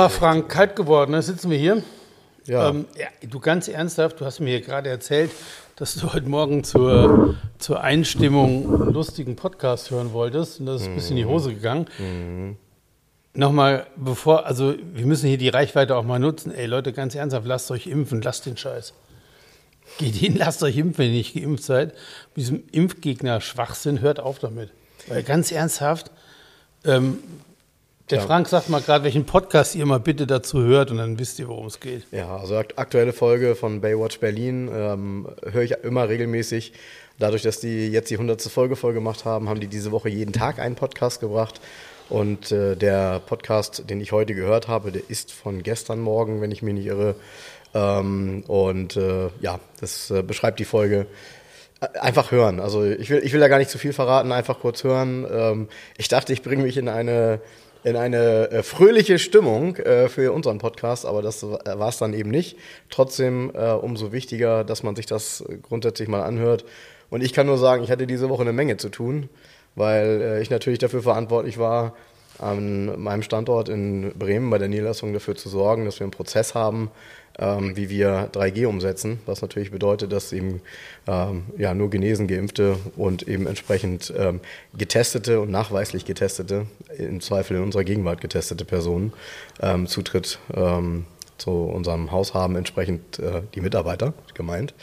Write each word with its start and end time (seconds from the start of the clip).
Ah, 0.00 0.08
Frank, 0.08 0.48
kalt 0.48 0.76
geworden, 0.76 1.10
ne? 1.10 1.20
sitzen 1.20 1.50
wir 1.50 1.58
hier. 1.58 1.82
Ja. 2.46 2.70
Ähm, 2.70 2.86
ja, 2.96 3.08
du 3.28 3.38
ganz 3.38 3.68
ernsthaft, 3.68 4.18
du 4.18 4.24
hast 4.24 4.40
mir 4.40 4.62
gerade 4.62 4.88
erzählt, 4.88 5.30
dass 5.76 5.94
du 5.94 6.14
heute 6.14 6.26
Morgen 6.26 6.64
zur, 6.64 7.34
zur 7.58 7.82
Einstimmung 7.82 8.80
einen 8.80 8.94
lustigen 8.94 9.36
Podcast 9.36 9.90
hören 9.90 10.14
wolltest 10.14 10.58
und 10.58 10.64
das 10.64 10.80
ist 10.80 10.88
ein 10.88 10.94
bisschen 10.94 11.18
in 11.18 11.24
die 11.24 11.26
Hose 11.26 11.52
gegangen. 11.52 12.56
Nochmal, 13.34 13.88
bevor, 13.94 14.46
also 14.46 14.74
wir 14.94 15.04
müssen 15.04 15.28
hier 15.28 15.36
die 15.36 15.50
Reichweite 15.50 15.94
auch 15.94 16.04
mal 16.04 16.18
nutzen. 16.18 16.50
Ey 16.50 16.64
Leute, 16.64 16.94
ganz 16.94 17.14
ernsthaft, 17.14 17.46
lasst 17.46 17.70
euch 17.70 17.86
impfen, 17.86 18.22
lasst 18.22 18.46
den 18.46 18.56
Scheiß. 18.56 18.94
Geht 19.98 20.14
hin, 20.14 20.34
lasst 20.34 20.62
euch 20.62 20.78
impfen, 20.78 20.96
wenn 20.96 21.10
ihr 21.10 21.18
nicht 21.18 21.34
geimpft 21.34 21.64
seid. 21.64 21.88
Mit 22.34 22.38
diesem 22.38 22.62
Impfgegner-Schwachsinn, 22.72 24.00
hört 24.00 24.18
auf 24.18 24.38
damit. 24.38 24.70
Weil 25.08 25.22
ganz 25.24 25.52
ernsthaft, 25.52 26.10
ähm, 26.86 27.18
der 28.10 28.18
Ja. 28.18 28.26
Frank 28.26 28.48
sagt 28.48 28.68
mal 28.68 28.80
gerade, 28.80 29.04
welchen 29.04 29.24
Podcast 29.24 29.74
ihr 29.74 29.86
mal 29.86 30.00
bitte 30.00 30.26
dazu 30.26 30.62
hört 30.62 30.90
und 30.90 30.98
dann 30.98 31.18
wisst 31.18 31.38
ihr, 31.38 31.48
worum 31.48 31.66
es 31.66 31.80
geht. 31.80 32.04
Ja, 32.12 32.36
also 32.36 32.56
akt- 32.56 32.78
aktuelle 32.78 33.12
Folge 33.12 33.54
von 33.54 33.80
Baywatch 33.80 34.18
Berlin 34.20 34.68
ähm, 34.72 35.28
höre 35.50 35.62
ich 35.62 35.72
immer 35.82 36.08
regelmäßig. 36.08 36.72
Dadurch, 37.18 37.42
dass 37.42 37.60
die 37.60 37.88
jetzt 37.88 38.10
die 38.10 38.14
100. 38.14 38.40
Folge 38.42 38.76
voll 38.76 38.94
gemacht 38.94 39.24
haben, 39.24 39.48
haben 39.48 39.60
die 39.60 39.66
diese 39.68 39.92
Woche 39.92 40.08
jeden 40.08 40.32
Tag 40.32 40.58
einen 40.58 40.74
Podcast 40.74 41.20
gebracht. 41.20 41.60
Und 42.08 42.50
äh, 42.50 42.74
der 42.76 43.20
Podcast, 43.20 43.88
den 43.88 44.00
ich 44.00 44.10
heute 44.10 44.34
gehört 44.34 44.66
habe, 44.68 44.90
der 44.90 45.02
ist 45.08 45.30
von 45.32 45.62
gestern 45.62 46.00
Morgen, 46.00 46.40
wenn 46.40 46.50
ich 46.50 46.62
mich 46.62 46.74
nicht 46.74 46.86
irre. 46.86 47.14
Ähm, 47.74 48.42
und 48.48 48.96
äh, 48.96 49.28
ja, 49.40 49.60
das 49.80 50.10
äh, 50.10 50.22
beschreibt 50.22 50.58
die 50.58 50.64
Folge. 50.64 51.06
Äh, 51.80 51.98
Einfach 52.00 52.32
hören. 52.32 52.58
Also 52.58 52.84
ich 52.84 53.10
will, 53.10 53.20
ich 53.22 53.32
will 53.32 53.38
da 53.40 53.46
gar 53.48 53.58
nicht 53.58 53.70
zu 53.70 53.78
viel 53.78 53.92
verraten, 53.92 54.32
einfach 54.32 54.58
kurz 54.58 54.82
hören. 54.82 55.24
Ähm, 55.30 55.68
ich 55.98 56.08
dachte, 56.08 56.32
ich 56.32 56.42
bringe 56.42 56.64
mich 56.64 56.76
in 56.78 56.88
eine 56.88 57.40
in 57.82 57.96
eine 57.96 58.50
äh, 58.50 58.62
fröhliche 58.62 59.18
Stimmung 59.18 59.76
äh, 59.76 60.08
für 60.08 60.32
unseren 60.32 60.58
Podcast, 60.58 61.06
aber 61.06 61.22
das 61.22 61.42
war 61.42 61.88
es 61.88 61.98
dann 61.98 62.14
eben 62.14 62.30
nicht. 62.30 62.56
Trotzdem 62.90 63.50
äh, 63.54 63.72
umso 63.72 64.12
wichtiger, 64.12 64.64
dass 64.64 64.82
man 64.82 64.96
sich 64.96 65.06
das 65.06 65.42
äh, 65.42 65.56
grundsätzlich 65.56 66.08
mal 66.08 66.22
anhört. 66.22 66.64
Und 67.08 67.22
ich 67.22 67.32
kann 67.32 67.46
nur 67.46 67.58
sagen, 67.58 67.82
ich 67.82 67.90
hatte 67.90 68.06
diese 68.06 68.28
Woche 68.28 68.42
eine 68.42 68.52
Menge 68.52 68.76
zu 68.76 68.88
tun, 68.88 69.28
weil 69.74 70.20
äh, 70.22 70.42
ich 70.42 70.50
natürlich 70.50 70.78
dafür 70.78 71.02
verantwortlich 71.02 71.58
war, 71.58 71.94
an 72.38 73.00
meinem 73.00 73.22
Standort 73.22 73.68
in 73.68 74.12
Bremen 74.18 74.48
bei 74.50 74.58
der 74.58 74.68
Niederlassung 74.68 75.12
dafür 75.12 75.36
zu 75.36 75.48
sorgen, 75.48 75.84
dass 75.84 76.00
wir 76.00 76.04
einen 76.04 76.12
Prozess 76.12 76.54
haben, 76.54 76.90
ähm, 77.38 77.76
wie 77.76 77.88
wir 77.88 78.30
3G 78.32 78.66
umsetzen, 78.66 79.20
was 79.26 79.42
natürlich 79.42 79.70
bedeutet, 79.70 80.12
dass 80.12 80.32
eben 80.32 80.60
ähm, 81.06 81.44
ja, 81.56 81.74
nur 81.74 81.90
genesen, 81.90 82.26
geimpfte 82.26 82.76
und 82.96 83.26
eben 83.28 83.46
entsprechend 83.46 84.12
ähm, 84.16 84.40
getestete 84.76 85.40
und 85.40 85.50
nachweislich 85.50 86.04
getestete, 86.04 86.66
im 86.96 87.20
Zweifel 87.20 87.56
in 87.56 87.62
unserer 87.62 87.84
Gegenwart 87.84 88.20
getestete 88.20 88.64
Personen 88.64 89.12
ähm, 89.60 89.86
Zutritt 89.86 90.38
ähm, 90.54 91.06
zu 91.38 91.50
unserem 91.50 92.12
Haus 92.12 92.34
haben, 92.34 92.56
entsprechend 92.56 93.18
äh, 93.18 93.42
die 93.54 93.60
Mitarbeiter 93.60 94.12
gemeint. 94.34 94.74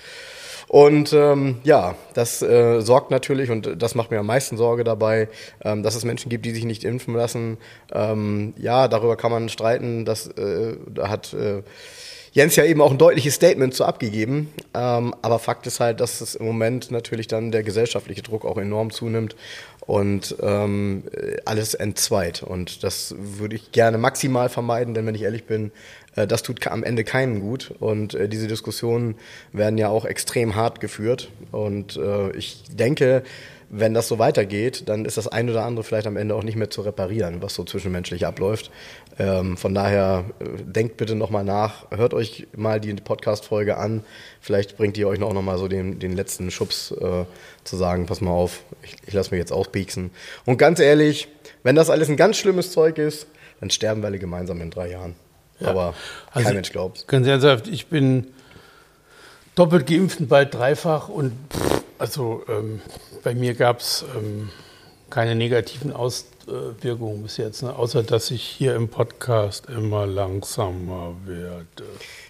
Und 0.67 1.13
ähm, 1.13 1.59
ja, 1.63 1.95
das 2.13 2.41
äh, 2.41 2.81
sorgt 2.81 3.09
natürlich, 3.09 3.49
und 3.51 3.81
das 3.81 3.95
macht 3.95 4.11
mir 4.11 4.19
am 4.19 4.25
meisten 4.25 4.57
Sorge 4.57 4.83
dabei, 4.83 5.29
ähm, 5.63 5.81
dass 5.81 5.95
es 5.95 6.03
Menschen 6.03 6.29
gibt, 6.29 6.45
die 6.45 6.51
sich 6.51 6.65
nicht 6.65 6.83
impfen 6.83 7.15
lassen. 7.15 7.57
Ähm, 7.93 8.53
ja, 8.57 8.89
darüber 8.89 9.15
kann 9.15 9.31
man 9.31 9.47
streiten. 9.47 10.03
Das, 10.03 10.27
äh, 10.27 10.75
hat 10.99 11.33
äh, 11.33 11.63
Jens 12.37 12.55
ja 12.55 12.65
eben 12.65 12.81
auch 12.81 12.91
ein 12.91 12.99
deutliches 12.99 13.33
Statement 13.33 13.73
zu 13.73 13.83
abgegeben. 13.83 14.53
Ähm, 14.75 15.15
aber 15.23 15.39
Fakt 15.39 15.65
ist 15.65 15.79
halt, 15.79 15.99
dass 15.99 16.21
es 16.21 16.35
im 16.35 16.45
Moment 16.45 16.91
natürlich 16.91 17.25
dann 17.25 17.51
der 17.51 17.63
gesellschaftliche 17.63 18.21
Druck 18.21 18.45
auch 18.45 18.59
enorm 18.59 18.91
zunimmt 18.91 19.35
und 19.87 20.35
ähm, 20.43 21.05
alles 21.45 21.73
entzweit. 21.73 22.43
Und 22.43 22.83
das 22.83 23.15
würde 23.17 23.55
ich 23.55 23.71
gerne 23.71 23.97
maximal 23.97 24.49
vermeiden, 24.49 24.93
denn 24.93 25.07
wenn 25.07 25.15
ich 25.15 25.23
ehrlich 25.23 25.45
bin, 25.45 25.71
äh, 26.15 26.27
das 26.27 26.43
tut 26.43 26.67
am 26.67 26.83
Ende 26.83 27.03
keinem 27.03 27.39
gut. 27.39 27.73
Und 27.79 28.13
äh, 28.13 28.29
diese 28.29 28.47
Diskussionen 28.47 29.15
werden 29.51 29.79
ja 29.79 29.89
auch 29.89 30.05
extrem 30.05 30.55
hart 30.55 30.79
geführt. 30.79 31.29
Und 31.51 31.97
äh, 31.97 32.29
ich 32.37 32.65
denke, 32.69 33.23
wenn 33.69 33.93
das 33.93 34.07
so 34.07 34.17
weitergeht, 34.17 34.87
dann 34.87 35.05
ist 35.05 35.17
das 35.17 35.27
ein 35.27 35.49
oder 35.49 35.65
andere 35.65 35.83
vielleicht 35.83 36.07
am 36.07 36.15
Ende 36.15 36.35
auch 36.35 36.43
nicht 36.43 36.55
mehr 36.55 36.69
zu 36.69 36.81
reparieren, 36.81 37.41
was 37.41 37.53
so 37.53 37.63
zwischenmenschlich 37.63 38.25
abläuft. 38.25 38.71
Ähm, 39.19 39.57
von 39.57 39.73
daher 39.73 40.25
äh, 40.39 40.45
denkt 40.63 40.97
bitte 40.97 41.15
nochmal 41.15 41.43
nach, 41.43 41.85
hört 41.91 42.13
euch 42.13 42.47
mal 42.55 42.79
die 42.79 42.93
Podcast-Folge 42.93 43.77
an. 43.77 44.03
Vielleicht 44.39 44.77
bringt 44.77 44.95
die 44.95 45.05
euch 45.05 45.21
auch 45.21 45.33
nochmal 45.33 45.57
so 45.57 45.67
den, 45.67 45.99
den 45.99 46.15
letzten 46.15 46.49
Schubs 46.51 46.91
äh, 46.91 47.25
zu 47.63 47.75
sagen, 47.75 48.05
pass 48.05 48.21
mal 48.21 48.31
auf, 48.31 48.61
ich, 48.83 48.95
ich 49.05 49.13
lasse 49.13 49.31
mich 49.31 49.39
jetzt 49.39 49.51
auspieksen. 49.51 50.11
Und 50.45 50.57
ganz 50.57 50.79
ehrlich, 50.79 51.27
wenn 51.63 51.75
das 51.75 51.89
alles 51.89 52.09
ein 52.09 52.17
ganz 52.17 52.37
schlimmes 52.37 52.71
Zeug 52.71 52.97
ist, 52.97 53.27
dann 53.59 53.69
sterben 53.69 54.01
wir 54.01 54.07
alle 54.07 54.19
gemeinsam 54.19 54.61
in 54.61 54.69
drei 54.69 54.91
Jahren. 54.91 55.15
Aber 55.59 55.93
kein 56.33 56.43
Also, 56.43 56.53
Mensch 56.53 56.71
glaubt. 56.71 57.07
Ganz 57.07 57.27
ernsthaft, 57.27 57.67
ich 57.67 57.87
bin 57.87 58.27
doppelt 59.55 59.87
geimpft 59.87 60.19
und 60.19 60.29
bald 60.29 60.53
dreifach 60.53 61.09
und 61.09 61.33
pff, 61.51 61.83
also 61.99 62.43
ähm, 62.49 62.81
bei 63.23 63.35
mir 63.35 63.53
gab 63.53 63.79
es 63.79 64.05
ähm, 64.15 64.49
keine 65.09 65.35
negativen 65.35 65.93
Auswirkungen 65.93 67.23
bis 67.23 67.37
jetzt, 67.37 67.63
ne? 67.63 67.75
außer 67.75 68.03
dass 68.03 68.31
ich 68.31 68.41
hier 68.41 68.75
im 68.75 68.89
Podcast 68.89 69.67
immer 69.69 70.05
langsamer 70.05 71.15
werde. 71.25 71.85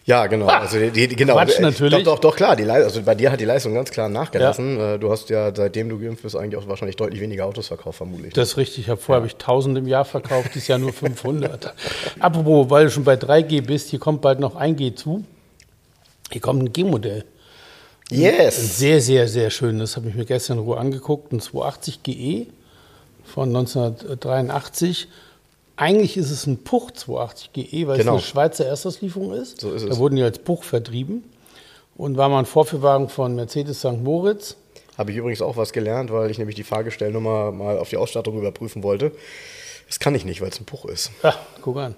Ja, 0.06 0.28
genau. 0.28 0.46
Also 0.48 0.80
die, 0.80 1.10
die, 1.10 1.16
genau. 1.18 1.34
Quatsch 1.34 1.60
äh, 1.60 1.64
natürlich. 1.64 2.04
Doch, 2.06 2.14
doch, 2.16 2.20
doch, 2.20 2.36
klar. 2.38 2.56
Die 2.56 2.64
Leistung, 2.64 2.86
also 2.86 3.02
bei 3.04 3.14
dir 3.14 3.30
hat 3.30 3.42
die 3.42 3.46
Leistung 3.46 3.74
ganz 3.74 3.92
klar 3.92 4.08
nachgelassen. 4.08 4.80
Äh, 4.80 5.00
Du 5.00 5.12
hast 5.12 5.30
ja, 5.30 5.54
seitdem 5.54 5.90
du 5.90 6.00
geimpft 6.00 6.24
bist, 6.24 6.36
eigentlich 6.36 6.56
auch 6.56 6.68
wahrscheinlich 6.68 6.96
deutlich 6.96 7.20
weniger 7.20 7.46
Autos 7.46 7.68
verkauft, 7.68 7.98
vermutlich. 7.98 8.34
Das 8.34 8.50
ist 8.50 8.58
richtig. 8.58 8.86
Ich 8.86 8.90
habe 8.90 9.02
vorher 9.02 9.18
habe 9.18 9.28
ich 9.28 9.34
1000 9.34 9.80
im 9.80 9.88
Jahr 9.88 10.06
verkauft, 10.06 10.52
dieses 10.56 10.70
Jahr 10.70 10.80
nur 10.80 10.94
500. 10.94 11.74
Apropos, 12.20 12.70
weil 12.70 12.86
du 12.86 12.92
schon 12.92 13.04
bei 13.04 13.16
3G 13.16 13.66
bist, 13.66 13.90
hier 13.90 14.00
kommt 14.00 14.22
bald 14.22 14.40
noch 14.40 14.56
1G 14.56 14.96
zu. 14.96 15.26
Hier 16.32 16.42
kommt 16.42 16.64
ein 16.64 16.72
G-Modell. 16.72 17.26
Ein 18.12 18.20
yes! 18.20 18.78
sehr, 18.80 19.02
sehr, 19.02 19.28
sehr 19.28 19.50
schön. 19.50 19.80
Das 19.80 19.96
habe 19.98 20.10
ich 20.10 20.16
mir 20.16 20.26
gestern 20.26 20.58
in 20.60 20.64
Ruhe 20.64 20.78
angeguckt. 20.78 21.32
Ein 21.34 21.40
280 21.42 22.04
GE 22.04 22.48
von 23.26 23.50
1983. 23.50 25.08
Eigentlich 25.76 26.18
ist 26.18 26.32
es 26.32 26.48
ein 26.48 26.64
Puch 26.64 26.92
280 26.92 27.54
GE, 27.54 27.88
weil 27.88 27.98
Genau. 27.98 28.16
es 28.16 28.22
eine 28.24 28.28
Schweizer 28.32 28.66
Erstauslieferung 28.66 29.34
ist. 29.34 29.62
So 29.62 29.74
ist 29.74 29.86
Da 29.86 29.92
es. 29.92 29.98
wurden 29.98 30.16
die 30.16 30.24
als 30.24 30.40
Puch 30.40 30.64
vertrieben 30.64 31.24
und 31.98 32.18
war 32.18 32.30
mal 32.30 32.40
ein 32.40 32.46
Vorführwagen 32.46 33.10
von 33.10 33.36
Mercedes 33.36 33.80
St. 33.80 34.02
Moritz. 34.02 34.56
Habe 34.98 35.12
ich 35.12 35.18
übrigens 35.18 35.42
auch 35.42 35.58
was 35.58 35.74
gelernt, 35.74 36.12
weil 36.12 36.32
ich 36.32 36.38
nämlich 36.40 36.56
die 36.56 36.64
Fahrgestellnummer 36.64 37.52
mal 37.52 37.78
auf 37.78 37.90
die 37.90 37.98
Ausstattung 37.98 38.38
überprüfen 38.40 38.82
wollte. 38.82 39.12
Das 39.88 40.00
kann 40.00 40.16
ich 40.16 40.26
nicht, 40.26 40.42
weil 40.42 40.50
es 40.50 40.60
ein 40.60 40.66
Puch 40.66 40.86
ist. 40.86 41.12
Ja, 41.24 41.36
guck 41.62 41.78
an. 41.78 41.96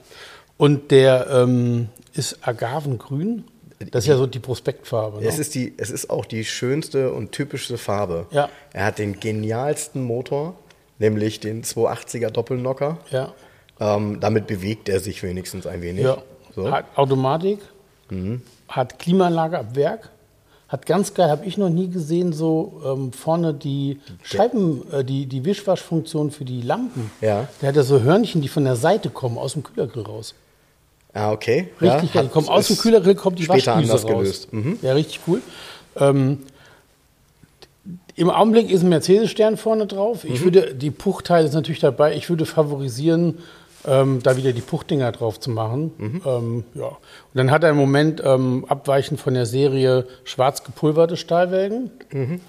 Und 0.58 0.92
der 0.92 1.28
ähm, 1.32 1.88
ist 2.14 2.40
Agavengrün. 2.46 3.46
Das 3.92 4.04
ist 4.04 4.10
ja 4.10 4.18
so 4.18 4.28
die 4.28 4.40
Prospektfarbe. 4.40 5.22
Ne? 5.22 5.28
Es 5.28 5.40
ist, 5.40 5.56
die, 5.56 5.74
es 5.78 5.90
ist 5.90 6.10
auch 6.10 6.26
die 6.26 6.44
schönste 6.44 7.14
und 7.14 7.32
typischste 7.32 7.78
Farbe. 7.78 8.28
Ja. 8.32 8.50
Er 8.74 8.86
hat 8.86 9.00
den 9.00 9.20
genialsten 9.20 10.04
Motor, 10.04 10.56
nämlich 10.98 11.40
den 11.40 11.64
280er 11.64 12.30
Doppelnocker. 12.30 12.98
ja. 13.12 13.34
Ähm, 13.82 14.20
damit 14.20 14.46
bewegt 14.48 14.90
er 14.90 15.00
sich 15.00 15.24
wenigstens 15.24 15.66
ein 15.66 15.82
wenig. 15.82 16.04
ja. 16.04 16.18
So. 16.54 16.64
Mhm. 16.64 16.72
Hat 16.72 16.86
Automatik, 16.96 17.60
hat 18.68 19.00
Klimaanlage 19.00 19.58
ab 19.60 19.76
Werk, 19.76 20.10
hat 20.68 20.86
ganz 20.86 21.14
geil, 21.14 21.30
habe 21.30 21.46
ich 21.46 21.58
noch 21.58 21.70
nie 21.70 21.90
gesehen, 21.90 22.34
so 22.34 22.82
ähm, 22.86 23.14
vorne 23.14 23.54
die 23.54 24.02
Scheiben, 24.22 24.84
äh, 24.92 25.04
die, 25.06 25.26
die 25.28 25.46
Wischwaschfunktion 25.46 26.32
für 26.32 26.44
die 26.44 26.62
Lampen. 26.62 27.10
Ja. 27.22 27.48
Der 27.62 27.70
hat 27.70 27.76
ja 27.76 27.84
so 27.84 28.02
Hörnchen, 28.02 28.42
die 28.42 28.50
von 28.50 28.66
der 28.66 28.76
Seite 28.76 29.10
kommen, 29.10 29.38
aus 29.38 29.54
dem 29.54 29.64
Kühlergrill 29.64 30.04
raus. 30.04 30.36
Ah, 31.14 31.32
okay. 31.32 31.70
Richtig, 31.82 32.14
ja, 32.14 32.24
kommen 32.24 32.48
aus 32.50 32.68
dem 32.68 32.78
Kühlergrill, 32.78 33.16
kommt 33.16 33.40
die 33.40 33.44
später 33.44 33.76
anders 33.76 34.06
raus. 34.06 34.48
Mhm. 34.52 34.78
Ja, 34.82 34.94
richtig 34.94 35.22
cool. 35.28 35.42
Ähm, 35.98 36.40
Im 38.16 38.30
Augenblick 38.30 38.70
ist 38.70 38.84
ein 38.84 38.90
Mercedes-Stern 38.90 39.58
vorne 39.58 39.88
drauf. 39.88 40.24
Mhm. 40.24 40.34
Ich 40.34 40.44
würde, 40.44 40.76
die 40.76 40.92
Puchteile 40.92 41.48
ist 41.48 41.54
natürlich 41.54 41.80
dabei, 41.80 42.16
ich 42.16 42.30
würde 42.30 42.46
favorisieren, 42.46 43.40
ähm, 43.88 44.20
da 44.22 44.36
wieder 44.36 44.52
die 44.52 44.62
Puchdinger 44.62 45.12
drauf 45.14 45.40
zu 45.40 45.50
machen. 45.50 45.94
Mhm. 45.98 46.22
Ähm, 46.26 46.64
ja. 46.76 46.88
Und 46.88 46.98
dann 47.34 47.50
hat 47.50 47.64
er 47.64 47.70
im 47.70 47.78
Moment 47.78 48.22
ähm, 48.24 48.66
abweichend 48.68 49.20
von 49.22 49.34
der 49.34 49.46
Serie 49.46 50.06
schwarz 50.26 50.64
gepulverte 50.64 51.16
Stahlwälgen, 51.18 51.90
Mhm. 52.12 52.42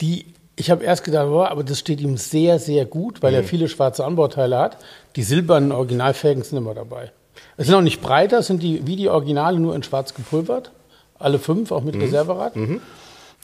die 0.00 0.26
Ich 0.56 0.70
habe 0.70 0.84
erst 0.84 1.04
gedacht, 1.04 1.28
boah, 1.28 1.50
aber 1.50 1.64
das 1.64 1.78
steht 1.78 2.02
ihm 2.02 2.18
sehr, 2.18 2.58
sehr 2.58 2.84
gut, 2.84 3.22
weil 3.22 3.32
er 3.34 3.42
viele 3.44 3.66
schwarze 3.66 4.04
Anbauteile 4.04 4.58
hat. 4.58 4.76
Die 5.16 5.22
silbernen 5.22 5.72
Originalfelgen 5.72 6.42
sind 6.44 6.58
immer 6.58 6.74
dabei. 6.74 7.12
Es 7.60 7.66
sind 7.66 7.74
auch 7.74 7.82
nicht 7.82 8.00
breiter, 8.00 8.38
es 8.38 8.46
sind 8.46 8.62
die, 8.62 8.86
wie 8.86 8.96
die 8.96 9.10
Originale 9.10 9.60
nur 9.60 9.74
in 9.74 9.82
schwarz 9.82 10.14
gepulvert. 10.14 10.70
Alle 11.18 11.38
fünf, 11.38 11.72
auch 11.72 11.82
mit 11.82 11.94
Reserverad. 11.94 12.56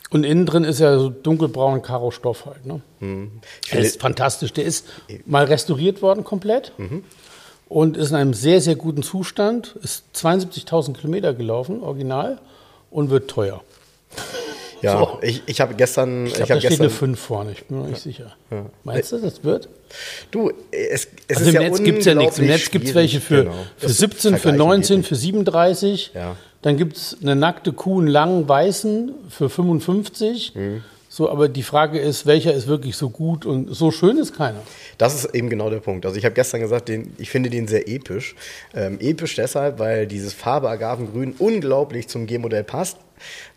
Und 0.08 0.24
innen 0.24 0.46
drin 0.46 0.64
ist 0.64 0.78
ja 0.80 0.98
so 0.98 1.10
dunkelbraun 1.10 1.82
Karo-Stoff 1.82 2.46
halt. 2.46 2.64
Ne? 2.64 2.80
Ich 3.62 3.70
Der 3.72 3.80
ist 3.80 4.00
fantastisch. 4.00 4.54
Der 4.54 4.64
ist 4.64 4.86
mal 5.26 5.44
restauriert 5.44 6.00
worden 6.00 6.24
komplett 6.24 6.72
und 7.68 7.98
ist 7.98 8.08
in 8.08 8.16
einem 8.16 8.32
sehr, 8.32 8.62
sehr 8.62 8.76
guten 8.76 9.02
Zustand. 9.02 9.76
Ist 9.82 10.04
72.000 10.14 10.94
Kilometer 10.94 11.34
gelaufen, 11.34 11.82
original, 11.82 12.38
und 12.90 13.10
wird 13.10 13.28
teuer. 13.28 13.62
Ja, 14.82 14.98
so. 14.98 15.18
ich, 15.22 15.42
ich 15.46 15.60
habe 15.60 15.74
gestern, 15.74 16.26
Ich 16.26 16.34
glaube, 16.34 16.54
da 16.54 16.58
steht 16.58 16.70
eine 16.72 16.88
gestern, 16.88 16.90
5 16.90 17.20
vorne, 17.20 17.52
ich 17.52 17.64
bin 17.64 17.76
mir 17.76 17.82
noch 17.84 17.90
nicht 17.90 18.02
sicher. 18.02 18.36
Meinst 18.84 19.12
du, 19.12 19.18
das 19.18 19.44
wird? 19.44 19.68
du, 20.30 20.52
es, 20.70 21.08
es 21.28 21.36
Also 21.36 21.48
ist 21.50 21.54
im 21.54 21.62
ja 21.62 21.68
Netz 21.68 21.82
gibt 21.82 21.98
es 22.00 22.04
ja 22.04 22.14
nichts. 22.14 22.38
Im 22.38 22.46
Netz 22.46 22.70
gibt 22.70 22.86
es 22.86 22.94
welche 22.94 23.20
für, 23.20 23.44
genau. 23.44 23.54
für 23.76 23.86
Das 23.86 23.98
17, 23.98 24.34
für 24.34 24.38
vergleichen 24.38 24.68
19, 24.68 24.96
geht 24.98 25.06
für 25.06 25.14
37. 25.14 26.10
Ja. 26.14 26.36
Dann 26.62 26.76
gibt 26.76 26.96
es 26.96 27.16
eine 27.22 27.36
nackte 27.36 27.72
Kuh, 27.72 28.00
einen 28.00 28.08
langen 28.08 28.48
weißen 28.48 29.12
für 29.28 29.48
55. 29.48 30.54
Mhm. 30.54 30.82
So, 31.16 31.30
aber 31.30 31.48
die 31.48 31.62
Frage 31.62 31.98
ist, 31.98 32.26
welcher 32.26 32.52
ist 32.52 32.66
wirklich 32.66 32.94
so 32.94 33.08
gut 33.08 33.46
und 33.46 33.74
so 33.74 33.90
schön 33.90 34.18
ist 34.18 34.36
keiner. 34.36 34.58
Das 34.98 35.14
ist 35.14 35.34
eben 35.34 35.48
genau 35.48 35.70
der 35.70 35.78
Punkt. 35.78 36.04
Also 36.04 36.18
ich 36.18 36.26
habe 36.26 36.34
gestern 36.34 36.60
gesagt, 36.60 36.90
den, 36.90 37.14
ich 37.16 37.30
finde 37.30 37.48
den 37.48 37.66
sehr 37.68 37.88
episch. 37.88 38.34
Ähm, 38.74 38.98
episch 39.00 39.34
deshalb, 39.34 39.78
weil 39.78 40.06
dieses 40.06 40.34
Farbe 40.34 40.68
Agavengrün 40.68 41.34
unglaublich 41.38 42.08
zum 42.08 42.26
G-Modell 42.26 42.64
passt. 42.64 42.98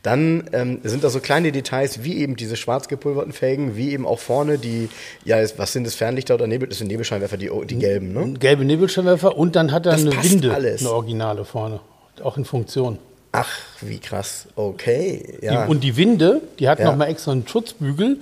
Dann 0.03 0.49
ähm, 0.53 0.79
sind 0.83 1.03
da 1.03 1.09
so 1.09 1.19
kleine 1.19 1.51
Details, 1.51 2.01
wie 2.05 2.19
eben 2.19 2.37
diese 2.37 2.55
schwarz 2.55 2.87
gepulverten 2.87 3.33
Felgen, 3.33 3.75
wie 3.75 3.91
eben 3.91 4.07
auch 4.07 4.19
vorne 4.19 4.57
die, 4.57 4.87
ja, 5.25 5.35
was 5.57 5.73
sind 5.73 5.85
das, 5.85 5.95
Fernlichter 5.95 6.35
oder 6.35 6.47
Nebel? 6.47 6.69
Das 6.69 6.77
sind 6.77 6.87
Nebelscheinwerfer, 6.87 7.35
die, 7.35 7.51
die 7.65 7.75
gelben, 7.77 8.13
ne? 8.13 8.35
Gelbe 8.39 8.63
Nebelscheinwerfer 8.63 9.37
und 9.37 9.57
dann 9.57 9.73
hat 9.73 9.85
er 9.85 9.91
Das 9.91 10.01
eine 10.05 10.23
Winde, 10.23 10.53
alles. 10.53 10.79
eine 10.79 10.91
Originale 10.91 11.43
vorne, 11.43 11.81
auch 12.23 12.37
in 12.37 12.45
Funktion. 12.45 12.99
Ach, 13.31 13.49
wie 13.81 13.99
krass. 13.99 14.47
Okay, 14.55 15.37
ja. 15.41 15.65
Und 15.65 15.81
die 15.83 15.95
Winde, 15.97 16.41
die 16.59 16.67
hat 16.67 16.79
Ja. 16.79 16.85
noch 16.85 16.95
mal 16.95 17.05
extra 17.05 17.31
einen 17.31 17.47
Schutzbügel. 17.47 18.17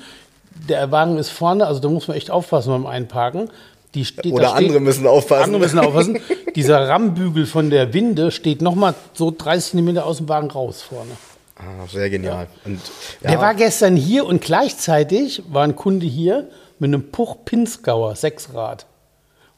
Der 0.68 0.92
Wagen 0.92 1.18
ist 1.18 1.30
vorne, 1.30 1.66
also 1.66 1.80
da 1.80 1.88
muss 1.90 2.08
man 2.08 2.18
echt 2.18 2.30
aufpassen 2.32 2.72
beim 2.72 2.86
Einparken. 2.86 3.50
Die 3.94 4.04
steht, 4.06 4.34
Oder 4.34 4.50
steht, 4.50 4.58
andere 4.66 4.80
müssen 4.82 5.08
aufpassen. 5.08 5.44
Andere 5.46 5.62
müssen 5.62 5.80
aufpassen. 5.80 6.20
Dieser 6.56 6.90
Rammbügel 6.90 7.46
von 7.46 7.70
der 7.70 7.94
Winde 7.94 8.32
steht 8.32 8.62
noch 8.62 8.76
mal 8.76 8.94
so 9.14 9.32
30 9.36 9.72
cm 9.72 9.98
aus 10.00 10.18
dem 10.18 10.28
Wagen 10.30 10.52
raus 10.52 10.82
vorne. 10.82 11.12
ah, 11.56 11.88
sehr 11.92 12.10
genial. 12.10 12.48
Und, 12.66 12.82
ja, 13.22 13.32
Der 13.32 13.40
war 13.40 13.54
gestern 13.56 13.96
hier 13.96 14.26
und 14.26 14.42
gleichzeitig 14.42 15.42
war 15.50 15.64
ein 15.64 15.76
Kunde 15.76 16.06
hier 16.06 16.50
mit 16.80 16.90
einem 16.90 17.12
Puch 17.12 17.38
Pinzgauer 17.46 18.16
Sechsrad. 18.16 18.86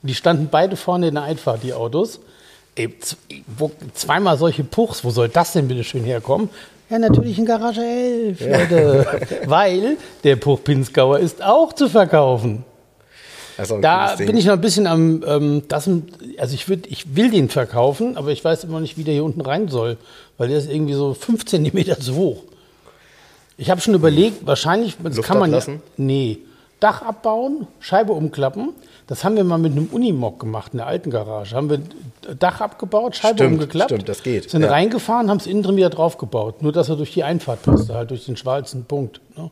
Und 0.02 0.08
die 0.10 0.16
standen 0.16 0.48
beide 0.50 0.76
vorne 0.78 1.08
in 1.10 1.16
der 1.16 1.24
Einfahrt, 1.24 1.64
die 1.64 1.74
Autos. 1.74 2.20
Zweimal 3.94 4.38
solche 4.38 4.64
Puchs, 4.64 5.04
wo 5.04 5.10
soll 5.10 5.30
das 5.30 5.54
denn 5.54 5.68
bitte 5.68 5.84
schön 5.84 6.04
herkommen? 6.04 6.50
Ja, 6.90 6.98
natürlich 6.98 7.38
in 7.38 7.46
Garage 7.46 7.82
11, 7.82 8.40
Leute. 8.42 9.06
Weil 9.46 9.98
der 10.24 10.36
Puch 10.38 10.64
Pinzgauer 10.64 11.20
ist 11.20 11.44
auch 11.44 11.74
zu 11.74 11.88
verkaufen. 11.88 12.64
Da 13.82 14.16
bin 14.16 14.38
ich 14.38 14.46
noch 14.46 14.54
ein 14.54 14.62
bisschen 14.62 14.88
am, 14.88 15.22
ähm, 15.28 15.64
das, 15.68 15.90
also 16.38 16.56
ich, 16.56 16.70
würd, 16.70 16.88
ich 16.88 17.16
will 17.16 17.30
den 17.30 17.50
verkaufen, 17.50 18.16
aber 18.16 18.32
ich 18.32 18.44
weiß 18.44 18.64
immer 18.64 18.80
nicht, 18.80 18.98
wie 18.98 19.04
der 19.04 19.14
hier 19.14 19.26
unten 19.26 19.42
rein 19.42 19.68
soll, 19.68 19.98
weil 20.38 20.48
der 20.48 20.58
ist 20.58 20.72
irgendwie 20.72 20.94
so 20.94 21.14
5 21.14 21.46
cm 21.46 22.00
zu 22.00 22.16
hoch. 22.16 22.44
Ich 23.58 23.70
habe 23.70 23.82
schon 23.82 23.94
überlegt, 23.94 24.48
wahrscheinlich, 24.48 24.96
das 25.04 25.18
Luft 25.18 25.28
kann 25.28 25.40
man 25.40 25.52
ja, 25.52 25.58
ablassen? 25.58 25.82
nee, 25.98 26.40
Dach 26.80 27.02
abbauen, 27.02 27.68
Scheibe 27.80 28.14
umklappen. 28.14 28.70
Das 29.10 29.24
haben 29.24 29.36
wir 29.36 29.44
mal 29.44 29.58
mit 29.58 29.72
einem 29.72 29.88
Unimog 29.88 30.40
gemacht 30.40 30.74
in 30.74 30.78
der 30.78 30.86
alten 30.86 31.10
Garage. 31.10 31.56
Haben 31.56 31.72
wir 31.72 31.82
Dach 32.38 32.62
abgebaut, 32.62 33.16
Scheibe 33.16 33.40
Stimmt, 33.40 33.54
umgeklappt, 33.54 33.90
stimmt, 33.90 34.08
das 34.08 34.22
geht, 34.22 34.52
sind 34.52 34.62
ja. 34.62 34.70
reingefahren, 34.70 35.32
haben 35.32 35.40
es 35.40 35.48
innen 35.48 35.64
drin 35.64 35.78
wieder 35.78 35.90
draufgebaut. 35.90 36.62
Nur, 36.62 36.72
dass 36.72 36.90
er 36.90 36.96
durch 36.96 37.12
die 37.12 37.24
Einfahrt 37.24 37.64
passte, 37.64 37.96
halt 37.96 38.12
durch 38.12 38.26
den 38.26 38.38
schwarzen 38.38 38.86
Punkt. 38.86 39.20
Ne? 39.36 39.50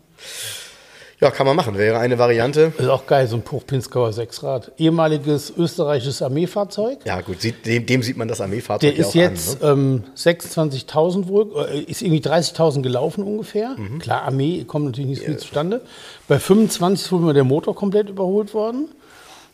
Ja, 1.20 1.32
kann 1.32 1.48
man 1.48 1.56
machen. 1.56 1.76
Wäre 1.76 1.98
eine 1.98 2.20
Variante. 2.20 2.72
Ist 2.78 2.88
auch 2.88 3.08
geil, 3.08 3.28
so 3.28 3.38
ein 3.38 3.42
Puch-Pinzgauer 3.42 4.14
Sechsrad. 4.14 4.74
Ehemaliges 4.78 5.52
österreichisches 5.58 6.22
Armeefahrzeug. 6.22 7.00
Ja, 7.06 7.22
gut, 7.22 7.42
sieht, 7.42 7.66
dem, 7.66 7.88
dem 7.88 8.04
sieht 8.04 8.18
man 8.18 8.28
das 8.28 8.40
Armeefahrzeug 8.40 8.92
Der 8.92 9.00
ja 9.00 9.08
ist 9.08 9.10
auch 9.10 9.16
jetzt. 9.16 9.64
Ne? 9.64 9.70
ähm, 9.70 10.04
26.000 10.16 11.28
wohl, 11.28 11.66
äh, 11.68 11.80
ist 11.80 12.04
irgendwie 12.04 12.22
30.000 12.22 12.84
gelaufen 12.84 13.24
ungefähr. 13.24 13.76
Mhm. 13.76 13.98
Klar, 13.98 14.22
Armee 14.22 14.66
kommt 14.66 14.86
natürlich 14.86 15.10
nicht 15.10 15.20
so 15.22 15.26
viel 15.26 15.38
zustande. 15.38 15.82
Bei 16.28 16.38
25 16.38 17.06
ist 17.08 17.12
wohl 17.12 17.22
mal 17.22 17.34
der 17.34 17.46
Motor 17.46 17.74
komplett 17.74 18.10
überholt 18.10 18.54
worden. 18.54 18.90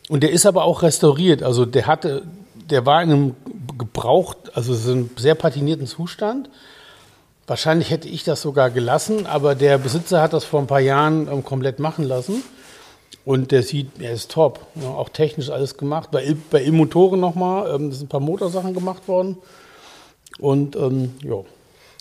Und 0.08 0.22
der 0.22 0.30
ist 0.30 0.46
aber 0.46 0.64
auch 0.64 0.82
restauriert. 0.82 1.42
Also 1.42 1.64
der 1.64 1.86
hatte, 1.86 2.22
der 2.70 2.84
war 2.86 3.02
in 3.02 3.10
einem 3.10 3.36
gebraucht, 3.78 4.36
also 4.54 4.74
so 4.74 4.92
einem 4.92 5.10
sehr 5.16 5.34
patinierten 5.34 5.86
Zustand. 5.86 6.50
Wahrscheinlich 7.46 7.90
hätte 7.90 8.08
ich 8.08 8.24
das 8.24 8.40
sogar 8.40 8.70
gelassen, 8.70 9.26
aber 9.26 9.54
der 9.54 9.78
Besitzer 9.78 10.22
hat 10.22 10.32
das 10.32 10.44
vor 10.44 10.60
ein 10.60 10.66
paar 10.66 10.80
Jahren 10.80 11.28
ähm, 11.30 11.44
komplett 11.44 11.78
machen 11.78 12.04
lassen. 12.04 12.42
Und 13.24 13.52
der 13.52 13.62
sieht, 13.62 14.00
er 14.00 14.12
ist 14.12 14.30
top. 14.30 14.60
Ja, 14.74 14.88
auch 14.88 15.08
technisch 15.08 15.50
alles 15.50 15.76
gemacht. 15.76 16.10
Bei, 16.10 16.36
bei 16.50 16.62
Il-Motoren 16.62 17.20
nochmal, 17.20 17.74
ähm, 17.74 17.92
sind 17.92 18.06
ein 18.06 18.08
paar 18.08 18.20
Motorsachen 18.20 18.74
gemacht 18.74 19.08
worden. 19.08 19.38
Und 20.38 20.76
ähm, 20.76 21.14
ja, 21.22 21.36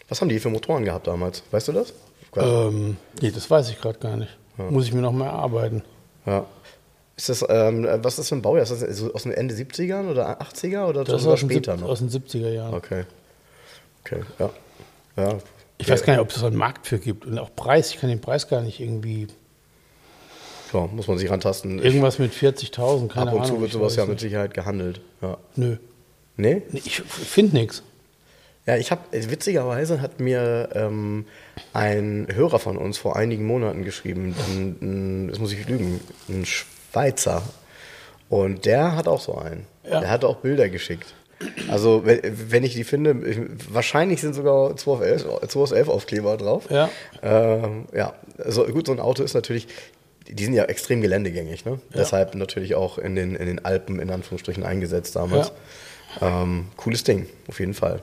Was 0.10 0.20
haben 0.22 0.30
die 0.30 0.40
für 0.40 0.50
Motoren 0.50 0.84
gehabt 0.84 1.08
damals? 1.08 1.44
Weißt 1.52 1.70
du 1.70 1.72
das? 1.74 1.94
ähm, 2.36 2.98
nee, 3.22 3.32
das 3.32 3.50
weiß 3.50 3.70
ich 3.70 3.80
gerade 3.80 4.00
gar 4.00 4.18
nicht. 4.18 4.32
Muss 4.58 4.86
ich 4.86 4.94
mir 4.94 5.02
noch 5.02 5.12
mal 5.12 5.26
erarbeiten. 5.28 5.84
Ja. 6.26 6.46
Ist 7.16 7.30
das, 7.30 7.46
ähm, 7.48 7.86
was 8.02 8.14
ist 8.14 8.20
das 8.20 8.30
für 8.30 8.36
ein 8.36 8.42
Baujahr? 8.42 8.64
Ist 8.64 8.82
das 8.82 9.04
aus 9.14 9.24
den 9.24 9.32
Ende 9.34 9.54
70ern 9.54 10.10
oder 10.10 10.42
80er 10.42 10.86
oder 10.88 11.04
Das 11.04 11.24
den, 11.24 11.38
später 11.38 11.78
noch? 11.78 11.90
aus 11.90 12.00
den 12.00 12.10
70er 12.10 12.50
Jahren. 12.50 12.74
Okay. 12.74 13.04
Okay, 14.04 14.22
ja. 14.40 14.50
Ja. 15.16 15.38
Ich 15.78 15.90
weiß 15.90 16.04
gar 16.04 16.14
nicht, 16.14 16.22
ob 16.22 16.30
es 16.32 16.40
da 16.42 16.48
einen 16.48 16.56
Markt 16.56 16.88
für 16.88 16.98
gibt. 16.98 17.26
Und 17.26 17.38
auch 17.38 17.56
Preis, 17.56 17.92
ich 17.92 18.00
kann 18.00 18.10
den 18.10 18.20
Preis 18.22 18.48
gar 18.48 18.62
nicht 18.62 18.80
irgendwie. 18.80 19.28
ja, 20.74 20.88
muss 20.88 21.08
man 21.08 21.18
sich 21.18 21.30
rantasten. 21.30 21.80
Irgendwas 21.80 22.18
mit 22.20 22.34
40.000, 22.34 23.10
keine 23.10 23.28
Ab 23.30 23.34
und 23.36 23.42
Ahnung. 23.42 23.56
zu 23.58 23.62
wird 23.62 23.72
sowas 23.72 23.96
ja 23.96 24.06
mit 24.06 24.20
Sicherheit 24.20 24.54
gehandelt. 24.54 25.02
Ja. 25.22 25.38
Nö. 25.56 25.78
Nee? 26.36 26.64
Nee, 26.72 26.82
Ich 26.84 27.02
finde 27.02 27.58
nichts. 27.58 27.84
Ja, 28.66 28.78
ich 28.78 28.92
habe 28.92 29.02
witzigerweise 29.12 30.02
hat 30.02 30.20
mir 30.20 30.70
ähm, 30.74 31.26
ein 31.74 32.28
Hörer 32.34 32.60
von 32.60 32.78
uns 32.78 32.98
vor 32.98 33.16
einigen 33.18 33.46
Monaten 33.46 33.84
geschrieben, 33.84 34.34
ein, 34.48 34.78
ein, 34.82 35.28
das 35.28 35.40
muss 35.40 35.52
ich 35.52 35.68
lügen, 35.68 36.00
ein 36.30 36.46
Schweizer. 36.94 37.42
Und 38.30 38.66
der 38.66 38.96
hat 38.96 39.08
auch 39.08 39.20
so 39.20 39.36
einen. 39.36 39.66
Ja. 39.84 40.00
Der 40.00 40.10
hat 40.10 40.24
auch 40.24 40.38
Bilder 40.38 40.70
geschickt. 40.70 41.14
Also, 41.70 42.06
wenn, 42.06 42.22
wenn 42.24 42.64
ich 42.64 42.74
die 42.74 42.86
finde, 42.86 43.28
ich, 43.28 43.38
wahrscheinlich 43.70 44.22
sind 44.22 44.34
sogar 44.34 44.78
2 44.78 44.92
auf 44.92 45.02
11, 45.02 45.26
2 45.50 45.60
aus 45.60 45.72
11 45.72 45.90
Aufkleber 45.90 46.38
drauf. 46.38 46.70
Ja. 46.70 46.90
Ähm, 47.22 47.86
ja, 47.94 48.14
also 48.38 48.64
gut, 48.66 48.86
so 48.86 48.94
ein 48.94 49.00
Auto 49.02 49.24
ist 49.24 49.34
natürlich, 49.34 49.68
die 50.30 50.46
sind 50.46 50.54
ja 50.54 50.66
extrem 50.66 51.02
geländegängig, 51.02 51.66
ne? 51.66 51.82
Deshalb 51.94 52.36
natürlich 52.36 52.76
auch 52.76 52.98
in 52.98 53.16
den, 53.16 53.36
in 53.36 53.48
den 53.48 53.66
Alpen 53.66 54.00
in 54.00 54.10
Anführungsstrichen 54.10 54.64
eingesetzt 54.64 55.16
damals. 55.18 55.52
Ähm, 56.22 56.68
cooles 56.78 57.04
Ding, 57.04 57.28
auf 57.48 57.60
jeden 57.60 57.74
Fall. 57.74 58.02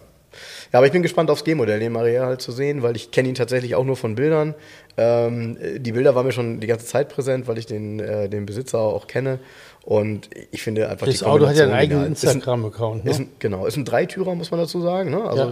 Ja, 0.73 0.79
aber 0.79 0.87
ich 0.87 0.93
bin 0.93 1.03
gespannt 1.03 1.31
aufs 1.31 1.45
G-Modell, 1.45 1.81
den 1.81 1.93
Maria 1.93 2.27
halt 2.27 2.43
zu 2.43 2.53
sehen, 2.53 2.83
weil 2.83 2.95
ich 2.97 3.11
kenne 3.11 3.29
ihn 3.29 3.35
tatsächlich 3.35 3.75
auch 3.75 3.85
nur 3.85 3.97
von 3.97 4.15
Bildern. 4.15 4.55
Ähm, 5.01 5.57
die 5.79 5.93
Bilder 5.93 6.15
waren 6.15 6.27
mir 6.27 6.33
schon 6.33 6.61
die 6.61 6.67
ganze 6.67 6.85
Zeit 6.85 7.09
präsent, 7.09 7.49
weil 7.49 7.57
ich 7.57 7.65
den, 7.65 8.01
äh, 8.01 8.29
den 8.29 8.45
Besitzer 8.45 8.81
auch 8.81 9.07
kenne. 9.07 9.39
Und 9.83 10.29
ich 10.53 10.63
finde 10.63 10.89
einfach 10.91 11.07
Das 11.07 11.19
die 11.21 11.25
Auto 11.25 11.47
hat 11.47 11.57
ja 11.57 11.65
einen 11.65 11.73
eigenen 11.73 12.07
Instagram-Account. 12.09 13.07
ist 13.07 13.19
Ne? 13.19 13.25
ein, 13.25 13.31
genau, 13.39 13.65
ist 13.67 13.77
ein 13.79 13.87
Dreitürer, 13.87 14.35
muss 14.35 14.51
man 14.51 14.61
dazu 14.61 14.83
sagen. 14.83 15.11
Ne? 15.11 15.23
Also 15.25 15.43
Ja, 15.43 15.49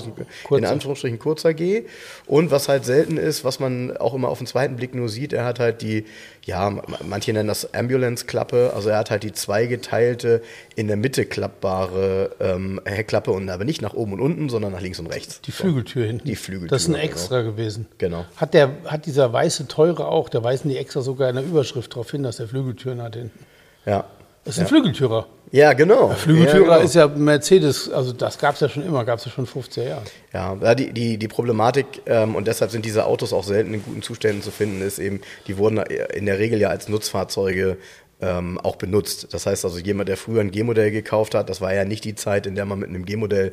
ein, 0.51 0.59
in. 0.59 0.65
Anführungsstrichen 0.67 1.19
kurzer 1.19 1.55
G. 1.55 1.85
Und 2.27 2.51
was 2.51 2.69
halt 2.69 2.85
selten 2.85 3.17
ist, 3.17 3.45
was 3.45 3.59
man 3.59 3.97
auch 3.97 4.13
immer 4.15 4.29
auf 4.29 4.39
den 4.39 4.47
zweiten 4.47 4.77
Blick 4.77 4.95
nur 4.95 5.09
sieht, 5.09 5.33
er 5.33 5.45
hat 5.47 5.59
halt 5.61 5.81
die, 5.81 6.05
ja, 6.45 6.69
ma- 6.69 6.83
manche 7.09 7.33
nennen 7.33 7.49
das 7.49 7.73
Ambulance-Klappe, 7.75 8.73
also 8.77 8.91
er 8.91 8.99
hat 8.99 9.11
halt 9.11 9.23
die 9.23 9.33
zweigeteilte, 9.33 10.43
in 10.77 10.89
der 10.89 10.97
Mitte 10.99 11.25
klappbare 11.25 12.31
ähm, 12.39 12.81
Heckklappe 12.85 13.31
und 13.31 13.49
aber 13.49 13.65
nicht 13.65 13.81
nach 13.83 13.95
oben 13.95 14.13
und 14.13 14.21
unten, 14.21 14.51
sondern 14.51 14.73
nach 14.73 14.81
links 14.83 14.99
und 14.99 15.07
rechts. 15.07 15.41
Die 15.41 15.53
Flügeltür 15.53 16.07
hinten. 16.07 16.27
Die 16.29 16.37
Flügeltür, 16.37 16.69
Das 16.69 16.83
ist 16.83 16.89
ein 16.89 16.93
genau. 16.95 17.05
Extra 17.05 17.43
gewesen. 17.43 17.87
Genau. 17.97 18.25
Hat, 18.37 18.53
der, 18.55 18.71
hat 18.85 19.07
dieser 19.07 19.33
weiße 19.33 19.69
Teure 19.69 20.07
auch, 20.09 20.29
da 20.29 20.45
weisen 20.45 20.69
die 20.69 20.77
extra 20.77 21.01
sogar 21.01 21.31
in 21.31 21.37
der 21.37 21.45
Überschrift 21.45 21.93
darauf 21.93 22.11
hin, 22.11 22.23
dass 22.23 22.37
der 22.37 22.47
Flügeltüren 22.49 23.01
hat 23.03 23.17
hinten. 23.17 23.39
Ja. 23.87 24.05
Das 24.49 24.57
ist 24.57 24.63
ein 24.63 24.69
Flügeltürer. 24.69 25.27
Ja, 25.53 25.75
genau. 25.75 26.09
Flügeltürer 26.09 26.69
ja, 26.69 26.77
genau. 26.77 26.81
ist 26.81 26.95
ja 26.95 27.07
Mercedes, 27.07 27.91
also 27.91 28.15
das 28.15 28.39
gab 28.39 28.55
es 28.55 28.63
ja 28.63 28.69
schon 28.71 28.83
immer, 28.83 29.05
gab 29.05 29.19
es 29.19 29.27
ja 29.27 29.31
schon 29.31 29.47
50er 29.47 29.87
Jahre. 29.87 30.03
Ja, 30.33 30.57
ja, 30.59 30.75
die, 30.75 30.91
die, 30.95 31.19
die 31.19 31.29
Problematik, 31.29 32.01
ähm, 32.07 32.35
und 32.35 32.47
deshalb 32.47 32.71
sind 32.71 32.87
diese 32.87 33.05
Autos 33.05 33.35
auch 33.35 33.45
selten 33.45 33.75
in 33.75 33.83
guten 33.85 34.01
Zuständen 34.01 34.41
zu 34.41 34.51
finden, 34.51 34.81
ist 34.81 35.01
eben, 35.01 35.21
die 35.49 35.59
wurden 35.59 35.77
in 35.77 36.25
der 36.25 36.39
Regel 36.39 36.59
ja 36.59 36.71
als 36.71 36.89
Nutzfahrzeuge 36.89 37.77
ähm, 38.23 38.59
auch 38.59 38.77
benutzt. 38.77 39.35
Das 39.35 39.45
heißt 39.45 39.67
also, 39.67 39.79
jemand, 39.81 40.09
der 40.09 40.17
früher 40.17 40.41
ein 40.41 40.51
G-Modell 40.51 40.93
gekauft 40.93 41.35
hat, 41.35 41.51
das 41.51 41.61
war 41.61 41.75
ja 41.75 41.85
nicht 41.85 42.05
die 42.05 42.15
Zeit, 42.15 42.47
in 42.47 42.55
der 42.55 42.65
man 42.65 42.79
mit 42.79 42.89
einem 42.89 43.05
G-Modell, 43.05 43.53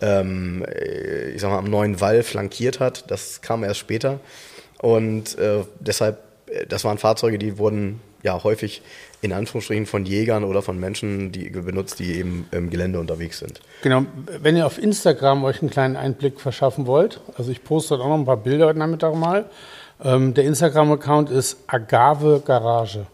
ähm, 0.00 0.64
ich 1.34 1.40
sag 1.40 1.50
mal, 1.50 1.58
am 1.58 1.68
neuen 1.68 2.00
Wall 2.00 2.22
flankiert 2.22 2.78
hat. 2.78 3.10
Das 3.10 3.40
kam 3.40 3.64
erst 3.64 3.80
später. 3.80 4.20
Und 4.78 5.36
äh, 5.40 5.64
deshalb 5.80 6.18
das 6.68 6.84
waren 6.84 6.98
Fahrzeuge, 6.98 7.38
die 7.38 7.58
wurden 7.58 8.00
ja 8.26 8.44
häufig 8.44 8.82
in 9.22 9.32
Anführungsstrichen 9.32 9.86
von 9.86 10.04
Jägern 10.04 10.44
oder 10.44 10.60
von 10.60 10.78
Menschen 10.78 11.32
die 11.32 11.48
benutzt, 11.48 11.98
die 11.98 12.18
eben 12.18 12.46
im 12.50 12.68
Gelände 12.68 13.00
unterwegs 13.00 13.38
sind. 13.38 13.60
Genau, 13.82 14.04
wenn 14.42 14.56
ihr 14.56 14.66
auf 14.66 14.78
Instagram 14.78 15.44
euch 15.44 15.62
einen 15.62 15.70
kleinen 15.70 15.96
Einblick 15.96 16.40
verschaffen 16.40 16.86
wollt, 16.86 17.20
also 17.38 17.50
ich 17.50 17.64
poste 17.64 17.96
dort 17.96 18.02
auch 18.02 18.08
noch 18.08 18.18
ein 18.18 18.26
paar 18.26 18.36
Bilder 18.36 18.66
heute 18.66 18.78
Nachmittag 18.78 19.14
mal. 19.14 19.46
Ähm, 20.04 20.34
der 20.34 20.44
Instagram-Account 20.44 21.30
ist 21.30 21.56
Agave 21.66 22.42
Garage. 22.44 23.06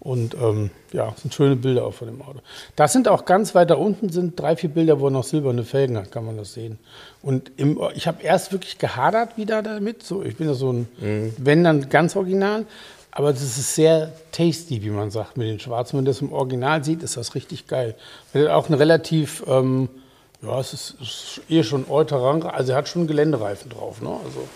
Und 0.00 0.34
ähm, 0.34 0.70
ja, 0.94 1.12
sind 1.20 1.34
schöne 1.34 1.56
Bilder 1.56 1.84
auch 1.84 1.92
von 1.92 2.08
dem 2.08 2.22
Auto. 2.22 2.38
Das 2.74 2.94
sind 2.94 3.06
auch 3.06 3.26
ganz 3.26 3.54
weiter 3.54 3.78
unten 3.78 4.08
sind 4.08 4.40
drei, 4.40 4.56
vier 4.56 4.70
Bilder, 4.70 4.98
wo 4.98 5.08
er 5.08 5.10
noch 5.10 5.24
silberne 5.24 5.62
Felgen 5.62 5.98
hat, 5.98 6.10
kann 6.10 6.24
man 6.24 6.38
das 6.38 6.54
sehen. 6.54 6.78
Und 7.20 7.52
im, 7.58 7.78
ich 7.94 8.08
habe 8.08 8.22
erst 8.22 8.50
wirklich 8.50 8.78
gehadert 8.78 9.36
wieder 9.36 9.62
damit. 9.62 10.02
So, 10.02 10.22
ich 10.22 10.36
bin 10.36 10.46
ja 10.46 10.54
so 10.54 10.72
ein, 10.72 10.88
mhm. 10.98 11.34
wenn 11.36 11.64
dann 11.64 11.90
ganz 11.90 12.16
original. 12.16 12.64
Aber 13.12 13.32
das 13.32 13.42
ist 13.42 13.74
sehr 13.74 14.12
tasty, 14.32 14.82
wie 14.82 14.90
man 14.90 15.10
sagt, 15.10 15.36
mit 15.36 15.48
den 15.48 15.58
Schwarzen. 15.58 15.92
Wenn 15.92 16.04
man 16.04 16.04
das 16.06 16.20
im 16.20 16.32
Original 16.32 16.84
sieht, 16.84 17.02
ist 17.02 17.16
das 17.16 17.34
richtig 17.34 17.66
geil. 17.66 17.94
Er 18.32 18.56
auch 18.56 18.68
ein 18.68 18.74
relativ, 18.74 19.42
ähm, 19.46 19.88
ja, 20.42 20.60
es 20.60 20.72
ist, 20.72 20.96
ist 21.00 21.40
eher 21.48 21.64
schon 21.64 21.90
Euterang, 21.90 22.44
also 22.44 22.72
er 22.72 22.78
hat 22.78 22.88
schon 22.88 23.06
Geländereifen 23.06 23.70
drauf. 23.70 24.00
Ne? 24.00 24.10
Also 24.24 24.48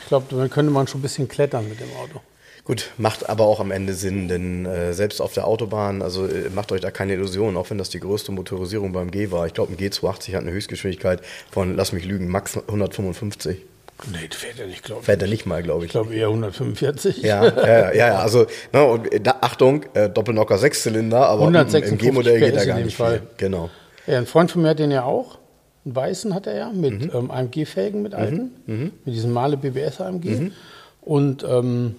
ich 0.00 0.08
glaube, 0.08 0.26
da 0.34 0.48
könnte 0.48 0.72
man 0.72 0.86
schon 0.86 1.00
ein 1.00 1.02
bisschen 1.02 1.28
klettern 1.28 1.68
mit 1.68 1.80
dem 1.80 1.90
Auto. 2.02 2.20
Gut, 2.64 2.90
macht 2.96 3.28
aber 3.28 3.44
auch 3.44 3.58
am 3.58 3.72
Ende 3.72 3.92
Sinn, 3.92 4.28
denn 4.28 4.66
äh, 4.66 4.92
selbst 4.92 5.20
auf 5.20 5.32
der 5.32 5.48
Autobahn, 5.48 6.00
also 6.00 6.26
äh, 6.26 6.48
macht 6.50 6.70
euch 6.70 6.80
da 6.80 6.92
keine 6.92 7.14
Illusionen, 7.14 7.56
auch 7.56 7.70
wenn 7.70 7.78
das 7.78 7.90
die 7.90 7.98
größte 7.98 8.30
Motorisierung 8.30 8.92
beim 8.92 9.10
G 9.10 9.32
war. 9.32 9.46
Ich 9.46 9.54
glaube, 9.54 9.72
ein 9.72 9.78
G280 9.78 10.34
hat 10.34 10.42
eine 10.42 10.52
Höchstgeschwindigkeit 10.52 11.22
von, 11.50 11.74
lass 11.74 11.92
mich 11.92 12.04
lügen, 12.04 12.28
max 12.28 12.56
155. 12.56 13.62
Nee, 14.10 14.28
das 14.28 14.38
fährt 14.38 14.58
er 14.58 14.66
nicht, 14.66 14.82
glaube 14.82 15.00
ich. 15.00 15.06
Fährt 15.06 15.22
er 15.22 15.28
nicht 15.28 15.46
mal, 15.46 15.62
glaube 15.62 15.84
ich. 15.84 15.86
Ich 15.86 15.92
glaube 15.92 16.14
eher 16.14 16.26
145. 16.26 17.22
Ja, 17.22 17.44
ja, 17.44 17.92
ja, 17.92 18.18
also, 18.18 18.46
ne, 18.72 18.84
und 18.84 19.08
da, 19.24 19.36
Achtung, 19.40 19.84
äh, 19.94 20.08
Doppelnocker 20.08 20.58
Sechszylinder, 20.58 21.26
aber 21.26 21.46
im, 21.46 21.54
im 21.54 21.98
G-Modell 21.98 22.40
geht 22.40 22.56
er 22.56 22.66
gar 22.66 22.80
nicht 22.80 22.96
Fall. 22.96 23.18
viel. 23.18 23.28
Genau. 23.36 23.70
Ja, 24.06 24.18
ein 24.18 24.26
Freund 24.26 24.50
von 24.50 24.62
mir 24.62 24.70
hat 24.70 24.78
den 24.78 24.90
ja 24.90 25.04
auch. 25.04 25.38
Einen 25.84 25.96
weißen 25.96 26.34
hat 26.34 26.46
er 26.46 26.56
ja, 26.56 26.70
mit 26.70 27.06
mhm. 27.06 27.10
ähm, 27.14 27.30
AMG-Felgen, 27.30 28.02
mit 28.02 28.14
alten, 28.14 28.52
mhm. 28.66 28.74
mhm. 28.74 28.92
mit 29.04 29.14
diesem 29.14 29.32
Male 29.32 29.56
BBS 29.56 30.00
AMG. 30.00 30.24
Mhm. 30.24 30.52
Und 31.00 31.44
ähm, 31.44 31.96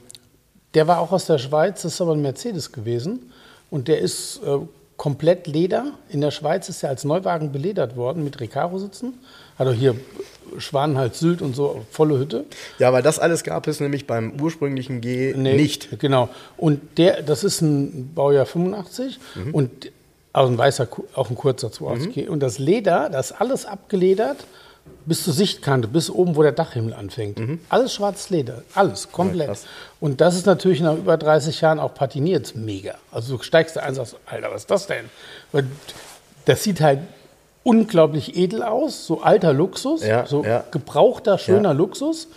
der 0.74 0.88
war 0.88 1.00
auch 1.00 1.12
aus 1.12 1.26
der 1.26 1.38
Schweiz, 1.38 1.82
das 1.84 1.94
ist 1.94 2.02
aber 2.02 2.14
ein 2.14 2.22
Mercedes 2.22 2.72
gewesen. 2.72 3.32
Und 3.70 3.88
der 3.88 4.00
ist 4.00 4.42
äh, 4.46 4.60
komplett 4.98 5.48
Leder. 5.48 5.92
In 6.10 6.22
der 6.22 6.32
Schweiz 6.32 6.70
ist 6.70 6.84
er 6.84 6.90
als 6.90 7.04
Neuwagen 7.04 7.52
beledert 7.52 7.96
worden 7.96 8.24
mit 8.24 8.40
Recaro-Sitzen. 8.40 9.16
Hat 9.58 9.68
auch 9.68 9.74
hier 9.74 9.96
Schwanenhals, 10.58 11.20
Sylt 11.20 11.42
und 11.42 11.56
so, 11.56 11.86
volle 11.92 12.18
Hütte. 12.18 12.46
Ja, 12.80 12.94
weil 12.94 13.02
das 13.02 13.20
alles 13.20 13.44
gab 13.44 13.68
es 13.68 13.80
nämlich 13.80 14.08
beim 14.08 14.40
ursprünglichen 14.42 15.02
G 15.02 15.34
nee, 15.36 15.56
nicht. 15.56 16.00
Genau. 16.00 16.30
Und 16.58 16.98
der, 16.98 17.22
das 17.22 17.44
ist 17.44 17.62
ein 17.62 18.14
Baujahr 18.14 18.46
85 18.46 19.20
mhm. 19.36 19.54
und 19.54 19.92
also 20.32 20.52
ein 20.52 20.58
weißer, 20.58 20.88
auch 21.14 21.30
ein 21.30 21.36
kurzer 21.36 21.72
280 21.72 22.26
mhm. 22.26 22.32
Und 22.34 22.40
das 22.40 22.58
Leder, 22.58 23.10
das 23.10 23.32
ist 23.32 23.42
alles 23.42 23.66
abgeledert 23.66 24.46
bis 25.06 25.24
zur 25.24 25.34
Sichtkante, 25.34 25.88
bis 25.88 26.10
oben, 26.10 26.36
wo 26.36 26.44
der 26.44 26.52
Dachhimmel 26.54 26.94
anfängt. 26.94 27.40
Mhm. 27.40 27.60
Alles 27.70 27.94
schwarzes 27.94 28.30
Leder, 28.30 28.64
alles, 28.74 29.12
komplett. 29.12 29.48
Ja, 29.50 29.56
und 30.00 30.22
das 30.22 30.36
ist 30.36 30.46
natürlich 30.46 30.82
nach 30.82 30.96
über 30.96 31.18
30 31.18 31.60
Jahren 31.62 31.80
auch 31.80 31.94
patiniert, 31.94 32.54
mega. 32.56 32.96
Also 33.12 33.38
du 33.38 33.44
steigst 33.44 33.76
da 33.76 33.82
ein 33.82 33.90
und 33.90 33.96
sagst, 33.96 34.18
Alter, 34.26 34.52
was 34.52 34.62
ist 34.62 34.72
das 34.72 34.88
denn? 34.88 35.06
Weil 35.52 35.66
das 36.46 36.64
sieht 36.64 36.82
halt 36.82 37.00
unglaublich 37.63 38.38
edel 38.38 38.63
aus, 38.63 39.05
so 39.05 39.22
alter 39.22 39.53
Luxus, 39.53 40.05
ja, 40.05 40.25
so 40.25 40.43
ja. 40.43 40.63
gebrauchter, 40.72 41.38
schöner 41.38 41.74
Luxus. 41.74 42.27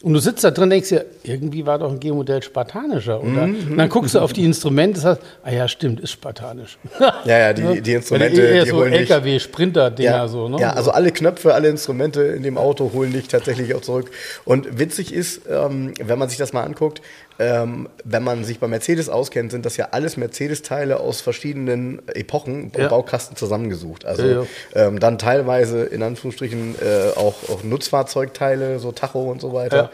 Und 0.00 0.12
du 0.12 0.20
sitzt 0.20 0.44
da 0.44 0.52
drin 0.52 0.64
und 0.64 0.70
denkst 0.70 0.90
dir, 0.90 1.06
irgendwie 1.24 1.66
war 1.66 1.80
doch 1.80 1.90
ein 1.90 1.98
G-Modell 1.98 2.40
spartanischer. 2.40 3.20
Oder? 3.20 3.48
Mhm. 3.48 3.72
Und 3.72 3.78
dann 3.78 3.88
guckst 3.88 4.14
du 4.14 4.20
auf 4.20 4.32
die 4.32 4.44
Instrumente 4.44 4.98
und 4.98 5.02
sagst, 5.02 5.22
ah 5.42 5.50
ja, 5.50 5.66
stimmt, 5.66 5.98
ist 5.98 6.12
spartanisch. 6.12 6.78
Ja, 7.24 7.38
ja, 7.38 7.52
die, 7.52 7.80
die 7.80 7.94
Instrumente. 7.94 8.40
Eher 8.40 8.62
die 8.62 8.70
so 8.70 8.84
LKW-Sprinter-Dinger 8.84 10.10
ja, 10.10 10.28
so, 10.28 10.48
ne? 10.48 10.60
Ja, 10.60 10.70
also 10.70 10.92
alle 10.92 11.10
Knöpfe, 11.10 11.52
alle 11.52 11.68
Instrumente 11.68 12.22
in 12.22 12.44
dem 12.44 12.58
Auto 12.58 12.92
holen 12.94 13.12
dich 13.12 13.26
tatsächlich 13.26 13.74
auch 13.74 13.80
zurück. 13.80 14.12
Und 14.44 14.78
witzig 14.78 15.12
ist, 15.12 15.42
ähm, 15.50 15.94
wenn 16.00 16.18
man 16.18 16.28
sich 16.28 16.38
das 16.38 16.52
mal 16.52 16.62
anguckt, 16.62 17.02
ähm, 17.38 17.88
wenn 18.04 18.24
man 18.24 18.44
sich 18.44 18.58
bei 18.58 18.66
Mercedes 18.66 19.08
auskennt, 19.08 19.52
sind 19.52 19.64
das 19.64 19.76
ja 19.76 19.88
alles 19.92 20.16
Mercedes-Teile 20.16 20.98
aus 20.98 21.20
verschiedenen 21.20 22.02
Epochen 22.08 22.72
ja. 22.76 22.88
Baukasten 22.88 23.36
zusammengesucht. 23.36 24.04
Also 24.04 24.26
ja, 24.26 24.42
ja. 24.42 24.46
Ähm, 24.74 24.98
dann 24.98 25.18
teilweise 25.18 25.84
in 25.84 26.02
Anführungsstrichen 26.02 26.74
äh, 26.80 27.16
auch, 27.16 27.48
auch, 27.48 27.62
Nutzfahrzeugteile, 27.62 28.80
so 28.80 28.90
Tacho 28.90 29.30
und 29.30 29.40
so 29.40 29.52
weiter. 29.52 29.90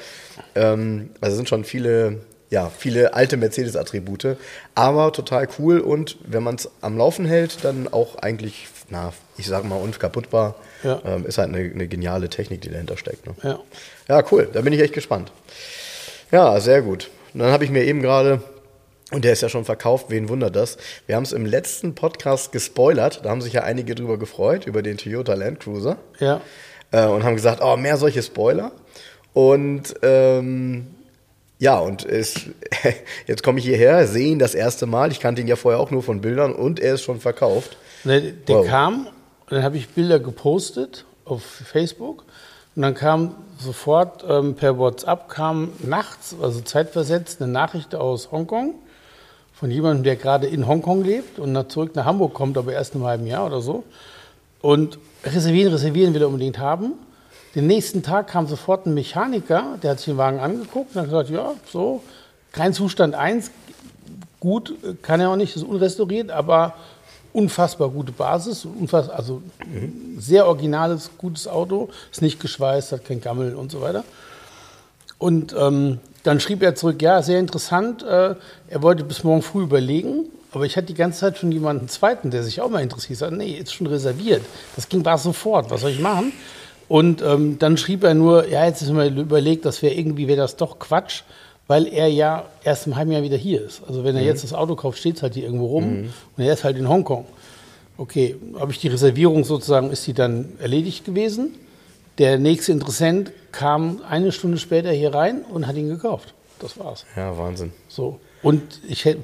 Ähm, 0.55 1.11
also 1.21 1.37
sind 1.37 1.49
schon 1.49 1.65
viele, 1.65 2.21
ja, 2.49 2.71
viele 2.77 3.13
alte 3.13 3.37
Mercedes-Attribute, 3.37 4.39
aber 4.75 5.13
total 5.13 5.47
cool 5.59 5.81
und 5.81 6.17
wenn 6.27 6.43
man 6.43 6.55
es 6.55 6.71
am 6.81 6.97
Laufen 6.97 7.27
hält, 7.27 7.63
dann 7.63 7.89
auch 7.89 8.17
eigentlich, 8.17 8.69
na, 8.89 9.13
ich 9.37 9.47
sage 9.47 9.67
mal, 9.67 9.77
unkaputtbar. 9.77 10.55
Ähm, 10.83 11.25
ist 11.25 11.39
halt 11.39 11.49
eine, 11.49 11.61
eine, 11.61 11.89
geniale 11.89 12.29
Technik, 12.29 12.61
die 12.61 12.69
dahinter 12.69 12.99
steckt. 12.99 13.27
Ne? 13.27 13.35
Ja. 13.43 13.59
ja, 14.07 14.23
cool, 14.31 14.49
da 14.53 14.61
bin 14.61 14.75
ich 14.75 14.81
echt 14.81 14.93
gespannt. 14.93 15.33
Ja, 16.31 16.61
sehr 16.61 16.83
gut. 16.83 17.11
Und 17.35 17.41
dann 17.41 17.51
habe 17.51 17.65
ich 17.65 17.71
mir 17.71 17.85
eben 17.85 18.01
gerade, 18.01 18.41
und 19.11 19.25
der 19.25 19.33
ist 19.33 19.43
ja 19.43 19.49
schon 19.49 19.65
verkauft, 19.65 20.07
wen 20.09 20.29
wundert 20.29 20.55
das? 20.55 20.79
Wir 21.07 21.17
haben 21.17 21.25
es 21.25 21.33
im 21.33 21.45
letzten 21.45 21.97
Podcast 21.97 22.53
gespoilert, 22.53 23.25
da 23.25 23.31
haben 23.31 23.43
sich 23.43 23.53
ja 23.53 23.65
einige 23.65 23.97
drüber 23.97 24.19
gefreut, 24.19 24.67
über 24.67 24.83
den 24.83 24.97
Toyota 24.97 25.35
Land 25.35 25.61
Cruiser. 25.61 25.99
Ja. 26.21 26.41
Äh, 26.93 27.07
und 27.07 27.25
haben 27.25 27.35
gesagt, 27.35 27.61
oh, 27.61 27.77
mehr 27.77 27.97
solche 27.97 28.23
Spoiler. 28.23 28.71
Und 29.33 29.95
ähm, 30.03 30.87
ja, 31.59 31.79
und 31.81 32.05
es, 32.05 32.35
jetzt 33.27 33.43
komme 33.43 33.59
ich 33.59 33.65
hierher, 33.65 34.07
sehe 34.07 34.29
ihn 34.29 34.39
das 34.39 34.55
erste 34.55 34.87
Mal. 34.87 35.11
Ich 35.11 35.19
kannte 35.19 35.41
ihn 35.41 35.49
ja 35.49 35.57
vorher 35.57 35.81
auch 35.81 35.91
nur 35.91 36.05
von 36.05 36.21
Bildern 36.21 36.55
und 36.55 36.79
er 36.79 36.95
ist 36.95 37.03
schon 37.03 37.21
verkauft. 37.21 37.77
Der, 38.05 38.21
der 38.21 38.57
wow. 38.57 38.67
kam, 38.67 39.09
dann 39.49 39.65
habe 39.65 39.77
ich 39.77 39.89
Bilder 39.89 40.21
gepostet 40.21 41.05
auf 41.25 41.43
Facebook 41.43 42.25
und 42.77 42.83
dann 42.83 42.95
kam 42.95 43.35
sofort 43.59 44.25
ähm, 44.29 44.55
per 44.55 44.79
WhatsApp 44.79 45.29
kam 45.29 45.71
nachts, 45.81 46.35
also 46.41 46.61
zeitversetzt, 46.61 47.41
eine 47.41 47.51
Nachricht 47.51 47.95
aus 47.95 48.33
Hongkong 48.33 48.75
von 49.53 49.71
jemandem, 49.71 50.03
der 50.03 50.17
gerade 50.17 50.47
in 50.49 50.67
Hongkong 50.67 51.05
lebt 51.05 51.39
und 51.39 51.53
nach, 51.53 51.69
zurück 51.69 51.95
nach 51.95 52.05
Hamburg 52.05 52.35
kommt, 52.35 52.59
aber 52.59 52.73
erst 52.73 52.95
in 52.95 53.01
einem 53.01 53.09
halben 53.09 53.27
Jahr 53.27 53.47
oder 53.47 53.61
so. 53.61 53.85
Und 54.61 54.99
reservieren, 55.25 55.73
reservieren 55.73 56.15
will 56.15 56.23
er 56.23 56.29
unbedingt 56.29 56.59
haben. 56.59 56.95
Den 57.55 57.69
nächsten 57.69 58.03
Tag 58.03 58.27
kam 58.27 58.49
sofort 58.49 58.87
ein 58.87 58.95
Mechaniker, 58.95 59.79
der 59.83 59.93
hat 59.93 59.99
sich 59.99 60.07
den 60.07 60.17
Wagen 60.17 60.41
angeguckt 60.41 60.95
und 60.95 61.03
hat 61.03 61.05
gesagt, 61.05 61.31
ja, 61.31 61.53
so, 61.71 62.03
kein 62.51 62.73
Zustand 62.73 63.15
1, 63.15 63.53
gut, 64.41 64.75
kann 65.03 65.21
er 65.21 65.31
auch 65.31 65.37
nicht, 65.37 65.55
ist 65.55 65.63
unrestauriert, 65.63 66.31
aber 66.33 66.75
unfassbar 67.35 67.91
gute 67.91 68.13
Basis, 68.13 68.65
unfassbar, 68.65 69.19
also 69.19 69.43
sehr 70.17 70.47
originales, 70.47 71.11
gutes 71.19 71.47
Auto, 71.47 71.91
ist 72.11 72.23
nicht 72.23 72.41
geschweißt, 72.41 72.93
hat 72.93 73.05
kein 73.05 73.21
Gammel 73.21 73.57
und 73.57 73.71
so 73.71 73.81
weiter. 73.83 74.05
Und 75.19 75.55
ähm, 75.59 75.99
dann 76.23 76.41
schrieb 76.41 76.63
er 76.63 76.75
zurück, 76.77 77.03
ja, 77.03 77.21
sehr 77.23 77.41
interessant, 77.41 78.03
äh, 78.05 78.37
er 78.69 78.83
wollte 78.83 79.05
bis 79.05 79.25
morgen 79.25 79.43
früh 79.43 79.65
überlegen, 79.65 80.27
aber 80.53 80.65
ich 80.65 80.77
hatte 80.77 80.87
die 80.87 80.95
ganze 80.95 81.21
Zeit 81.21 81.37
schon 81.37 81.51
jemanden 81.51 81.89
zweiten, 81.89 82.31
der 82.31 82.45
sich 82.45 82.61
auch 82.61 82.71
mal 82.71 82.83
interessiert 82.83 83.21
hat, 83.21 83.33
nee, 83.33 83.59
ist 83.59 83.75
schon 83.75 83.89
reserviert. 83.89 84.43
Das 84.77 84.89
ging 84.89 85.05
war 85.05 85.19
sofort, 85.19 85.71
was 85.71 85.81
soll 85.81 85.91
ich 85.91 86.01
machen? 86.01 86.33
Und 86.89 87.21
ähm, 87.23 87.59
dann 87.59 87.77
schrieb 87.77 88.05
er 88.05 88.15
nur, 88.15 88.49
ja, 88.49 88.65
jetzt 88.65 88.81
ist 88.83 88.91
mir 88.91 89.09
überlegt, 89.09 89.65
das 89.65 89.83
wäre 89.83 89.95
irgendwie, 89.95 90.29
wäre 90.29 90.39
das 90.39 90.55
doch 90.55 90.79
Quatsch, 90.79 91.23
weil 91.67 91.87
er 91.87 92.09
ja 92.09 92.45
erst 92.63 92.87
im 92.87 92.97
halben 92.97 93.13
Jahr 93.13 93.23
wieder 93.23 93.37
hier 93.37 93.63
ist. 93.63 93.83
Also 93.87 94.05
wenn 94.05 94.17
er 94.17 94.23
mhm. 94.23 94.29
jetzt 94.29 94.45
das 94.45 94.53
Auto 94.53 94.77
kauft, 94.77 94.99
steht 94.99 95.17
es 95.17 95.23
halt 95.23 95.35
hier 95.35 95.45
irgendwo 95.45 95.67
rum 95.67 95.85
mhm. 95.85 96.13
und 96.37 96.45
er 96.45 96.53
ist 96.53 96.65
halt 96.65 96.77
in 96.77 96.89
Hongkong. 96.89 97.27
Okay, 97.97 98.37
habe 98.59 98.73
ich 98.73 98.79
die 98.79 98.89
Reservierung 98.89 99.45
sozusagen, 99.45 99.91
ist 99.91 100.07
die 100.07 100.15
dann 100.15 100.53
erledigt 100.59 101.05
gewesen? 101.05 101.55
Der 102.19 102.39
nächste 102.39 102.73
Interessent 102.73 103.33
kam 103.53 104.01
eine 104.09 104.33
Stunde 104.33 104.59
später 104.59 104.91
hier 104.91 105.15
rein 105.15 105.43
und 105.43 105.67
hat 105.67 105.77
ihn 105.77 105.89
gekauft. 105.89 106.35
Das 106.59 106.79
war's. 106.79 107.05
Ja, 107.17 107.37
Wahnsinn. 107.37 107.73
So. 107.89 108.21
Und 108.43 108.63
ich 108.89 109.05
hätte, 109.05 109.23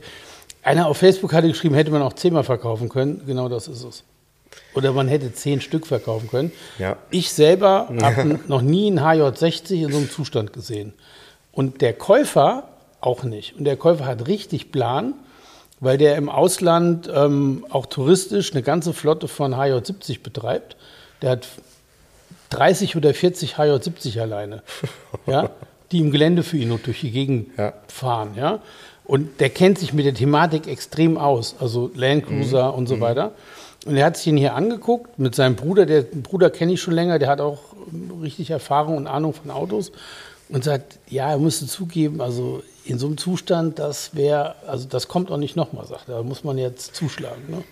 einer 0.62 0.87
auf 0.87 0.99
Facebook 0.99 1.32
hatte 1.32 1.49
geschrieben, 1.49 1.75
hätte 1.75 1.90
man 1.90 2.02
auch 2.02 2.12
zehnmal 2.12 2.44
verkaufen 2.44 2.88
können. 2.88 3.23
Genau 3.26 3.49
das 3.49 3.68
ist 3.68 3.85
es. 3.85 4.04
Oder 4.75 4.92
man 4.92 5.09
hätte 5.09 5.32
zehn 5.32 5.61
Stück 5.61 5.87
verkaufen 5.87 6.28
können. 6.28 6.52
Ja. 6.78 6.97
Ich 7.11 7.32
selber 7.32 7.88
habe 8.02 8.40
noch 8.49 8.62
nie 8.62 8.88
einen 8.88 9.00
HJ60 9.00 9.85
in 9.85 9.92
so 9.92 9.99
einem 9.99 10.11
Zustand 10.11 10.52
gesehen. 10.52 10.92
Und 11.52 11.80
der 11.80 11.92
Käufer 11.92 12.64
auch 13.00 13.25
nicht. 13.25 13.57
Und 13.57 13.64
der 13.64 13.76
Käufer 13.76 14.07
hat 14.07 14.26
richtig 14.28 14.73
Plan, 14.73 15.14
weil 15.80 15.99
der 15.99 16.16
im 16.16 16.28
Ausland 16.28 17.11
ähm, 17.12 17.64
auch 17.71 17.87
touristisch 17.87 18.52
eine 18.52 18.62
ganze 18.62 18.92
Flotte 18.92 19.28
von 19.28 19.54
HJ70 19.54 20.23
betreibt. 20.23 20.76
Der 21.23 21.30
hat 21.30 21.49
30 22.50 22.97
oder 22.97 23.14
40 23.14 23.57
HJ70 23.57 24.21
alleine, 24.21 24.62
ja, 25.26 25.50
die 25.92 26.00
im 26.00 26.11
Gelände 26.11 26.42
für 26.42 26.57
ihn 26.57 26.69
nur 26.69 26.78
durch 26.78 27.00
die 27.00 27.11
Gegend 27.11 27.57
ja. 27.57 27.73
fahren. 27.88 28.33
Ja. 28.37 28.61
Und 29.04 29.40
der 29.40 29.50
kennt 29.50 29.78
sich 29.78 29.92
mit 29.92 30.04
der 30.04 30.14
Thematik 30.14 30.69
extrem 30.69 31.19
aus, 31.19 31.57
also 31.59 31.90
Landcruiser 31.95 32.73
mhm. 32.73 32.78
und 32.78 32.87
so 32.87 32.97
mhm. 32.97 33.00
weiter. 33.00 33.33
Und 33.87 33.97
er 33.97 34.04
hat 34.04 34.16
sich 34.16 34.26
ihn 34.26 34.37
hier 34.37 34.54
angeguckt 34.54 35.19
mit 35.19 35.35
seinem 35.35 35.57
Bruder. 35.57 35.87
Der 35.87 36.02
Bruder 36.02 36.50
kenne 36.50 36.75
ich 36.75 36.83
schon 36.83 36.95
länger, 36.95 37.19
der 37.19 37.28
hat 37.28 37.40
auch 37.40 37.59
richtig 38.23 38.50
Erfahrung 38.50 38.99
und 38.99 39.07
Ahnung 39.07 39.33
von 39.33 39.50
Autos 39.50 39.90
und 40.52 40.64
sagt, 40.64 40.99
ja, 41.09 41.30
er 41.30 41.38
müsste 41.38 41.66
zugeben, 41.66 42.21
also 42.21 42.62
in 42.85 42.99
so 42.99 43.07
einem 43.07 43.19
Zustand, 43.19 43.78
das 43.78 44.14
wäre, 44.14 44.57
also 44.66 44.88
das 44.88 45.09
kommt 45.09 45.30
auch 45.30 45.37
nicht 45.37 45.57
nochmal, 45.57 45.87
sagt 45.87 46.09
er. 46.09 46.16
Da 46.16 46.23
muss 46.23 46.45
man 46.45 46.59
jetzt 46.59 46.95
zuschlagen. 46.95 47.42
Ne? 47.49 47.62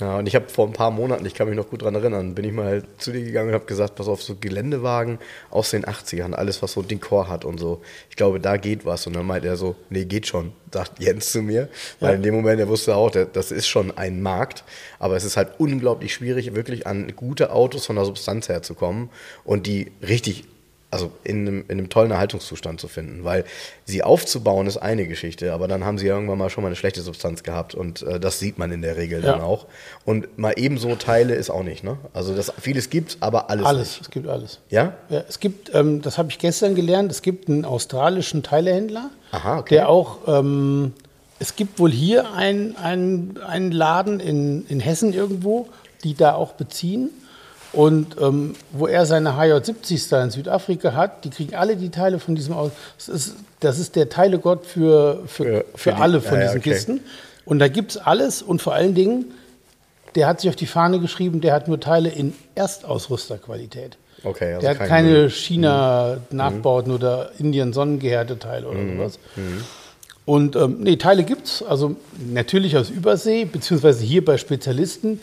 Ja, 0.00 0.18
und 0.18 0.28
ich 0.28 0.36
habe 0.36 0.48
vor 0.48 0.66
ein 0.66 0.72
paar 0.72 0.92
Monaten, 0.92 1.26
ich 1.26 1.34
kann 1.34 1.48
mich 1.48 1.56
noch 1.56 1.70
gut 1.70 1.82
dran 1.82 1.94
erinnern, 1.94 2.34
bin 2.36 2.44
ich 2.44 2.52
mal 2.52 2.84
zu 2.98 3.10
dir 3.10 3.24
gegangen 3.24 3.48
und 3.48 3.54
habe 3.54 3.64
gesagt, 3.64 3.96
pass 3.96 4.06
auf, 4.06 4.22
so 4.22 4.36
Geländewagen 4.40 5.18
aus 5.50 5.70
den 5.70 5.84
80ern, 5.84 6.34
alles, 6.34 6.62
was 6.62 6.72
so 6.74 6.82
Dekor 6.82 7.28
hat 7.28 7.44
und 7.44 7.58
so. 7.58 7.80
Ich 8.08 8.14
glaube, 8.14 8.38
da 8.38 8.58
geht 8.58 8.84
was. 8.84 9.08
Und 9.08 9.16
dann 9.16 9.26
meint 9.26 9.44
er 9.44 9.56
so, 9.56 9.74
nee, 9.90 10.04
geht 10.04 10.28
schon, 10.28 10.52
sagt 10.72 11.00
Jens 11.00 11.32
zu 11.32 11.42
mir. 11.42 11.68
Weil 11.98 12.10
Ja. 12.10 12.16
in 12.16 12.22
dem 12.22 12.34
Moment, 12.34 12.60
er 12.60 12.68
wusste 12.68 12.94
auch, 12.94 13.10
das 13.10 13.50
ist 13.50 13.66
schon 13.66 13.96
ein 13.96 14.22
Markt, 14.22 14.62
aber 15.00 15.16
es 15.16 15.24
ist 15.24 15.36
halt 15.36 15.58
unglaublich 15.58 16.14
schwierig, 16.14 16.54
wirklich 16.54 16.86
an 16.86 17.12
gute 17.16 17.52
Autos 17.52 17.86
von 17.86 17.96
der 17.96 18.04
Substanz 18.04 18.48
herzukommen 18.48 19.08
und 19.44 19.66
die 19.66 19.90
richtig 20.06 20.44
also 20.90 21.12
in 21.22 21.46
einem, 21.46 21.64
in 21.68 21.72
einem 21.78 21.90
tollen 21.90 22.10
Erhaltungszustand 22.10 22.80
zu 22.80 22.88
finden, 22.88 23.22
weil 23.22 23.44
sie 23.84 24.02
aufzubauen 24.02 24.66
ist 24.66 24.78
eine 24.78 25.06
Geschichte, 25.06 25.52
aber 25.52 25.68
dann 25.68 25.84
haben 25.84 25.98
sie 25.98 26.06
irgendwann 26.06 26.38
mal 26.38 26.48
schon 26.48 26.62
mal 26.62 26.68
eine 26.68 26.76
schlechte 26.76 27.02
Substanz 27.02 27.42
gehabt 27.42 27.74
und 27.74 28.02
äh, 28.02 28.18
das 28.18 28.38
sieht 28.38 28.56
man 28.58 28.72
in 28.72 28.80
der 28.80 28.96
Regel 28.96 29.20
dann 29.20 29.40
Ja. 29.40 29.44
auch. 29.44 29.66
Und 30.06 30.38
mal 30.38 30.54
ebenso 30.56 30.94
Teile 30.96 31.34
ist 31.34 31.50
auch 31.50 31.62
nicht, 31.62 31.84
ne? 31.84 31.98
Also 32.14 32.34
das 32.34 32.50
vieles 32.58 32.88
gibt, 32.88 33.18
aber 33.20 33.50
alles, 33.50 33.66
Alles, 33.66 33.88
nicht. 33.88 34.00
es 34.00 34.10
gibt 34.10 34.28
alles. 34.28 34.60
Ja? 34.70 34.94
Ja, 35.10 35.24
es 35.28 35.40
gibt, 35.40 35.74
ähm, 35.74 36.00
das 36.00 36.16
habe 36.16 36.30
ich 36.30 36.38
gestern 36.38 36.74
gelernt, 36.74 37.10
es 37.10 37.20
gibt 37.20 37.48
einen 37.50 37.66
australischen 37.66 38.42
Teilehändler, 38.42 39.10
Aha, 39.32 39.58
okay. 39.58 39.74
der 39.74 39.88
auch, 39.90 40.20
ähm, 40.26 40.94
es 41.38 41.54
gibt 41.54 41.78
wohl 41.78 41.92
hier 41.92 42.32
einen 42.32 42.76
einen 42.78 43.72
Laden 43.72 44.20
in, 44.20 44.66
in 44.68 44.80
Hessen 44.80 45.12
irgendwo, 45.12 45.68
die 46.02 46.14
da 46.14 46.34
auch 46.34 46.52
beziehen. 46.54 47.10
Und 47.72 48.16
ähm, 48.20 48.54
wo 48.72 48.86
er 48.86 49.04
seine 49.04 49.32
HJ70 49.32 50.08
da 50.08 50.24
in 50.24 50.30
Südafrika 50.30 50.94
hat, 50.94 51.24
die 51.24 51.30
kriegen 51.30 51.54
alle 51.54 51.76
die 51.76 51.90
Teile 51.90 52.18
von 52.18 52.34
diesem 52.34 52.54
Auto. 52.54 52.72
Das 52.96 53.08
ist, 53.08 53.36
das 53.60 53.78
ist 53.78 53.94
der 53.96 54.08
Teilegott 54.08 54.64
für, 54.64 55.22
für, 55.26 55.44
Für- 55.44 55.64
für, 55.74 55.90
die- 55.92 55.96
alle 56.00 56.20
von 56.20 56.38
ja, 56.38 56.44
diesen 56.46 56.60
okay. 56.60 56.70
Kisten. 56.70 57.00
Und 57.44 57.58
da 57.58 57.68
gibt 57.68 57.92
es 57.92 57.96
alles 57.98 58.42
und 58.42 58.62
vor 58.62 58.74
allen 58.74 58.94
Dingen, 58.94 59.26
der 60.14 60.26
hat 60.26 60.40
sich 60.40 60.48
auf 60.48 60.56
die 60.56 60.66
Fahne 60.66 60.98
geschrieben, 61.00 61.40
der 61.40 61.52
hat 61.54 61.68
nur 61.68 61.78
Teile 61.80 62.08
in 62.08 62.32
Erstausrüsterqualität. 62.54 63.96
Okay, 64.24 64.54
also 64.54 64.60
der 64.62 64.70
hat 64.70 64.78
kein 64.78 64.88
keine. 64.88 65.30
China-Nachbauten 65.30 66.92
oder 66.92 67.30
Indien-Sonnengehärte-Teile 67.38 68.66
oder 68.66 68.80
sowas. 68.96 69.18
Und 70.24 70.56
ähm, 70.56 70.78
nee, 70.80 70.96
Teile 70.96 71.24
gibt's, 71.24 71.62
also 71.62 71.96
natürlich 72.32 72.76
aus 72.76 72.90
Übersee, 72.90 73.44
beziehungsweise 73.46 74.04
hier 74.04 74.22
bei 74.24 74.36
Spezialisten, 74.36 75.20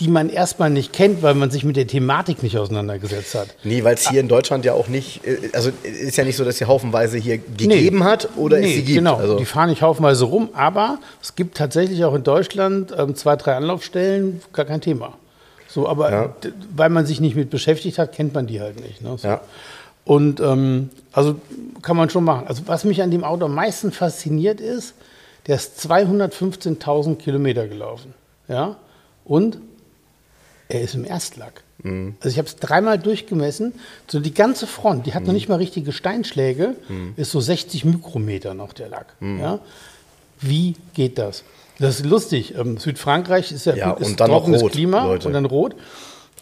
die 0.00 0.08
man 0.08 0.28
erstmal 0.28 0.70
nicht 0.70 0.92
kennt, 0.92 1.22
weil 1.22 1.34
man 1.34 1.50
sich 1.50 1.64
mit 1.64 1.76
der 1.76 1.86
Thematik 1.86 2.42
nicht 2.42 2.58
auseinandergesetzt 2.58 3.34
hat. 3.36 3.48
Nee, 3.62 3.84
weil 3.84 3.94
es 3.94 4.08
hier 4.08 4.20
in 4.20 4.28
Deutschland 4.28 4.64
ja 4.64 4.72
auch 4.72 4.88
nicht, 4.88 5.24
äh, 5.24 5.38
also 5.52 5.70
ist 5.82 6.16
ja 6.16 6.24
nicht 6.24 6.36
so, 6.36 6.44
dass 6.44 6.58
sie 6.58 6.64
haufenweise 6.64 7.16
hier 7.18 7.38
gegeben 7.38 8.02
hat 8.02 8.28
oder 8.36 8.56
es 8.58 8.62
nee, 8.64 8.74
sie 8.76 8.82
gibt. 8.84 8.98
Genau, 8.98 9.16
Also, 9.16 9.38
die 9.38 9.44
fahren 9.44 9.68
nicht 9.70 9.82
haufenweise 9.82 10.24
rum, 10.24 10.48
aber 10.54 10.98
es 11.22 11.36
gibt 11.36 11.56
tatsächlich 11.56 12.04
auch 12.04 12.14
in 12.14 12.24
Deutschland 12.24 12.92
ähm, 12.96 13.14
zwei, 13.14 13.36
drei 13.36 13.54
Anlaufstellen, 13.54 14.40
gar 14.52 14.64
kein 14.64 14.80
Thema. 14.80 15.12
So, 15.68 15.88
aber 15.88 16.10
Ja. 16.10 16.34
weil 16.74 16.90
man 16.90 17.06
sich 17.06 17.20
nicht 17.20 17.36
mit 17.36 17.50
beschäftigt 17.50 17.98
hat, 17.98 18.12
kennt 18.12 18.34
man 18.34 18.46
die 18.48 18.60
halt 18.60 18.80
nicht. 18.80 19.00
Ne? 19.00 19.16
So. 19.16 19.28
Ja. 19.28 19.40
Und 20.04 20.40
ähm, 20.40 20.90
also 21.12 21.36
kann 21.82 21.96
man 21.96 22.10
schon 22.10 22.24
machen. 22.24 22.46
Also 22.46 22.62
was 22.66 22.84
mich 22.84 23.00
an 23.00 23.10
dem 23.10 23.24
Auto 23.24 23.46
am 23.46 23.54
meisten 23.54 23.90
fasziniert 23.92 24.60
ist, 24.60 24.94
der 25.46 25.56
ist 25.56 25.78
215.000 25.86 27.16
Kilometer 27.16 27.66
gelaufen. 27.68 28.12
Ja? 28.48 28.76
Und 29.24 29.58
er 30.68 30.80
ist 30.80 30.94
im 30.94 31.04
Erstlack. 31.04 31.62
Also 31.84 32.28
ich 32.30 32.38
habe 32.38 32.48
es 32.48 32.56
dreimal 32.56 32.98
durchgemessen. 32.98 33.74
So 34.08 34.18
die 34.20 34.32
ganze 34.32 34.66
Front, 34.66 35.06
die 35.06 35.12
hat 35.14 35.24
noch 35.24 35.32
nicht 35.34 35.48
mal 35.48 35.56
richtige 35.56 35.92
Steinschläge, 35.92 36.76
ist 37.16 37.30
so 37.30 37.40
60 37.40 37.84
Mikrometer 37.84 38.54
noch 38.54 38.72
der 38.72 38.88
Lack. 38.88 39.14
Ja? 39.20 39.58
Wie 40.40 40.76
geht 40.94 41.18
das? 41.18 41.44
Das 41.78 41.96
ist 42.00 42.06
lustig. 42.06 42.54
Ähm, 42.56 42.78
Südfrankreich 42.78 43.50
ist 43.52 43.66
ja, 43.66 43.74
Ja, 43.74 43.92
ist 43.94 44.06
und 44.06 44.20
dann 44.20 44.30
trockenes 44.30 44.62
rot, 44.62 44.72
Klima 44.72 45.04
Leute. 45.04 45.26
und 45.28 45.34
dann 45.34 45.44
rot. 45.44 45.74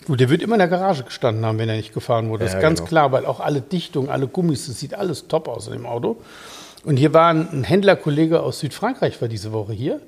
Gut, 0.06 0.20
der 0.20 0.28
wird 0.28 0.42
immer 0.42 0.56
in 0.56 0.58
der 0.60 0.68
Garage 0.68 1.04
gestanden 1.04 1.44
haben, 1.46 1.58
wenn 1.58 1.68
er 1.68 1.76
nicht 1.76 1.94
gefahren 1.94 2.28
wurde. 2.28 2.44
Das 2.44 2.52
Ja, 2.52 2.58
ist 2.58 2.62
ganz 2.62 2.78
genau. 2.80 2.88
klar, 2.88 3.12
weil 3.12 3.24
auch 3.26 3.40
alle 3.40 3.61
Dichtungen, 3.61 4.11
alle 4.11 4.26
Gummis, 4.28 4.66
das 4.66 4.78
sieht 4.78 4.94
alles 4.94 5.28
top 5.28 5.48
aus 5.48 5.66
in 5.68 5.72
dem 5.72 5.87
Auto. 5.87 6.16
Und 6.85 6.96
hier 6.98 7.14
war 7.14 7.30
ein 7.32 7.64
Händlerkollege 7.64 8.40
aus 8.42 8.58
Südfrankreich, 8.61 9.20
war 9.22 9.28
diese 9.28 9.52
Woche 9.52 9.72
hier 9.72 10.00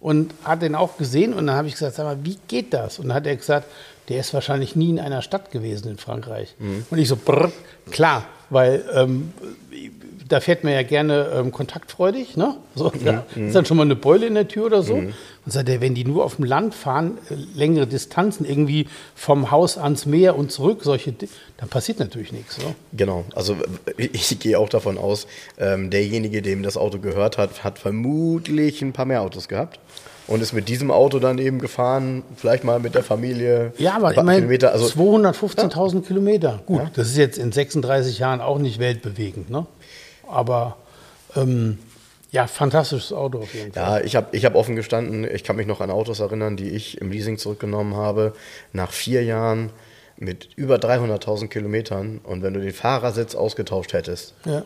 und 0.00 0.32
hat 0.44 0.62
den 0.62 0.74
auch 0.74 0.96
gesehen. 0.96 1.34
Und 1.34 1.46
dann 1.46 1.56
habe 1.56 1.68
ich 1.68 1.74
gesagt, 1.74 1.96
sag 1.96 2.04
mal, 2.04 2.18
wie 2.22 2.38
geht 2.48 2.72
das? 2.72 2.98
Und 2.98 3.08
dann 3.08 3.16
hat 3.16 3.26
er 3.26 3.36
gesagt, 3.36 3.66
der 4.08 4.20
ist 4.20 4.32
wahrscheinlich 4.32 4.74
nie 4.76 4.90
in 4.90 4.98
einer 5.00 5.22
Stadt 5.22 5.50
gewesen 5.50 5.90
in 5.90 5.98
Frankreich. 5.98 6.54
Mhm. 6.58 6.86
Und 6.90 6.98
ich 6.98 7.08
so, 7.08 7.16
brr, 7.16 7.52
klar, 7.90 8.24
weil 8.48 8.84
ähm, 8.94 9.32
da 10.28 10.40
fährt 10.40 10.62
man 10.64 10.72
ja 10.74 10.82
gerne 10.82 11.30
ähm, 11.34 11.52
kontaktfreudig. 11.52 12.36
Ne? 12.36 12.56
So, 12.74 12.90
da 13.04 13.24
ist 13.34 13.54
dann 13.54 13.64
schon 13.64 13.76
mal 13.76 13.82
eine 13.84 13.96
Beule 13.96 14.26
in 14.26 14.34
der 14.34 14.46
Tür 14.48 14.66
oder 14.66 14.82
so. 14.82 14.94
Und 14.94 15.14
sagt 15.46 15.68
er, 15.70 15.80
wenn 15.80 15.94
die 15.94 16.04
nur 16.04 16.24
auf 16.24 16.36
dem 16.36 16.44
Land 16.44 16.74
fahren, 16.74 17.18
äh, 17.30 17.34
längere 17.54 17.86
Distanzen, 17.86 18.46
irgendwie 18.46 18.86
vom 19.14 19.50
Haus 19.50 19.78
ans 19.78 20.04
Meer 20.06 20.36
und 20.36 20.52
zurück, 20.52 20.80
solche, 20.82 21.12
Di- 21.12 21.28
dann 21.56 21.68
passiert 21.70 21.98
natürlich 21.98 22.32
nichts. 22.32 22.58
Ne? 22.58 22.74
Genau, 22.92 23.24
also 23.34 23.56
ich, 23.96 24.32
ich 24.32 24.38
gehe 24.38 24.58
auch 24.58 24.68
davon 24.68 24.98
aus, 24.98 25.26
ähm, 25.58 25.90
derjenige, 25.90 26.42
dem 26.42 26.62
das 26.62 26.76
Auto 26.76 26.98
gehört 26.98 27.38
hat, 27.38 27.64
hat 27.64 27.78
vermutlich 27.78 28.82
ein 28.82 28.92
paar 28.92 29.06
mehr 29.06 29.22
Autos 29.22 29.48
gehabt 29.48 29.80
und 30.28 30.42
ist 30.42 30.52
mit 30.52 30.68
diesem 30.68 30.90
Auto 30.90 31.18
dann 31.18 31.38
eben 31.38 31.58
gefahren, 31.58 32.22
vielleicht 32.36 32.62
mal 32.62 32.78
mit 32.78 32.94
der 32.94 33.02
Familie. 33.02 33.72
Ja, 33.78 33.96
aber 33.96 34.14
immerhin 34.14 34.42
Kilometer, 34.42 34.72
also 34.72 34.86
215.000 34.86 36.02
Kilometer. 36.02 36.60
Gut, 36.66 36.82
das 36.94 37.08
ist 37.08 37.16
jetzt 37.16 37.38
in 37.38 37.50
36 37.50 38.18
Jahren 38.20 38.40
auch 38.40 38.58
nicht 38.58 38.78
weltbewegend, 38.78 39.50
ne? 39.50 39.66
Aber 40.28 40.76
ähm, 41.34 41.78
ja, 42.30 42.46
fantastisches 42.46 43.12
Auto 43.12 43.38
auf 43.38 43.54
jeden 43.54 43.72
Fall. 43.72 44.00
Ja, 44.00 44.04
ich 44.04 44.14
habe 44.14 44.28
ich 44.32 44.44
hab 44.44 44.54
offen 44.54 44.76
gestanden, 44.76 45.26
ich 45.28 45.44
kann 45.44 45.56
mich 45.56 45.66
noch 45.66 45.80
an 45.80 45.90
Autos 45.90 46.20
erinnern, 46.20 46.56
die 46.56 46.68
ich 46.70 47.00
im 47.00 47.10
Leasing 47.10 47.38
zurückgenommen 47.38 47.96
habe, 47.96 48.34
nach 48.72 48.92
vier 48.92 49.24
Jahren 49.24 49.70
mit 50.18 50.48
über 50.56 50.76
300.000 50.76 51.48
Kilometern 51.48 52.20
und 52.22 52.42
wenn 52.42 52.52
du 52.52 52.60
den 52.60 52.72
Fahrersitz 52.74 53.34
ausgetauscht 53.34 53.92
hättest, 53.94 54.34
Ja. 54.44 54.62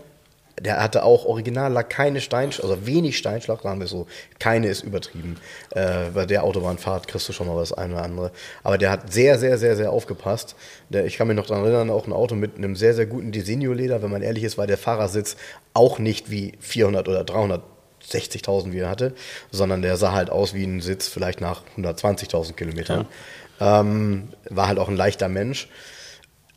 Der 0.60 0.82
hatte 0.82 1.04
auch 1.04 1.24
original 1.24 1.72
lag 1.72 1.88
keine 1.88 2.20
Steinschlag, 2.20 2.64
also 2.68 2.86
wenig 2.86 3.16
Steinschlag, 3.16 3.62
sagen 3.62 3.80
wir 3.80 3.86
so, 3.86 4.06
keine 4.38 4.68
ist 4.68 4.82
übertrieben. 4.82 5.36
Äh, 5.70 6.10
bei 6.14 6.26
der 6.26 6.44
Autobahnfahrt 6.44 7.08
kriegst 7.08 7.28
du 7.28 7.32
schon 7.32 7.46
mal 7.46 7.56
das 7.56 7.72
eine 7.72 7.94
oder 7.94 8.02
andere. 8.02 8.30
Aber 8.62 8.78
der 8.78 8.90
hat 8.90 9.12
sehr, 9.12 9.38
sehr, 9.38 9.58
sehr, 9.58 9.76
sehr 9.76 9.90
aufgepasst. 9.90 10.54
Der, 10.90 11.06
ich 11.06 11.16
kann 11.16 11.28
mich 11.28 11.36
noch 11.36 11.46
daran 11.46 11.64
erinnern, 11.64 11.90
auch 11.90 12.06
ein 12.06 12.12
Auto 12.12 12.34
mit 12.34 12.56
einem 12.56 12.76
sehr, 12.76 12.94
sehr 12.94 13.06
guten 13.06 13.32
Designo-Leder, 13.32 14.02
wenn 14.02 14.10
man 14.10 14.22
ehrlich 14.22 14.44
ist, 14.44 14.58
war 14.58 14.66
der 14.66 14.78
Fahrersitz 14.78 15.36
auch 15.74 15.98
nicht 15.98 16.30
wie 16.30 16.52
400 16.60 17.08
oder 17.08 17.22
360.000 17.22 18.72
wie 18.72 18.80
er 18.80 18.90
hatte, 18.90 19.14
sondern 19.50 19.82
der 19.82 19.96
sah 19.96 20.12
halt 20.12 20.30
aus 20.30 20.54
wie 20.54 20.64
ein 20.64 20.80
Sitz 20.80 21.08
vielleicht 21.08 21.40
nach 21.40 21.62
120.000 21.78 22.52
Kilometern. 22.52 23.06
Ähm, 23.60 24.28
war 24.50 24.68
halt 24.68 24.78
auch 24.78 24.88
ein 24.88 24.96
leichter 24.96 25.28
Mensch. 25.28 25.68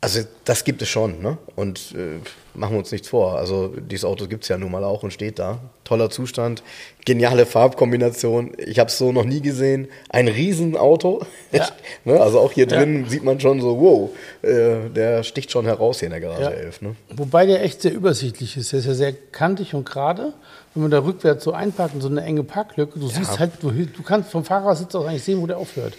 Also 0.02 0.20
das 0.44 0.64
gibt 0.64 0.82
es 0.82 0.88
schon, 0.88 1.22
ne? 1.22 1.38
Und 1.56 1.94
äh, 1.96 2.20
machen 2.54 2.72
wir 2.72 2.78
uns 2.78 2.92
nichts 2.92 3.08
vor. 3.08 3.38
Also 3.38 3.68
dieses 3.68 4.04
Auto 4.04 4.26
gibt 4.26 4.42
es 4.42 4.48
ja 4.48 4.58
nun 4.58 4.70
mal 4.70 4.84
auch 4.84 5.02
und 5.02 5.10
steht 5.10 5.38
da. 5.38 5.58
Toller 5.84 6.10
Zustand, 6.10 6.62
geniale 7.06 7.46
Farbkombination. 7.46 8.52
Ich 8.58 8.78
habe 8.78 8.88
es 8.88 8.98
so 8.98 9.10
noch 9.10 9.24
nie 9.24 9.40
gesehen. 9.40 9.88
Ein 10.10 10.28
Riesenauto. 10.28 11.24
Ja. 11.50 11.68
ne? 12.04 12.20
Also 12.20 12.40
auch 12.40 12.52
hier 12.52 12.66
drin 12.66 13.06
sieht 13.08 13.24
man 13.24 13.40
schon 13.40 13.60
so, 13.62 13.80
wow, 13.80 14.10
äh, 14.42 14.90
der 14.90 15.22
sticht 15.22 15.50
schon 15.50 15.64
heraus 15.64 16.00
hier 16.00 16.06
in 16.06 16.12
der 16.12 16.20
Garage 16.20 16.42
Ja. 16.42 16.50
11. 16.50 16.82
Ne? 16.82 16.96
Wobei 17.16 17.46
der 17.46 17.62
echt 17.62 17.80
sehr 17.80 17.94
übersichtlich 17.94 18.56
ist. 18.58 18.72
Der 18.72 18.80
ist 18.80 18.86
ja 18.86 18.94
sehr 18.94 19.12
kantig 19.12 19.74
und 19.74 19.86
gerade. 19.86 20.34
Wenn 20.74 20.82
man 20.82 20.90
da 20.90 21.02
rückwärts 21.02 21.42
so 21.42 21.52
einpackt 21.52 21.94
in 21.94 22.02
so 22.02 22.08
eine 22.08 22.22
enge 22.22 22.44
Parklücke, 22.44 22.98
du 22.98 23.08
siehst 23.08 23.38
halt, 23.38 23.52
du, 23.62 23.70
du 23.70 24.02
kannst 24.02 24.30
vom 24.30 24.44
Fahrersitz 24.44 24.94
aus 24.94 25.06
eigentlich 25.06 25.24
sehen, 25.24 25.40
wo 25.40 25.46
der 25.46 25.56
aufhört. 25.56 25.94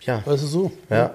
Ja. 0.00 0.22
Weißt 0.24 0.42
du 0.42 0.46
so? 0.46 0.72
Ja. 0.88 1.14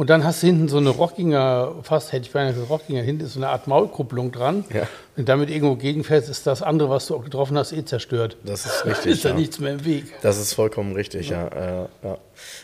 Und 0.00 0.08
dann 0.08 0.24
hast 0.24 0.42
du 0.42 0.46
hinten 0.46 0.66
so 0.68 0.78
eine 0.78 0.88
Rockinger, 0.88 1.74
fast 1.82 2.12
hätte 2.12 2.24
ich 2.24 2.32
beinahe 2.32 2.54
gesagt 2.54 2.70
Rockinger, 2.70 3.02
hinten 3.02 3.26
ist 3.26 3.34
so 3.34 3.38
eine 3.38 3.50
Art 3.50 3.66
Maulkupplung 3.66 4.32
dran. 4.32 4.64
Ja. 4.72 4.88
Wenn 5.14 5.26
damit 5.26 5.50
irgendwo 5.50 5.76
gegenfährst, 5.76 6.30
ist 6.30 6.46
das 6.46 6.62
andere, 6.62 6.88
was 6.88 7.06
du 7.06 7.16
auch 7.16 7.22
getroffen 7.22 7.58
hast, 7.58 7.72
eh 7.72 7.84
zerstört. 7.84 8.38
Das 8.42 8.64
ist 8.64 8.86
richtig, 8.86 9.12
ist 9.12 9.26
da 9.26 9.28
ja. 9.28 9.34
nichts 9.34 9.58
mehr 9.58 9.74
im 9.74 9.84
Weg. 9.84 10.04
Das 10.22 10.38
ist 10.38 10.54
vollkommen 10.54 10.94
richtig, 10.94 11.28
ja. 11.28 11.50
Ja, 11.54 11.88
ja. 12.02 12.18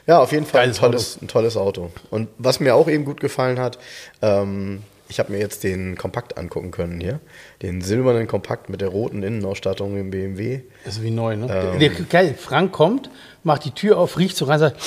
ja 0.07 0.19
auf 0.19 0.33
jeden 0.33 0.47
Fall 0.47 0.63
ein 0.63 0.73
tolles, 0.73 1.19
ein 1.21 1.29
tolles 1.29 1.59
Auto. 1.59 1.91
Und 2.09 2.29
was 2.39 2.59
mir 2.59 2.75
auch 2.75 2.89
eben 2.89 3.05
gut 3.05 3.21
gefallen 3.21 3.61
hat, 3.61 3.79
ähm, 4.23 4.83
ich 5.11 5.19
habe 5.19 5.31
mir 5.31 5.39
jetzt 5.39 5.63
den 5.63 5.99
Kompakt 5.99 6.39
angucken 6.39 6.71
können 6.71 7.03
hier. 7.03 7.21
Den 7.61 7.83
silbernen 7.83 8.29
Kompakt 8.29 8.71
mit 8.71 8.81
der 8.81 8.89
roten 8.89 9.23
Innenausstattung 9.23 9.99
im 9.99 10.11
BMW. 10.11 10.63
Das 10.87 10.95
ist 10.95 11.03
wie 11.03 11.11
neu, 11.11 11.37
ne? 11.37 11.49
Ähm. 11.51 11.81
Der, 11.81 11.91
der, 11.91 12.05
geil, 12.07 12.35
Frank 12.35 12.73
kommt, 12.73 13.11
macht 13.45 13.67
die 13.67 13.73
Tür 13.73 13.99
auf, 13.99 14.17
riecht 14.17 14.39
so 14.39 14.47
rein, 14.47 14.59
sagt, 14.59 14.81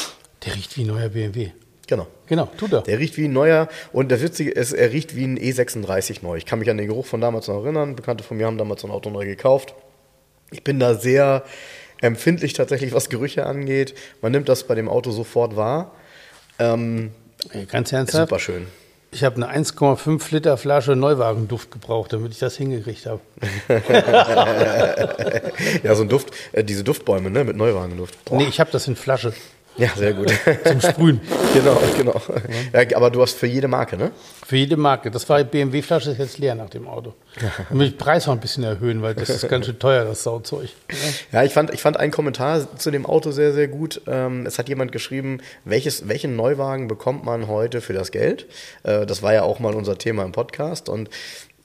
der 0.45 0.55
riecht 0.55 0.75
wie 0.77 0.81
ein 0.81 0.87
neuer 0.87 1.09
BMW. 1.09 1.51
Genau. 1.89 2.05
Genau, 2.27 2.47
tut 2.55 2.71
er. 2.71 2.81
Der 2.81 2.99
riecht 2.99 3.17
wie 3.17 3.25
ein 3.25 3.33
neuer 3.33 3.67
und 3.91 4.11
das 4.11 4.21
Witzige 4.21 4.51
ist, 4.51 4.73
er 4.73 4.91
riecht 4.91 5.15
wie 5.15 5.25
ein 5.25 5.39
E36 5.39 6.19
neu. 6.21 6.37
Ich 6.37 6.45
kann 6.45 6.59
mich 6.59 6.69
an 6.69 6.77
den 6.77 6.87
Geruch 6.87 7.07
von 7.07 7.19
damals 7.19 7.47
noch 7.47 7.63
erinnern. 7.63 7.95
Bekannte 7.95 8.23
von 8.23 8.37
mir 8.37 8.45
haben 8.45 8.59
damals 8.59 8.81
so 8.81 8.87
ein 8.87 8.91
Auto 8.91 9.09
neu 9.09 9.25
gekauft. 9.25 9.73
Ich 10.51 10.63
bin 10.63 10.79
da 10.79 10.93
sehr 10.93 11.43
empfindlich 11.99 12.53
tatsächlich, 12.53 12.93
was 12.93 13.09
Gerüche 13.09 13.47
angeht. 13.47 13.95
Man 14.21 14.31
nimmt 14.31 14.49
das 14.49 14.65
bei 14.65 14.75
dem 14.75 14.87
Auto 14.87 15.09
sofort 15.09 15.55
wahr. 15.55 15.95
Ähm, 16.59 17.09
Ganz 17.71 17.91
ernsthaft. 17.91 18.29
super 18.29 18.39
schön. 18.39 18.67
Ich 19.11 19.23
habe 19.23 19.37
eine 19.37 19.51
1,5 19.51 20.31
Liter 20.31 20.57
Flasche 20.57 20.95
Neuwagenduft 20.95 21.71
gebraucht, 21.71 22.13
damit 22.13 22.33
ich 22.33 22.37
das 22.37 22.55
hingekriegt 22.57 23.07
habe. 23.07 23.21
ja, 25.83 25.95
so 25.95 26.03
ein 26.03 26.09
Duft, 26.09 26.29
äh, 26.51 26.63
diese 26.63 26.83
Duftbäume, 26.83 27.31
ne, 27.31 27.43
mit 27.43 27.57
Neuwagenduft. 27.57 28.25
Boah. 28.25 28.37
Nee, 28.37 28.45
ich 28.47 28.59
habe 28.59 28.69
das 28.69 28.87
in 28.87 28.95
Flasche 28.95 29.33
Ja, 29.77 29.89
sehr 29.95 30.13
gut. 30.13 30.31
zum 30.65 30.81
Sprühen. 30.81 31.21
genau, 31.53 31.81
genau. 31.97 32.21
Ja, 32.73 32.97
aber 32.97 33.09
du 33.09 33.21
hast 33.21 33.37
für 33.37 33.47
jede 33.47 33.67
Marke, 33.67 33.95
ne? 33.97 34.11
Für 34.45 34.57
jede 34.57 34.75
Marke. 34.75 35.09
Das 35.09 35.27
war 35.29 35.37
die 35.37 35.49
BMW-Flasche, 35.49 36.11
ist 36.11 36.17
jetzt 36.17 36.37
leer 36.37 36.55
nach 36.55 36.69
dem 36.69 36.87
Auto. 36.87 37.13
Dann 37.69 37.79
will 37.79 37.87
ich 37.87 37.93
den 37.93 37.97
Preis 37.97 38.27
noch 38.27 38.33
ein 38.33 38.39
bisschen 38.39 38.63
erhöhen, 38.63 39.01
weil 39.01 39.15
das 39.15 39.29
ist 39.29 39.47
ganz 39.47 39.65
schön 39.65 39.79
teuer, 39.79 40.03
das 40.05 40.23
Sauzeug. 40.23 40.69
Ja, 41.31 41.43
ich 41.43 41.53
fand, 41.53 41.73
ich 41.73 41.81
fand 41.81 41.97
einen 41.97 42.11
Kommentar 42.11 42.77
zu 42.77 42.91
dem 42.91 43.05
Auto 43.05 43.31
sehr, 43.31 43.53
sehr 43.53 43.67
gut. 43.67 44.01
Ähm, 44.07 44.45
es 44.45 44.59
hat 44.59 44.67
jemand 44.67 44.91
geschrieben, 44.91 45.39
welches, 45.63 46.07
welchen 46.07 46.35
Neuwagen 46.35 46.87
bekommt 46.87 47.23
man 47.23 47.47
heute 47.47 47.81
für 47.81 47.93
das 47.93 48.11
Geld? 48.11 48.47
Äh, 48.83 49.05
das 49.05 49.23
war 49.23 49.33
ja 49.33 49.43
auch 49.43 49.59
mal 49.59 49.75
unser 49.75 49.97
Thema 49.97 50.23
im 50.25 50.31
Podcast. 50.31 50.89
Und 50.89 51.09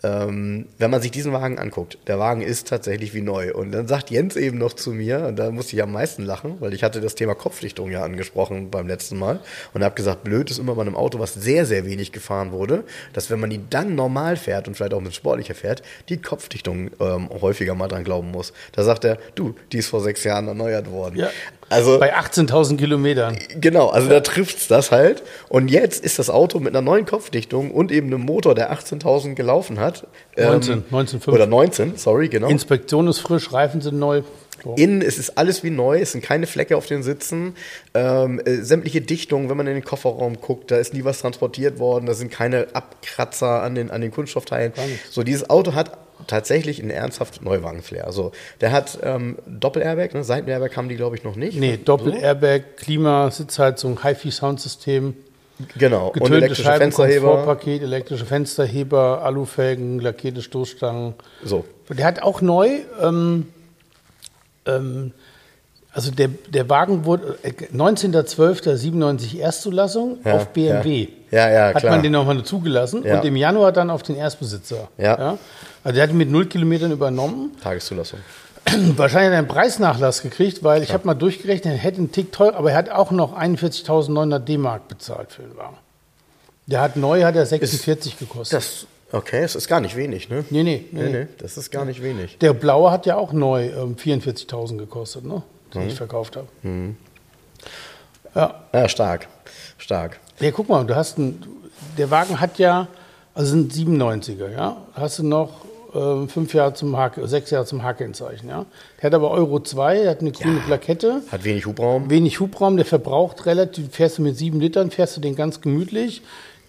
ähm, 0.05 0.67
wenn 0.79 0.91
man 0.91 1.01
sich 1.01 1.11
diesen 1.11 1.33
Wagen 1.33 1.59
anguckt, 1.59 1.99
der 2.07 2.19
Wagen 2.19 2.43
ist 2.43 2.69
tatsächlich 2.69 3.15
wie 3.15 3.23
neu. 3.23 3.55
Und 3.55 3.73
dann 3.73 3.89
sagt 3.89 4.11
Jens 4.11 4.37
eben 4.37 4.59
noch 4.59 4.75
zu 4.75 4.91
mir, 4.91 5.27
und 5.27 5.37
da 5.37 5.51
musste 5.51 5.75
ich 5.75 5.83
am 5.83 5.93
meisten 5.93 6.25
lachen, 6.25 6.57
weil 6.61 6.75
ich 6.75 6.85
hatte 6.85 7.01
das 7.01 7.15
Thema 7.15 7.35
Kopfdichtung 7.35 7.91
ja 7.91 8.05
angesprochen 8.05 8.71
beim 8.71 8.87
letzten 8.87 9.19
Mal 9.19 9.41
und 9.73 9.83
habe 9.83 9.95
gesagt, 9.95 10.23
blöd 10.23 10.51
ist 10.51 10.59
immer 10.59 10.75
bei 10.75 10.83
einem 10.83 10.95
Auto, 10.95 11.19
was 11.19 11.33
sehr, 11.33 11.65
sehr 11.65 11.87
wenig 11.87 12.13
gefahren 12.13 12.53
wurde, 12.53 12.85
dass 13.15 13.31
wenn 13.31 13.41
man 13.41 13.49
die 13.49 13.61
dann 13.71 13.95
normal 13.95 14.37
fährt 14.37 14.69
und 14.69 14.75
vielleicht 14.75 14.93
auch 14.93 15.01
mit 15.01 15.15
sportlicher 15.15 15.55
fährt, 15.55 15.83
die 16.11 16.19
Kopfdichtung 16.19 16.91
ähm, 17.01 17.31
häufiger 17.41 17.75
mal 17.75 17.89
dran 17.89 18.05
glauben 18.05 18.31
muss. 18.31 18.53
Da 18.73 18.85
sagt 18.85 19.05
er, 19.05 19.19
du, 19.35 19.55
die 19.73 19.79
ist 19.79 19.89
vor 19.89 20.03
sechs 20.03 20.23
Jahren 20.23 20.49
erneuert 20.49 20.91
worden. 20.91 21.17
Ja. 21.17 21.31
Also 21.71 21.99
Bei 21.99 22.17
18.000 22.17 22.77
Kilometern. 22.77 23.39
Genau, 23.61 23.89
also 23.89 24.09
da 24.09 24.21
trifft's 24.21 24.69
das 24.69 24.91
halt. 24.91 25.23
Und 25.49 25.69
jetzt 25.69 26.05
ist 26.05 26.19
das 26.19 26.31
Auto 26.31 26.61
mit 26.61 26.75
einer 26.75 26.83
neuen 26.83 27.07
Kopfdichtung 27.07 27.71
und 27.71 27.91
eben 27.91 28.09
einem 28.09 28.21
Motor, 28.21 28.55
der 28.55 28.73
18.000 28.73 29.35
gelaufen 29.35 29.81
hat. 29.81 30.07
19, 30.37 30.85
19,5. 30.91 31.29
Oder 31.29 31.47
19, 31.47 31.97
sorry, 31.97 32.29
genau. 32.29 32.49
Inspektion 32.49 33.09
ist 33.09 33.21
frisch, 33.21 33.53
Reifen 33.53 33.81
sind 33.81 33.99
neu. 33.99 34.23
So. 34.63 34.75
Innen 34.77 35.03
es 35.03 35.19
ist 35.19 35.37
alles 35.37 35.63
wie 35.63 35.71
neu, 35.71 36.01
es 36.01 36.13
sind 36.13 36.23
keine 36.23 36.47
Flecke 36.47 36.77
auf 36.77 36.87
den 36.87 37.03
Sitzen, 37.03 37.55
ähm, 37.93 38.41
äh, 38.45 38.63
sämtliche 38.63 39.03
Dichtungen, 39.03 39.51
wenn 39.51 39.57
man 39.57 39.67
in 39.67 39.75
den 39.75 39.85
Kofferraum 39.85 40.41
guckt, 40.41 40.71
da 40.71 40.77
ist 40.77 40.95
nie 40.95 41.05
was 41.05 41.21
transportiert 41.21 41.79
worden, 41.79 42.07
da 42.07 42.15
sind 42.15 42.31
keine 42.31 42.69
Abkratzer 42.73 43.63
an 43.63 43.75
den, 43.75 43.91
an 43.91 44.01
den 44.01 44.11
Kunststoffteilen. 44.11 44.73
So, 45.11 45.23
dieses 45.23 45.51
Auto 45.51 45.75
hat 45.75 45.99
tatsächlich 46.27 46.81
einen 46.81 46.91
ernsthaft 46.91 47.43
Neuwagen-Flair. 47.43 48.07
Also, 48.07 48.33
der 48.61 48.73
hat 48.73 48.99
ähm, 49.03 49.39
Doppel-Airbag, 49.47 50.15
ne? 50.15 50.25
Seiten-Airbag 50.25 50.77
haben 50.77 50.89
die, 50.89 50.97
glaube 50.97 51.17
ich, 51.17 51.25
noch 51.25 51.37
nicht. 51.37 51.59
Nee, 51.59 51.79
Doppel-Airbag, 51.83 52.77
Klima, 52.77 53.31
Sitzheizung, 53.31 54.03
HiFi-Soundsystem, 54.03 55.15
Genau, 55.79 56.09
und 56.09 56.33
elektrische 56.33 56.63
Scheiben, 56.65 56.81
Fensterheber. 56.81 57.29
Komfortpaket, 57.29 57.83
elektrische 57.83 58.27
Fensterheber, 58.27 59.23
Alufelgen, 59.23 60.01
lackierte 60.01 60.43
Stoßstangen. 60.43 61.15
So, 61.45 61.65
Der 61.89 62.07
hat 62.07 62.23
auch 62.23 62.41
neu, 62.41 62.81
ähm, 63.01 63.47
ähm, 64.67 65.13
also 65.95 66.11
der, 66.11 66.29
der 66.29 66.69
Wagen 66.69 67.05
wurde 67.05 67.39
äh, 67.43 67.51
19.12.97 67.73 69.39
Erstzulassung 69.39 70.19
Ja, 70.25 70.35
auf 70.35 70.49
BMW. 70.49 71.09
ja. 71.31 71.49
Ja, 71.49 71.51
ja, 71.51 71.67
Hat 71.75 71.79
klar. 71.79 71.93
man 71.95 72.03
den 72.03 72.13
nochmal 72.13 72.43
zugelassen 72.45 73.03
Ja. 73.05 73.19
und 73.19 73.25
im 73.27 73.35
Januar 73.37 73.73
dann 73.73 73.91
auf 73.91 74.03
den 74.05 74.15
Erstbesitzer. 74.17 74.89
Ja. 74.99 75.39
Also 75.83 75.95
der 75.95 76.05
hat 76.05 76.11
ihn 76.11 76.17
mit 76.17 76.31
null 76.31 76.47
Kilometern 76.47 76.93
übernommen. 76.93 77.53
Tageszulassung. 77.63 78.21
Wahrscheinlich 78.97 79.27
hat 79.29 79.33
er 79.35 79.39
einen 79.39 79.49
Preisnachlass 79.49 80.23
gekriegt, 80.23 80.63
weil 80.63 80.83
ich 80.83 80.93
habe 80.93 81.07
mal 81.07 81.15
durchgerechnet, 81.15 81.75
er 81.75 81.79
hätte 81.79 81.99
einen 81.99 82.13
Tick 82.13 82.31
teuer, 82.33 82.55
aber 82.55 82.71
er 82.71 82.77
hat 82.77 82.89
auch 82.91 83.11
noch 83.11 83.37
41.900 83.39 84.39
D-Mark 84.39 84.87
bezahlt 84.89 85.33
für 85.33 85.43
den 85.43 85.57
Wagen. 85.57 85.77
Der 86.67 86.81
hat 86.81 86.97
neu, 86.97 87.25
hat 87.25 87.35
er 87.37 87.45
46 87.47 88.17
gekostet. 88.19 88.57
Das, 88.57 88.87
okay, 89.13 89.43
es 89.43 89.55
ist 89.57 89.69
gar 89.69 89.81
nicht 89.81 89.97
wenig, 89.97 90.29
ne? 90.31 90.45
nee, 90.51 90.63
nee, 90.63 90.85
nee, 90.93 91.03
Nee, 91.03 91.11
nee. 91.11 91.19
nee, 91.25 91.27
das 91.39 91.59
ist 91.59 91.71
gar 91.73 91.85
nicht 91.85 92.03
wenig. 92.03 92.39
Der 92.39 92.55
blaue 92.55 92.91
hat 92.91 93.05
ja 93.07 93.17
auch 93.17 93.33
neu 93.33 93.67
ähm, 93.67 93.97
44.000 93.97 94.79
gekostet, 94.79 95.25
ne? 95.27 95.43
Den 95.75 95.83
Mhm. 95.83 95.89
ich 95.89 95.95
verkauft 95.97 96.37
habe. 96.37 96.47
Ja. 98.35 98.55
Ja, 98.73 98.89
stark. 98.89 99.29
Stark. 99.79 100.19
ja, 100.41 100.51
guck 100.51 100.69
mal, 100.69 100.85
du 100.85 100.95
hast 100.97 101.19
einen, 101.19 101.43
der 101.99 102.11
Wagen 102.11 102.41
hat 102.41 102.59
ja, 102.59 102.89
also 103.35 103.51
sind 103.51 103.73
97er, 103.73 104.51
ja? 104.51 104.77
Hast 104.95 105.19
du 105.19 105.23
noch 105.25 105.65
ähm, 105.95 106.29
fünf 106.29 106.55
Jahre 106.55 106.75
zum 106.75 106.97
H, 106.97 107.13
sechs 107.25 107.51
Jahre 107.51 107.67
zum 107.67 107.83
H-Kennzeichen, 107.83 108.49
ja? 108.49 108.65
Der 108.99 109.05
hat 109.09 109.15
aber 109.15 109.31
Euro 109.31 109.61
2, 109.61 110.03
der 110.03 110.11
hat 110.11 110.21
eine 110.21 110.33
grüne 110.33 110.61
Plakette. 110.61 111.23
Hat 111.31 111.45
wenig 111.45 111.67
Hubraum. 111.67 112.11
wenig 112.11 112.41
Hubraum, 112.41 112.77
der 112.77 112.87
verbraucht 112.87 113.47
relativ, 113.47 113.91
fährst 113.95 114.19
du 114.19 114.23
mit 114.23 114.37
sieben 114.37 114.61
Litern, 114.61 114.91
fährst 114.91 115.17
du 115.17 115.21
den 115.21 115.37
ganz 115.37 115.61
gemütlich. 115.61 116.23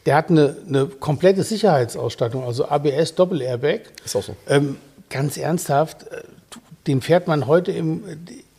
Der 0.06 0.16
hat 0.16 0.30
eine, 0.30 0.56
eine 0.68 0.86
komplette 0.86 1.42
Sicherheitsausstattung, 1.44 2.44
also 2.44 2.68
ABS 2.70 3.16
Doppel-Airbag. 3.16 3.82
Ist 4.04 4.16
auch 4.16 4.22
so. 4.24 4.36
Ähm, 4.48 4.78
ganz 5.10 5.38
ernsthaft, 5.38 6.04
äh, 6.12 6.22
den 6.86 7.02
fährt 7.02 7.28
man 7.28 7.48
heute 7.48 7.72
im 7.72 8.08
äh, 8.08 8.16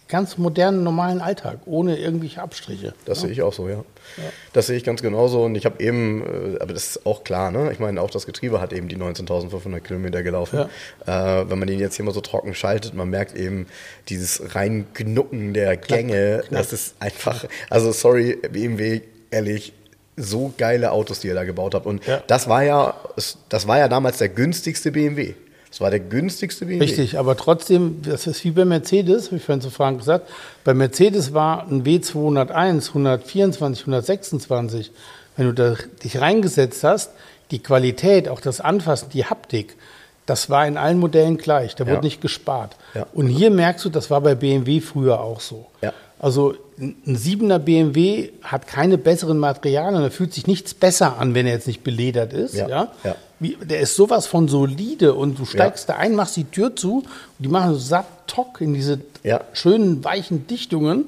ganz 0.09 0.39
modernen, 0.39 0.85
normalen 0.85 1.21
Alltag, 1.21 1.59
ohne 1.67 1.99
irgendwelche 1.99 2.41
Abstriche. 2.43 2.95
Das 3.05 3.21
sehe 3.23 3.31
ich 3.31 3.43
auch 3.43 3.53
so, 3.53 3.69
ja. 3.69 3.85
Das 4.53 4.69
sehe 4.69 4.77
ich 4.77 4.85
ganz 4.85 5.03
genauso. 5.03 5.45
Und 5.45 5.57
ich 5.57 5.65
habe 5.67 5.83
eben, 5.83 6.23
äh, 6.23 6.59
aber 6.61 6.73
das 6.73 6.87
ist 6.97 7.07
auch 7.07 7.25
klar, 7.25 7.51
ne? 7.51 7.71
Ich 7.73 7.81
meine, 7.81 8.01
auch 8.01 8.11
das 8.11 8.25
Getriebe 8.27 8.61
hat 8.61 8.73
eben 8.73 8.89
die 8.89 8.97
19.500 8.97 9.81
Kilometer 9.81 10.23
gelaufen. 10.23 10.61
Äh, 10.61 11.11
wenn 11.49 11.59
man 11.59 11.67
den 11.67 11.81
jetzt 11.81 11.97
hier 11.97 12.05
mal 12.05 12.15
so 12.15 12.21
trocken 12.21 12.55
schaltet, 12.55 12.95
man 12.95 13.11
merkt 13.11 13.35
eben 13.37 13.67
dieses 14.09 14.55
Reingnucken 14.55 15.55
der 15.55 15.77
Gänge. 15.77 16.45
Das 16.51 16.73
ist 16.73 16.95
einfach, 17.01 17.45
also 17.69 17.91
sorry, 17.93 18.39
BMW, 18.53 19.01
ehrlich, 19.31 19.73
so 20.17 20.53
geile 20.57 20.93
Autos, 20.93 21.21
die 21.21 21.29
ihr 21.29 21.35
da 21.35 21.45
gebaut 21.45 21.75
habt. 21.75 21.85
Und 21.87 22.07
Ja. 22.07 22.23
das 22.27 22.49
war 22.49 22.63
ja, 22.63 22.95
das 23.49 23.67
war 23.67 23.79
ja 23.79 23.89
damals 23.89 24.19
der 24.19 24.29
günstigste 24.31 24.93
BMW. 24.93 25.35
Das 25.77 25.83
war 25.83 25.91
der 25.91 26.01
günstigste 26.01 26.65
BMW. 26.65 26.83
Richtig, 26.83 27.19
aber 27.19 27.37
trotzdem, 27.37 28.01
das 28.01 28.27
ist 28.27 28.43
wie 28.45 28.51
bei 28.53 28.65
Mercedes, 28.65 29.27
habe 29.27 29.37
ich 29.37 29.43
vorhin 29.45 29.61
zu 29.61 29.69
Frank 29.69 29.99
gesagt. 29.99 30.27
Bei 30.65 30.73
Mercedes 30.73 31.35
war 31.35 31.67
ein 31.69 31.85
W201, 31.85 32.89
124, 32.89 33.83
126. 33.83 34.91
Wenn 35.37 35.47
du 35.49 35.53
da 35.53 35.75
dich 36.03 36.19
reingesetzt 36.19 36.83
hast, 36.83 37.11
die 37.51 37.59
Qualität, 37.59 38.27
auch 38.31 38.41
das 38.41 38.63
Anfassen, 38.63 39.11
die 39.13 39.27
Haptik, 39.27 39.77
das 40.25 40.49
war 40.49 40.67
in 40.67 40.79
allen 40.79 40.99
Modellen 40.99 41.37
gleich. 41.37 41.75
Da 41.77 41.85
Ja. 41.85 41.91
wurde 41.93 42.07
nicht 42.07 42.23
gespart. 42.23 42.75
Ja. 42.95 43.07
Und 43.13 43.27
hier 43.27 43.51
merkst 43.51 43.85
du, 43.85 43.91
das 43.91 44.11
war 44.11 44.23
bei 44.23 44.35
BMW 44.35 44.81
früher 44.81 45.21
auch 45.21 45.41
so. 45.41 45.67
Ja. 45.83 45.93
Also 46.19 46.55
ein 46.79 46.97
ein 47.07 47.17
7er 47.17 47.59
BMW 47.59 48.31
hat 48.43 48.67
keine 48.67 48.97
besseren 48.99 49.39
Materialien, 49.39 50.01
da 50.03 50.11
fühlt 50.11 50.33
sich 50.33 50.47
nichts 50.47 50.73
besser 50.75 51.19
an, 51.19 51.35
wenn 51.35 51.47
er 51.47 51.53
jetzt 51.53 51.67
nicht 51.67 51.85
beledert 51.85 52.33
ist. 52.33 52.55
Ja, 52.55 52.69
Ja. 52.69 52.93
ja. 53.05 53.17
Wie, 53.39 53.55
der 53.63 53.81
ist 53.81 53.97
sowas 53.97 54.27
von 54.27 54.49
solide 54.49 55.13
und 55.13 55.39
du 55.39 55.45
steigst 55.45 55.91
da 55.91 55.97
ein, 55.97 56.15
machst 56.15 56.37
die 56.39 56.45
Tür 56.45 56.75
zu 56.75 57.01
und 57.01 57.07
die 57.39 57.49
machen 57.49 57.75
so 57.75 57.79
satt 57.79 58.07
Tock 58.27 58.63
in 58.63 58.73
diese 58.73 59.01
Ja. 59.25 59.43
schönen, 59.53 60.03
weichen 60.05 60.47
Dichtungen. 60.47 61.07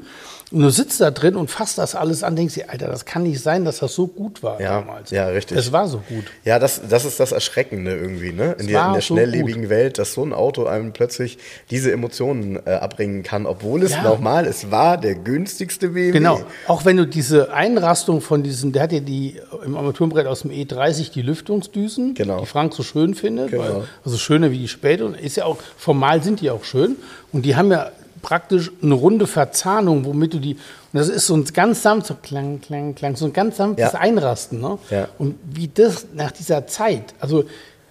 Und 0.50 0.61
du 0.62 0.70
sitzt 0.70 0.98
da 1.02 1.11
drin 1.11 1.37
und 1.37 1.50
fasst 1.50 1.76
das 1.76 1.94
alles 1.94 2.22
an, 2.22 2.34
denkst 2.34 2.54
dir, 2.54 2.70
Alter, 2.70 2.87
das 2.88 3.04
kann 3.04 3.22
nicht 3.24 3.42
sein, 3.42 3.66
dass 3.66 3.80
das 3.80 3.94
so 3.94 4.06
gut 4.06 4.42
war 4.42 4.58
Ja, 4.61 4.80
damals. 4.80 5.11
ja, 5.11 5.26
richtig. 5.28 5.58
Es 5.58 5.72
war 5.72 5.87
so 5.88 5.98
gut. 6.08 6.24
Ja, 6.42 6.58
das, 6.58 6.80
das 6.88 7.04
ist 7.04 7.20
das 7.20 7.32
Erschreckende 7.32 7.94
irgendwie, 7.94 8.32
ne? 8.32 8.56
In, 8.58 8.66
der, 8.66 8.78
war 8.80 8.87
in 8.87 8.92
der 8.94 9.02
so 9.02 9.14
schnelllebigen 9.14 9.68
Welt, 9.68 9.98
dass 9.98 10.14
so 10.14 10.22
ein 10.24 10.32
Auto 10.32 10.64
einem 10.64 10.92
plötzlich 10.94 11.37
diese 11.70 11.92
Emotionen 11.92 12.58
äh, 12.64 12.70
abbringen 12.70 13.22
kann, 13.24 13.44
obwohl 13.44 13.82
es 13.82 13.92
Ja. 13.92 14.02
nochmal, 14.02 14.46
es 14.46 14.70
war 14.70 14.96
der 14.96 15.16
günstigste 15.16 15.88
BMW. 15.88 16.12
Genau. 16.12 16.40
Auch 16.66 16.87
wenn 16.87 16.96
du 16.96 17.06
diese 17.06 17.52
Einrastung 17.52 18.22
von 18.22 18.42
diesen, 18.42 18.72
der 18.72 18.84
hat 18.84 18.92
ja 18.92 19.00
die 19.00 19.38
im 19.66 19.76
Armaturenbrett 19.76 20.26
aus 20.26 20.40
dem 20.42 20.50
E30 20.50 21.12
die 21.12 21.20
Lüftungsdüsen, 21.22 22.14
Genau. 22.14 22.40
die 22.40 22.46
Frank 22.46 22.72
so 22.72 22.82
schön 22.82 23.14
findet, 23.14 23.50
Genau. 23.50 23.62
weil, 23.62 23.82
also 24.04 24.16
schöner 24.16 24.50
wie 24.50 24.58
die 24.58 24.68
später 24.68 25.04
und 25.04 25.14
ist 25.14 25.37
ja 25.37 25.44
auch 25.44 25.58
formal 25.76 26.22
sind 26.22 26.40
die 26.40 26.50
auch 26.50 26.64
schön 26.64 26.96
und 27.32 27.42
die 27.44 27.54
haben 27.54 27.70
ja 27.70 27.90
praktisch 28.22 28.70
eine 28.83 28.94
runde 28.94 29.26
Verzahnung, 29.26 30.04
womit 30.04 30.35
du 30.35 30.38
die 30.38 30.54
und 30.54 30.98
das 31.00 31.09
ist 31.09 31.26
so 31.26 31.35
ein 31.35 31.44
ganz 31.44 31.83
sanft 31.83 32.07
so 32.07 32.14
klang 32.14 32.61
klang 32.61 32.94
klang 32.94 33.14
so 33.16 33.26
ein 33.26 33.33
ganz 33.33 33.57
sanftes 33.59 33.92
Ja. 33.92 33.98
Einrasten, 33.98 34.61
ne? 34.61 34.78
Ja. 34.90 35.09
Und 35.18 35.37
wie 35.44 35.68
das 35.68 36.07
nach 36.14 36.33
dieser 36.33 36.66
Zeit, 36.66 37.14
also 37.20 37.44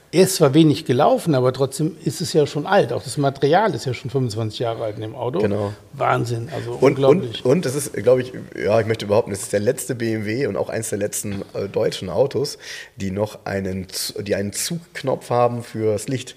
er 0.10 0.24
ist 0.24 0.36
zwar 0.36 0.54
wenig 0.54 0.86
gelaufen, 0.86 1.36
aber 1.36 1.52
trotzdem 1.52 1.98
ist 2.06 2.22
es 2.22 2.32
ja 2.32 2.48
schon 2.48 2.66
alt. 2.66 2.94
Auch 2.94 3.04
das 3.04 3.18
Material 3.18 3.76
ist 3.76 3.86
ja 3.86 3.94
schon 3.94 4.10
25 4.10 4.58
Jahre 4.60 4.86
alt 4.86 4.96
in 4.96 5.02
dem 5.02 5.16
Auto. 5.16 5.40
Genau. 5.40 5.74
Wahnsinn, 5.94 6.50
also 6.56 6.72
Und, 6.72 6.82
unglaublich. 6.82 7.44
und, 7.44 7.52
und 7.52 7.66
es 7.66 7.76
ist, 7.76 7.94
glaube 7.94 8.22
ich, 8.22 8.32
ja, 8.58 8.80
ich 8.80 8.88
möchte 8.88 9.06
behaupten, 9.06 9.32
es 9.34 9.42
ist 9.44 9.54
der 9.54 9.60
letzte 9.60 9.96
BMW 9.96 10.48
und 10.48 10.56
auch 10.56 10.70
eines 10.70 10.90
der 10.90 10.98
letzten 10.98 11.44
äh, 11.54 11.68
deutschen 11.68 12.10
Autos, 12.10 12.58
die 12.96 13.12
noch 13.12 13.40
einen, 13.46 13.86
die 14.22 14.34
einen 14.34 14.54
Zugknopf 14.54 15.30
haben 15.30 15.62
fürs 15.62 16.08
Licht. 16.08 16.36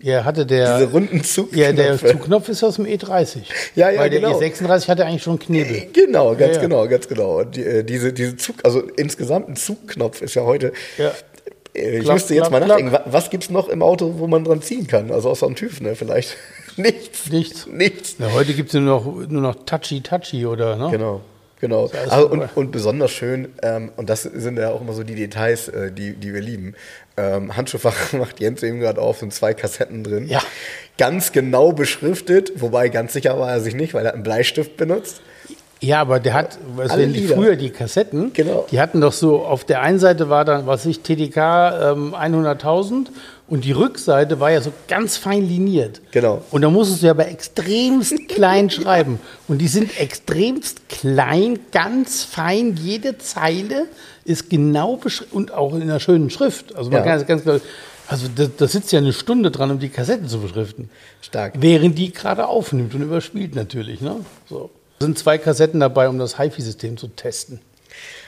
Ja, 0.00 0.24
hatte 0.24 0.46
der. 0.46 0.78
Diese 0.78 0.90
runden 0.92 1.24
Zugknöpfe. 1.24 1.60
Ja, 1.60 1.72
der 1.72 1.98
Zugknopf 1.98 2.48
ist 2.48 2.62
aus 2.62 2.76
dem 2.76 2.84
E30. 2.86 3.38
Ja, 3.74 3.90
ja, 3.90 4.00
Weil 4.00 4.10
der 4.10 4.20
genau. 4.20 4.38
E36 4.38 4.88
hatte 4.88 5.04
eigentlich 5.04 5.22
schon 5.24 5.38
Knebel. 5.38 5.88
Genau, 5.92 6.30
ganz 6.36 6.40
Ja, 6.40 6.52
ja. 6.52 6.60
genau, 6.60 6.86
ganz 6.88 7.08
genau. 7.08 7.40
Und 7.40 7.56
die, 7.56 7.64
äh, 7.64 7.82
diese, 7.84 8.12
diese 8.12 8.36
Zug, 8.36 8.56
also 8.62 8.80
insgesamt 8.96 9.48
ein 9.48 9.56
Zugknopf 9.56 10.22
ist 10.22 10.34
ja 10.34 10.42
heute. 10.44 10.72
Ja. 10.98 11.12
Äh, 11.74 11.98
Ich 11.98 12.04
Klack, 12.04 12.14
müsste 12.14 12.34
jetzt 12.34 12.48
klack, 12.48 12.60
mal 12.60 12.66
nachdenken, 12.68 12.92
wa- 12.92 13.02
was 13.06 13.30
gibt 13.30 13.44
es 13.44 13.50
noch 13.50 13.68
im 13.68 13.82
Auto, 13.82 14.14
wo 14.18 14.26
man 14.28 14.44
dran 14.44 14.62
ziehen 14.62 14.86
kann? 14.86 15.10
Also 15.10 15.30
außer 15.30 15.46
dem 15.46 15.56
TÜV, 15.56 15.80
ne? 15.80 15.96
Vielleicht 15.96 16.36
nichts. 16.76 17.28
Nichts. 17.30 17.66
Nichts. 17.66 18.16
Ja, 18.20 18.32
heute 18.32 18.54
gibt 18.54 18.68
es 18.68 18.74
nur 18.74 18.82
noch, 18.84 19.04
nur 19.28 19.42
noch 19.42 19.56
Touchy 19.66 20.00
Touchy 20.00 20.46
oder 20.46 20.76
ne? 20.76 20.88
Genau. 20.92 21.20
Genau. 21.60 21.90
Also, 22.08 22.28
und, 22.30 22.48
und 22.56 22.70
besonders 22.70 23.10
schön, 23.10 23.48
ähm, 23.64 23.90
und 23.96 24.08
das 24.08 24.22
sind 24.22 24.56
ja 24.60 24.70
auch 24.70 24.80
immer 24.80 24.92
so 24.92 25.02
die 25.02 25.16
Details, 25.16 25.66
äh, 25.66 25.90
die, 25.90 26.12
die 26.12 26.32
wir 26.32 26.40
lieben. 26.40 26.76
Ähm, 27.18 27.56
Handschuhfach 27.56 28.12
macht 28.12 28.38
Jens 28.40 28.62
eben 28.62 28.78
gerade 28.80 29.00
auf, 29.00 29.18
sind 29.18 29.34
zwei 29.34 29.52
Kassetten 29.54 30.04
drin. 30.04 30.28
Ja. 30.28 30.40
Ganz 30.96 31.32
genau 31.32 31.72
beschriftet, 31.72 32.52
wobei 32.56 32.88
ganz 32.88 33.12
sicher 33.12 33.38
war 33.38 33.50
er 33.50 33.60
sich 33.60 33.74
nicht, 33.74 33.92
weil 33.94 34.06
er 34.06 34.14
einen 34.14 34.22
Bleistift 34.22 34.76
benutzt. 34.76 35.20
Ja, 35.80 36.00
aber 36.00 36.18
der 36.18 36.34
hat, 36.34 36.58
was 36.74 36.90
Alle 36.90 37.06
die 37.06 37.28
früher 37.28 37.54
die 37.54 37.70
Kassetten, 37.70 38.32
Genau. 38.32 38.66
die 38.70 38.80
hatten 38.80 39.00
doch 39.00 39.12
so, 39.12 39.44
auf 39.44 39.64
der 39.64 39.80
einen 39.80 40.00
Seite 40.00 40.28
war 40.28 40.44
dann, 40.44 40.66
was 40.66 40.84
ich, 40.86 41.00
TDK 41.00 41.36
ähm, 41.92 42.14
100.000 42.16 43.06
und 43.46 43.64
die 43.64 43.72
Rückseite 43.72 44.40
war 44.40 44.50
ja 44.50 44.60
so 44.60 44.72
ganz 44.88 45.16
fein 45.16 45.48
liniert. 45.48 46.00
Genau. 46.10 46.42
Und 46.50 46.62
da 46.62 46.70
musstest 46.70 47.02
du 47.02 47.06
ja 47.06 47.12
aber 47.12 47.28
extremst 47.28 48.28
klein 48.28 48.70
schreiben. 48.70 49.20
Und 49.46 49.58
die 49.58 49.68
sind 49.68 49.98
extremst 50.00 50.88
klein, 50.88 51.60
ganz 51.70 52.24
fein, 52.24 52.76
jede 52.76 53.18
Zeile 53.18 53.86
ist 54.28 54.50
genau 54.50 54.96
beschrieben 54.96 55.30
und 55.32 55.52
auch 55.52 55.74
in 55.74 55.82
einer 55.82 56.00
schönen 56.00 56.30
Schrift. 56.30 56.76
Also 56.76 56.90
man 56.90 57.00
Ja. 57.00 57.04
kann 57.06 57.20
es 57.20 57.26
ganz 57.26 57.42
klar, 57.42 57.60
also 58.06 58.26
da, 58.56 58.66
sitzt 58.68 58.92
ja 58.92 58.98
eine 59.00 59.12
Stunde 59.12 59.50
dran, 59.50 59.70
um 59.70 59.78
die 59.78 59.88
Kassetten 59.88 60.28
zu 60.28 60.40
beschriften. 60.40 60.90
Stark. 61.20 61.54
Während 61.58 61.98
die 61.98 62.12
gerade 62.12 62.46
aufnimmt 62.46 62.94
und 62.94 63.02
überspielt 63.02 63.54
natürlich. 63.54 64.00
Ne? 64.00 64.16
So. 64.48 64.70
Sind 65.00 65.18
zwei 65.18 65.38
Kassetten 65.38 65.80
dabei, 65.80 66.08
um 66.08 66.18
das 66.18 66.38
HiFi-System 66.38 66.96
zu 66.96 67.08
testen. 67.08 67.60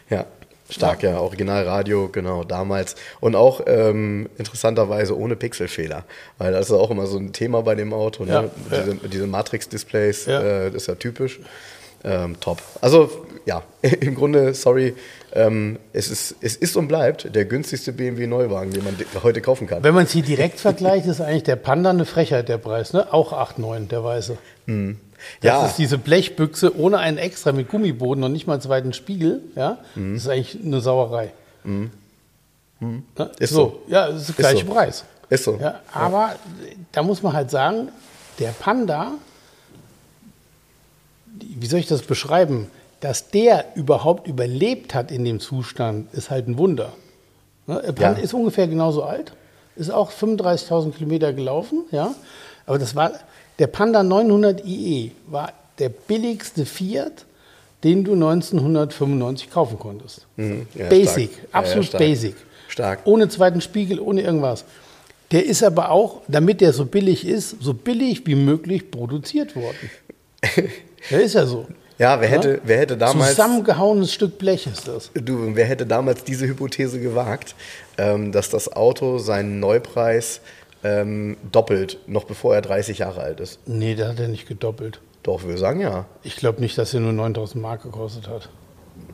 Ja, 0.08 0.26
stark, 0.68 1.02
ja. 1.02 1.18
Originalradio, 1.18 2.08
genau, 2.10 2.44
damals. 2.44 2.94
Und 3.20 3.34
auch 3.36 3.62
ähm, 3.66 4.28
interessanterweise 4.38 5.16
ohne 5.18 5.34
Pixelfehler. 5.36 6.04
Weil 6.38 6.52
das 6.52 6.66
ist 6.66 6.72
auch 6.72 6.90
immer 6.90 7.06
so 7.06 7.18
ein 7.18 7.32
Thema 7.32 7.62
bei 7.62 7.74
dem 7.74 7.92
Auto. 7.92 8.24
Ne? 8.24 8.32
Ja, 8.32 8.44
diese 8.84 8.94
diese 9.08 9.26
Matrix-Displays, 9.26 10.26
Ja. 10.26 10.40
äh, 10.42 10.70
das 10.70 10.82
ist 10.82 10.86
ja 10.88 10.94
typisch. 10.94 11.40
Ähm, 12.04 12.38
top. 12.40 12.62
Also, 12.80 13.10
ja, 13.44 13.62
im 13.82 14.14
Grunde, 14.14 14.54
sorry, 14.54 14.94
ähm, 15.32 15.78
es, 15.92 16.10
ist, 16.10 16.34
es 16.40 16.56
ist 16.56 16.76
und 16.76 16.88
bleibt 16.88 17.34
der 17.34 17.44
günstigste 17.44 17.92
BMW-Neuwagen, 17.92 18.72
den 18.72 18.82
man 18.84 18.96
heute 19.22 19.40
kaufen 19.40 19.66
kann. 19.66 19.82
Wenn 19.84 19.94
man 19.94 20.04
es 20.04 20.12
hier 20.12 20.22
direkt 20.22 20.58
vergleicht, 20.58 21.06
ist 21.06 21.20
eigentlich 21.20 21.44
der 21.44 21.56
Panda 21.56 21.90
eine 21.90 22.04
Frechheit, 22.04 22.48
der 22.48 22.58
Preis. 22.58 22.92
Ne? 22.92 23.12
Auch 23.12 23.32
8,9, 23.32 23.88
der 23.88 24.02
weiße. 24.02 24.36
Das 24.66 24.74
Ja. 25.42 25.66
ist 25.66 25.76
diese 25.76 25.98
Blechbüchse 25.98 26.76
ohne 26.76 26.98
einen 26.98 27.18
extra 27.18 27.52
mit 27.52 27.68
Gummiboden 27.68 28.24
und 28.24 28.32
nicht 28.32 28.46
mal 28.46 28.54
einen 28.54 28.62
zweiten 28.62 28.92
Spiegel. 28.92 29.40
Ja? 29.54 29.78
Mhm. 29.94 30.14
Das 30.14 30.22
ist 30.24 30.28
eigentlich 30.28 30.58
eine 30.64 30.80
Sauerei. 30.80 31.32
Ne? 31.64 31.90
Ist 33.38 33.52
so. 33.52 33.82
Ja, 33.88 34.08
das 34.10 34.28
ist 34.28 34.38
der 34.38 34.44
gleiche 34.50 34.66
so. 34.66 34.72
Preis. 34.72 35.04
Ist 35.28 35.44
so. 35.44 35.58
Ja, 35.60 35.80
aber 35.92 36.34
da 36.92 37.02
muss 37.02 37.22
man 37.22 37.34
halt 37.34 37.50
sagen, 37.50 37.88
der 38.38 38.48
Panda, 38.50 39.12
wie 41.58 41.66
soll 41.66 41.80
ich 41.80 41.86
das 41.86 42.02
beschreiben, 42.02 42.68
dass 43.00 43.30
der 43.30 43.64
überhaupt 43.74 44.26
überlebt 44.26 44.94
hat 44.94 45.10
in 45.10 45.24
dem 45.24 45.40
Zustand, 45.40 46.12
ist 46.14 46.30
halt 46.30 46.48
ein 46.48 46.58
Wunder. 46.58 46.92
Ne? 47.66 47.80
Der 47.84 47.92
Panda 47.92 48.18
Ja. 48.18 48.24
ist 48.24 48.34
ungefähr 48.34 48.68
genauso 48.68 49.02
alt, 49.04 49.32
ist 49.76 49.90
auch 49.90 50.10
35.000 50.10 50.92
Kilometer 50.92 51.32
gelaufen, 51.32 51.84
ja. 51.90 52.14
Aber 52.66 52.78
das 52.78 52.94
war 52.94 53.12
der 53.58 53.66
Panda 53.66 54.02
900 54.02 54.64
IE 54.66 55.12
war 55.26 55.52
der 55.78 55.88
billigste 55.88 56.66
Fiat, 56.66 57.24
den 57.84 58.04
du 58.04 58.12
1995 58.12 59.50
kaufen 59.50 59.78
konntest. 59.78 60.26
Mhm. 60.36 60.66
Ja, 60.74 60.88
basic, 60.88 61.30
stark. 61.30 61.42
Ja, 61.42 61.48
ja, 61.52 61.58
absolut 61.58 61.86
stark. 61.86 61.98
basic. 62.00 62.34
Stark. 62.68 63.00
Ohne 63.04 63.28
zweiten 63.28 63.60
Spiegel, 63.60 63.98
ohne 63.98 64.20
irgendwas. 64.22 64.64
Der 65.32 65.44
ist 65.46 65.62
aber 65.62 65.90
auch, 65.90 66.22
damit 66.28 66.60
der 66.60 66.72
so 66.72 66.84
billig 66.84 67.26
ist, 67.26 67.56
so 67.62 67.72
billig 67.72 68.26
wie 68.26 68.34
möglich 68.34 68.90
produziert 68.90 69.56
worden. 69.56 69.90
Der 71.10 71.20
ist 71.22 71.34
ja 71.34 71.46
so. 71.46 71.66
Ja, 71.98 72.18
wer 72.20 72.28
hätte, 72.28 72.60
wer 72.64 72.78
hätte 72.78 72.96
damals. 72.96 73.30
Zusammengehauenes 73.30 74.12
Stück 74.12 74.38
Blech 74.38 74.66
ist 74.66 74.88
das. 74.88 75.10
Du, 75.12 75.54
wer 75.54 75.66
hätte 75.66 75.84
damals 75.84 76.24
diese 76.24 76.46
Hypothese 76.46 76.98
gewagt, 76.98 77.54
ähm, 77.98 78.32
dass 78.32 78.48
das 78.48 78.72
Auto 78.72 79.18
seinen 79.18 79.60
Neupreis 79.60 80.40
ähm, 80.82 81.36
doppelt, 81.52 81.98
noch 82.06 82.24
bevor 82.24 82.54
er 82.54 82.62
30 82.62 82.98
Jahre 82.98 83.20
alt 83.20 83.40
ist? 83.40 83.60
Nee, 83.66 83.94
der 83.94 84.08
hat 84.08 84.18
er 84.18 84.28
nicht 84.28 84.48
gedoppelt. 84.48 85.00
Doch, 85.22 85.46
wir 85.46 85.58
sagen 85.58 85.80
ja. 85.80 86.06
Ich 86.22 86.36
glaube 86.36 86.60
nicht, 86.62 86.78
dass 86.78 86.94
er 86.94 87.00
nur 87.00 87.12
9000 87.12 87.60
Mark 87.60 87.82
gekostet 87.82 88.28
hat. 88.28 88.48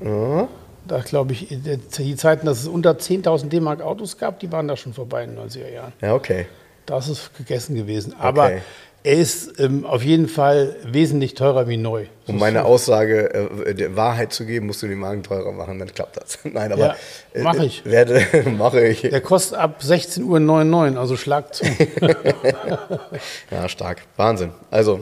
Ja. 0.01 0.47
Da 0.87 1.01
glaube 1.01 1.33
ich, 1.33 1.49
die 1.51 2.15
Zeiten, 2.17 2.47
dass 2.47 2.61
es 2.61 2.69
unter 2.69 2.93
10.000 2.93 3.49
D-Mark 3.49 3.83
Autos 3.83 4.17
gab, 4.17 4.39
die 4.39 4.53
waren 4.53 4.69
da 4.69 4.77
schon 4.77 4.93
vorbei 4.95 5.25
in 5.25 5.35
den 5.35 5.45
90er 5.45 5.69
Jahren. 5.73 5.93
Ja, 6.01 6.15
okay. 6.15 6.47
Das 6.87 7.09
ist 7.09 7.37
gegessen 7.37 7.75
gewesen. 7.75 8.15
Aber 8.17 8.45
Okay. 8.45 8.61
Er 9.07 9.19
ist 9.19 9.61
ähm, 9.61 9.87
auf 9.87 10.03
jeden 10.03 10.27
Fall 10.27 10.75
wesentlich 10.85 11.35
teurer 11.35 11.69
wie 11.69 11.77
neu. 11.77 12.07
Um 12.27 12.39
meine 12.39 12.65
Aussage 12.65 13.33
äh, 13.65 13.73
der 13.73 13.95
Wahrheit 13.95 14.33
zu 14.33 14.45
geben, 14.45 14.67
musst 14.67 14.83
du 14.83 14.89
den 14.89 14.99
Magen 14.99 15.23
teurer 15.23 15.53
machen, 15.53 15.79
dann 15.79 15.95
klappt 15.95 16.17
das. 16.17 16.41
Nein, 16.45 16.73
aber 16.73 16.89
Ja, 16.89 16.97
mach 17.41 17.55
ich. 17.61 17.87
Äh, 17.87 17.91
werde, 17.93 18.27
mache 18.59 18.85
ich. 18.85 19.03
Der 19.03 19.21
kostet 19.21 19.59
ab 19.59 19.81
16.99 19.81 20.93
Uhr, 20.95 20.99
also 21.01 21.17
schlag 21.17 21.55
zu. 21.55 21.65
Ja, 23.53 23.69
stark. 23.69 24.03
Wahnsinn. 24.17 24.51
Also, 24.73 24.99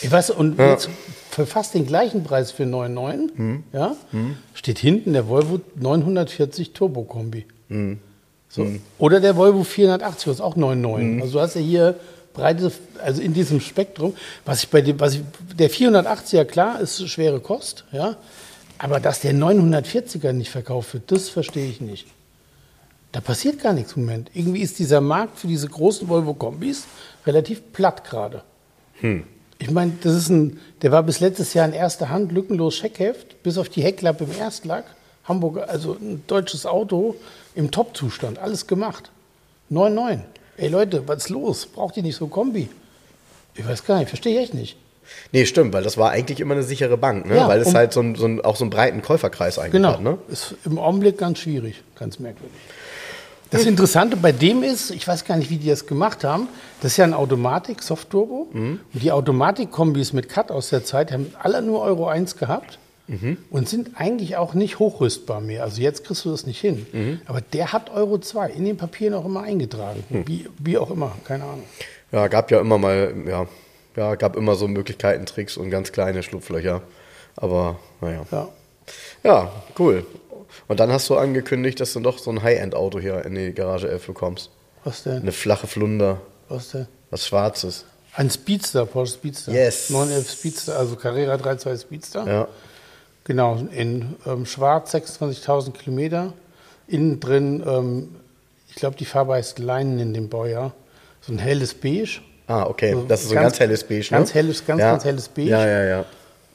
Ich 0.00 0.10
weiß, 0.10 0.30
und 0.30 0.58
jetzt 0.58 0.88
für 1.30 1.44
fast 1.44 1.74
den 1.74 1.86
gleichen 1.86 2.24
Preis 2.24 2.50
für 2.52 2.62
9,9 2.64 3.36
Hm. 3.36 3.64
ja, 3.74 3.96
steht 4.54 4.78
hinten 4.78 5.12
der 5.12 5.28
Volvo 5.28 5.60
940 5.76 6.72
Turbo 6.72 7.02
Kombi. 7.02 7.44
Hm. 7.68 7.98
So. 8.48 8.66
Oder 8.98 9.20
der 9.20 9.36
Volvo 9.36 9.62
480, 9.62 10.24
das 10.24 10.34
ist 10.36 10.40
auch 10.40 10.56
9,9. 10.56 11.20
Also 11.20 11.34
du 11.34 11.40
hast 11.40 11.54
ja 11.54 11.60
hier 11.60 11.94
breite, 12.32 12.72
also 13.02 13.20
in 13.20 13.34
diesem 13.34 13.60
Spektrum, 13.60 14.14
was 14.44 14.62
ich 14.64 14.68
bei 14.68 14.80
dem, 14.80 14.98
was 15.00 15.14
ich, 15.14 15.22
der 15.58 15.70
480er 15.70 16.44
klar 16.44 16.80
ist 16.80 17.06
schwere 17.08 17.40
Kost, 17.40 17.84
ja, 17.92 18.16
aber 18.78 19.00
dass 19.00 19.20
der 19.20 19.34
940er 19.34 20.32
nicht 20.32 20.50
verkauft 20.50 20.94
wird, 20.94 21.10
das 21.12 21.28
verstehe 21.28 21.68
ich 21.68 21.80
nicht. 21.80 22.06
Da 23.12 23.20
passiert 23.20 23.60
gar 23.60 23.72
nichts 23.72 23.94
im 23.94 24.04
Moment. 24.04 24.30
Irgendwie 24.34 24.60
ist 24.60 24.78
dieser 24.78 25.00
Markt 25.00 25.38
für 25.38 25.48
diese 25.48 25.68
großen 25.68 26.08
Volvo-Kombis 26.08 26.84
relativ 27.26 27.72
platt 27.72 28.04
gerade. 28.04 28.42
Ich 29.58 29.70
meine, 29.70 29.92
das 30.02 30.14
ist 30.14 30.28
ein, 30.28 30.60
der 30.82 30.92
war 30.92 31.02
bis 31.02 31.20
letztes 31.20 31.54
Jahr 31.54 31.66
in 31.66 31.74
erster 31.74 32.08
Hand 32.08 32.32
lückenlos 32.32 32.76
Scheckheft, 32.76 33.42
bis 33.42 33.58
auf 33.58 33.68
die 33.68 33.82
Heckklappe 33.82 34.24
im 34.24 34.38
Erstlack. 34.38 34.84
Hamburger, 35.24 35.68
also 35.68 35.94
ein 35.94 36.22
deutsches 36.26 36.66
Auto 36.66 37.16
im 37.54 37.70
Top-Zustand, 37.70 38.38
alles 38.38 38.66
gemacht. 38.66 39.10
9,9. 39.70 40.20
Ey 40.60 40.68
Leute, 40.68 41.08
was 41.08 41.24
ist 41.24 41.28
los? 41.30 41.64
Braucht 41.66 41.96
ihr 41.96 42.02
nicht 42.02 42.16
so 42.16 42.26
ein 42.26 42.30
Kombi? 42.30 42.68
Ich 43.54 43.66
weiß 43.66 43.84
gar 43.84 43.98
nicht, 43.98 44.08
verstehe 44.08 44.34
ich 44.36 44.44
echt 44.44 44.54
nicht. 44.54 44.76
nee, 45.32 45.46
stimmt, 45.46 45.72
weil 45.72 45.82
das 45.82 45.96
war 45.96 46.10
eigentlich 46.10 46.38
immer 46.38 46.52
eine 46.54 46.62
sichere 46.62 46.98
Bank, 46.98 47.24
ne? 47.26 47.36
Ja, 47.36 47.48
weil 47.48 47.60
es 47.60 47.74
halt 47.74 47.94
so, 47.94 48.00
ein, 48.00 48.14
so 48.14 48.26
ein, 48.26 48.40
auch 48.42 48.56
so 48.56 48.64
einen 48.64 48.70
breiten 48.70 49.00
Käuferkreis 49.00 49.58
eigentlich 49.58 49.72
Genau. 49.72 49.92
hat. 49.94 50.02
Ne? 50.02 50.18
Ist 50.28 50.54
im 50.66 50.78
Augenblick 50.78 51.16
ganz 51.16 51.38
schwierig, 51.38 51.82
ganz 51.98 52.18
merkwürdig. 52.18 52.54
Das 53.50 53.64
Interessante 53.64 54.16
bei 54.16 54.30
dem 54.32 54.62
ist, 54.62 54.90
ich 54.92 55.08
weiß 55.08 55.24
gar 55.24 55.36
nicht, 55.36 55.50
wie 55.50 55.56
die 55.56 55.68
das 55.68 55.86
gemacht 55.86 56.22
haben, 56.22 56.46
das 56.82 56.92
ist 56.92 56.96
ja 56.98 57.04
ein 57.04 57.14
Automatik, 57.14 57.82
Soft-Turbo. 57.82 58.48
Und 58.52 58.80
die 58.92 59.10
Automatik-Kombis 59.10 60.12
mit 60.12 60.28
Cut 60.28 60.50
aus 60.52 60.68
der 60.68 60.84
Zeit 60.84 61.10
haben 61.10 61.34
alle 61.42 61.60
nur 61.62 61.80
Euro 61.80 62.06
1 62.06 62.36
gehabt 62.36 62.78
und 63.50 63.68
sind 63.68 63.90
eigentlich 63.96 64.36
auch 64.36 64.54
nicht 64.54 64.78
hochrüstbar 64.78 65.40
mehr. 65.40 65.64
Also 65.64 65.80
jetzt 65.80 66.04
kriegst 66.04 66.24
du 66.24 66.30
das 66.30 66.46
nicht 66.46 66.60
hin. 66.60 67.20
Aber 67.26 67.40
der 67.40 67.72
hat 67.72 67.90
Euro 67.90 68.18
2 68.18 68.50
in 68.50 68.64
den 68.64 68.76
Papieren 68.76 69.14
auch 69.14 69.24
immer 69.24 69.42
eingetragen. 69.42 70.04
Wie, 70.26 70.48
wie 70.58 70.78
auch 70.78 70.90
immer, 70.90 71.16
keine 71.24 71.44
Ahnung. 71.44 71.64
Ja, 72.12 72.28
gab 72.28 72.50
ja 72.50 72.60
immer 72.60 72.78
mal, 72.78 73.14
ja, 73.26 73.46
ja, 73.96 74.14
gab 74.14 74.36
immer 74.36 74.54
so 74.54 74.68
Möglichkeiten, 74.68 75.26
Tricks 75.26 75.56
und 75.56 75.70
ganz 75.70 75.92
kleine 75.92 76.22
Schlupflöcher. 76.22 76.82
Aber 77.36 77.78
naja. 78.00 78.24
Ja. 78.30 78.48
Ja, 79.22 79.52
cool. 79.78 80.04
Und 80.68 80.80
dann 80.80 80.90
hast 80.92 81.08
du 81.08 81.16
angekündigt, 81.16 81.80
dass 81.80 81.92
du 81.92 82.00
doch 82.00 82.18
so 82.18 82.30
ein 82.30 82.42
High-End-Auto 82.42 82.98
hier 82.98 83.24
in 83.24 83.34
die 83.34 83.52
Garage 83.52 83.88
11 83.88 84.06
bekommst. 84.06 84.50
Was 84.84 85.02
denn? 85.02 85.22
Eine 85.22 85.32
flache 85.32 85.66
Flunder, 85.66 86.20
Was 86.48 86.70
denn? 86.70 86.86
was 87.10 87.26
Schwarzes. 87.26 87.84
Ein 88.14 88.30
Speedster, 88.30 88.86
Porsche 88.86 89.14
Speedster. 89.14 89.52
Yes. 89.52 89.90
911 89.90 90.30
Speedster, 90.30 90.78
also 90.78 90.96
Carrera 90.96 91.34
3.2 91.34 91.80
Speedster. 91.80 92.26
Ja. 92.26 92.48
Genau, 93.30 93.58
in 93.70 94.16
ähm, 94.26 94.44
schwarz 94.44 94.92
26.000 94.92 95.70
Kilometer. 95.70 96.32
Innen 96.88 97.20
drin, 97.20 97.62
ähm, 97.64 98.08
ich 98.68 98.74
glaube, 98.74 98.96
die 98.96 99.04
Farbe 99.04 99.34
heißt 99.34 99.60
Leinen 99.60 100.00
in 100.00 100.12
dem 100.12 100.28
Baujahr. 100.28 100.72
So 101.20 101.32
ein 101.32 101.38
helles 101.38 101.72
Beige. 101.74 102.22
Ah, 102.48 102.64
okay. 102.64 102.92
Also 102.92 103.06
Das 103.06 103.22
ist 103.22 103.28
so 103.28 103.36
ein 103.36 103.42
ganz 103.42 103.60
helles 103.60 103.84
Beige, 103.84 104.08
ne? 104.10 104.18
Ganz 104.18 104.34
helles, 104.34 104.66
ganz, 104.66 104.80
ja. 104.80 104.90
ganz 104.90 105.04
helles 105.04 105.28
Beige. 105.28 105.48
Ja, 105.48 105.64
ja, 105.64 105.84
ja. 105.84 106.04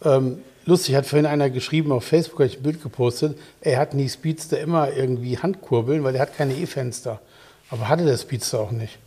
Ähm, 0.03 0.39
lustig, 0.65 0.95
hat 0.95 1.05
vorhin 1.05 1.25
einer 1.25 1.49
geschrieben, 1.49 1.93
auf 1.93 2.03
Facebook 2.03 2.39
habe 2.39 2.47
ich 2.47 2.57
ein 2.57 2.63
Bild 2.63 2.83
gepostet, 2.83 3.37
er 3.61 3.79
hat 3.79 3.93
in 3.93 3.99
die 3.99 4.09
Speedster 4.09 4.59
immer 4.59 4.91
irgendwie 4.91 5.37
Handkurbeln, 5.37 6.03
weil 6.03 6.15
er 6.15 6.23
hat 6.23 6.35
keine 6.35 6.55
E-Fenster. 6.55 7.21
Aber 7.69 7.87
hatte 7.87 8.03
der 8.03 8.17
Speedster 8.17 8.59
auch 8.59 8.71
nicht. 8.71 8.99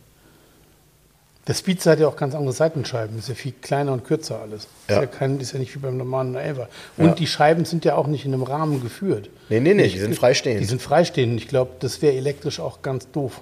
Der 1.49 1.55
Speedster 1.55 1.89
hat 1.93 1.99
ja 1.99 2.07
auch 2.07 2.15
ganz 2.15 2.35
andere 2.35 2.53
Seitenscheiben, 2.53 3.17
ist 3.17 3.27
ja 3.27 3.33
viel 3.33 3.53
kleiner 3.59 3.91
und 3.91 4.05
kürzer 4.05 4.39
alles. 4.39 4.67
Ja. 4.87 4.97
Ist, 4.97 5.01
ja 5.01 5.07
kein, 5.07 5.39
ist 5.39 5.51
ja 5.51 5.57
nicht 5.57 5.73
wie 5.73 5.79
beim 5.79 5.97
normalen 5.97 6.37
11er. 6.37 6.67
Und 6.95 7.07
Ja. 7.07 7.13
die 7.15 7.25
Scheiben 7.25 7.65
sind 7.65 7.85
ja 7.85 7.95
auch 7.95 8.05
nicht 8.05 8.23
in 8.23 8.35
einem 8.35 8.43
Rahmen 8.43 8.83
geführt. 8.83 9.31
Nee, 9.49 9.59
nee, 9.59 9.73
nee, 9.73 9.87
die 9.87 9.97
sind 9.97 10.13
freistehend. 10.15 10.61
Die 10.61 10.65
sind 10.65 10.79
freistehend. 10.79 11.41
Ich 11.41 11.47
glaube, 11.47 11.71
das 11.79 12.03
wäre 12.03 12.13
elektrisch 12.13 12.59
auch 12.59 12.83
ganz 12.83 13.09
doof. 13.09 13.41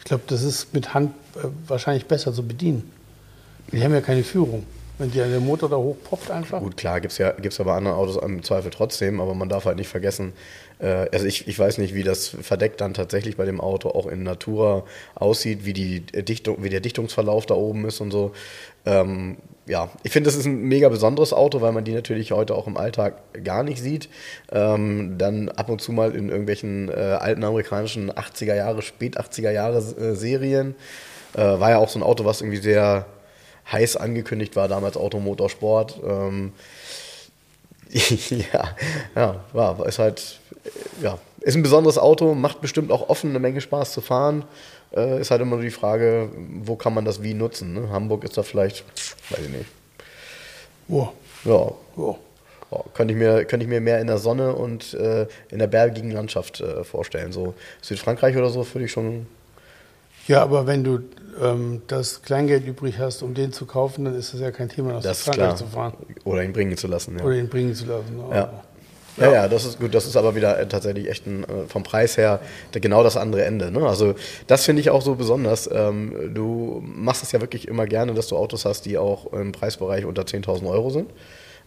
Ich 0.00 0.04
glaube, 0.04 0.24
das 0.26 0.42
ist 0.42 0.74
mit 0.74 0.92
Hand 0.92 1.14
äh, 1.36 1.46
wahrscheinlich 1.68 2.06
besser 2.06 2.32
zu 2.34 2.42
bedienen. 2.42 2.90
Die 3.70 3.84
haben 3.84 3.94
ja 3.94 4.00
keine 4.00 4.24
Führung. 4.24 4.66
Wenn 4.98 5.12
der 5.12 5.38
Motor 5.38 5.68
da 5.68 5.76
hochpoppt 5.76 6.28
einfach. 6.32 6.58
Gut, 6.58 6.76
klar, 6.76 7.00
gibt 7.00 7.12
es 7.12 7.18
ja 7.18 7.30
gibt's 7.30 7.60
aber 7.60 7.74
andere 7.74 7.94
Autos 7.94 8.16
im 8.16 8.42
Zweifel 8.42 8.72
trotzdem, 8.72 9.20
aber 9.20 9.34
man 9.34 9.48
darf 9.48 9.64
halt 9.64 9.76
nicht 9.76 9.88
vergessen, 9.88 10.32
also 10.86 11.26
ich, 11.26 11.46
ich 11.46 11.58
weiß 11.58 11.78
nicht, 11.78 11.94
wie 11.94 12.02
das 12.02 12.28
verdeckt 12.28 12.80
dann 12.80 12.94
tatsächlich 12.94 13.36
bei 13.36 13.44
dem 13.44 13.60
Auto 13.60 13.90
auch 13.90 14.06
in 14.06 14.22
Natura 14.22 14.84
aussieht, 15.14 15.64
wie, 15.64 15.72
die 15.72 16.00
Dichtung, 16.00 16.62
wie 16.62 16.70
der 16.70 16.80
Dichtungsverlauf 16.80 17.46
da 17.46 17.54
oben 17.54 17.84
ist 17.84 18.00
und 18.00 18.10
so. 18.10 18.32
Ähm, 18.86 19.36
ja, 19.66 19.88
ich 20.02 20.10
finde, 20.10 20.28
das 20.28 20.36
ist 20.36 20.46
ein 20.46 20.62
mega 20.62 20.88
besonderes 20.88 21.32
Auto, 21.32 21.60
weil 21.60 21.70
man 21.70 21.84
die 21.84 21.92
natürlich 21.92 22.32
heute 22.32 22.56
auch 22.56 22.66
im 22.66 22.76
Alltag 22.76 23.22
gar 23.44 23.62
nicht 23.62 23.80
sieht. 23.80 24.08
Ähm, 24.50 25.16
dann 25.16 25.48
ab 25.48 25.68
und 25.68 25.80
zu 25.80 25.92
mal 25.92 26.14
in 26.14 26.28
irgendwelchen 26.28 26.88
äh, 26.88 26.92
alten 26.92 27.44
amerikanischen 27.44 28.10
80er 28.10 28.56
Jahre, 28.56 28.82
spät 28.82 29.16
80er 29.16 29.52
Jahre 29.52 29.78
äh, 29.78 30.14
Serien. 30.16 30.74
Äh, 31.34 31.38
war 31.38 31.70
ja 31.70 31.78
auch 31.78 31.88
so 31.88 32.00
ein 32.00 32.02
Auto, 32.02 32.24
was 32.24 32.40
irgendwie 32.40 32.60
sehr 32.60 33.06
heiß 33.70 33.96
angekündigt 33.96 34.56
war, 34.56 34.66
damals 34.66 34.96
Automotorsport. 34.96 36.00
Ähm, 36.04 36.52
ja, 37.92 38.76
ja, 39.14 39.44
war, 39.52 39.86
ist 39.86 40.00
halt, 40.00 40.39
ja, 41.02 41.18
ist 41.40 41.56
ein 41.56 41.62
besonderes 41.62 41.98
Auto, 41.98 42.34
macht 42.34 42.60
bestimmt 42.60 42.92
auch 42.92 43.08
offen 43.08 43.30
eine 43.30 43.38
Menge 43.38 43.60
Spaß 43.60 43.92
zu 43.92 44.00
fahren. 44.00 44.44
Äh, 44.94 45.20
ist 45.20 45.30
halt 45.30 45.40
immer 45.40 45.56
nur 45.56 45.64
die 45.64 45.70
Frage, 45.70 46.30
wo 46.62 46.76
kann 46.76 46.94
man 46.94 47.04
das 47.04 47.22
wie 47.22 47.34
nutzen. 47.34 47.74
Ne? 47.74 47.90
Hamburg 47.90 48.24
ist 48.24 48.36
da 48.36 48.42
vielleicht, 48.42 48.84
weiß 49.30 49.40
ich 49.44 49.50
nicht. 49.50 49.66
Wow. 50.88 51.10
Ja. 51.44 51.72
Wow. 51.96 52.18
Ja, 52.72 52.84
könnte, 52.94 53.14
ich 53.14 53.18
mir, 53.18 53.44
könnte 53.46 53.64
ich 53.64 53.70
mir 53.70 53.80
mehr 53.80 54.00
in 54.00 54.06
der 54.06 54.18
Sonne 54.18 54.54
und 54.54 54.94
äh, 54.94 55.26
in 55.50 55.58
der 55.58 55.66
bergigen 55.66 56.10
Landschaft 56.10 56.60
äh, 56.60 56.84
vorstellen. 56.84 57.32
So 57.32 57.54
Südfrankreich 57.82 58.36
oder 58.36 58.50
so 58.50 58.66
würde 58.74 58.84
ich 58.84 58.92
schon. 58.92 59.26
Ja, 60.28 60.42
aber 60.42 60.66
wenn 60.66 60.84
du 60.84 61.00
ähm, 61.40 61.82
das 61.88 62.22
Kleingeld 62.22 62.66
übrig 62.66 62.98
hast, 62.98 63.22
um 63.22 63.34
den 63.34 63.52
zu 63.52 63.66
kaufen, 63.66 64.04
dann 64.04 64.14
ist 64.14 64.34
das 64.34 64.40
ja 64.40 64.52
kein 64.52 64.68
Thema, 64.68 64.92
nach 64.92 65.02
Südfrankreich 65.02 65.56
zu 65.56 65.66
fahren. 65.66 65.94
Oder 66.24 66.44
ihn 66.44 66.52
bringen 66.52 66.76
zu 66.76 66.86
lassen. 66.86 67.18
Ja. 67.18 67.24
Oder 67.24 67.36
ihn 67.36 67.48
bringen 67.48 67.74
zu 67.74 67.86
lassen. 67.86 68.20
Ja. 68.30 68.62
Ja, 69.16 69.32
ja, 69.32 69.48
das 69.48 69.64
ist 69.64 69.80
gut. 69.80 69.94
Das 69.94 70.06
ist 70.06 70.16
aber 70.16 70.34
wieder 70.34 70.58
äh, 70.58 70.66
tatsächlich 70.66 71.08
echt 71.08 71.26
ein, 71.26 71.44
äh, 71.44 71.66
vom 71.68 71.82
Preis 71.82 72.16
her 72.16 72.40
genau 72.72 73.02
das 73.02 73.16
andere 73.16 73.44
Ende. 73.44 73.70
Ne? 73.70 73.86
Also 73.86 74.14
das 74.46 74.64
finde 74.64 74.80
ich 74.80 74.90
auch 74.90 75.02
so 75.02 75.14
besonders. 75.14 75.68
Ähm, 75.72 76.32
du 76.34 76.82
machst 76.84 77.22
es 77.22 77.32
ja 77.32 77.40
wirklich 77.40 77.68
immer 77.68 77.86
gerne, 77.86 78.14
dass 78.14 78.28
du 78.28 78.36
Autos 78.36 78.64
hast, 78.64 78.86
die 78.86 78.98
auch 78.98 79.32
im 79.32 79.52
Preisbereich 79.52 80.04
unter 80.04 80.22
10.000 80.22 80.68
Euro 80.68 80.90
sind. 80.90 81.10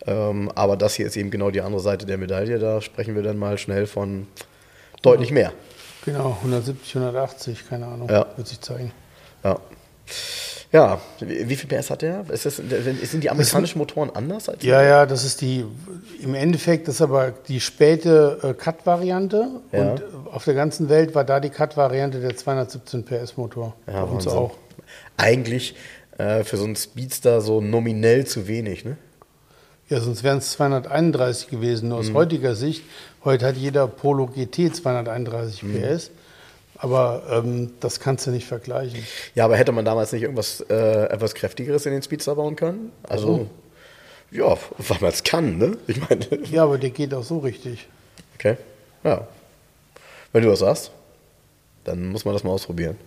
Ähm, 0.05 0.51
aber 0.55 0.77
das 0.77 0.95
hier 0.95 1.05
ist 1.05 1.15
eben 1.15 1.31
genau 1.31 1.51
die 1.51 1.61
andere 1.61 1.81
Seite 1.81 2.05
der 2.05 2.17
Medaille. 2.17 2.59
Da 2.59 2.81
sprechen 2.81 3.15
wir 3.15 3.23
dann 3.23 3.37
mal 3.37 3.57
schnell 3.57 3.87
von 3.87 4.27
deutlich 5.01 5.31
mehr. 5.31 5.53
Genau, 6.05 6.37
170, 6.41 6.95
180, 6.97 7.69
keine 7.69 7.85
Ahnung, 7.85 8.09
ja. 8.09 8.25
wird 8.35 8.47
sich 8.47 8.59
zeigen. 8.59 8.91
Ja. 9.43 9.57
Ja, 10.73 10.99
wie 11.19 11.55
viel 11.55 11.69
PS 11.69 11.91
hat 11.91 12.01
der? 12.01 12.23
Das, 12.23 12.41
sind 12.43 13.23
die 13.23 13.29
amerikanischen 13.29 13.77
Motoren 13.77 14.09
anders 14.09 14.49
als 14.49 14.63
Ja, 14.63 14.81
ja, 14.81 15.05
das 15.05 15.23
ist 15.23 15.41
die, 15.41 15.63
im 16.19 16.33
Endeffekt 16.33 16.87
ist 16.87 16.99
aber 16.99 17.31
die 17.47 17.59
späte 17.59 18.39
äh, 18.41 18.53
Cut-Variante 18.55 19.61
ja. 19.71 19.91
und 19.91 20.03
auf 20.31 20.45
der 20.45 20.55
ganzen 20.55 20.89
Welt 20.89 21.13
war 21.13 21.25
da 21.25 21.39
die 21.39 21.51
Cut-Variante 21.51 22.21
der 22.21 22.35
217 22.35 23.05
PS-Motor. 23.05 23.75
Ja, 23.85 24.03
Bei 24.03 24.11
uns 24.11 24.27
auch. 24.27 24.55
Eigentlich 25.15 25.75
äh, 26.17 26.43
für 26.43 26.57
so 26.57 26.63
einen 26.63 26.75
Speedster 26.75 27.41
so 27.41 27.61
nominell 27.61 28.25
zu 28.25 28.47
wenig, 28.47 28.83
ne? 28.83 28.97
Ja, 29.89 29.99
sonst 29.99 30.23
wären 30.23 30.39
es 30.39 30.51
231 30.53 31.49
gewesen. 31.49 31.89
Nur 31.89 31.99
aus 31.99 32.09
mhm. 32.09 32.15
heutiger 32.15 32.55
Sicht, 32.55 32.83
heute 33.23 33.45
hat 33.45 33.57
jeder 33.57 33.87
Polo 33.87 34.25
GT 34.25 34.75
231 34.75 35.61
mhm. 35.61 35.81
PS. 35.81 36.09
Aber 36.83 37.23
ähm, 37.31 37.71
das 37.79 38.01
kannst 38.01 38.27
du 38.27 38.31
nicht 38.31 38.45
vergleichen. 38.45 39.07
Ja, 39.35 39.45
aber 39.45 39.55
hätte 39.55 39.71
man 39.71 39.85
damals 39.85 40.11
nicht 40.11 40.23
irgendwas 40.23 40.59
äh, 40.69 41.05
etwas 41.05 41.33
Kräftigeres 41.33 41.85
in 41.85 41.93
den 41.93 42.03
Speedster 42.03 42.35
bauen 42.35 42.57
können? 42.57 42.91
Also, 43.03 43.29
oh. 43.29 43.47
ja, 44.31 44.57
weil 44.77 44.97
man 44.99 45.09
es 45.09 45.23
kann, 45.23 45.57
ne? 45.57 45.77
Ich 45.87 45.97
meine. 46.09 46.27
Ja, 46.51 46.63
aber 46.63 46.77
der 46.77 46.89
geht 46.89 47.13
auch 47.13 47.23
so 47.23 47.37
richtig. 47.37 47.87
Okay. 48.35 48.57
Ja. 49.05 49.25
Wenn 50.33 50.43
du 50.43 50.49
das 50.49 50.59
sagst, 50.59 50.91
dann 51.85 52.09
muss 52.09 52.25
man 52.25 52.33
das 52.33 52.43
mal 52.43 52.51
ausprobieren. 52.51 52.97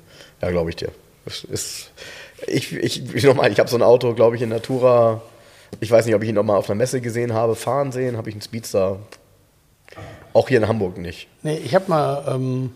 Ja, 0.41 0.51
glaube 0.51 0.71
ich 0.71 0.77
dir. 0.77 0.89
ist, 1.27 1.91
ich 2.47 2.73
ich, 2.73 3.15
ich, 3.15 3.25
nochmal, 3.25 3.53
ich 3.53 3.59
habe 3.59 3.69
so 3.69 3.77
ein 3.77 3.83
Auto, 3.83 4.15
glaube 4.15 4.37
ich, 4.37 4.43
in 4.43 4.49
Natura. 4.49 5.21
Ich 5.81 5.91
weiß 5.91 6.07
nicht, 6.07 6.15
ob 6.15 6.23
ich 6.23 6.31
ihn 6.31 6.35
nochmal 6.35 6.57
auf 6.57 6.71
einer 6.71 6.79
Messe 6.79 7.03
gesehen 7.03 7.35
habe. 7.35 7.55
Fahren 7.55 7.93
sehen, 7.93 8.17
habe 8.17 8.31
ich 8.31 8.35
einen 8.35 8.43
Speedster. 8.43 9.01
Auch 10.33 10.49
hier 10.49 10.57
in 10.57 10.67
Hamburg 10.67 10.97
nicht. 10.97 11.29
Nee, 11.43 11.59
ich 11.59 11.75
habe 11.75 11.91
mal. 11.91 12.25
Ähm 12.27 12.71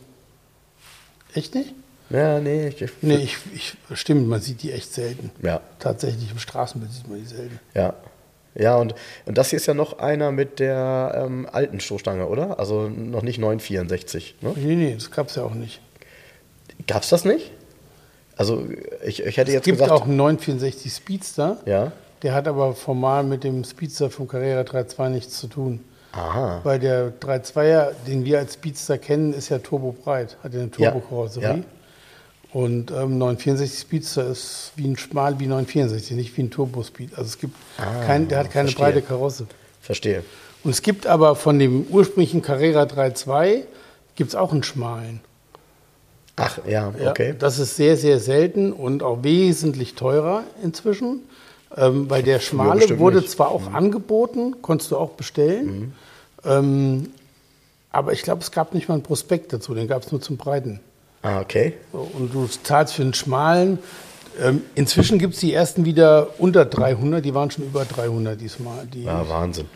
Echt 1.35 1.55
nicht? 1.55 1.75
Ja, 2.11 2.41
nee. 2.41 2.69
Ich, 2.69 2.91
nee, 3.03 3.17
ich, 3.17 3.37
ich, 3.55 3.77
stimmt, 3.95 4.29
man 4.29 4.41
sieht 4.41 4.63
die 4.63 4.73
echt 4.73 4.93
selten. 4.93 5.31
Ja. 5.43 5.61
Tatsächlich 5.79 6.31
im 6.31 6.39
Straßenbild 6.39 6.93
sieht 6.93 7.09
man 7.09 7.21
die 7.21 7.27
selten. 7.27 7.61
Ja. 7.75 7.95
Ja, 8.57 8.77
und, 8.77 8.97
und 9.27 9.39
das 9.39 9.51
hier 9.51 9.59
ist 9.59 9.67
ja 9.67 9.75
noch 9.75 10.01
einer 10.01 10.33
mit 10.33 10.59
der 10.59 11.23
ähm, 11.25 11.49
alten 11.51 11.79
Stoßstange, 11.79 12.27
oder? 12.27 12.59
Also 12.59 12.89
noch 12.89 13.23
nicht 13.23 13.39
964. 13.39 14.37
Ne? 14.41 14.55
Nee, 14.57 14.75
nee, 14.75 14.95
das 14.95 15.13
gab 15.13 15.29
es 15.29 15.37
ja 15.37 15.45
auch 15.45 15.55
nicht. 15.55 15.81
Gab 16.89 17.03
es 17.03 17.11
das 17.11 17.25
nicht? 17.25 17.53
Also 18.37 18.67
ich, 19.05 19.23
ich 19.23 19.37
hätte 19.37 19.51
es 19.51 19.55
jetzt 19.55 19.65
gibt 19.65 19.79
gesagt... 19.79 19.93
auch 19.93 20.05
einen 20.05 20.17
964 20.17 20.93
Speedster. 20.93 21.59
Ja. 21.65 21.93
Der 22.23 22.35
hat 22.35 22.49
aber 22.49 22.75
formal 22.75 23.23
mit 23.23 23.45
dem 23.45 23.65
Speedster 23.65 24.11
vom 24.11 24.27
Carrera 24.27 24.63
3.2 24.63 25.09
nichts 25.11 25.39
zu 25.39 25.47
tun. 25.47 25.85
Aha. 26.13 26.61
Weil 26.65 26.79
der 26.79 27.13
3.2er, 27.21 27.93
den 28.07 28.25
wir 28.25 28.39
als 28.39 28.55
Speedster 28.55 28.99
kennen, 28.99 29.33
ist 29.33 29.49
ja 29.49 29.59
turbobreit, 29.59 30.37
hat 30.43 30.55
ja 30.55 30.61
eine 30.61 30.71
Turbokarosserie. 30.71 31.59
Ja. 31.59 31.65
Und 32.53 32.91
ähm, 32.91 33.19
964 33.19 33.81
Speedster 33.81 34.27
ist 34.27 34.73
wie 34.75 34.89
ein 34.89 34.97
schmal 34.97 35.39
wie 35.39 35.47
964, 35.47 36.17
nicht 36.17 36.37
wie 36.37 36.43
ein 36.43 36.51
Turbo-Speed. 36.51 37.13
Also 37.13 37.29
es 37.29 37.39
gibt 37.39 37.55
ah, 37.79 38.05
kein, 38.05 38.27
der 38.27 38.41
hat 38.41 38.51
keine 38.51 38.69
verstehe. 38.69 38.87
breite 38.87 39.03
Karosse. 39.03 39.47
Verstehe. 39.81 40.25
Und 40.65 40.73
es 40.73 40.83
gibt 40.83 41.07
aber 41.07 41.37
von 41.37 41.59
dem 41.59 41.87
ursprünglichen 41.89 42.43
Carrera 42.43 42.83
3.2 42.83 43.63
gibt 44.17 44.31
es 44.31 44.35
auch 44.35 44.53
einen 44.53 44.65
schmalen. 44.65 45.21
Ach 46.37 46.59
ja, 46.67 46.93
okay. 47.07 47.29
Ja, 47.29 47.35
das 47.35 47.59
ist 47.59 47.77
sehr, 47.77 47.97
sehr 47.97 48.19
selten 48.19 48.73
und 48.73 49.03
auch 49.03 49.23
wesentlich 49.23 49.95
teurer 49.95 50.45
inzwischen. 50.63 51.21
Ähm, 51.77 52.11
weil 52.11 52.23
der 52.25 52.41
schmale 52.41 52.99
wurde 52.99 53.19
nicht. 53.19 53.31
zwar 53.31 53.51
auch 53.51 53.69
mhm. 53.69 53.77
angeboten, 53.77 54.57
konntest 54.61 54.91
du 54.91 54.97
auch 54.97 55.11
bestellen, 55.11 55.67
mhm. 55.67 55.93
ähm, 56.45 57.11
aber 57.93 58.13
ich 58.13 58.23
glaube, 58.23 58.43
es 58.43 58.51
gab 58.51 58.75
nicht 58.75 58.89
mal 58.89 58.95
einen 58.95 59.03
Prospekt 59.03 59.53
dazu, 59.53 59.75
den 59.75 59.89
gab 59.89 60.03
es 60.03 60.13
nur 60.13 60.21
zum 60.21 60.37
Breiten. 60.37 60.81
Ah, 61.23 61.41
okay. 61.41 61.75
Und 61.93 62.33
du 62.33 62.47
zahlst 62.47 62.95
für 62.95 63.03
einen 63.03 63.15
schmalen. 63.15 63.79
Ähm, 64.41 64.63
inzwischen 64.75 65.19
gibt 65.19 65.35
es 65.35 65.41
die 65.41 65.53
ersten 65.53 65.85
wieder 65.85 66.29
unter 66.39 66.65
300, 66.65 67.25
die 67.25 67.35
waren 67.35 67.51
schon 67.51 67.65
über 67.65 67.85
300 67.85 68.41
diesmal. 68.41 68.87
Die 68.87 69.05
ja, 69.05 69.29
Wahnsinn. 69.29 69.67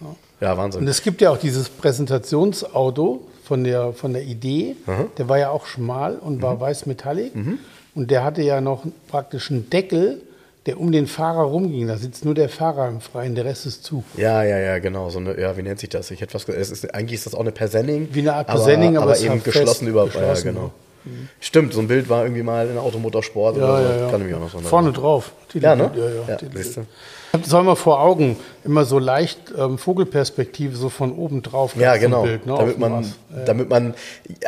Ja. 0.00 0.06
ja. 0.40 0.56
Wahnsinn. 0.56 0.82
Und 0.82 0.88
es 0.88 1.02
gibt 1.02 1.20
ja 1.20 1.30
auch 1.30 1.38
dieses 1.38 1.68
Präsentationsauto 1.68 3.26
von 3.44 3.64
der, 3.64 3.92
von 3.92 4.12
der 4.12 4.22
Idee, 4.22 4.76
mhm. 4.86 5.10
der 5.18 5.28
war 5.28 5.38
ja 5.38 5.50
auch 5.50 5.66
schmal 5.66 6.16
und 6.16 6.40
war 6.40 6.54
mhm. 6.54 6.60
weiß 6.60 6.86
metallic. 6.86 7.34
Mhm. 7.34 7.58
Und 7.94 8.10
der 8.10 8.24
hatte 8.24 8.42
ja 8.42 8.60
noch 8.60 8.84
praktisch 9.08 9.50
einen 9.50 9.70
Deckel, 9.70 10.22
der 10.66 10.80
um 10.80 10.92
den 10.92 11.06
Fahrer 11.06 11.42
rumging. 11.42 11.86
Da 11.86 11.96
sitzt 11.96 12.24
nur 12.24 12.34
der 12.34 12.48
Fahrer 12.48 12.88
im 12.88 13.00
Freien, 13.00 13.34
der 13.34 13.44
Rest 13.44 13.66
ist 13.66 13.84
zu. 13.84 14.04
Ja, 14.16 14.42
ja, 14.42 14.58
ja, 14.58 14.78
genau. 14.78 15.10
So 15.10 15.18
eine, 15.18 15.40
ja, 15.40 15.56
wie 15.56 15.62
nennt 15.62 15.78
sich 15.78 15.88
das? 15.88 16.10
Ich 16.10 16.20
hätte 16.20 16.34
was, 16.34 16.48
es 16.48 16.70
ist, 16.70 16.94
eigentlich 16.94 17.14
ist 17.14 17.26
das 17.26 17.34
auch 17.34 17.40
eine 17.40 17.52
Persenning. 17.52 18.08
Wie 18.12 18.20
eine 18.20 18.34
Art 18.34 18.48
Persenning, 18.48 18.96
aber, 18.96 19.12
aber, 19.12 19.14
aber 19.14 19.20
eben 19.20 19.42
geschlossen 19.42 19.86
über. 19.86 20.08
Ja, 20.08 20.34
genau. 20.34 20.72
Mhm. 21.04 21.28
Stimmt, 21.40 21.72
so 21.72 21.80
ein 21.80 21.88
Bild 21.88 22.08
war 22.08 22.24
irgendwie 22.24 22.42
mal 22.42 22.68
in 22.68 22.78
Automotorsport 22.78 23.56
ja, 23.56 23.62
oder 23.62 23.76
so. 23.76 23.88
Ja, 23.88 24.00
ja. 24.00 24.10
Kann 24.10 24.20
ich 24.20 24.26
mich 24.26 24.34
auch 24.34 24.40
noch 24.40 24.50
so 24.50 24.58
Vorne 24.58 24.92
drauf. 24.92 25.32
Ja, 25.54 25.76
ne? 25.76 25.90
Ja, 25.94 26.34
ja. 26.34 26.38
ja 26.42 26.82
das 27.32 27.50
soll 27.50 27.62
man 27.62 27.76
vor 27.76 28.00
Augen 28.00 28.36
immer 28.64 28.84
so 28.84 28.98
leicht 28.98 29.38
ähm, 29.56 29.78
Vogelperspektive 29.78 30.76
so 30.76 30.88
von 30.88 31.12
oben 31.12 31.42
drauf. 31.42 31.76
Ja, 31.76 31.96
genau. 31.96 32.22
Bild, 32.22 32.46
ne, 32.46 32.54
damit, 32.56 32.78
man, 32.78 33.02
ja. 33.02 33.44
damit 33.44 33.68
man 33.68 33.94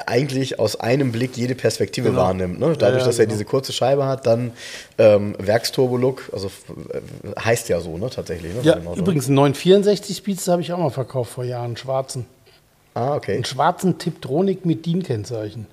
eigentlich 0.06 0.58
aus 0.58 0.78
einem 0.80 1.12
Blick 1.12 1.36
jede 1.36 1.54
Perspektive 1.54 2.10
genau. 2.10 2.22
wahrnimmt. 2.22 2.58
Ne? 2.58 2.74
Dadurch, 2.78 3.02
ja, 3.02 3.06
dass 3.06 3.18
er 3.18 3.26
genau. 3.26 3.34
diese 3.34 3.44
kurze 3.44 3.72
Scheibe 3.72 4.06
hat, 4.06 4.26
dann 4.26 4.52
ähm, 4.98 5.34
Werksturbo-Look, 5.38 6.30
also 6.32 6.48
äh, 6.48 7.40
heißt 7.40 7.68
ja 7.68 7.80
so, 7.80 7.98
ne, 7.98 8.10
tatsächlich. 8.10 8.54
Ne, 8.54 8.60
ja, 8.62 8.78
übrigens 8.96 9.26
einen 9.26 9.36
964 9.36 10.16
Speedster 10.16 10.52
habe 10.52 10.62
ich 10.62 10.72
auch 10.72 10.78
mal 10.78 10.90
verkauft 10.90 11.32
vor 11.32 11.44
Jahren, 11.44 11.66
einen 11.66 11.76
schwarzen. 11.76 12.26
Ah, 12.94 13.14
okay. 13.14 13.34
Einen 13.34 13.44
schwarzen 13.44 13.98
Tiptronic 13.98 14.66
mit 14.66 14.86
DIN-Kennzeichen. 14.86 15.66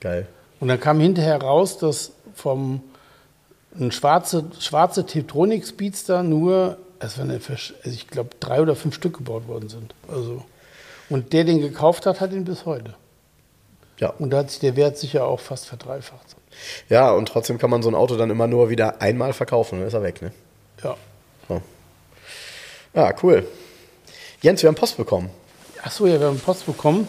Geil. 0.00 0.26
Und 0.58 0.68
dann 0.68 0.80
kam 0.80 1.00
hinterher 1.00 1.40
raus, 1.40 1.78
dass 1.78 2.12
vom 2.34 2.80
ein 3.78 3.92
schwarze, 3.92 4.44
schwarze 4.58 5.06
Tiptronic 5.06 5.66
Speedster 5.66 6.22
nur, 6.22 6.78
es 6.98 7.18
waren 7.18 7.30
also 7.30 7.52
ich 7.84 8.08
glaube, 8.08 8.30
drei 8.40 8.60
oder 8.60 8.74
fünf 8.76 8.94
Stück 8.94 9.18
gebaut 9.18 9.48
worden 9.48 9.68
sind. 9.68 9.94
Also, 10.08 10.44
und 11.08 11.32
der 11.32 11.44
den 11.44 11.60
gekauft 11.60 12.06
hat, 12.06 12.20
hat 12.20 12.32
ihn 12.32 12.44
bis 12.44 12.66
heute. 12.66 12.94
Ja. 13.98 14.10
Und 14.18 14.30
da 14.30 14.38
hat 14.38 14.50
sich 14.50 14.60
der 14.60 14.76
Wert 14.76 14.98
sicher 14.98 15.24
auch 15.24 15.40
fast 15.40 15.66
verdreifacht. 15.66 16.36
Ja, 16.88 17.10
und 17.12 17.28
trotzdem 17.28 17.58
kann 17.58 17.70
man 17.70 17.82
so 17.82 17.88
ein 17.88 17.94
Auto 17.94 18.16
dann 18.16 18.30
immer 18.30 18.46
nur 18.46 18.70
wieder 18.70 19.00
einmal 19.00 19.32
verkaufen, 19.32 19.78
dann 19.78 19.88
ist 19.88 19.94
er 19.94 20.02
weg, 20.02 20.22
ne? 20.22 20.32
Ja. 20.82 20.96
So. 21.48 21.62
Ja, 22.94 23.14
cool. 23.22 23.46
Jens, 24.42 24.62
wir 24.62 24.68
haben 24.68 24.74
Post 24.74 24.96
bekommen. 24.96 25.30
Ach 25.82 25.90
so, 25.90 26.06
ja, 26.06 26.18
wir 26.18 26.26
haben 26.26 26.40
Post 26.40 26.66
bekommen. 26.66 27.08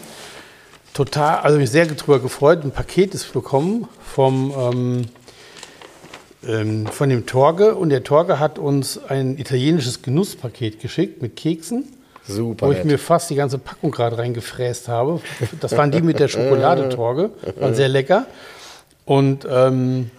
Total, 0.94 1.40
also 1.40 1.58
mich 1.58 1.70
sehr 1.70 1.86
darüber 1.86 2.20
gefreut. 2.20 2.64
Ein 2.64 2.72
Paket 2.72 3.14
ist 3.14 3.32
bekommen 3.32 3.88
vom 4.04 4.52
ähm, 4.58 5.06
ähm, 6.48 6.88
von 6.88 7.10
dem 7.10 7.26
Torge 7.26 7.76
und 7.76 7.90
der 7.90 8.04
Torge 8.04 8.40
hat 8.40 8.58
uns 8.58 8.98
ein 8.98 9.38
italienisches 9.38 10.02
Genusspaket 10.02 10.80
geschickt 10.80 11.22
mit 11.22 11.36
Keksen. 11.36 11.86
Super 12.26 12.68
Wo 12.68 12.72
ich 12.72 12.80
nett. 12.80 12.88
mir 12.88 13.00
fast 13.00 13.30
die 13.30 13.36
ganze 13.36 13.58
Packung 13.58 13.92
gerade 13.92 14.18
reingefräst 14.18 14.88
habe. 14.88 15.22
Das 15.62 15.78
waren 15.78 15.92
die 15.92 16.02
mit 16.02 16.20
der 16.20 16.28
Schokoladetorge. 16.28 17.30
Waren 17.60 17.76
sehr 17.76 17.88
lecker. 17.88 18.26
Und 19.06 19.48
ähm, 19.50 20.12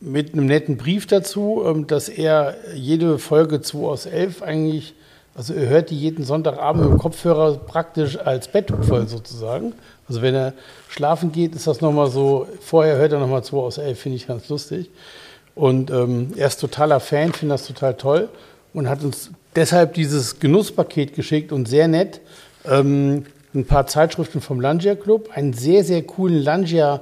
mit 0.00 0.34
einem 0.34 0.46
netten 0.46 0.76
Brief 0.76 1.06
dazu, 1.06 1.62
ähm, 1.66 1.86
dass 1.86 2.08
er 2.08 2.56
jede 2.74 3.18
Folge 3.18 3.62
2 3.62 3.78
aus 3.78 4.06
11 4.06 4.42
eigentlich, 4.42 4.94
also 5.34 5.54
er 5.54 5.68
hört 5.68 5.90
die 5.90 5.98
jeden 5.98 6.24
Sonntagabend 6.24 6.84
mit 6.84 6.92
dem 6.92 6.98
Kopfhörer 6.98 7.56
praktisch 7.56 8.18
als 8.18 8.48
Betttuch 8.48 8.82
voll 8.84 9.06
sozusagen. 9.08 9.72
Also 10.08 10.20
wenn 10.20 10.34
er 10.34 10.52
schlafen 10.88 11.32
geht, 11.32 11.54
ist 11.54 11.66
das 11.66 11.80
nochmal 11.80 12.10
so, 12.10 12.46
vorher 12.60 12.96
hört 12.96 13.12
er 13.12 13.20
nochmal 13.20 13.44
2 13.44 13.56
aus 13.56 13.78
11, 13.78 13.98
finde 13.98 14.16
ich 14.16 14.26
ganz 14.26 14.48
lustig. 14.48 14.90
Und 15.54 15.90
ähm, 15.90 16.32
er 16.36 16.46
ist 16.46 16.60
totaler 16.60 17.00
Fan, 17.00 17.32
findet 17.32 17.60
das 17.60 17.66
total 17.66 17.94
toll 17.94 18.28
und 18.72 18.88
hat 18.88 19.02
uns 19.04 19.30
deshalb 19.54 19.94
dieses 19.94 20.40
Genusspaket 20.40 21.14
geschickt 21.14 21.52
und 21.52 21.68
sehr 21.68 21.88
nett. 21.88 22.20
Ähm, 22.64 23.26
ein 23.54 23.66
paar 23.66 23.86
Zeitschriften 23.86 24.40
vom 24.40 24.60
Langia 24.60 24.94
Club, 24.94 25.28
einen 25.34 25.52
sehr, 25.52 25.84
sehr 25.84 26.02
coolen 26.02 26.42
Langia 26.42 27.00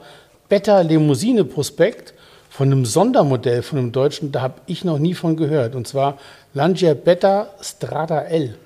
Beta 0.49 0.81
Limousine 0.81 1.45
Prospekt 1.45 2.13
von 2.49 2.73
einem 2.73 2.85
Sondermodell 2.85 3.63
von 3.63 3.79
einem 3.79 3.93
Deutschen, 3.93 4.33
da 4.33 4.41
habe 4.43 4.55
ich 4.67 4.85
noch 4.85 4.99
nie 4.99 5.15
von 5.15 5.37
gehört. 5.37 5.77
Und 5.77 5.87
zwar 5.87 6.19
Langia 6.53 6.95
Beta 6.95 7.51
Strada 7.61 8.23
L. 8.23 8.57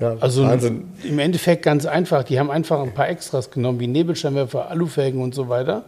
Ja, 0.00 0.16
Also 0.20 0.44
Wahnsinn. 0.44 0.88
im 1.04 1.18
Endeffekt 1.18 1.62
ganz 1.62 1.84
einfach. 1.84 2.24
Die 2.24 2.38
haben 2.38 2.50
einfach 2.50 2.80
ein 2.82 2.94
paar 2.94 3.08
Extras 3.08 3.50
genommen, 3.50 3.80
wie 3.80 3.86
Nebelscheinwerfer, 3.86 4.70
Alufelgen 4.70 5.22
und 5.22 5.34
so 5.34 5.48
weiter. 5.50 5.84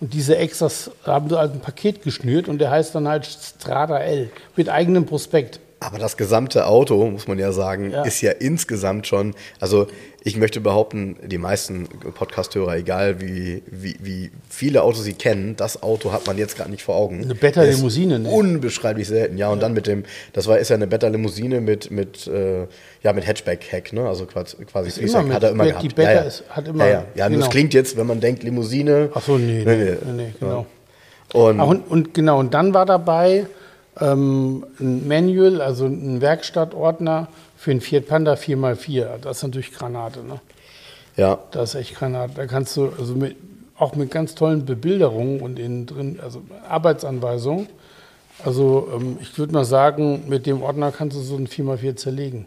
Und 0.00 0.14
diese 0.14 0.36
Extras 0.38 0.90
haben 1.04 1.28
sie 1.28 1.38
als 1.38 1.52
ein 1.52 1.60
Paket 1.60 2.02
geschnürt 2.02 2.48
und 2.48 2.58
der 2.58 2.70
heißt 2.70 2.94
dann 2.94 3.06
halt 3.06 3.26
Strada 3.26 3.98
L 3.98 4.30
mit 4.56 4.68
eigenem 4.68 5.04
Prospekt. 5.04 5.60
Aber 5.82 5.98
das 5.98 6.18
gesamte 6.18 6.66
Auto, 6.66 7.06
muss 7.06 7.26
man 7.26 7.38
ja 7.38 7.52
sagen, 7.52 7.90
Ja. 7.90 8.02
ist 8.02 8.20
ja 8.20 8.32
insgesamt 8.32 9.06
schon, 9.06 9.34
also 9.60 9.86
ich 10.22 10.36
möchte 10.36 10.60
behaupten, 10.60 11.16
die 11.24 11.38
meisten 11.38 11.88
Podcast-Hörer, 12.14 12.76
egal 12.76 13.22
wie, 13.22 13.62
wie, 13.66 13.96
wie 14.02 14.30
viele 14.50 14.82
Autos 14.82 15.04
sie 15.04 15.14
kennen, 15.14 15.56
das 15.56 15.82
Auto 15.82 16.12
hat 16.12 16.26
man 16.26 16.36
jetzt 16.36 16.58
gerade 16.58 16.70
nicht 16.70 16.82
vor 16.82 16.96
Augen. 16.96 17.22
Eine 17.24 17.34
Beta 17.34 17.62
Das 17.62 17.70
ist 17.70 17.76
Limousine, 17.78 18.18
ne? 18.18 18.28
Unbeschreiblich 18.28 19.08
selten, 19.08 19.38
ja. 19.38 19.48
Und 19.48 19.62
dann 19.62 19.72
mit 19.72 19.86
dem, 19.86 20.04
das 20.34 20.46
war 20.46 20.58
ist 20.58 20.68
ja 20.68 20.76
eine 20.76 20.86
Beta 20.86 21.08
Limousine 21.08 21.62
mit, 21.62 21.90
mit, 21.90 22.26
äh, 22.26 22.66
ja, 23.02 23.14
mit 23.14 23.26
Hatchback-Heck, 23.26 23.94
ne? 23.94 24.06
Also 24.06 24.26
quasi, 24.26 24.62
quasi 24.66 25.00
immer 25.00 25.22
mit- 25.22 25.32
hat 25.32 25.42
er 25.44 25.50
immer 25.52 25.64
die 25.64 25.70
gehabt. 25.70 25.94
Beta 25.94 26.10
ja, 26.12 26.16
ja. 26.16 26.22
ist- 26.26 26.44
hat 26.50 26.68
immer- 26.68 26.84
Ja, 26.84 26.90
ja. 26.90 27.04
ja 27.14 27.28
genau. 27.28 27.46
es 27.46 27.50
klingt 27.50 27.72
jetzt, 27.72 27.96
wenn 27.96 28.06
man 28.06 28.20
denkt 28.20 28.42
Limousine. 28.42 29.08
Ach 29.14 29.22
so, 29.22 29.38
nee, 29.38 29.62
nee, 29.64 29.76
nee, 29.76 29.96
nee, 30.14 30.34
genau. 30.38 30.66
Und 31.32 31.58
Ah, 31.58 31.64
und, 31.64 31.90
und 31.90 32.12
genau, 32.12 32.38
und 32.38 32.52
dann 32.52 32.74
war 32.74 32.84
dabei 32.84 33.46
ähm, 34.00 34.64
ein 34.78 35.06
Manual, 35.06 35.60
also 35.60 35.86
ein 35.86 36.20
Werkstattordner 36.20 37.28
für 37.56 37.70
einen 37.70 37.80
Fiat 37.80 38.06
Panda 38.06 38.34
4x4. 38.34 39.18
Das 39.18 39.38
ist 39.38 39.42
natürlich 39.42 39.72
Granate, 39.72 40.20
ne? 40.24 40.40
ja, 41.16 41.38
Das 41.50 41.74
ist 41.74 41.80
echt 41.80 41.94
Granate. 41.96 42.34
Da 42.34 42.46
kannst 42.46 42.76
du, 42.76 42.92
also 42.98 43.14
mit, 43.14 43.36
auch 43.76 43.94
mit 43.94 44.10
ganz 44.10 44.34
tollen 44.34 44.64
Bebilderungen 44.64 45.40
und 45.40 45.58
innen 45.58 45.86
drin, 45.86 46.18
also 46.22 46.42
Arbeitsanweisungen. 46.68 47.68
Also 48.44 48.88
ähm, 48.94 49.18
ich 49.20 49.38
würde 49.38 49.52
mal 49.52 49.64
sagen, 49.64 50.24
mit 50.28 50.46
dem 50.46 50.62
Ordner 50.62 50.92
kannst 50.92 51.16
du 51.16 51.20
so 51.20 51.36
ein 51.36 51.46
4x4 51.46 51.96
zerlegen. 51.96 52.46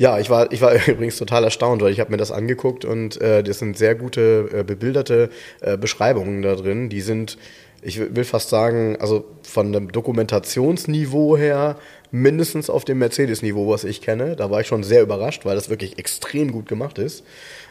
Ja, 0.00 0.18
ich 0.18 0.30
war, 0.30 0.50
ich 0.50 0.62
war 0.62 0.72
übrigens 0.88 1.18
total 1.18 1.44
erstaunt, 1.44 1.82
weil 1.82 1.92
ich 1.92 2.00
habe 2.00 2.10
mir 2.10 2.16
das 2.16 2.32
angeguckt 2.32 2.86
und 2.86 3.20
äh, 3.20 3.42
das 3.42 3.58
sind 3.58 3.76
sehr 3.76 3.94
gute 3.94 4.48
äh, 4.50 4.62
bebilderte 4.62 5.28
äh, 5.60 5.76
Beschreibungen 5.76 6.40
da 6.40 6.54
drin. 6.54 6.88
Die 6.88 7.02
sind, 7.02 7.36
ich 7.82 8.14
will 8.14 8.24
fast 8.24 8.50
sagen, 8.50 8.96
also 9.00 9.24
von 9.42 9.72
dem 9.72 9.90
Dokumentationsniveau 9.90 11.36
her 11.36 11.76
mindestens 12.12 12.68
auf 12.68 12.84
dem 12.84 12.98
Mercedes-Niveau, 12.98 13.68
was 13.70 13.84
ich 13.84 14.00
kenne. 14.00 14.36
Da 14.36 14.50
war 14.50 14.60
ich 14.60 14.66
schon 14.66 14.82
sehr 14.82 15.02
überrascht, 15.02 15.44
weil 15.44 15.54
das 15.54 15.70
wirklich 15.70 15.98
extrem 15.98 16.52
gut 16.52 16.66
gemacht 16.66 16.98
ist. 16.98 17.24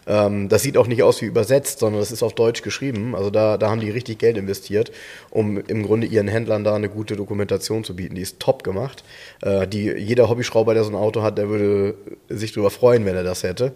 Ähm, 0.07 0.49
das 0.49 0.63
sieht 0.63 0.77
auch 0.77 0.87
nicht 0.87 1.03
aus 1.03 1.21
wie 1.21 1.25
übersetzt, 1.25 1.79
sondern 1.79 1.99
das 1.99 2.11
ist 2.11 2.23
auf 2.23 2.33
Deutsch 2.33 2.61
geschrieben. 2.61 3.15
Also 3.15 3.29
da, 3.29 3.57
da 3.57 3.69
haben 3.69 3.81
die 3.81 3.89
richtig 3.89 4.19
Geld 4.19 4.37
investiert, 4.37 4.91
um 5.29 5.57
im 5.59 5.83
Grunde 5.83 6.07
ihren 6.07 6.27
Händlern 6.27 6.63
da 6.63 6.75
eine 6.75 6.89
gute 6.89 7.15
Dokumentation 7.15 7.83
zu 7.83 7.95
bieten. 7.95 8.15
Die 8.15 8.21
ist 8.21 8.39
top 8.39 8.63
gemacht. 8.63 9.03
Äh, 9.41 9.67
die, 9.67 9.91
jeder 9.91 10.29
Hobbyschrauber, 10.29 10.73
der 10.73 10.83
so 10.83 10.91
ein 10.91 10.95
Auto 10.95 11.21
hat, 11.21 11.37
der 11.37 11.49
würde 11.49 11.95
sich 12.29 12.53
darüber 12.53 12.71
freuen, 12.71 13.05
wenn 13.05 13.15
er 13.15 13.23
das 13.23 13.43
hätte. 13.43 13.73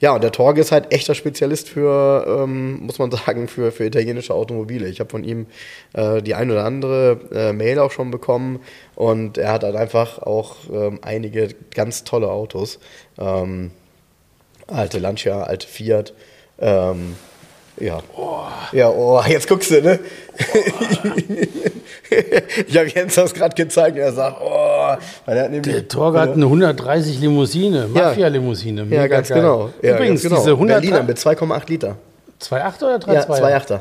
Ja, 0.00 0.14
und 0.14 0.22
der 0.22 0.32
Torge 0.32 0.60
ist 0.60 0.72
halt 0.72 0.92
echter 0.92 1.14
Spezialist 1.14 1.68
für, 1.68 2.26
ähm, 2.28 2.80
muss 2.80 2.98
man 2.98 3.10
sagen, 3.26 3.48
für, 3.48 3.72
für 3.72 3.84
italienische 3.84 4.34
Automobile. 4.34 4.88
Ich 4.88 5.00
habe 5.00 5.10
von 5.10 5.24
ihm 5.24 5.46
äh, 5.94 6.22
die 6.22 6.34
ein 6.34 6.50
oder 6.50 6.64
andere 6.64 7.20
äh, 7.32 7.52
Mail 7.52 7.78
auch 7.78 7.90
schon 7.90 8.10
bekommen 8.10 8.60
und 8.94 9.38
er 9.38 9.52
hat 9.52 9.64
halt 9.64 9.76
einfach 9.76 10.18
auch 10.18 10.56
ähm, 10.72 10.98
einige 11.02 11.48
ganz 11.74 12.04
tolle 12.04 12.30
Autos. 12.30 12.78
Ähm, 13.18 13.70
alte 14.66 14.98
Lancia, 14.98 15.42
alte 15.42 15.66
Fiat. 15.66 16.12
Ähm, 16.58 17.16
ja. 17.78 18.00
Ja, 18.72 18.90
oh, 18.90 19.20
jetzt 19.28 19.48
guckst 19.48 19.70
du, 19.70 19.80
ne? 19.82 19.98
ich 22.66 22.76
habe 22.76 22.88
Jens 22.88 23.14
das 23.14 23.32
gerade 23.34 23.54
gezeigt 23.54 23.96
und 23.96 24.02
er 24.02 24.12
sagt, 24.12 24.36
oh, 24.42 24.96
weil 25.24 25.36
er 25.36 25.44
hat 25.44 25.50
nämlich, 25.50 25.74
Der 25.74 25.88
Torge 25.88 26.20
hat 26.20 26.32
eine 26.32 26.44
130 26.44 27.20
Limousine, 27.20 27.88
Ja. 27.94 28.02
Mafia-Limousine. 28.08 28.86
Ja, 28.90 29.06
ganz 29.06 29.28
geil. 29.28 29.40
genau. 29.40 29.70
Ja, 29.82 29.94
Übrigens, 29.94 30.22
ganz 30.22 30.34
genau. 30.34 30.40
diese 30.42 30.50
100 30.52 30.80
Berliner 30.80 31.02
mit 31.02 31.18
2,8 31.18 31.68
Liter. 31.68 31.96
2.8 32.40 32.82
oder 32.82 32.96
3.2? 32.96 33.12
Ja, 33.14 33.22
2,8er. 33.58 33.80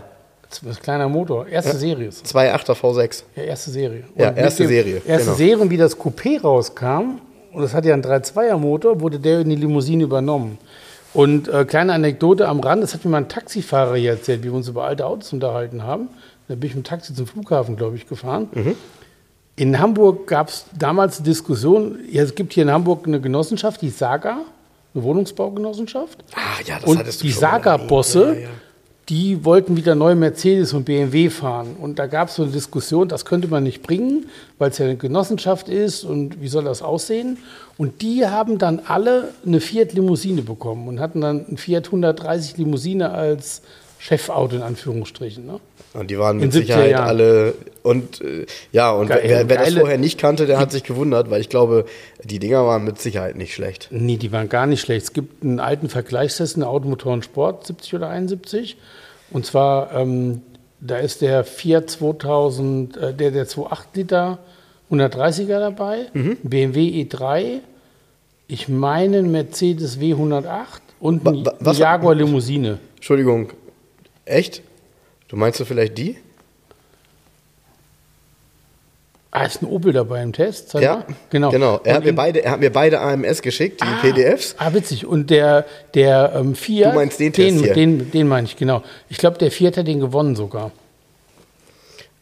Das 0.50 0.60
ist 0.60 0.66
ein 0.66 0.82
kleiner 0.84 1.10
Motor. 1.10 1.48
Erste 1.48 1.76
Serie 1.76 2.08
ist 2.08 2.24
das. 2.24 2.36
2,8er 2.36 2.74
V6. 2.76 3.24
Ja, 3.36 3.44
erste 3.44 3.72
Serie. 3.72 4.04
Ja, 4.16 4.30
mit 4.32 4.38
erste 4.38 4.64
dem- 4.64 4.70
Serie, 4.70 5.02
Erste 5.06 5.26
genau. 5.26 5.38
Serie, 5.38 5.58
und 5.60 5.70
wie 5.72 5.78
das 5.78 5.98
Coupé 5.98 6.40
rauskam, 6.42 7.20
und 7.52 7.62
das 7.62 7.74
hat 7.74 7.86
ja 7.86 7.94
einen 7.94 8.04
3.2er 8.04 8.58
Motor, 8.58 9.00
wurde 9.02 9.20
der 9.20 9.40
in 9.42 9.50
die 9.50 9.56
Limousine 9.56 10.04
übernommen. 10.04 10.58
Und 11.16 11.48
äh, 11.48 11.64
kleine 11.64 11.94
Anekdote 11.94 12.46
am 12.48 12.60
Rand, 12.60 12.84
das 12.84 12.94
hat 12.94 13.06
mir 13.06 13.12
mal 13.12 13.20
ein 13.20 13.30
Taxifahrer 13.30 13.96
hier 13.96 14.12
erzählt, 14.12 14.42
wie 14.42 14.48
wir 14.48 14.54
uns 14.54 14.68
über 14.68 14.84
alte 14.84 15.06
Autos 15.06 15.32
unterhalten 15.32 15.84
haben. 15.84 16.10
Da 16.50 16.56
bin 16.56 16.70
ich 16.70 16.76
mit 16.76 16.86
dem 16.86 16.90
Taxi 16.90 17.14
zum 17.14 17.26
Flughafen, 17.26 17.78
glaube 17.78 17.96
ich, 17.96 18.06
gefahren. 18.06 18.50
Mhm. 18.54 18.76
In 19.56 19.80
Hamburg 19.80 20.28
gab 20.28 20.50
es 20.50 20.66
damals 20.78 21.18
eine 21.18 21.26
Diskussion, 21.26 22.00
ja, 22.12 22.22
es 22.22 22.36
gibt 22.36 22.52
hier 22.52 22.64
in 22.64 22.72
Hamburg 22.72 23.08
eine 23.08 23.22
Genossenschaft, 23.22 23.82
die 23.82 23.90
Saga, 23.90 24.40
eine 24.94 25.04
Wohnungsbaugenossenschaft. 25.04 26.26
Ah, 26.36 26.62
ja, 26.66 26.80
das 26.80 26.90
Und 26.90 26.98
hattest 27.00 27.22
du 27.22 27.28
die 27.28 27.32
Saga-Bosse. 27.32 28.34
Ja, 28.34 28.42
ja. 28.42 28.50
die 29.08 29.46
wollten 29.46 29.78
wieder 29.78 29.96
neue 29.96 30.16
Mercedes 30.16 30.74
und 30.74 30.84
BMW 30.84 31.30
fahren. 31.30 31.78
Und 31.80 31.98
da 31.98 32.08
gab 32.08 32.28
es 32.28 32.36
so 32.36 32.44
eine 32.44 32.52
Diskussion, 32.52 33.08
das 33.08 33.24
könnte 33.24 33.48
man 33.48 33.64
nicht 33.64 33.84
bringen, 33.84 34.26
weil 34.58 34.72
es 34.72 34.80
ja 34.80 34.86
eine 34.86 34.98
Genossenschaft 34.98 35.70
ist 35.70 36.04
und 36.04 36.42
wie 36.42 36.50
soll 36.50 36.66
das 36.66 36.82
aussehen? 36.82 37.38
Und 37.78 38.02
die 38.02 38.26
haben 38.26 38.58
dann 38.58 38.82
alle 38.88 39.30
eine 39.46 39.60
Fiat 39.60 39.94
Limousine 39.94 40.42
bekommen 40.44 40.88
und 40.88 41.00
hatten 41.00 41.20
dann 41.22 41.46
ein 41.50 41.58
Fiat 41.58 41.88
130 41.88 42.58
Limousine 42.58 43.12
als 43.12 43.62
Chefauto 44.00 44.56
in 44.56 44.62
Anführungsstrichen. 44.62 45.46
Ne? 45.46 45.60
Und 45.94 46.10
die 46.12 46.18
waren 46.20 46.40
In 46.40 46.46
mit 46.46 46.52
70er 46.54 46.58
Sicherheit 46.60 46.92
Jahren. 46.92 47.08
alle 47.08 47.54
und 47.84 48.22
äh, 48.22 48.46
ja, 48.72 48.92
und 48.92 49.08
Geil, 49.08 49.22
wer, 49.24 49.50
wer 49.50 49.58
das 49.58 49.68
geile- 49.68 49.80
vorher 49.82 49.98
nicht 49.98 50.20
kannte, 50.20 50.46
der 50.46 50.58
hat 50.60 50.72
sich 50.72 50.84
gewundert, 50.84 51.30
weil 51.30 51.42
ich 51.42 51.50
glaube, 51.50 51.86
die 52.24 52.40
Dinger 52.40 52.66
waren 52.66 52.84
mit 52.84 53.00
Sicherheit 53.02 53.36
nicht 53.36 53.54
schlecht. 53.54 53.88
Nee, 53.92 54.18
die 54.18 54.32
waren 54.32 54.48
gar 54.50 54.68
nicht 54.68 54.82
schlecht. 54.82 55.04
Es 55.08 55.14
gibt 55.14 55.44
einen 55.44 55.60
alten 55.60 55.90
Vergleichstest, 55.90 56.56
eine 56.56 56.68
Automotoren 56.68 57.24
Sport, 57.24 57.68
70 57.68 57.96
oder 57.96 58.10
71. 58.10 58.78
Und 59.32 59.46
zwar, 59.46 59.94
ähm, 59.94 60.42
da 60.82 60.98
ist 60.98 61.22
der 61.22 61.44
Fiat 61.44 61.90
2000, 61.90 62.98
äh, 62.98 63.14
der, 63.14 63.32
der 63.32 63.48
2,8 63.48 63.80
Liter 63.96 64.40
130er 64.92 65.60
dabei, 65.60 66.08
Mhm. 66.14 66.38
BMW 66.44 67.04
E3, 67.04 67.60
ich 68.48 68.68
meine 68.70 69.18
ein 69.20 69.32
Mercedes 69.32 70.00
W108 70.00 70.82
und 71.00 71.26
ein 71.26 71.46
Wa- 71.46 71.52
wa- 71.52 71.56
was- 71.60 71.78
Jaguar 71.80 72.16
Limousine. 72.16 72.78
Entschuldigung, 72.96 73.50
echt? 74.26 74.62
Du 75.28 75.36
meinst 75.38 75.60
du 75.60 75.66
vielleicht 75.66 75.98
die? 75.98 76.18
Ah, 79.32 79.44
ist 79.44 79.62
ein 79.62 79.66
Opel 79.66 79.92
dabei 79.92 80.24
im 80.24 80.32
Test? 80.32 80.70
Zeig 80.70 80.82
Ja, 80.84 80.96
mal. 80.98 81.06
genau. 81.30 81.50
genau. 81.52 81.80
Er 81.84 81.92
Und 81.92 81.98
hat, 81.98 82.04
mir 82.06 82.14
beide, 82.16 82.42
er 82.44 82.52
hat 82.52 82.60
mir 82.62 82.72
beide 82.72 83.02
AMS 83.02 83.42
geschickt, 83.42 83.82
die 83.82 83.86
Ah, 83.86 83.98
PDFs. 84.02 84.56
Ah, 84.58 84.74
witzig. 84.74 85.06
Und 85.06 85.30
der, 85.30 85.66
der 85.94 86.32
ähm, 86.36 86.56
Fiat. 86.56 86.94
Du 86.94 86.96
meinst 86.96 87.20
den 87.20 87.34
den, 87.34 87.56
Test 87.56 87.66
hier? 87.66 87.74
Den, 87.74 88.12
den 88.12 88.28
meine 88.30 88.48
ich, 88.48 88.56
genau. 88.56 88.82
Ich 89.10 89.18
glaube, 89.18 89.38
der 89.38 89.52
Fiat 89.52 89.76
hat 89.76 89.88
den 89.88 90.00
gewonnen 90.00 90.38
sogar. 90.38 90.72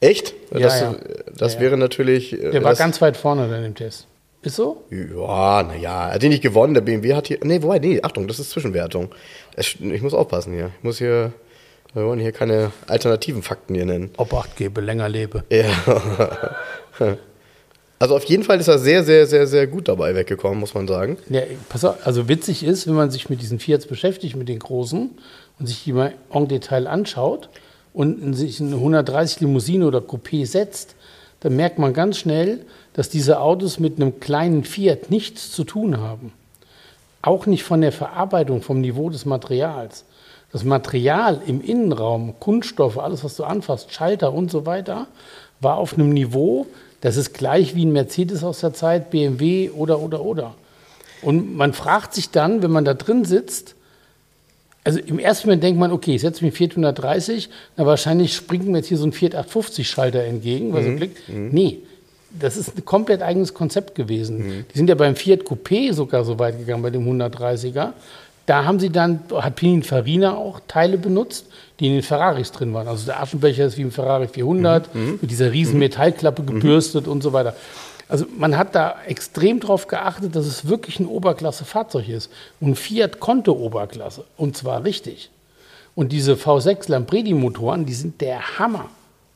Echt? 0.03 0.33
Ja, 0.51 0.59
das 0.59 0.79
ja. 0.81 0.95
das 1.37 1.53
Ja, 1.55 1.59
wäre 1.61 1.77
natürlich. 1.77 2.33
äh, 2.33 2.51
Der 2.51 2.63
war 2.63 2.75
ganz 2.75 3.01
weit 3.01 3.17
vorne 3.17 3.47
dann 3.49 3.63
im 3.63 3.75
Test. 3.75 4.07
Ist 4.41 4.57
so? 4.57 4.83
Ja, 4.89 5.63
naja, 5.63 6.07
er 6.09 6.15
hat 6.15 6.23
ihn 6.23 6.29
nicht 6.29 6.41
gewonnen. 6.43 6.73
Der 6.73 6.81
BMW 6.81 7.13
hat 7.13 7.27
hier. 7.27 7.39
Nee, 7.43 7.61
wobei, 7.61 7.79
nee, 7.79 8.01
Achtung, 8.01 8.27
das 8.27 8.39
ist 8.39 8.51
Zwischenwertung. 8.51 9.09
Ich 9.55 9.79
muss 10.01 10.13
aufpassen 10.13 10.53
hier. 10.53 10.71
Ich 10.77 10.83
muss 10.83 10.97
hier. 10.97 11.31
Wir 11.93 12.05
wollen 12.05 12.19
hier 12.19 12.31
keine 12.31 12.71
alternativen 12.87 13.43
Fakten 13.43 13.75
hier 13.75 13.85
nennen. 13.85 14.11
Obacht 14.17 14.55
gebe, 14.57 14.81
länger 14.81 15.07
lebe. 15.09 15.43
Ja. 15.49 15.67
Also 17.99 18.17
auf 18.17 18.25
jeden 18.25 18.43
Fall 18.43 18.59
ist 18.59 18.67
er 18.67 18.79
sehr, 18.79 19.03
sehr, 19.05 19.25
sehr, 19.27 19.47
sehr 19.47 19.65
gut 19.65 19.87
dabei 19.87 20.13
weggekommen, 20.13 20.59
muss 20.59 20.73
man 20.73 20.89
sagen. 20.89 21.17
Ja, 21.29 21.41
pass 21.69 21.85
auf, 21.85 22.05
also 22.05 22.27
witzig 22.27 22.65
ist, 22.65 22.85
wenn 22.85 22.95
man 22.95 23.09
sich 23.11 23.29
mit 23.29 23.41
diesen 23.41 23.59
Fiats 23.59 23.85
beschäftigt, 23.85 24.35
mit 24.35 24.49
den 24.49 24.59
großen, 24.59 25.11
und 25.59 25.65
sich 25.67 25.85
die 25.85 25.93
mal 25.93 26.13
en 26.33 26.47
Detail 26.49 26.87
anschaut 26.87 27.47
und 27.93 28.21
in 28.21 28.33
sich 28.33 28.59
eine 28.59 28.75
130 28.75 29.41
Limousine 29.41 29.85
oder 29.85 29.99
Coupé 29.99 30.45
setzt, 30.45 30.95
dann 31.39 31.55
merkt 31.55 31.77
man 31.77 31.93
ganz 31.93 32.17
schnell, 32.17 32.65
dass 32.93 33.09
diese 33.09 33.39
Autos 33.39 33.79
mit 33.79 33.97
einem 33.97 34.19
kleinen 34.19 34.63
Fiat 34.63 35.11
nichts 35.11 35.51
zu 35.51 35.63
tun 35.63 35.99
haben. 35.99 36.31
Auch 37.21 37.45
nicht 37.45 37.63
von 37.63 37.81
der 37.81 37.91
Verarbeitung, 37.91 38.61
vom 38.61 38.81
Niveau 38.81 39.09
des 39.09 39.25
Materials. 39.25 40.05
Das 40.51 40.63
Material 40.63 41.41
im 41.47 41.61
Innenraum, 41.61 42.35
Kunststoffe, 42.39 42.97
alles, 42.97 43.23
was 43.23 43.35
du 43.35 43.43
anfasst, 43.43 43.91
Schalter 43.91 44.33
und 44.33 44.51
so 44.51 44.65
weiter, 44.65 45.07
war 45.59 45.77
auf 45.77 45.93
einem 45.93 46.09
Niveau, 46.09 46.67
das 47.01 47.17
ist 47.17 47.33
gleich 47.33 47.75
wie 47.75 47.85
ein 47.85 47.91
Mercedes 47.91 48.43
aus 48.43 48.59
der 48.59 48.73
Zeit, 48.73 49.09
BMW 49.09 49.69
oder, 49.71 49.99
oder, 49.99 50.21
oder. 50.21 50.53
Und 51.21 51.55
man 51.55 51.73
fragt 51.73 52.13
sich 52.13 52.29
dann, 52.29 52.61
wenn 52.61 52.71
man 52.71 52.85
da 52.85 52.93
drin 52.93 53.25
sitzt, 53.25 53.75
also 54.83 54.99
im 54.99 55.19
ersten 55.19 55.47
Moment 55.47 55.63
denkt 55.63 55.79
man, 55.79 55.91
okay, 55.91 56.15
ich 56.15 56.21
setze 56.21 56.43
mir 56.43 56.51
Fiat 56.51 56.71
130, 56.71 57.49
na 57.77 57.85
wahrscheinlich 57.85 58.35
springt 58.35 58.67
mir 58.67 58.77
jetzt 58.77 58.87
hier 58.87 58.97
so 58.97 59.05
ein 59.05 59.13
Fiat 59.13 59.33
850 59.33 59.87
Schalter 59.89 60.23
entgegen, 60.23 60.73
weil 60.73 60.83
mhm. 60.83 60.91
so 60.91 60.97
klickt. 60.97 61.29
Mhm. 61.29 61.49
Nee, 61.51 61.79
das 62.37 62.57
ist 62.57 62.77
ein 62.77 62.83
komplett 62.83 63.21
eigenes 63.21 63.53
Konzept 63.53 63.95
gewesen. 63.95 64.39
Mhm. 64.39 64.65
Die 64.73 64.77
sind 64.77 64.89
ja 64.89 64.95
beim 64.95 65.15
Fiat 65.15 65.41
Coupé 65.41 65.93
sogar 65.93 66.25
so 66.25 66.39
weit 66.39 66.57
gegangen, 66.57 66.81
bei 66.81 66.89
dem 66.89 67.07
130er. 67.07 67.93
Da 68.45 68.65
haben 68.65 68.79
sie 68.79 68.89
dann, 68.89 69.21
hat 69.33 69.55
Pininfarina 69.55 70.35
auch 70.35 70.59
Teile 70.67 70.97
benutzt, 70.97 71.45
die 71.79 71.87
in 71.87 71.93
den 71.93 72.01
Ferraris 72.01 72.51
drin 72.51 72.73
waren. 72.73 72.89
Also 72.89 73.05
der 73.05 73.21
Aschenbecher 73.21 73.65
ist 73.65 73.77
wie 73.77 73.83
im 73.83 73.91
Ferrari 73.91 74.27
400, 74.27 74.93
mhm. 74.93 75.01
mhm. 75.01 75.19
mit 75.21 75.31
dieser 75.31 75.53
riesen 75.53 75.75
mhm. 75.75 75.79
Metallklappe 75.79 76.43
gebürstet 76.43 77.07
und 77.07 77.23
so 77.23 77.31
weiter. 77.31 77.55
Also 78.07 78.25
man 78.37 78.57
hat 78.57 78.75
da 78.75 78.95
extrem 79.07 79.59
darauf 79.59 79.87
geachtet, 79.87 80.35
dass 80.35 80.45
es 80.45 80.67
wirklich 80.67 80.99
ein 80.99 81.07
Oberklasse-Fahrzeug 81.07 82.09
ist. 82.09 82.31
Und 82.59 82.75
Fiat 82.75 83.19
konnte 83.19 83.57
Oberklasse. 83.57 84.25
Und 84.37 84.57
zwar 84.57 84.83
richtig. 84.83 85.29
Und 85.95 86.11
diese 86.11 86.33
V6 86.33 86.89
Lambredi-Motoren, 86.89 87.85
die 87.85 87.93
sind 87.93 88.21
der 88.21 88.59
Hammer. 88.59 88.89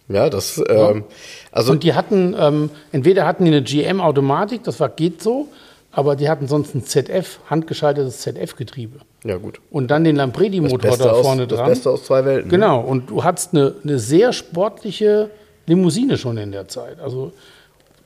Ja, 0.10 0.30
das. 0.30 0.62
Ähm, 0.70 1.04
also 1.52 1.72
und 1.72 1.84
die 1.84 1.94
hatten, 1.94 2.36
ähm, 2.40 2.70
entweder 2.92 3.26
hatten 3.26 3.46
die 3.46 3.52
eine 3.52 3.62
GM-Automatik, 3.62 4.64
das 4.64 4.80
war 4.80 4.90
geht 4.90 5.22
so, 5.22 5.50
aber 5.92 6.16
die 6.16 6.30
hatten 6.30 6.48
sonst 6.48 6.76
ein 6.76 6.86
ZF, 6.86 7.40
handgeschaltetes 7.50 8.20
ZF-Getriebe. 8.20 9.00
Ja, 9.24 9.38
gut. 9.38 9.60
Und 9.70 9.92
dann 9.92 10.04
den 10.04 10.16
Lampredi-Motor 10.16 10.98
da 10.98 11.14
vorne 11.16 11.44
aus, 11.44 11.48
dran. 11.50 11.60
Das 11.60 11.68
Beste 11.68 11.90
aus 11.90 12.06
zwei 12.06 12.24
Welten. 12.24 12.50
Genau, 12.50 12.80
und 12.80 13.10
du 13.10 13.24
hattest 13.24 13.54
eine, 13.54 13.76
eine 13.84 14.00
sehr 14.00 14.32
sportliche 14.32 15.30
Limousine 15.66 16.18
schon 16.18 16.38
in 16.38 16.52
der 16.52 16.68
Zeit. 16.68 17.00
Also 17.00 17.34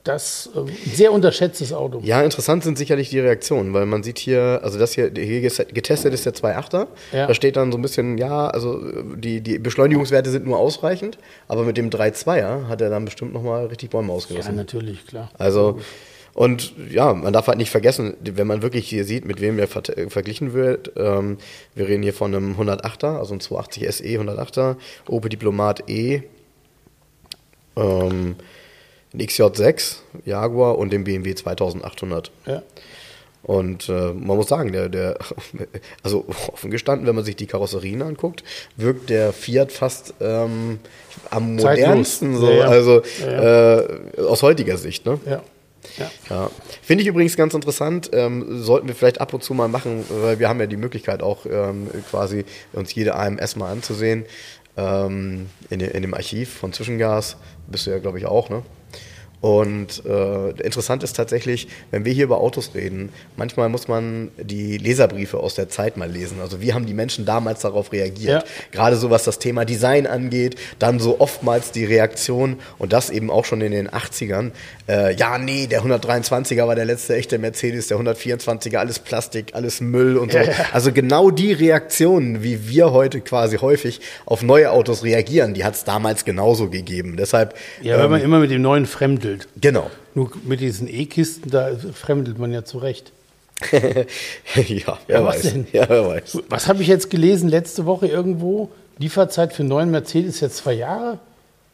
das 0.03 0.49
äh, 0.55 0.89
sehr 0.93 1.11
unterschätztes 1.11 1.73
Auto. 1.73 2.01
Ja, 2.03 2.21
interessant 2.21 2.63
sind 2.63 2.77
sicherlich 2.77 3.09
die 3.09 3.19
Reaktionen, 3.19 3.73
weil 3.73 3.85
man 3.85 4.03
sieht 4.03 4.19
hier, 4.19 4.61
also 4.63 4.79
das 4.79 4.93
hier, 4.93 5.11
hier 5.15 5.41
getestet 5.41 6.13
ist 6.13 6.25
der 6.25 6.33
2.8er. 6.33 6.87
Ja. 7.11 7.27
Da 7.27 7.33
steht 7.33 7.55
dann 7.55 7.71
so 7.71 7.77
ein 7.77 7.81
bisschen, 7.81 8.17
ja, 8.17 8.47
also 8.47 8.79
die, 9.15 9.41
die 9.41 9.59
Beschleunigungswerte 9.59 10.29
sind 10.29 10.45
nur 10.45 10.57
ausreichend, 10.57 11.17
aber 11.47 11.63
mit 11.63 11.77
dem 11.77 11.89
3.2er 11.89 12.67
hat 12.67 12.81
er 12.81 12.89
dann 12.89 13.05
bestimmt 13.05 13.33
nochmal 13.33 13.67
richtig 13.67 13.89
Bäume 13.89 14.11
ausgerissen. 14.11 14.53
Ja, 14.53 14.57
natürlich, 14.57 15.05
klar. 15.05 15.29
Also 15.37 15.79
und 16.33 16.73
ja, 16.89 17.13
man 17.13 17.33
darf 17.33 17.47
halt 17.47 17.57
nicht 17.57 17.71
vergessen, 17.71 18.15
wenn 18.21 18.47
man 18.47 18.61
wirklich 18.61 18.87
hier 18.87 19.03
sieht, 19.03 19.25
mit 19.25 19.41
wem 19.41 19.59
er 19.59 19.67
ver 19.67 19.83
verglichen 20.07 20.53
wird. 20.53 20.93
Ähm, 20.95 21.37
wir 21.75 21.87
reden 21.87 22.03
hier 22.03 22.13
von 22.13 22.33
einem 22.33 22.55
108er, 22.55 23.17
also 23.17 23.33
ein 23.33 23.41
280 23.41 23.91
SE 23.95 24.03
108er, 24.03 24.77
Opel 25.09 25.29
Diplomat 25.29 25.89
E, 25.89 26.21
ähm, 27.75 28.35
ein 29.13 29.19
XJ6 29.19 29.97
Jaguar 30.25 30.77
und 30.77 30.91
den 30.91 31.03
BMW 31.03 31.35
2800. 31.35 32.31
Ja. 32.45 32.63
Und 33.43 33.89
äh, 33.89 34.13
man 34.13 34.37
muss 34.37 34.47
sagen, 34.47 34.71
der, 34.71 34.87
der, 34.87 35.17
also 36.03 36.25
offen 36.27 36.69
gestanden, 36.69 37.07
wenn 37.07 37.15
man 37.15 37.25
sich 37.25 37.35
die 37.35 37.47
Karosserien 37.47 38.01
anguckt, 38.01 38.43
wirkt 38.77 39.09
der 39.09 39.33
Fiat 39.33 39.71
fast 39.71 40.13
ähm, 40.21 40.79
am 41.31 41.55
modernsten, 41.55 42.37
so, 42.37 42.51
ja. 42.51 42.65
also 42.65 43.01
ja, 43.25 43.79
äh, 43.79 44.21
aus 44.21 44.43
heutiger 44.43 44.77
Sicht. 44.77 45.05
Ne? 45.05 45.19
Ja. 45.25 45.41
Ja. 45.97 46.11
ja. 46.29 46.51
Finde 46.83 47.01
ich 47.01 47.07
übrigens 47.07 47.35
ganz 47.35 47.55
interessant. 47.55 48.11
Ähm, 48.13 48.61
sollten 48.61 48.87
wir 48.87 48.93
vielleicht 48.93 49.19
ab 49.19 49.33
und 49.33 49.43
zu 49.43 49.55
mal 49.55 49.67
machen, 49.67 50.05
weil 50.09 50.37
wir 50.37 50.47
haben 50.47 50.59
ja 50.59 50.67
die 50.67 50.77
Möglichkeit 50.77 51.23
auch 51.23 51.47
ähm, 51.47 51.89
quasi 52.09 52.45
uns 52.73 52.93
jede 52.93 53.15
AMS 53.15 53.55
mal 53.55 53.71
anzusehen. 53.71 54.25
Ähm, 54.77 55.47
in, 55.69 55.79
in, 55.81 56.01
dem 56.01 56.13
Archiv 56.13 56.53
von 56.53 56.71
Zwischengas 56.71 57.37
bist 57.67 57.87
du 57.87 57.91
ja, 57.91 57.97
glaube 57.97 58.19
ich, 58.19 58.25
auch, 58.25 58.49
ne? 58.49 58.61
Und 59.41 60.03
äh, 60.05 60.51
interessant 60.61 61.01
ist 61.01 61.15
tatsächlich, 61.15 61.67
wenn 61.89 62.05
wir 62.05 62.13
hier 62.13 62.25
über 62.25 62.39
Autos 62.39 62.71
reden, 62.75 63.09
manchmal 63.37 63.69
muss 63.69 63.87
man 63.87 64.29
die 64.39 64.77
Leserbriefe 64.77 65.39
aus 65.39 65.55
der 65.55 65.67
Zeit 65.67 65.97
mal 65.97 66.09
lesen. 66.09 66.37
Also 66.39 66.61
wie 66.61 66.73
haben 66.73 66.85
die 66.85 66.93
Menschen 66.93 67.25
damals 67.25 67.61
darauf 67.61 67.91
reagiert? 67.91 68.43
Ja. 68.43 68.49
Gerade 68.71 68.97
so 68.97 69.09
was 69.09 69.23
das 69.23 69.39
Thema 69.39 69.65
Design 69.65 70.05
angeht, 70.05 70.57
dann 70.77 70.99
so 70.99 71.19
oftmals 71.19 71.71
die 71.71 71.85
Reaktion 71.85 72.59
und 72.77 72.93
das 72.93 73.09
eben 73.09 73.31
auch 73.31 73.43
schon 73.43 73.61
in 73.61 73.71
den 73.71 73.89
80ern. 73.89 74.51
Äh, 74.87 75.15
ja, 75.15 75.39
nee, 75.39 75.65
der 75.65 75.81
123er 75.81 76.67
war 76.67 76.75
der 76.75 76.85
letzte 76.85 77.15
echte 77.15 77.39
Mercedes, 77.39 77.87
der 77.87 77.97
124er, 77.97 78.77
alles 78.77 78.99
Plastik, 78.99 79.55
alles 79.55 79.81
Müll 79.81 80.17
und 80.17 80.33
so. 80.33 80.37
Ja. 80.37 80.51
Also 80.71 80.91
genau 80.91 81.31
die 81.31 81.51
Reaktionen, 81.51 82.43
wie 82.43 82.69
wir 82.69 82.91
heute 82.91 83.21
quasi 83.21 83.57
häufig 83.57 84.01
auf 84.27 84.43
neue 84.43 84.69
Autos 84.71 85.03
reagieren, 85.03 85.55
die 85.55 85.63
hat 85.63 85.73
es 85.73 85.83
damals 85.83 86.25
genauso 86.25 86.69
gegeben. 86.69 87.15
Deshalb. 87.17 87.55
Ja, 87.81 87.97
wenn 87.97 88.05
ähm, 88.05 88.11
man 88.11 88.21
immer 88.21 88.39
mit 88.39 88.51
dem 88.51 88.61
neuen 88.61 88.85
fremdelt 88.85 89.30
fremdelt. 89.31 89.47
Genau. 89.59 89.89
Nur 90.13 90.31
mit 90.43 90.59
diesen 90.59 90.87
E-Kisten, 90.87 91.49
da 91.49 91.71
fremdelt 91.93 92.37
man 92.39 92.51
ja 92.51 92.63
zurecht. 92.63 93.11
ja, 93.71 94.97
wer 95.07 95.19
ja, 95.19 95.25
weiß. 95.25 95.41
Denn? 95.43 95.67
Ja, 95.71 95.87
wer 95.87 96.07
weiß. 96.07 96.39
Was 96.49 96.67
habe 96.67 96.81
ich 96.81 96.87
jetzt 96.87 97.09
gelesen 97.09 97.47
letzte 97.47 97.85
Woche 97.85 98.07
irgendwo? 98.07 98.69
Lieferzeit 98.97 99.53
für 99.53 99.63
neuen 99.63 99.91
Mercedes 99.91 100.39
jetzt 100.39 100.57
zwei 100.57 100.73
Jahre? 100.73 101.19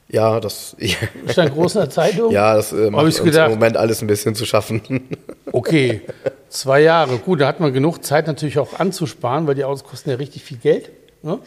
Ja, 0.09 0.39
das 0.39 0.75
ja. 0.79 0.95
ist 1.25 1.39
eine 1.39 1.51
große 1.51 1.89
Zeitung. 1.89 2.31
Ja, 2.31 2.55
das 2.55 2.71
äh, 2.71 2.89
macht 2.89 3.05
uns 3.05 3.21
gedacht, 3.21 3.47
im 3.51 3.59
Moment 3.59 3.75
alles 3.75 4.01
ein 4.01 4.07
bisschen 4.07 4.35
zu 4.35 4.45
schaffen. 4.45 4.81
okay, 5.51 6.01
zwei 6.49 6.81
Jahre. 6.81 7.17
Gut, 7.17 7.41
da 7.41 7.47
hat 7.47 7.59
man 7.59 7.73
genug 7.73 8.03
Zeit 8.03 8.27
natürlich 8.27 8.57
auch 8.59 8.79
anzusparen, 8.79 9.47
weil 9.47 9.55
die 9.55 9.65
Autos 9.65 9.83
kosten 9.83 10.09
ja 10.09 10.15
richtig 10.15 10.43
viel 10.43 10.57
Geld. 10.57 10.89
Ne? 11.23 11.39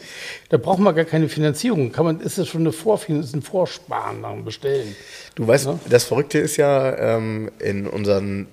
Da 0.49 0.57
braucht 0.57 0.79
man 0.79 0.95
gar 0.95 1.05
keine 1.05 1.29
Finanzierung. 1.29 1.91
Kann 1.91 2.05
man, 2.05 2.19
ist 2.19 2.37
das 2.37 2.47
schon 2.47 2.61
eine 2.61 2.71
Vorfinanzierung, 2.71 3.23
ist 3.23 3.35
ein 3.35 3.41
Vorsparen 3.41 4.21
nach 4.21 4.35
Bestellen. 4.35 4.95
Du 5.35 5.47
weißt, 5.47 5.67
ne? 5.67 5.79
das 5.89 6.03
Verrückte 6.03 6.39
ist 6.39 6.57
ja 6.57 7.17
ähm, 7.17 7.51
in 7.59 7.87
unseren 7.87 8.47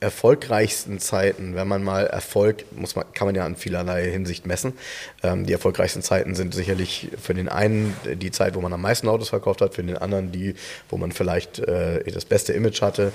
erfolgreichsten 0.00 0.98
Zeiten, 0.98 1.54
wenn 1.54 1.68
man 1.68 1.84
mal 1.84 2.06
Erfolg, 2.06 2.64
muss 2.72 2.96
man, 2.96 3.04
kann 3.12 3.28
man 3.28 3.34
ja 3.34 3.46
in 3.46 3.54
vielerlei 3.54 4.10
Hinsicht 4.10 4.44
messen. 4.44 4.72
Ähm, 5.22 5.46
die 5.46 5.52
erfolgreichsten 5.52 6.02
Zeiten 6.02 6.34
sind 6.34 6.52
sicherlich 6.52 7.10
für 7.20 7.32
den 7.32 7.48
einen 7.48 7.94
die 8.14 8.32
Zeit, 8.32 8.56
wo 8.56 8.60
man 8.60 8.72
am 8.72 8.82
meisten 8.82 9.08
Autos 9.08 9.28
verkauft 9.28 9.60
hat, 9.60 9.74
für 9.74 9.84
den 9.84 9.96
anderen 9.96 10.32
die, 10.32 10.54
wo 10.88 10.96
man 10.96 11.12
vielleicht 11.12 11.60
äh, 11.60 12.02
das 12.10 12.24
beste 12.24 12.52
Image 12.52 12.82
hatte. 12.82 13.12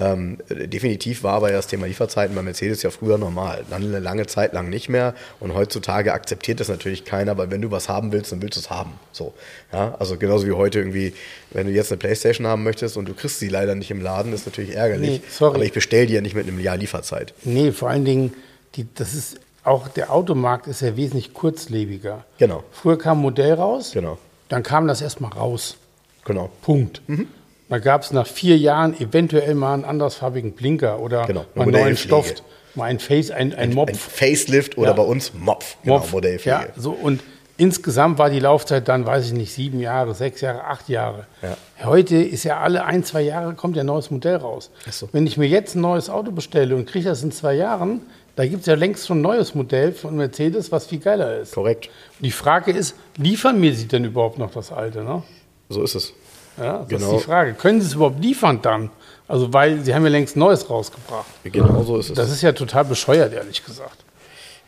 Ähm, 0.00 0.38
definitiv 0.48 1.22
war 1.22 1.34
aber 1.34 1.50
ja 1.50 1.56
das 1.56 1.66
Thema 1.66 1.86
Lieferzeiten 1.86 2.34
bei 2.34 2.42
Mercedes 2.42 2.82
ja 2.82 2.90
früher 2.90 3.18
normal. 3.18 3.64
Dann 3.70 3.82
eine 3.82 3.98
lange 3.98 4.26
Zeit 4.26 4.52
lang 4.52 4.68
nicht 4.68 4.88
mehr. 4.88 5.14
Und 5.40 5.54
heutzutage 5.54 6.12
akzeptiert 6.12 6.60
das 6.60 6.68
natürlich 6.68 7.04
keiner, 7.04 7.36
weil 7.36 7.50
wenn 7.50 7.62
du 7.62 7.70
was 7.70 7.88
haben 7.88 8.12
willst, 8.12 8.32
dann 8.32 8.42
willst 8.42 8.56
du 8.56 8.60
es 8.60 8.70
haben. 8.70 8.92
So. 9.12 9.34
Ja, 9.72 9.96
also 9.98 10.16
genauso 10.16 10.46
wie 10.46 10.52
heute 10.52 10.78
irgendwie, 10.78 11.14
wenn 11.50 11.66
du 11.66 11.72
jetzt 11.72 11.90
eine 11.90 11.98
Playstation 11.98 12.46
haben 12.46 12.62
möchtest 12.62 12.96
und 12.96 13.08
du 13.08 13.14
kriegst 13.14 13.40
sie 13.40 13.48
leider 13.48 13.74
nicht 13.74 13.90
im 13.90 14.00
Laden, 14.00 14.32
ist 14.32 14.46
natürlich 14.46 14.74
ärgerlich. 14.74 15.10
Nee, 15.10 15.20
sorry. 15.28 15.56
Aber 15.56 15.64
ich 15.64 15.72
bestelle 15.72 16.06
die 16.06 16.14
ja 16.14 16.20
nicht 16.20 16.34
mit 16.34 16.46
einem 16.46 16.60
Jahr 16.60 16.76
Lieferzeit. 16.76 17.34
Nee, 17.44 17.72
vor 17.72 17.90
allen 17.90 18.04
Dingen, 18.04 18.34
die, 18.76 18.86
das 18.94 19.14
ist 19.14 19.40
auch 19.64 19.88
der 19.88 20.12
Automarkt 20.12 20.66
ist 20.66 20.80
ja 20.80 20.96
wesentlich 20.96 21.34
kurzlebiger. 21.34 22.24
Genau. 22.38 22.64
Früher 22.72 22.96
kam 22.98 23.18
ein 23.18 23.22
Modell 23.22 23.54
raus, 23.54 23.90
genau. 23.92 24.18
dann 24.48 24.62
kam 24.62 24.86
das 24.86 25.02
erstmal 25.02 25.32
raus. 25.32 25.76
Genau. 26.24 26.50
Punkt. 26.62 27.02
Mhm. 27.06 27.28
Da 27.68 27.78
gab 27.78 28.02
es 28.02 28.12
nach 28.12 28.26
vier 28.26 28.56
Jahren 28.56 28.98
eventuell 28.98 29.54
mal 29.54 29.74
einen 29.74 29.84
andersfarbigen 29.84 30.52
Blinker 30.52 31.00
oder 31.00 31.26
genau, 31.26 31.44
einen 31.54 31.70
neuen 31.72 31.96
Stoff, 31.96 32.32
mal 32.74 32.84
ein 32.84 32.98
Face, 32.98 33.30
ein, 33.30 33.52
ein, 33.52 33.58
ein 33.58 33.74
Mopf. 33.74 33.90
Ein 33.90 33.94
Facelift 33.94 34.78
oder 34.78 34.90
ja. 34.90 34.92
bei 34.94 35.02
uns 35.02 35.34
Mopf, 35.34 35.76
genau, 35.82 35.98
Mopf. 35.98 36.44
Ja, 36.44 36.66
so 36.76 36.92
und 36.92 37.20
insgesamt 37.58 38.18
war 38.18 38.30
die 38.30 38.40
Laufzeit 38.40 38.88
dann, 38.88 39.04
weiß 39.04 39.26
ich 39.26 39.32
nicht, 39.32 39.52
sieben 39.52 39.80
Jahre, 39.80 40.14
sechs 40.14 40.40
Jahre, 40.40 40.64
acht 40.64 40.88
Jahre. 40.88 41.26
Ja. 41.42 41.56
Heute 41.84 42.16
ist 42.16 42.44
ja 42.44 42.58
alle 42.60 42.84
ein, 42.84 43.04
zwei 43.04 43.20
Jahre 43.20 43.52
kommt 43.54 43.76
ja 43.76 43.82
ein 43.82 43.86
neues 43.86 44.10
Modell 44.10 44.36
raus. 44.36 44.70
So. 44.90 45.08
Wenn 45.12 45.26
ich 45.26 45.36
mir 45.36 45.48
jetzt 45.48 45.74
ein 45.74 45.82
neues 45.82 46.08
Auto 46.08 46.30
bestelle 46.30 46.74
und 46.74 46.86
kriege 46.86 47.06
das 47.06 47.22
in 47.22 47.32
zwei 47.32 47.54
Jahren, 47.54 48.00
da 48.36 48.46
gibt 48.46 48.60
es 48.60 48.66
ja 48.66 48.74
längst 48.74 49.06
schon 49.06 49.18
ein 49.18 49.22
neues 49.22 49.54
Modell 49.54 49.92
von 49.92 50.16
Mercedes, 50.16 50.72
was 50.72 50.86
viel 50.86 51.00
geiler 51.00 51.40
ist. 51.40 51.52
Korrekt. 51.52 51.90
Und 52.18 52.24
die 52.24 52.30
Frage 52.30 52.70
ist, 52.70 52.94
liefern 53.16 53.60
mir 53.60 53.74
sie 53.74 53.88
denn 53.88 54.04
überhaupt 54.04 54.38
noch 54.38 54.52
das 54.52 54.72
alte? 54.72 55.02
Ne? 55.02 55.22
So 55.68 55.82
ist 55.82 55.96
es. 55.96 56.14
Ja, 56.58 56.78
das 56.78 56.88
genau. 56.88 57.12
ist 57.12 57.20
die 57.20 57.24
Frage. 57.24 57.54
Können 57.54 57.80
Sie 57.80 57.86
es 57.86 57.94
überhaupt 57.94 58.20
liefern 58.20 58.60
dann? 58.62 58.90
Also, 59.26 59.52
weil 59.52 59.80
Sie 59.80 59.94
haben 59.94 60.02
ja 60.04 60.10
längst 60.10 60.36
Neues 60.36 60.68
rausgebracht. 60.68 61.26
Genau 61.44 61.82
so 61.82 61.98
ist 61.98 62.10
es. 62.10 62.16
Das 62.16 62.30
ist 62.30 62.42
ja 62.42 62.52
total 62.52 62.84
bescheuert, 62.84 63.32
ehrlich 63.32 63.64
gesagt. 63.64 64.04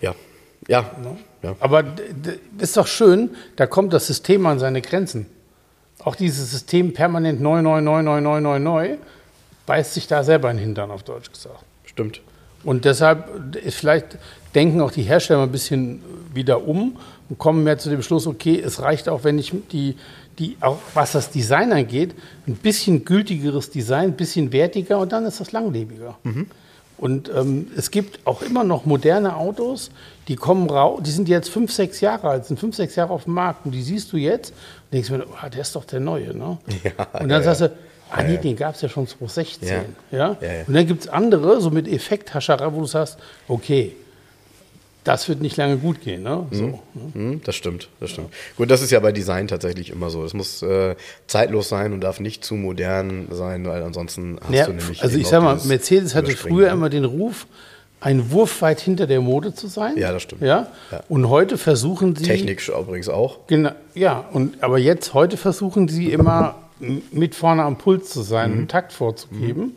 Ja. 0.01 0.15
Ja. 0.69 0.83
Ne? 1.03 1.17
ja. 1.43 1.57
Aber 1.61 1.85
ist 2.59 2.77
doch 2.77 2.87
schön, 2.87 3.31
da 3.57 3.67
kommt 3.67 3.93
das 3.93 4.07
System 4.07 4.47
an 4.47 4.59
seine 4.59 4.83
Grenzen. 4.83 5.27
Auch 6.05 6.15
dieses 6.15 6.51
System 6.51 6.93
permanent 6.93 7.41
neu, 7.41 7.63
neu, 7.63 7.81
neu, 7.81 8.03
neu, 8.03 8.21
neu, 8.21 8.41
neu, 8.41 8.59
neu, 8.59 8.97
beißt 9.67 9.95
sich 9.95 10.07
da 10.07 10.25
selber 10.25 10.51
in 10.51 10.57
den 10.57 10.67
Hintern, 10.67 10.91
auf 10.91 11.03
Deutsch 11.03 11.31
gesagt. 11.31 11.65
Stimmt. 11.85 12.21
Und 12.63 12.85
deshalb 12.85 13.57
ist 13.57 13.77
vielleicht 13.77 14.19
denken 14.55 14.81
auch 14.81 14.91
die 14.91 15.03
Hersteller 15.03 15.43
ein 15.43 15.53
bisschen 15.53 16.03
wieder 16.33 16.67
um 16.67 16.99
und 17.29 17.39
kommen 17.39 17.65
mehr 17.65 17.79
zu 17.79 17.91
dem 17.91 18.03
Schluss, 18.03 18.27
okay, 18.27 18.61
es 18.61 18.83
reicht 18.83 19.09
auch, 19.09 19.25
wenn 19.25 19.39
ich 19.39 19.53
die, 19.73 19.97
die 20.41 20.57
auch 20.61 20.79
was 20.95 21.13
das 21.13 21.31
Design 21.31 21.73
angeht, 21.73 22.15
ein 22.49 22.57
bisschen 22.57 23.05
gültigeres 23.05 23.71
Design, 23.71 24.11
ein 24.11 24.17
bisschen 24.17 24.53
wertiger 24.53 24.99
und 24.99 25.13
dann 25.13 25.27
ist 25.27 25.39
das 25.39 25.53
langlebiger. 25.53 26.17
Und 26.97 27.31
ähm, 27.35 27.69
es 27.77 27.91
gibt 27.91 28.27
auch 28.27 28.43
immer 28.43 28.65
noch 28.65 28.85
moderne 28.85 29.37
Autos, 29.37 29.91
die 30.29 30.37
kommen 30.37 30.69
raus, 30.69 31.01
die 31.05 31.11
sind 31.11 31.29
jetzt 31.29 31.49
fünf, 31.49 31.73
sechs 31.73 32.01
Jahre 32.01 32.29
alt, 32.29 32.47
sind 32.47 32.59
fünf, 32.59 32.77
sechs 32.77 32.97
Jahre 32.97 33.13
auf 33.13 33.25
dem 33.25 33.35
Markt 33.35 33.65
und 33.65 33.73
die 33.73 33.83
siehst 33.83 34.13
du 34.13 34.17
jetzt 34.17 34.51
und 34.51 34.93
denkst 34.95 35.11
mir, 35.11 35.25
oh, 35.27 35.49
der 35.49 35.61
ist 35.61 35.77
doch 35.77 35.85
der 35.85 36.01
Neue. 36.01 36.37
Ne? 36.37 36.59
Ja, 36.85 37.21
und 37.21 37.29
dann 37.29 37.31
ja, 37.31 37.43
sagst 37.43 37.61
ja. 37.63 37.69
du, 37.69 37.75
ah 38.11 38.23
nee, 38.23 38.37
den 38.39 38.57
gab 38.57 38.75
es 38.75 38.83
ja 38.83 38.89
schon 38.89 39.07
2016. 39.07 39.69
Ja. 39.69 39.77
Ja. 40.11 40.37
Ja, 40.41 40.53
ja. 40.53 40.65
Und 40.67 40.75
dann 40.75 40.87
gibt 40.87 41.03
es 41.03 41.09
andere, 41.09 41.61
so 41.61 41.71
mit 41.71 41.87
Effekthascherei, 41.87 42.73
wo 42.73 42.81
du 42.81 42.87
sagst, 42.87 43.19
okay, 43.49 43.97
das 45.05 45.29
wird 45.29 45.41
nicht 45.41 45.57
lange 45.57 45.77
gut 45.79 46.01
gehen. 46.03 46.23
Ne? 46.23 46.47
So, 46.51 46.65
ne? 46.67 46.79
Hm, 47.15 47.41
das 47.45 47.55
stimmt, 47.57 47.89
das 48.01 48.11
stimmt. 48.11 48.29
Gut, 48.57 48.71
das 48.71 48.83
ist 48.83 48.91
ja 48.91 49.01
bei 49.01 49.13
Design 49.13 49.49
tatsächlich 49.49 49.91
immer 49.91 50.11
so. 50.11 50.25
Es 50.25 50.35
muss 50.35 50.63
äh, 50.63 50.95
zeitlos 51.27 51.69
sein 51.69 51.93
und 51.93 52.01
darf 52.03 52.21
nicht 52.21 52.45
zu 52.45 52.55
modern 52.55 53.29
sein, 53.31 53.67
weil 53.67 53.83
ansonsten 53.83 54.39
hast 54.43 54.53
Ja, 54.55 54.67
du 54.67 54.73
nämlich. 54.73 55.03
also 55.03 55.17
ich 55.19 55.27
sag 55.27 55.43
mal, 55.43 55.59
Mercedes 55.65 56.15
hatte 56.15 56.33
früher 56.33 56.67
ne? 56.69 56.73
immer 56.75 56.91
den 56.91 57.05
Ruf, 57.05 57.47
ein 58.03 58.31
Wurf 58.31 58.63
weit 58.63 58.81
hinter 58.81 59.07
der 59.07 59.21
Mode 59.21 59.55
zu 59.55 59.67
sein. 59.67 59.97
Ja, 59.99 60.13
das 60.13 60.23
stimmt. 60.23 60.43
Ja? 60.43 60.69
Ja. 60.91 61.03
Und 61.09 61.29
heute 61.29 61.59
versuchen 61.59 62.17
sie. 62.17 62.25
Technik 62.25 62.67
übrigens 62.69 63.09
auch. 63.09 63.41
Genau, 63.47 63.73
ja, 63.95 64.25
und, 64.33 64.63
aber 64.63 64.79
jetzt, 64.79 65.13
heute 65.15 65.37
versuchen 65.37 65.89
sie 65.89 66.11
immer 66.13 66.57
mit 67.11 67.35
vorne 67.35 67.63
am 67.63 67.77
Puls 67.77 68.09
zu 68.11 68.23
sein, 68.23 68.51
Mhm. 68.53 68.57
einen 68.59 68.69
Takt 68.69 68.93
vorzugeben. 68.95 69.77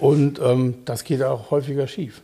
Und 0.00 0.40
ähm, 0.40 0.74
das 0.84 1.04
geht 1.04 1.22
auch 1.22 1.50
häufiger 1.50 1.86
schief. 1.86 2.22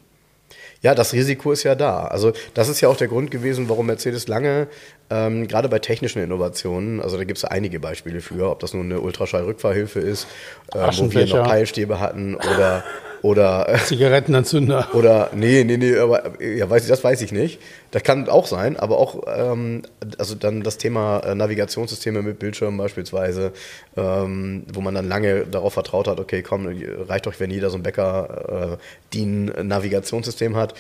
Ja, 0.87 0.95
das 0.95 1.13
Risiko 1.13 1.51
ist 1.51 1.65
ja 1.65 1.75
da. 1.75 2.05
Also 2.05 2.33
das 2.55 2.69
ist 2.69 2.81
ja 2.81 2.89
auch 2.89 2.97
der 2.97 3.09
Grund 3.09 3.33
gewesen, 3.33 3.69
warum 3.69 3.87
Mercedes 3.87 4.29
lange, 4.29 4.69
ähm, 5.11 5.49
gerade 5.49 5.69
bei 5.69 5.81
technischen 5.81 6.23
Innovationen, 6.23 7.01
also 7.01 7.17
da 7.17 7.25
gibt 7.25 7.39
es 7.39 7.43
ja 7.43 7.49
einige 7.49 7.81
Beispiele 7.81 8.21
für, 8.21 8.53
ob 8.53 8.61
das 8.61 8.73
nun 8.73 8.85
eine 8.85 9.01
Ultraschallrückfahrhilfe 9.01 9.99
ist, 9.99 10.29
äh, 10.73 10.79
wo 10.79 11.13
wir 11.13 11.27
noch 11.27 11.43
Peilstäbe 11.43 11.99
hatten 11.99 12.37
oder 12.37 12.85
oder 13.23 13.69
äh, 13.69 13.79
Zigarettenanzünder. 13.79 14.89
oder 14.95 15.31
nee, 15.35 15.65
nee, 15.65 15.77
nee, 15.77 15.97
aber 15.97 16.41
ja, 16.43 16.69
weiß 16.69 16.85
ich, 16.85 16.89
das 16.89 17.03
weiß 17.03 17.23
ich 17.23 17.33
nicht. 17.33 17.61
Das 17.91 18.03
kann 18.03 18.29
auch 18.29 18.47
sein, 18.47 18.77
aber 18.77 18.99
auch 18.99 19.23
ähm, 19.27 19.83
also 20.19 20.35
dann 20.35 20.63
das 20.63 20.79
Thema 20.79 21.21
äh, 21.21 21.35
Navigationssysteme 21.35 22.23
mit 22.23 22.39
Bildschirmen 22.39 22.77
beispielsweise, 22.79 23.53
ähm, 23.97 24.65
wo 24.73 24.81
man 24.81 24.95
dann 24.95 25.09
lange 25.09 25.47
darauf 25.47 25.75
vertraut 25.75 26.09
hat, 26.09 26.21
okay, 26.21 26.43
komm, 26.43 26.69
reicht 27.09 27.27
doch, 27.27 27.35
wenn 27.39 27.51
jeder 27.51 27.71
so 27.71 27.77
ein 27.77 27.83
Bäcker 27.83 28.79
äh, 28.79 29.15
DIN 29.15 29.47
Navigationssystem 29.47 30.57
hat. 30.57 30.75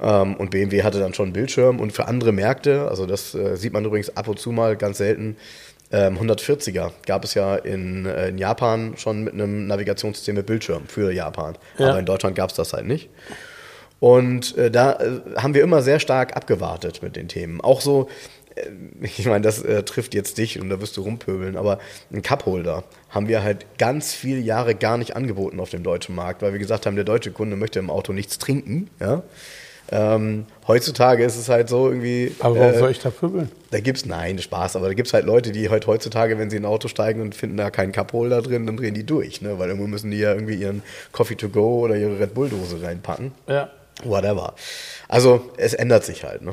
Ähm, 0.00 0.36
und 0.36 0.50
BMW 0.50 0.82
hatte 0.82 1.00
dann 1.00 1.14
schon 1.14 1.26
einen 1.26 1.32
Bildschirm 1.32 1.80
und 1.80 1.92
für 1.92 2.06
andere 2.06 2.32
Märkte, 2.32 2.88
also 2.88 3.04
das 3.06 3.34
äh, 3.34 3.56
sieht 3.56 3.72
man 3.72 3.84
übrigens 3.84 4.16
ab 4.16 4.28
und 4.28 4.38
zu 4.38 4.52
mal 4.52 4.76
ganz 4.76 4.98
selten. 4.98 5.36
Ähm, 5.90 6.18
140er 6.18 6.92
gab 7.06 7.24
es 7.24 7.34
ja 7.34 7.56
in, 7.56 8.04
äh, 8.04 8.28
in 8.28 8.38
Japan 8.38 8.94
schon 8.98 9.24
mit 9.24 9.32
einem 9.32 9.66
Navigationssystem 9.66 10.34
mit 10.34 10.46
Bildschirm 10.46 10.86
für 10.86 11.10
Japan. 11.12 11.56
Ja. 11.78 11.90
Aber 11.90 11.98
in 11.98 12.06
Deutschland 12.06 12.36
gab 12.36 12.50
es 12.50 12.56
das 12.56 12.72
halt 12.74 12.86
nicht. 12.86 13.08
Und 14.00 14.56
äh, 14.56 14.70
da 14.70 14.92
äh, 14.92 15.20
haben 15.36 15.54
wir 15.54 15.62
immer 15.62 15.82
sehr 15.82 15.98
stark 15.98 16.36
abgewartet 16.36 17.02
mit 17.02 17.16
den 17.16 17.28
Themen. 17.28 17.60
Auch 17.60 17.80
so, 17.80 18.08
äh, 18.54 18.68
ich 19.02 19.26
meine, 19.26 19.40
das 19.40 19.62
äh, 19.62 19.82
trifft 19.82 20.14
jetzt 20.14 20.38
dich 20.38 20.60
und 20.60 20.68
da 20.68 20.80
wirst 20.80 20.96
du 20.96 21.02
rumpöbeln, 21.02 21.56
aber 21.56 21.78
ein 22.12 22.22
Cupholder 22.22 22.84
haben 23.08 23.28
wir 23.28 23.42
halt 23.42 23.66
ganz 23.78 24.14
viele 24.14 24.40
Jahre 24.40 24.74
gar 24.74 24.98
nicht 24.98 25.16
angeboten 25.16 25.58
auf 25.58 25.70
dem 25.70 25.82
deutschen 25.82 26.14
Markt, 26.14 26.42
weil 26.42 26.52
wir 26.52 26.58
gesagt 26.58 26.84
haben, 26.84 26.96
der 26.96 27.04
deutsche 27.04 27.30
Kunde 27.30 27.56
möchte 27.56 27.78
im 27.78 27.90
Auto 27.90 28.12
nichts 28.12 28.38
trinken. 28.38 28.90
Ja? 29.00 29.22
Ähm, 29.90 30.46
heutzutage 30.66 31.24
ist 31.24 31.36
es 31.36 31.48
halt 31.48 31.68
so 31.68 31.88
irgendwie. 31.88 32.34
Aber 32.40 32.58
warum 32.58 32.74
äh, 32.74 32.78
soll 32.78 32.90
ich 32.90 32.98
da 32.98 33.10
pöbeln? 33.10 33.50
da 33.70 33.80
gibt's, 33.80 34.06
nein, 34.06 34.38
Spaß, 34.38 34.76
aber 34.76 34.88
da 34.88 34.94
gibt's 34.94 35.12
halt 35.12 35.26
Leute, 35.26 35.52
die 35.52 35.68
halt 35.68 35.86
heutzutage, 35.86 36.38
wenn 36.38 36.48
sie 36.48 36.56
in 36.56 36.62
ein 36.62 36.70
Auto 36.70 36.88
steigen 36.88 37.20
und 37.20 37.34
finden 37.34 37.56
da 37.58 37.70
keinen 37.70 37.92
Cupholder 37.92 38.40
drin, 38.40 38.66
dann 38.66 38.76
drehen 38.76 38.94
die 38.94 39.04
durch, 39.04 39.42
ne? 39.42 39.58
Weil 39.58 39.68
irgendwo 39.68 39.86
müssen 39.86 40.10
die 40.10 40.18
ja 40.18 40.32
irgendwie 40.32 40.54
ihren 40.54 40.82
Coffee 41.12 41.36
to 41.36 41.48
go 41.48 41.80
oder 41.80 41.96
ihre 41.96 42.18
Red 42.18 42.34
Bull 42.34 42.48
Dose 42.48 42.82
reinpacken. 42.82 43.32
Ja. 43.46 43.70
Whatever. 44.04 44.54
Also 45.08 45.42
es 45.56 45.74
ändert 45.74 46.04
sich 46.04 46.24
halt, 46.24 46.42
ne? 46.42 46.52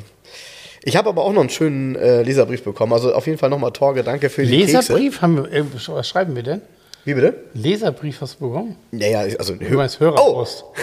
Ich 0.83 0.97
habe 0.97 1.09
aber 1.09 1.23
auch 1.23 1.33
noch 1.33 1.41
einen 1.41 1.49
schönen 1.49 1.95
äh, 1.95 2.21
Leserbrief 2.21 2.63
bekommen. 2.63 2.93
Also 2.93 3.13
auf 3.13 3.25
jeden 3.25 3.39
Fall 3.39 3.49
nochmal 3.49 3.71
Torge, 3.71 4.03
danke 4.03 4.29
für 4.29 4.45
die 4.45 4.59
Kekse. 4.59 4.77
Leserbrief 4.77 5.21
haben 5.21 5.37
wir, 5.37 5.51
äh, 5.51 5.63
was 5.87 6.07
schreiben 6.07 6.35
wir 6.35 6.43
denn? 6.43 6.61
Wie 7.05 7.13
bitte? 7.13 7.35
Leserbrief 7.53 8.19
hast 8.19 8.41
du 8.41 8.49
bekommen? 8.49 8.75
Ja, 8.91 9.07
ja, 9.07 9.37
also 9.37 9.53
ein 9.53 9.59
Du 9.59 9.77
meinst 9.77 9.99
Hörerpost. 9.99 10.65
Oh, 10.67 10.73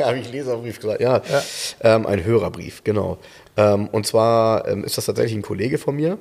habe 0.04 0.18
ich 0.18 0.30
Leserbrief 0.30 0.78
gesagt, 0.80 1.00
ja. 1.00 1.20
Ähm, 1.80 2.06
ein 2.06 2.24
Hörerbrief, 2.24 2.84
genau. 2.84 3.18
Ähm, 3.56 3.88
und 3.88 4.06
zwar 4.06 4.68
ähm, 4.68 4.84
ist 4.84 4.96
das 4.96 5.06
tatsächlich 5.06 5.34
ein 5.34 5.42
Kollege 5.42 5.78
von 5.78 5.96
mir, 5.96 6.18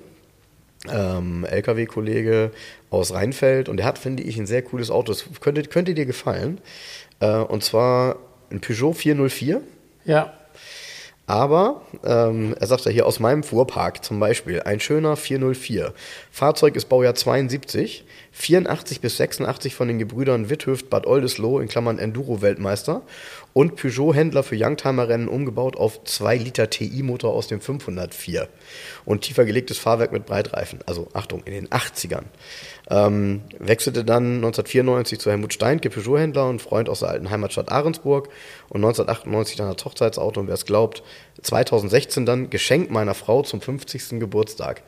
ähm, 0.92 1.46
LKW-Kollege 1.46 2.52
aus 2.90 3.14
Rheinfeld 3.14 3.70
und 3.70 3.78
der 3.78 3.86
hat, 3.86 4.00
finde 4.00 4.24
ich, 4.24 4.38
ein 4.38 4.48
sehr 4.48 4.64
cooles 4.64 4.90
Auto. 4.90 5.14
Das 5.14 5.26
könnte, 5.40 5.62
könnte 5.64 5.94
dir 5.94 6.08
gefallen. 6.08 6.60
Äh, 7.20 7.38
und 7.38 7.64
zwar 7.64 8.18
ein 8.52 8.60
Peugeot 8.60 8.94
404. 8.94 9.62
Ja. 10.06 10.34
Aber 11.26 11.82
ähm, 12.04 12.54
er 12.60 12.68
sagt 12.68 12.84
ja 12.84 12.92
hier 12.92 13.06
aus 13.06 13.22
meinem 13.22 13.44
Fuhrpark 13.44 14.04
zum 14.04 14.20
Beispiel 14.20 14.62
ein 14.62 14.82
schöner 14.82 15.16
404. 15.16 15.94
Fahrzeug 16.32 16.76
ist 16.76 16.90
Baujahr 16.90 17.16
72, 17.16 18.04
84 18.34 19.00
bis 19.00 19.16
86 19.18 19.74
von 19.74 19.88
den 19.88 20.00
Gebrüdern 20.00 20.50
Witthöft 20.50 20.90
Bad 20.90 21.08
Oldesloe 21.08 21.62
in 21.62 21.70
Klammern 21.70 21.98
Enduro-Weltmeister 21.98 23.04
und 23.54 23.78
Peugeot-Händler 23.78 24.44
für 24.44 24.58
Youngtimer-Rennen 24.58 25.30
umgebaut 25.30 25.78
auf 25.78 26.04
2 26.04 26.38
Liter 26.38 26.70
TI-Motor 26.70 27.34
aus 27.34 27.48
dem 27.48 27.62
504 27.62 28.50
und 29.06 29.22
tiefer 29.22 29.46
gelegtes 29.46 29.78
Fahrwerk 29.78 30.12
mit 30.12 30.26
Breitreifen. 30.26 30.80
Also 30.88 31.08
Achtung, 31.14 31.44
in 31.46 31.54
den 31.54 31.70
80ern. 31.70 32.24
Ähm, 32.90 33.42
wechselte 33.60 34.04
dann 34.04 34.36
1994 34.36 35.20
zu 35.20 35.30
Helmut 35.30 35.54
Steinke, 35.54 35.90
Peugeot-Händler 35.90 36.50
und 36.50 36.62
Freund 36.62 36.90
aus 36.90 37.00
der 37.00 37.10
alten 37.10 37.30
Heimatstadt 37.30 37.72
Ahrensburg 37.72 38.30
und 38.70 38.84
1998 38.84 39.56
dann 39.56 39.68
als 39.68 39.86
Hochzeitsauto 39.86 40.40
und 40.40 40.48
wer 40.48 40.56
es 40.56 40.66
glaubt, 40.66 41.04
2016 41.42 42.26
dann 42.26 42.50
Geschenk 42.50 42.92
meiner 42.92 43.14
Frau 43.14 43.42
zum 43.42 43.62
50. 43.62 44.20
Geburtstag. 44.20 44.84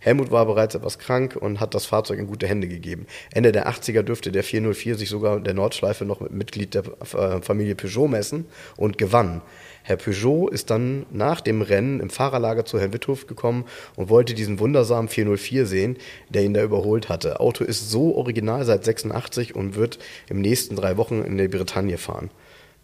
Helmut 0.00 0.30
war 0.30 0.46
bereits 0.46 0.74
etwas 0.74 0.98
krank 0.98 1.36
und 1.36 1.58
hat 1.58 1.74
das 1.74 1.86
Fahrzeug 1.86 2.18
in 2.18 2.26
gute 2.28 2.46
Hände 2.46 2.68
gegeben. 2.68 3.06
Ende 3.32 3.50
der 3.50 3.68
80er 3.68 4.02
dürfte 4.02 4.30
der 4.30 4.44
404 4.44 4.94
sich 4.94 5.08
sogar 5.08 5.38
in 5.38 5.44
der 5.44 5.54
Nordschleife 5.54 6.04
noch 6.04 6.20
mit 6.20 6.32
Mitglied 6.32 6.74
der 6.74 6.84
äh, 7.14 7.42
Familie 7.42 7.74
Peugeot 7.74 8.08
messen 8.08 8.46
und 8.76 8.98
gewann. 8.98 9.42
Herr 9.88 9.96
Peugeot 9.96 10.48
ist 10.48 10.68
dann 10.68 11.06
nach 11.10 11.40
dem 11.40 11.62
Rennen 11.62 12.00
im 12.00 12.10
Fahrerlager 12.10 12.66
zu 12.66 12.78
Herrn 12.78 12.92
Withof 12.92 13.26
gekommen 13.26 13.64
und 13.96 14.10
wollte 14.10 14.34
diesen 14.34 14.58
wundersamen 14.58 15.08
404 15.08 15.64
sehen, 15.64 15.96
der 16.28 16.42
ihn 16.42 16.52
da 16.52 16.62
überholt 16.62 17.08
hatte. 17.08 17.40
Auto 17.40 17.64
ist 17.64 17.88
so 17.88 18.14
original 18.14 18.66
seit 18.66 18.84
86 18.84 19.56
und 19.56 19.76
wird 19.76 19.98
im 20.28 20.42
nächsten 20.42 20.76
drei 20.76 20.98
Wochen 20.98 21.22
in 21.22 21.38
die 21.38 21.48
Bretagne 21.48 21.96
fahren. 21.96 22.28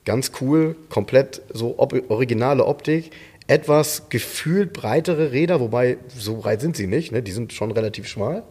Ganz 0.07 0.33
cool, 0.41 0.77
komplett 0.89 1.43
so 1.53 1.75
ob 1.77 1.93
originale 2.09 2.65
Optik, 2.65 3.11
etwas 3.49 4.09
gefühlt 4.09 4.73
breitere 4.73 5.31
Räder, 5.31 5.61
wobei 5.61 5.99
so 6.17 6.39
breit 6.39 6.63
sind 6.63 6.75
sie 6.75 6.87
nicht, 6.87 7.13
ne? 7.13 7.23
die 7.23 7.33
sind 7.33 7.53
schon 7.53 7.71
relativ 7.71 8.09
schmal. 8.09 8.45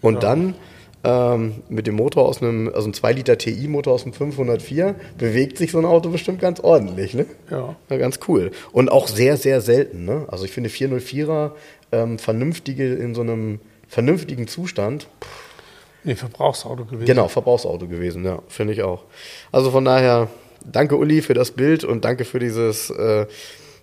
Und 0.00 0.22
dann 0.22 0.54
ähm, 1.02 1.62
mit 1.68 1.86
dem 1.86 1.94
Motor 1.94 2.28
aus 2.28 2.42
einem, 2.42 2.70
also 2.74 2.88
ein 2.88 2.94
2 2.94 3.12
Liter 3.12 3.38
TI-Motor 3.38 3.94
aus 3.94 4.02
dem 4.02 4.12
504, 4.12 4.94
bewegt 5.18 5.58
sich 5.58 5.72
so 5.72 5.78
ein 5.78 5.84
Auto 5.84 6.10
bestimmt 6.10 6.40
ganz 6.40 6.60
ordentlich. 6.60 7.14
Ne? 7.14 7.26
Ja. 7.50 7.76
ja. 7.88 7.96
Ganz 7.96 8.20
cool. 8.28 8.50
Und 8.72 8.90
auch 8.90 9.08
sehr, 9.08 9.36
sehr 9.36 9.60
selten. 9.60 10.04
Ne? 10.04 10.26
Also 10.28 10.44
ich 10.44 10.50
finde 10.50 10.68
404er 10.68 11.52
ähm, 11.92 12.18
vernünftige 12.18 12.94
in 12.94 13.14
so 13.14 13.22
einem 13.22 13.60
vernünftigen 13.88 14.46
Zustand. 14.46 15.08
Nee, 16.04 16.14
Verbrauchsauto 16.14 16.84
gewesen. 16.84 17.06
Genau, 17.06 17.28
Verbrauchsauto 17.28 17.86
gewesen, 17.86 18.24
ja, 18.24 18.40
finde 18.48 18.72
ich 18.72 18.82
auch. 18.82 19.04
Also 19.52 19.70
von 19.70 19.84
daher, 19.84 20.28
danke 20.64 20.96
Uli 20.96 21.20
für 21.20 21.34
das 21.34 21.50
Bild 21.50 21.84
und 21.84 22.04
danke 22.04 22.24
für 22.24 22.38
dieses, 22.38 22.88
äh, 22.90 23.26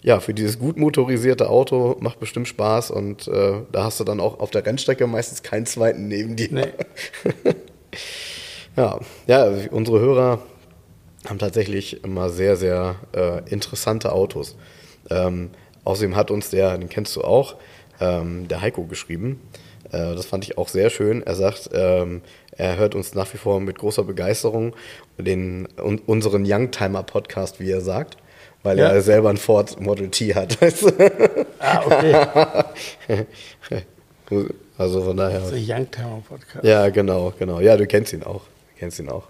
ja, 0.08 0.22
für 0.22 0.34
dieses 0.34 0.58
gut 0.58 0.78
motorisierte 0.78 1.50
Auto. 1.50 1.98
Macht 2.00 2.22
bestimmt 2.22 2.48
Spaß 2.48 2.92
und 2.92 3.28
äh, 3.28 3.56
da 3.74 3.84
hast 3.84 4.00
du 4.00 4.06
dann 4.06 4.22
auch 4.22 4.40
auf 4.40 4.52
der 4.52 4.66
Rennstrecke 4.66 5.06
meistens 5.06 5.44
keinen 5.44 5.66
zweiten 5.66 6.08
neben 6.08 6.38
dir. 6.38 6.48
Nee. 6.50 6.68
ja, 8.78 9.02
ja, 9.28 9.52
unsere 9.70 10.00
Hörer 10.00 10.40
haben 11.28 11.40
tatsächlich 11.40 12.06
immer 12.06 12.30
sehr, 12.30 12.56
sehr 12.56 12.96
äh, 13.14 13.50
interessante 13.52 14.14
Autos. 14.14 14.56
Ähm, 15.10 15.50
außerdem 15.84 16.16
hat 16.16 16.32
uns 16.32 16.52
der, 16.52 16.78
den 16.78 16.88
kennst 16.88 17.14
du 17.18 17.24
auch, 17.26 17.58
ähm, 18.00 18.48
der 18.48 18.62
Heiko 18.62 18.86
geschrieben. 18.86 19.42
Äh, 19.92 20.16
das 20.16 20.26
fand 20.26 20.46
ich 20.46 20.58
auch 20.58 20.70
sehr 20.70 20.90
schön. 20.90 21.22
Er 21.22 21.36
sagt, 21.36 21.72
ähm, 21.74 22.22
er 22.52 22.78
hört 22.78 22.96
uns 22.96 23.14
nach 23.14 23.34
wie 23.34 23.38
vor 23.38 23.60
mit 23.60 23.78
großer 23.78 24.06
Begeisterung 24.06 24.74
den, 25.18 25.68
un, 25.78 26.00
unseren 26.06 26.46
Youngtimer-Podcast, 26.46 27.60
wie 27.60 27.72
er 27.72 27.82
sagt, 27.82 28.16
weil 28.64 28.78
Ja. 28.78 28.90
er 28.90 29.02
selber 29.02 29.30
ein 29.30 29.38
Ford 29.38 29.80
Model 29.80 30.10
T 30.10 30.34
hat. 30.36 30.58
Ah, 31.60 31.82
okay. 31.86 33.26
Also 34.78 35.02
von 35.04 35.18
daher. 35.18 35.40
Der 35.40 35.58
Youngtimer 35.60 36.22
Podcast. 36.28 36.64
Ja, 36.64 36.90
genau, 36.90 37.34
genau. 37.40 37.60
Ja, 37.62 37.78
du 37.78 37.88
kennst 37.88 38.14
ihn 38.14 38.22
auch. 38.24 38.42
Du 38.74 38.80
kennst 38.80 39.00
ihn 39.00 39.10
auch. 39.10 39.24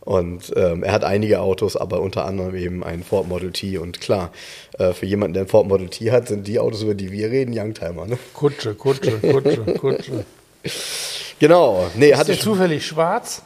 Und 0.00 0.52
ähm, 0.56 0.82
er 0.84 0.92
hat 0.92 1.02
einige 1.04 1.40
Autos, 1.40 1.76
aber 1.76 2.00
unter 2.00 2.24
anderem 2.26 2.54
eben 2.54 2.84
ein 2.84 3.02
Ford 3.02 3.26
Model 3.28 3.50
T. 3.52 3.78
Und 3.78 4.00
klar, 4.00 4.30
äh, 4.78 4.92
für 4.92 5.06
jemanden, 5.06 5.34
der 5.34 5.44
ein 5.44 5.48
Ford 5.48 5.66
Model 5.66 5.88
T 5.88 6.10
hat, 6.12 6.28
sind 6.28 6.46
die 6.46 6.58
Autos, 6.60 6.82
über 6.82 6.94
die 6.94 7.10
wir 7.10 7.30
reden, 7.30 7.56
Youngtimer. 7.58 8.06
Ne? 8.06 8.18
Kutsche, 8.34 8.74
Kutsche, 8.74 9.18
Kutsche, 9.18 9.56
Kutsche. 9.78 10.24
Genau. 11.40 11.90
Nee, 11.96 12.10
Ist 12.12 12.18
hatte 12.18 12.32
der 12.32 12.40
zufällig 12.40 12.86
schwarz? 12.86 13.42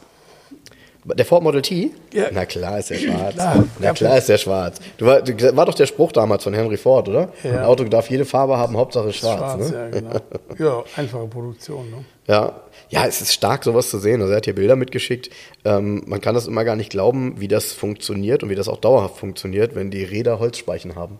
Der 1.15 1.25
Ford 1.25 1.41
Model 1.41 1.61
T? 1.61 1.91
Ja. 2.13 2.25
Na 2.33 2.45
klar 2.45 2.79
ist 2.79 2.89
der 2.89 2.95
schwarz. 2.99 3.33
Klar. 3.35 3.63
Na 3.79 3.93
klar 3.93 4.17
ist 4.17 4.27
der 4.27 4.37
schwarz. 4.37 4.79
Du 4.97 5.05
war, 5.05 5.21
du, 5.21 5.55
war 5.55 5.65
doch 5.65 5.73
der 5.73 5.85
Spruch 5.85 6.11
damals 6.11 6.43
von 6.43 6.53
Henry 6.53 6.77
Ford, 6.77 7.07
oder? 7.07 7.29
Ja. 7.43 7.51
Ein 7.51 7.63
Auto 7.65 7.83
darf 7.85 8.09
jede 8.09 8.25
Farbe 8.25 8.57
haben, 8.57 8.75
Hauptsache 8.75 9.13
schwarz. 9.13 9.37
Schwarz, 9.37 9.71
ne? 9.71 9.77
ja, 9.77 9.89
genau. 9.89 10.19
Ja, 10.59 10.83
einfache 10.95 11.27
Produktion. 11.27 11.89
Ne? 11.89 12.05
Ja. 12.27 12.61
ja, 12.89 13.05
es 13.05 13.21
ist 13.21 13.33
stark, 13.33 13.63
sowas 13.63 13.89
zu 13.89 13.99
sehen. 13.99 14.21
Also 14.21 14.33
er 14.33 14.37
hat 14.37 14.45
hier 14.45 14.55
Bilder 14.55 14.75
mitgeschickt. 14.75 15.29
Ähm, 15.63 16.03
man 16.07 16.19
kann 16.19 16.35
das 16.35 16.47
immer 16.47 16.65
gar 16.65 16.75
nicht 16.75 16.89
glauben, 16.89 17.39
wie 17.39 17.47
das 17.47 17.71
funktioniert 17.71 18.43
und 18.43 18.49
wie 18.49 18.55
das 18.55 18.67
auch 18.67 18.77
dauerhaft 18.77 19.17
funktioniert, 19.17 19.75
wenn 19.75 19.91
die 19.91 20.03
Räder 20.03 20.39
Holzspeichen 20.39 20.95
haben. 20.95 21.19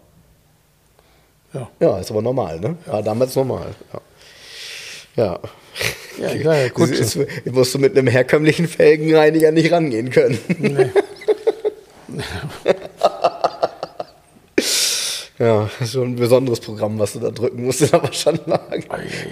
Ja. 1.53 1.69
Ja, 1.79 1.97
ist 1.99 2.11
aber 2.11 2.21
normal, 2.21 2.59
ne? 2.59 2.77
War 2.87 3.01
damals 3.03 3.35
normal. 3.35 3.67
Ja. 3.93 4.01
Ja. 5.23 5.39
Ja, 6.21 6.35
klar, 6.35 6.69
Kutsche. 6.69 6.97
Das 6.97 7.15
ist- 7.15 7.27
musst 7.51 7.73
du 7.73 7.79
mit 7.79 7.97
einem 7.97 8.07
herkömmlichen 8.07 8.67
Felgenreiniger 8.67 9.51
nicht 9.51 9.71
rangehen 9.71 10.09
können. 10.09 10.37
Nee. 10.59 10.87
Ja, 15.39 15.69
das 15.77 15.89
ist 15.89 15.93
schon 15.93 16.13
ein 16.13 16.15
besonderes 16.15 16.59
Programm, 16.59 16.97
was 16.97 17.13
du 17.13 17.19
da 17.19 17.29
drücken 17.29 17.65
musst, 17.65 17.93
aber 17.93 18.11
schon 18.11 18.39
mal 18.47 18.59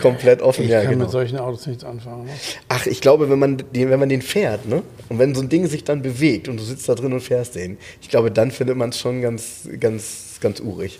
komplett 0.01 0.41
offen. 0.41 0.65
Ich 0.65 0.69
ja, 0.69 0.81
kann 0.81 0.91
genau. 0.91 1.05
mit 1.05 1.11
solchen 1.11 1.39
Autos 1.39 1.65
nichts 1.65 1.83
anfangen. 1.83 2.25
Ne? 2.25 2.31
Ach, 2.69 2.86
ich 2.86 3.01
glaube, 3.01 3.29
wenn 3.29 3.39
man, 3.39 3.57
den, 3.73 3.89
wenn 3.89 3.99
man 3.99 4.09
den 4.09 4.21
fährt, 4.21 4.67
ne? 4.67 4.83
Und 5.09 5.17
wenn 5.17 5.33
so 5.33 5.41
ein 5.41 5.49
Ding 5.49 5.65
sich 5.65 5.83
dann 5.83 6.03
bewegt 6.03 6.47
und 6.47 6.57
du 6.59 6.63
sitzt 6.63 6.88
da 6.88 6.93
drin 6.93 7.11
und 7.11 7.21
fährst 7.21 7.55
den, 7.55 7.79
ich 8.01 8.09
glaube, 8.09 8.29
dann 8.29 8.51
findet 8.51 8.77
man 8.77 8.89
es 8.89 8.99
schon 8.99 9.21
ganz, 9.23 9.67
ganz, 9.79 10.38
ganz 10.41 10.59
urig. 10.59 10.99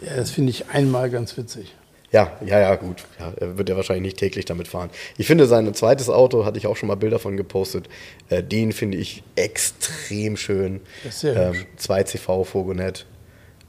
Ja, 0.00 0.14
das 0.16 0.30
finde 0.30 0.50
ich 0.50 0.66
einmal 0.68 1.10
ganz 1.10 1.36
witzig. 1.36 1.74
Ja, 2.12 2.32
ja, 2.44 2.60
ja, 2.60 2.74
gut. 2.76 3.04
Ja, 3.18 3.32
er 3.36 3.58
wird 3.58 3.68
ja 3.68 3.76
wahrscheinlich 3.76 4.04
nicht 4.04 4.18
täglich 4.18 4.44
damit 4.44 4.68
fahren. 4.68 4.90
Ich 5.18 5.26
finde 5.26 5.46
sein 5.46 5.72
zweites 5.74 6.08
Auto, 6.08 6.44
hatte 6.44 6.58
ich 6.58 6.66
auch 6.66 6.76
schon 6.76 6.86
mal 6.88 6.94
Bilder 6.94 7.18
von 7.18 7.36
gepostet, 7.36 7.88
äh, 8.28 8.42
den 8.42 8.72
finde 8.72 8.98
ich 8.98 9.22
extrem 9.34 10.36
schön. 10.36 10.80
Das 11.04 11.14
ist 11.14 11.20
sehr 11.20 11.48
hübsch. 11.48 11.66
2CV 11.80 12.44
Fogonet. 12.44 13.06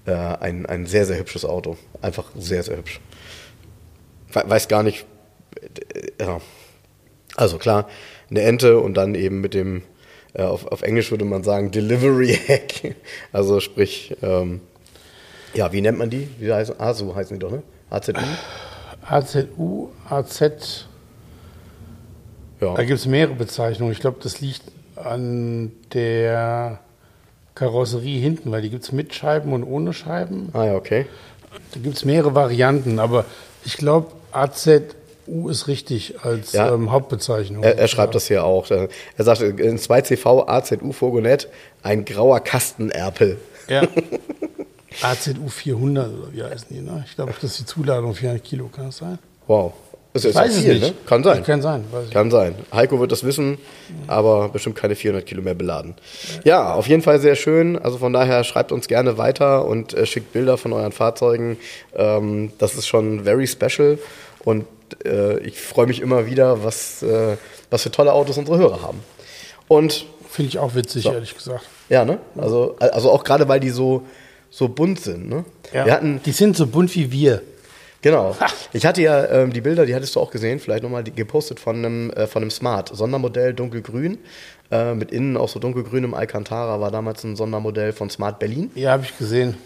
Äh, 0.05 0.13
ein, 0.13 0.65
ein 0.65 0.85
sehr, 0.85 1.05
sehr 1.05 1.17
hübsches 1.17 1.45
Auto. 1.45 1.77
Einfach 2.01 2.31
sehr, 2.37 2.63
sehr 2.63 2.77
hübsch. 2.77 3.01
We 4.31 4.43
weiß 4.45 4.67
gar 4.67 4.83
nicht. 4.83 5.05
Äh, 5.59 6.23
ja. 6.23 6.41
Also 7.35 7.57
klar, 7.57 7.87
eine 8.29 8.41
Ente 8.41 8.79
und 8.79 8.95
dann 8.95 9.13
eben 9.15 9.41
mit 9.41 9.53
dem, 9.53 9.83
äh, 10.33 10.43
auf, 10.43 10.65
auf 10.67 10.81
Englisch 10.81 11.11
würde 11.11 11.25
man 11.25 11.43
sagen, 11.43 11.71
Delivery 11.71 12.33
Hack. 12.47 12.95
Also 13.31 13.59
sprich, 13.59 14.15
ähm, 14.21 14.61
ja, 15.53 15.71
wie 15.73 15.81
nennt 15.81 15.97
man 15.97 16.09
die? 16.09 16.29
Wie 16.39 16.51
heißen? 16.51 16.79
ASU 16.79 17.15
heißen 17.15 17.37
die 17.37 17.39
doch, 17.39 17.51
ne? 17.51 17.63
AZU? 17.89 18.13
AZU, 19.05 19.87
AZ, 20.09 20.85
Ja. 22.59 22.73
da 22.75 22.83
gibt 22.83 22.99
es 22.99 23.05
mehrere 23.05 23.35
Bezeichnungen. 23.35 23.91
Ich 23.93 23.99
glaube, 23.99 24.17
das 24.21 24.41
liegt 24.41 24.63
an 24.95 25.71
der 25.93 26.79
Karosserie 27.55 28.19
hinten, 28.19 28.51
weil 28.51 28.61
die 28.61 28.69
gibt 28.69 28.83
es 28.83 28.91
mit 28.91 29.13
Scheiben 29.13 29.53
und 29.53 29.63
ohne 29.63 29.93
Scheiben. 29.93 30.49
Ah 30.53 30.65
ja, 30.65 30.75
okay. 30.75 31.05
Da 31.73 31.79
gibt 31.79 31.95
es 31.97 32.05
mehrere 32.05 32.35
Varianten, 32.35 32.99
aber 32.99 33.25
ich 33.63 33.77
glaube, 33.77 34.11
AZU 34.31 35.49
ist 35.49 35.67
richtig 35.67 36.23
als 36.23 36.51
Ja. 36.53 36.73
ähm, 36.73 36.91
Hauptbezeichnung. 36.91 37.63
Er, 37.63 37.77
er 37.77 37.87
schreibt 37.87 38.15
das 38.15 38.27
hier 38.27 38.43
auch. 38.43 38.69
Er 38.69 38.89
sagt, 39.17 39.41
in 39.41 39.77
2CV 39.77 40.47
AZU 40.47 40.91
Fogonet 40.91 41.47
ein 41.83 42.05
grauer 42.05 42.39
Kastenerpel. 42.41 43.37
Ja. 43.69 43.83
AZU 45.01 45.47
400 45.47 46.07
oder 46.07 46.33
wie 46.33 46.43
heißen 46.43 46.67
die, 46.69 46.81
ne? 46.81 47.03
Ich 47.07 47.15
glaube, 47.15 47.33
das 47.33 47.51
ist 47.51 47.59
die 47.59 47.65
Zuladung 47.65 48.13
400 48.15 48.43
Kilo, 48.43 48.67
kann 48.73 48.87
das 48.87 48.97
sein? 48.97 49.19
Wow. 49.47 49.73
Das 50.13 50.23
ist 50.25 50.31
Ich 50.31 50.35
weiß 50.35 50.51
ja 50.53 50.57
es 50.59 50.63
viel, 50.65 50.73
nicht. 50.79 50.81
ne? 50.87 50.93
Kann 51.05 51.23
sein. 51.23 51.43
Kann 51.43 51.61
sein, 51.61 51.83
Kann 52.11 52.31
sein. 52.31 52.55
Heiko 52.73 52.99
wird 52.99 53.11
das 53.11 53.23
wissen, 53.23 53.59
aber 54.07 54.49
bestimmt 54.49 54.75
keine 54.75 54.95
400 54.95 55.23
Kilo 55.25 55.43
mehr 55.43 55.53
beladen. 55.53 55.93
Ja, 56.43 56.73
auf 56.73 56.87
jeden 56.87 57.03
Fall 57.03 57.19
sehr 57.19 57.35
schön. 57.35 57.77
Also 57.77 57.99
von 57.99 58.13
daher 58.13 58.43
schreibt 58.43 58.71
uns 58.71 58.87
gerne 58.87 59.17
weiter 59.19 59.65
und 59.65 59.93
äh, 59.93 60.05
schickt 60.07 60.33
Bilder 60.33 60.57
von 60.57 60.73
euren 60.73 60.91
Fahrzeugen. 60.91 61.57
Ähm, 61.95 62.51
das 62.57 62.73
ist 62.75 62.87
schon 62.87 63.25
very 63.25 63.45
special 63.45 63.99
und 64.43 64.65
äh, 65.05 65.37
ich 65.39 65.59
freue 65.61 65.85
mich 65.85 66.01
immer 66.01 66.25
wieder, 66.25 66.63
was, 66.63 67.03
äh, 67.03 67.37
was 67.69 67.83
für 67.83 67.91
tolle 67.91 68.13
Autos 68.13 68.37
unsere 68.37 68.57
Hörer 68.57 68.81
haben. 68.81 69.01
Und 69.67 70.05
Finde 70.31 70.49
ich 70.49 70.57
auch 70.59 70.73
witzig, 70.75 71.03
So. 71.03 71.11
ehrlich 71.13 71.35
gesagt. 71.35 71.63
ja, 71.89 72.05
ne? 72.05 72.17
Also, 72.37 72.75
also 72.79 73.11
auch 73.11 73.23
gerade, 73.23 73.47
weil 73.47 73.59
die 73.59 73.69
so, 73.69 74.03
so 74.57 74.67
bunt 74.69 74.99
sind, 74.99 75.29
ne? 75.29 75.45
Wir 75.71 75.91
hatten, 75.93 76.19
die 76.25 76.31
sind 76.31 76.57
so 76.57 76.65
bunt 76.65 76.95
wie 76.95 77.11
wir. 77.11 77.41
Genau. 78.01 78.35
Ich 78.73 78.85
hatte 78.85 79.01
ja 79.01 79.25
ähm, 79.25 79.53
die 79.53 79.61
Bilder, 79.61 79.85
die 79.85 79.93
hattest 79.93 80.15
du 80.15 80.19
auch 80.19 80.31
gesehen, 80.31 80.59
vielleicht 80.59 80.81
nochmal 80.83 81.03
die- 81.03 81.11
gepostet 81.11 81.59
von 81.59 81.75
einem, 81.77 82.09
äh, 82.11 82.25
von 82.25 82.41
einem 82.41 82.51
Smart. 82.51 82.89
Sondermodell 82.95 83.53
dunkelgrün. 83.53 84.17
Äh, 84.71 84.93
mit 84.95 85.11
innen 85.11 85.37
auch 85.37 85.49
so 85.49 85.59
dunkelgrünem 85.59 86.13
Alcantara 86.13 86.79
war 86.79 86.89
damals 86.91 87.23
ein 87.23 87.35
Sondermodell 87.35 87.93
von 87.93 88.09
Smart 88.09 88.39
Berlin. 88.39 88.71
Ja, 88.75 88.91
habe 88.93 89.03
ich 89.03 89.17
gesehen. 89.17 89.57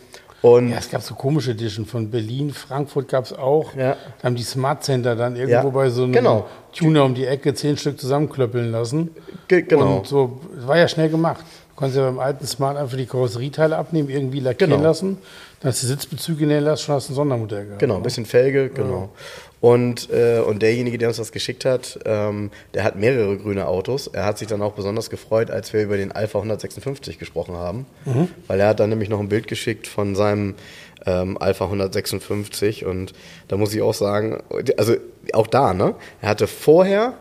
Und 0.41 0.69
Ja, 0.69 0.77
es 0.77 0.89
gab 0.89 1.01
so 1.03 1.13
komische 1.15 1.51
Edition 1.51 1.85
von 1.85 2.09
Berlin, 2.09 2.51
Frankfurt 2.51 3.07
gab 3.09 3.25
es 3.25 3.33
auch. 3.33 3.75
Ja. 3.75 3.95
Da 4.19 4.23
haben 4.27 4.35
die 4.35 4.43
Smart 4.43 4.83
Center 4.83 5.15
dann 5.15 5.35
irgendwo 5.35 5.53
Ja, 5.53 5.63
bei 5.69 5.89
so 5.89 6.03
einem 6.03 6.13
genau. 6.13 6.47
Tuner 6.73 7.03
um 7.05 7.13
die 7.13 7.25
Ecke 7.27 7.53
zehn 7.53 7.77
Stück 7.77 7.99
zusammenklöppeln 7.99 8.71
lassen. 8.71 9.11
Ge- 9.47 9.61
genau. 9.63 9.97
Und 9.99 10.07
so, 10.07 10.39
es 10.57 10.65
war 10.67 10.77
ja 10.77 10.87
schnell 10.87 11.09
gemacht. 11.09 11.43
Konntest 11.81 11.97
ja 11.97 12.05
beim 12.05 12.19
alten 12.19 12.45
Smart 12.45 12.77
einfach 12.77 12.95
die 12.95 13.05
Karosserieteile 13.07 13.75
abnehmen, 13.75 14.09
irgendwie 14.09 14.39
lackieren 14.39 14.71
Genau. 14.71 14.83
lassen, 14.83 15.17
dann 15.59 15.71
hast 15.71 15.81
du 15.81 15.87
die 15.87 15.93
Sitzbezüge 15.93 16.45
nähen 16.45 16.63
lassen, 16.63 16.83
schon 16.85 16.95
hast 16.95 17.09
du 17.09 17.13
ein 17.13 17.15
Sondermodell 17.15 17.65
gehabt. 17.65 17.79
Genau, 17.79 17.95
ein 17.97 18.03
bisschen 18.03 18.25
Felge, 18.25 18.69
genau. 18.69 19.09
Und, 19.61 20.09
äh, 20.11 20.39
und 20.39 20.61
derjenige, 20.61 20.97
der 20.97 21.07
uns 21.09 21.17
das 21.17 21.31
geschickt 21.31 21.65
hat, 21.65 21.99
ähm, 22.05 22.49
der 22.73 22.83
hat 22.83 22.95
mehrere 22.95 23.37
grüne 23.37 23.67
Autos. 23.67 24.07
Er 24.07 24.25
hat 24.25 24.37
sich 24.37 24.47
dann 24.47 24.61
auch 24.61 24.73
besonders 24.73 25.09
gefreut, 25.09 25.51
als 25.51 25.71
wir 25.73 25.83
über 25.83 25.97
den 25.97 26.11
Alpha 26.11 26.37
156 26.39 27.19
gesprochen 27.19 27.55
haben. 27.55 27.85
Weil 28.47 28.59
er 28.59 28.69
hat 28.69 28.79
dann 28.79 28.89
nämlich 28.89 29.09
noch 29.09 29.19
ein 29.19 29.29
Bild 29.29 29.47
geschickt 29.47 29.85
von 29.87 30.15
seinem 30.15 30.55
ähm, 31.05 31.37
Alpha 31.39 31.65
156. 31.65 32.85
Und 32.85 33.13
da 33.49 33.57
muss 33.57 33.73
ich 33.73 33.81
auch 33.83 33.93
sagen, 33.93 34.41
also 34.77 34.95
auch 35.33 35.47
da, 35.47 35.73
ne? 35.75 35.93
Er 36.21 36.29
hatte 36.29 36.47
vorher 36.47 37.13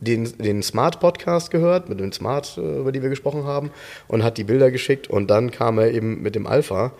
den, 0.00 0.32
den 0.38 0.62
Smart-Podcast 0.62 1.50
gehört, 1.50 1.88
mit 1.88 2.00
dem 2.00 2.12
Smart, 2.12 2.58
äh, 2.58 2.78
über 2.78 2.92
die 2.92 3.02
wir 3.02 3.08
gesprochen 3.08 3.44
haben, 3.44 3.70
und 4.08 4.22
hat 4.22 4.38
die 4.38 4.44
Bilder 4.44 4.70
geschickt. 4.70 5.08
Und 5.08 5.28
dann 5.28 5.50
kam 5.50 5.78
er 5.78 5.92
eben 5.92 6.22
mit 6.22 6.34
dem 6.34 6.46
Alpha. 6.46 6.92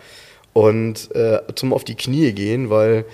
Und 0.53 1.15
äh, 1.15 1.41
zum 1.55 1.73
auf 1.73 1.85
die 1.85 1.97
Knie 1.97 2.33
gehen, 2.33 2.71
weil 2.71 3.05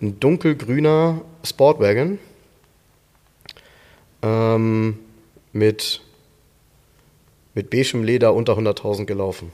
ein 0.00 0.20
dunkelgrüner 0.20 1.22
Sportwagon 1.44 2.18
ähm, 4.22 4.98
mit, 5.52 6.00
mit 7.54 7.70
beigem 7.70 8.04
Leder 8.04 8.32
unter 8.34 8.56
100.000 8.56 9.06
gelaufen. 9.06 9.50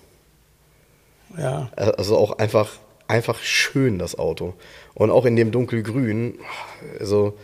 Ja, 1.39 1.71
Also 1.75 2.17
auch 2.17 2.39
einfach, 2.39 2.71
einfach 3.09 3.41
schön, 3.43 3.99
das 3.99 4.19
Auto. 4.19 4.55
Und 4.95 5.11
auch 5.11 5.25
in 5.25 5.37
dem 5.37 5.51
dunkelgrün, 5.51 6.39
also 7.01 7.39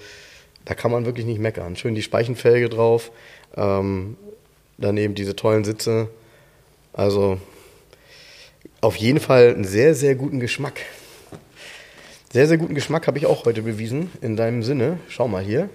da 0.71 0.77
kann 0.77 0.93
man 0.93 1.05
wirklich 1.05 1.27
nicht 1.27 1.41
meckern. 1.41 1.75
Schön 1.75 1.97
die 1.97 2.03
Speichenfelge 2.03 2.69
drauf, 2.69 3.11
ähm, 3.57 4.17
daneben 4.79 5.17
diese 5.17 5.35
tollen 5.35 5.65
Sitze. 5.65 6.09
Also 6.93 7.41
auf 8.81 8.95
jeden 8.95 9.19
Fall 9.19 9.49
einen 9.51 9.65
sehr, 9.65 9.97
sehr 9.97 10.15
guten 10.15 10.39
Geschmack. 10.39 10.79
Sehr, 12.33 12.47
sehr 12.47 12.57
guten 12.57 12.77
Geschmack 12.77 13.09
habe 13.09 13.19
ich 13.19 13.27
auch 13.27 13.47
heute 13.47 13.63
bewiesen, 13.63 14.13
in 14.21 14.37
deinem 14.37 14.63
Sinne. 14.63 15.01
Schau 15.09 15.27
mal 15.27 15.43
hier. 15.43 15.69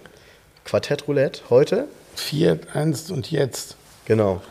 Quartett 0.64 1.10
Roulette 1.10 1.41
heute. 1.50 1.89
Fiat 2.16 2.74
1 2.74 3.12
und 3.12 3.30
jetzt 3.32 3.76
Genau. 4.06 4.41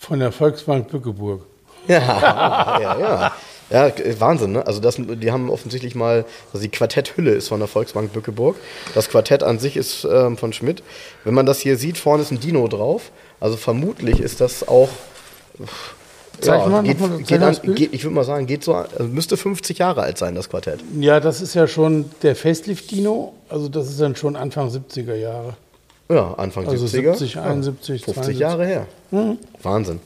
von 0.00 0.18
der 0.18 0.32
Volksbank 0.32 0.88
Bückeburg. 0.88 1.46
Ja, 1.86 2.00
ja, 2.80 2.98
ja. 2.98 3.32
Ja, 3.70 3.90
Wahnsinn, 4.18 4.52
ne? 4.52 4.66
Also 4.66 4.80
das, 4.80 4.96
die 4.96 5.32
haben 5.32 5.50
offensichtlich 5.50 5.94
mal, 5.94 6.24
also 6.52 6.62
die 6.62 6.68
Quartetthülle 6.68 7.32
ist 7.32 7.48
von 7.48 7.60
der 7.60 7.68
Volksbank 7.68 8.12
Bückeburg. 8.12 8.56
Das 8.94 9.08
Quartett 9.08 9.42
an 9.42 9.58
sich 9.58 9.76
ist 9.76 10.06
ähm, 10.10 10.36
von 10.36 10.52
Schmidt. 10.52 10.82
Wenn 11.24 11.34
man 11.34 11.46
das 11.46 11.60
hier 11.60 11.76
sieht, 11.76 11.96
vorne 11.98 12.22
ist 12.22 12.30
ein 12.30 12.40
Dino 12.40 12.68
drauf. 12.68 13.10
Also 13.40 13.56
vermutlich 13.56 14.20
ist 14.20 14.40
das 14.40 14.66
auch. 14.68 14.90
Zeig 16.40 16.66
mal, 16.68 16.82
geht, 16.82 17.00
mach 17.00 17.08
mal, 17.08 17.18
geht 17.22 17.40
mal 17.40 17.56
an, 17.56 17.74
geht, 17.74 17.94
ich 17.94 18.04
würde 18.04 18.14
mal 18.14 18.24
sagen, 18.24 18.46
geht 18.46 18.64
so, 18.64 18.74
also 18.74 19.04
müsste 19.04 19.36
50 19.36 19.78
Jahre 19.78 20.02
alt 20.02 20.18
sein, 20.18 20.34
das 20.34 20.48
Quartett. 20.50 20.80
Ja, 20.98 21.20
das 21.20 21.40
ist 21.40 21.54
ja 21.54 21.66
schon 21.68 22.06
der 22.22 22.34
Facelift-Dino, 22.34 23.34
also 23.48 23.68
das 23.68 23.88
ist 23.88 24.00
dann 24.00 24.16
schon 24.16 24.34
Anfang 24.34 24.68
70er 24.68 25.14
Jahre. 25.14 25.54
Ja, 26.08 26.34
Anfang 26.34 26.66
Also 26.68 26.86
70er. 26.86 27.16
70, 27.16 27.38
71, 27.38 28.04
50 28.04 28.14
72. 28.14 28.38
Jahre 28.38 28.66
her. 28.66 28.86
Wahnsinn. 29.62 30.00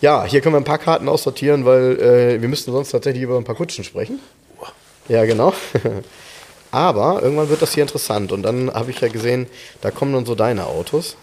Ja, 0.00 0.24
hier 0.24 0.40
können 0.40 0.54
wir 0.54 0.60
ein 0.60 0.64
paar 0.64 0.78
Karten 0.78 1.08
aussortieren, 1.08 1.64
weil 1.64 2.00
äh, 2.00 2.40
wir 2.40 2.48
müssten 2.48 2.72
sonst 2.72 2.90
tatsächlich 2.90 3.22
über 3.22 3.36
ein 3.36 3.44
paar 3.44 3.56
Kutschen 3.56 3.84
sprechen. 3.84 4.20
Ja, 5.08 5.24
genau. 5.24 5.52
Aber 6.70 7.22
irgendwann 7.22 7.48
wird 7.48 7.62
das 7.62 7.72
hier 7.72 7.82
interessant. 7.82 8.30
Und 8.30 8.42
dann 8.42 8.72
habe 8.72 8.90
ich 8.90 9.00
ja 9.00 9.08
gesehen, 9.08 9.46
da 9.80 9.90
kommen 9.90 10.12
dann 10.12 10.26
so 10.26 10.34
deine 10.34 10.66
Autos. 10.66 11.16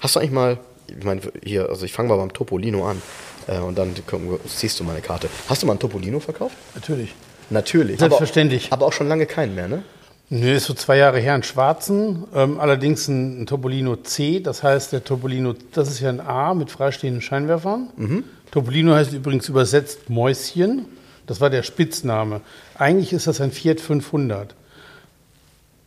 Hast 0.00 0.14
du 0.14 0.20
eigentlich 0.20 0.32
mal, 0.32 0.58
ich 0.88 1.04
meine, 1.04 1.22
hier, 1.42 1.68
also 1.68 1.84
ich 1.86 1.92
fange 1.92 2.10
mal 2.10 2.16
beim 2.16 2.32
Topolino 2.32 2.86
an 2.86 3.00
äh, 3.46 3.58
und 3.58 3.76
dann 3.76 3.94
komm, 4.06 4.38
ziehst 4.46 4.78
du 4.78 4.84
meine 4.84 5.00
Karte. 5.00 5.28
Hast 5.48 5.62
du 5.62 5.66
mal 5.66 5.72
einen 5.72 5.80
Topolino 5.80 6.20
verkauft? 6.20 6.56
Natürlich. 6.74 7.14
Natürlich. 7.48 7.98
Selbstverständlich. 7.98 8.66
Aber, 8.66 8.74
aber 8.74 8.86
auch 8.86 8.92
schon 8.92 9.08
lange 9.08 9.26
keinen 9.26 9.54
mehr, 9.54 9.68
ne? 9.68 9.82
Nö, 10.28 10.52
ist 10.52 10.64
so 10.64 10.74
zwei 10.74 10.96
Jahre 10.96 11.20
her, 11.20 11.34
einen 11.34 11.44
schwarzen, 11.44 12.24
ähm, 12.34 12.58
allerdings 12.58 13.06
ein, 13.06 13.42
ein, 13.42 13.46
Topolino 13.46 13.96
C, 13.96 14.40
das 14.40 14.64
heißt 14.64 14.92
der 14.92 15.04
Topolino, 15.04 15.54
das 15.72 15.88
ist 15.88 16.00
ja 16.00 16.08
ein 16.08 16.20
A 16.20 16.52
mit 16.54 16.70
freistehenden 16.70 17.22
Scheinwerfern. 17.22 17.90
Mhm. 17.96 18.24
Topolino 18.50 18.94
heißt 18.94 19.12
übrigens 19.12 19.48
übersetzt 19.48 20.10
Mäuschen, 20.10 20.86
das 21.26 21.40
war 21.40 21.48
der 21.48 21.62
Spitzname. 21.62 22.40
Eigentlich 22.76 23.12
ist 23.12 23.28
das 23.28 23.40
ein 23.40 23.52
Fiat 23.52 23.80
500. 23.80 24.54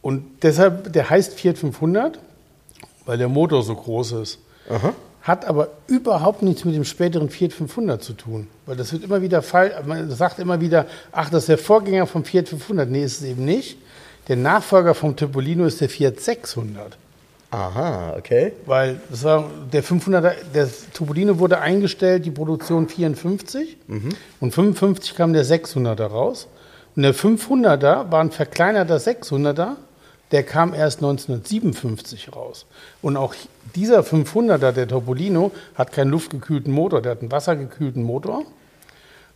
Und 0.01 0.23
deshalb, 0.41 0.93
der 0.93 1.09
heißt 1.09 1.33
Fiat 1.33 1.57
500, 1.57 2.19
weil 3.05 3.17
der 3.17 3.27
Motor 3.27 3.63
so 3.63 3.75
groß 3.75 4.13
ist. 4.13 4.39
Aha. 4.69 4.93
Hat 5.21 5.45
aber 5.45 5.69
überhaupt 5.87 6.43
nichts 6.43 6.63
mit 6.63 6.75
dem 6.75 6.85
späteren 6.85 7.29
Fiat 7.29 7.51
500 7.51 8.01
zu 8.01 8.13
tun. 8.13 8.47
Weil 8.65 8.77
das 8.77 8.93
wird 8.93 9.03
immer 9.03 9.21
wieder 9.21 9.41
fall, 9.41 9.83
man 9.85 10.09
sagt 10.09 10.39
immer 10.39 10.61
wieder, 10.61 10.85
ach, 11.11 11.29
das 11.29 11.43
ist 11.43 11.49
der 11.49 11.57
Vorgänger 11.57 12.07
vom 12.07 12.23
Fiat 12.23 12.47
500. 12.47 12.89
Nee, 12.89 13.03
ist 13.03 13.19
es 13.19 13.27
eben 13.27 13.43
nicht. 13.43 13.77
Der 14.29 14.37
Nachfolger 14.37 14.93
vom 14.93 15.15
Topolino 15.15 15.65
ist 15.65 15.81
der 15.81 15.89
Fiat 15.89 16.19
600. 16.19 16.97
Aha, 17.49 18.13
okay. 18.15 18.53
Weil 18.67 19.01
das 19.09 19.23
war 19.23 19.49
der 19.73 19.83
500er, 19.83 20.33
der 20.53 20.69
Topolino 20.93 21.39
wurde 21.39 21.59
eingestellt, 21.59 22.25
die 22.25 22.31
Produktion 22.31 22.87
54 22.87 23.77
mhm. 23.87 24.09
und 24.39 24.53
55 24.53 25.15
kam 25.15 25.33
der 25.33 25.43
600er 25.43 26.05
raus. 26.05 26.47
Und 26.95 27.01
der 27.01 27.15
500er 27.15 28.11
war 28.11 28.21
ein 28.21 28.29
verkleinerter 28.29 28.97
600er, 28.97 29.77
der 30.31 30.43
kam 30.43 30.75
erst 30.75 30.99
1957 30.99 32.35
raus. 32.35 32.67
Und 33.01 33.17
auch 33.17 33.33
dieser 33.75 34.01
500er, 34.01 34.71
der 34.71 34.87
Topolino, 34.87 35.51
hat 35.73 35.91
keinen 35.91 36.11
luftgekühlten 36.11 36.71
Motor, 36.71 37.01
der 37.01 37.13
hat 37.13 37.21
einen 37.21 37.31
wassergekühlten 37.31 38.03
Motor. 38.03 38.43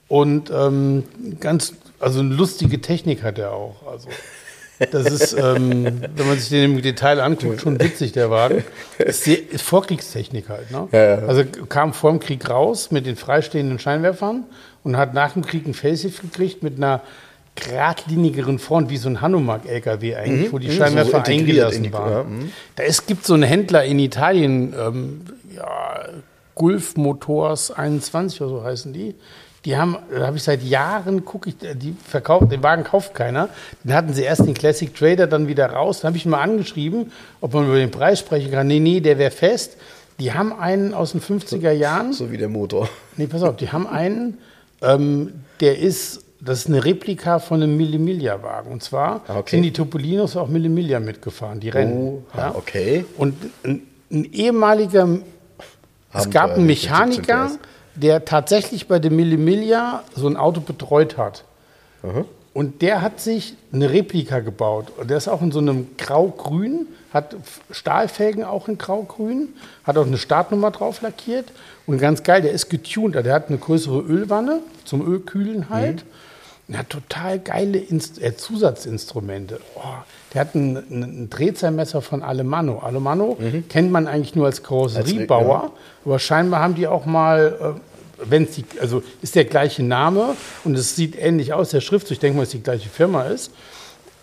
Und 0.08 0.52
ähm, 0.52 1.04
ganz, 1.40 1.74
also 2.00 2.20
eine 2.20 2.36
lustige 2.36 2.80
Technik 2.80 3.24
hat 3.24 3.40
er 3.40 3.54
auch. 3.54 3.88
Also 3.92 4.10
das 4.92 5.06
ist, 5.06 5.34
ähm, 5.34 6.02
wenn 6.16 6.28
man 6.28 6.38
sich 6.38 6.50
den 6.50 6.76
im 6.76 6.82
Detail 6.82 7.20
anguckt, 7.20 7.62
schon 7.62 7.80
witzig, 7.80 8.12
der 8.12 8.30
Wagen. 8.30 8.64
Ist, 8.98 9.28
ist 9.28 9.62
Vorkriegstechnik 9.62 10.50
halt. 10.50 10.72
Ne? 10.72 10.88
Ja, 10.92 11.04
ja. 11.04 11.28
Also 11.28 11.44
kam 11.46 11.94
vor 11.94 12.12
dem 12.12 12.20
Krieg 12.20 12.50
raus 12.50 12.92
mit 12.92 13.06
den 13.06 13.16
freistehenden 13.16 13.80
Scheinwerfern 13.80 14.46
und 14.84 14.98
hat 14.98 15.14
nach 15.14 15.34
dem 15.34 15.46
Krieg 15.46 15.68
ein 15.68 15.74
Facelift 15.74 16.22
gekriegt 16.22 16.64
mit 16.64 16.78
einer 16.78 17.02
geradlinigeren 17.56 18.58
Front, 18.58 18.90
wie 18.90 18.98
so 18.98 19.10
ein 19.10 19.22
Hanomag-LKW 19.22 20.16
eigentlich, 20.16 20.48
mhm. 20.48 20.54
wo 20.54 20.60
die 20.60 20.70
mhm. 20.70 20.74
Scheinwerfer 20.74 21.24
so 21.24 21.32
eingelassen 21.32 21.84
die, 21.84 21.94
waren. 21.94 22.12
Ja, 22.12 22.24
mhm. 22.24 22.52
da 22.76 22.84
ist, 22.84 23.06
gibt 23.06 23.26
so 23.26 23.36
einen 23.36 23.44
Händler 23.44 23.84
in 23.84 24.00
Italien, 24.00 24.74
ähm, 24.74 25.22
ja, 25.56 26.08
Gulf 26.56 26.98
Motors 26.98 27.72
21 27.72 28.42
oder 28.42 28.50
so 28.50 28.64
heißen 28.64 28.94
die. 28.94 29.16
Die 29.66 29.78
haben, 29.78 29.98
da 30.12 30.28
habe 30.28 30.36
ich 30.36 30.44
seit 30.44 30.62
Jahren, 30.62 31.24
gucke 31.24 31.50
ich, 31.50 31.56
die 31.58 31.96
verkauft, 32.06 32.52
den 32.52 32.62
Wagen 32.64 32.84
kauft 32.84 33.14
keiner. 33.14 33.48
Den 33.84 33.94
hatten 33.94 34.14
sie 34.14 34.24
erst 34.24 34.46
den 34.46 34.54
Classic 34.54 34.94
Trader 34.94 35.26
dann 35.26 35.48
wieder 35.48 35.68
raus. 35.68 36.02
Dann 36.02 36.10
habe 36.10 36.18
ich 36.18 36.26
mal 36.26 36.42
angeschrieben, 36.42 37.12
ob 37.40 37.54
man 37.54 37.66
über 37.68 37.78
den 37.78 37.92
Preis 37.92 38.20
sprechen 38.20 38.52
kann. 38.52 38.68
Nee, 38.68 38.80
nee, 38.80 39.00
der 39.00 39.18
wäre 39.18 39.32
fest. 39.32 39.78
Die 40.20 40.34
haben 40.34 40.54
einen 40.54 40.94
aus 40.94 41.14
den 41.14 41.22
50er 41.22 41.72
Jahren. 41.72 42.12
So 42.12 42.32
wie 42.32 42.38
der 42.38 42.50
Motor. 42.50 42.90
Nee, 43.16 43.28
pass 43.28 43.42
auf, 43.42 43.56
die 43.56 43.72
haben 43.72 43.88
einen, 43.88 44.38
ähm, 44.82 45.34
der 45.62 45.80
ist, 45.80 46.24
das 46.42 46.60
ist 46.60 46.68
eine 46.68 46.84
Replika 46.84 47.40
von 47.40 47.64
einem 47.64 47.78
Millimilia-Wagen. 47.78 48.70
Und 48.70 48.84
zwar 48.84 49.22
ah, 49.28 49.38
okay. 49.38 49.56
sind 49.56 49.64
die 49.64 49.72
Topolinos 49.74 50.36
auch 50.36 50.50
Millimilia 50.50 51.00
mitgefahren, 51.00 51.62
die 51.62 51.70
Rennen. 51.70 51.98
Oh, 51.98 52.24
ja? 52.36 52.54
okay. 52.54 53.06
Und 53.18 53.36
ein, 53.64 53.82
ein 54.12 54.26
ehemaliger, 54.26 55.08
es 56.14 56.30
gab 56.30 56.52
einen 56.52 56.66
Mechaniker, 56.66 57.52
der 57.96 58.26
tatsächlich 58.26 58.88
bei 58.88 59.00
dem 59.00 59.16
Millimilia 59.16 60.04
so 60.16 60.28
ein 60.28 60.38
Auto 60.38 60.62
betreut 60.62 61.18
hat. 61.18 61.44
Aha. 62.04 62.26
Und 62.54 62.84
der 62.84 63.02
hat 63.02 63.20
sich 63.20 63.56
eine 63.72 63.92
Replika 63.92 64.40
gebaut. 64.40 64.92
Und 64.98 65.10
der 65.10 65.18
ist 65.18 65.28
auch 65.28 65.42
in 65.42 65.52
so 65.52 65.60
einem 65.60 65.88
Grau-Grün, 65.98 66.86
hat 67.12 67.36
Stahlfelgen 67.72 68.44
auch 68.44 68.68
in 68.68 68.78
Grau-Grün, 68.78 69.50
hat 69.84 69.98
auch 69.98 70.06
eine 70.06 70.18
Startnummer 70.18 70.70
drauf 70.70 71.02
lackiert. 71.02 71.52
Und 71.88 71.98
ganz 71.98 72.22
geil, 72.22 72.44
der 72.44 72.52
ist 72.52 72.70
getuned. 72.70 73.16
Der 73.16 73.34
hat 73.34 73.50
eine 73.50 73.58
größere 73.58 74.02
Ölwanne 74.02 74.60
zum 74.86 75.06
Ölkühlen 75.06 75.70
halt. 75.70 76.06
Mhm. 76.06 76.10
Und 76.68 76.78
hat 76.78 76.90
total 76.90 77.40
geile 77.40 77.78
Inst 77.78 78.22
äh, 78.22 78.38
Zusatzinstrumente. 78.38 79.60
Oh, 79.76 79.82
der 80.34 80.42
hat 80.42 80.56
ein, 80.56 80.78
ein, 80.78 81.30
Drehzahlmesser 81.30 82.02
von 82.02 82.24
Alemanno. 82.24 82.80
Alemanno 82.80 83.38
mhm. 83.40 83.68
kennt 83.68 83.92
man 83.92 84.08
eigentlich 84.08 84.34
nur 84.36 84.46
als 84.46 84.64
Karosseriebauer, 84.64 85.64
ja. 85.66 85.72
aber 86.06 86.20
scheinbar 86.20 86.62
haben 86.62 86.76
die 86.76 86.88
auch 86.88 87.06
mal, 87.06 87.76
äh, 87.78 88.30
wenn 88.30 88.44
es 88.44 88.62
also 88.80 89.04
ist 89.22 89.36
der 89.36 89.46
gleiche 89.46 89.84
Name 89.84 90.36
und 90.64 90.76
es 90.78 90.96
sieht 90.96 91.18
ähnlich 91.20 91.52
aus, 91.52 91.72
der 91.72 91.82
Schriftzug, 91.82 92.12
ich 92.12 92.20
denke 92.20 92.38
mal, 92.38 92.44
dass 92.44 92.50
es 92.50 92.60
die 92.60 92.64
gleiche 92.64 92.90
Firma 92.90 93.24
ist. 93.24 93.52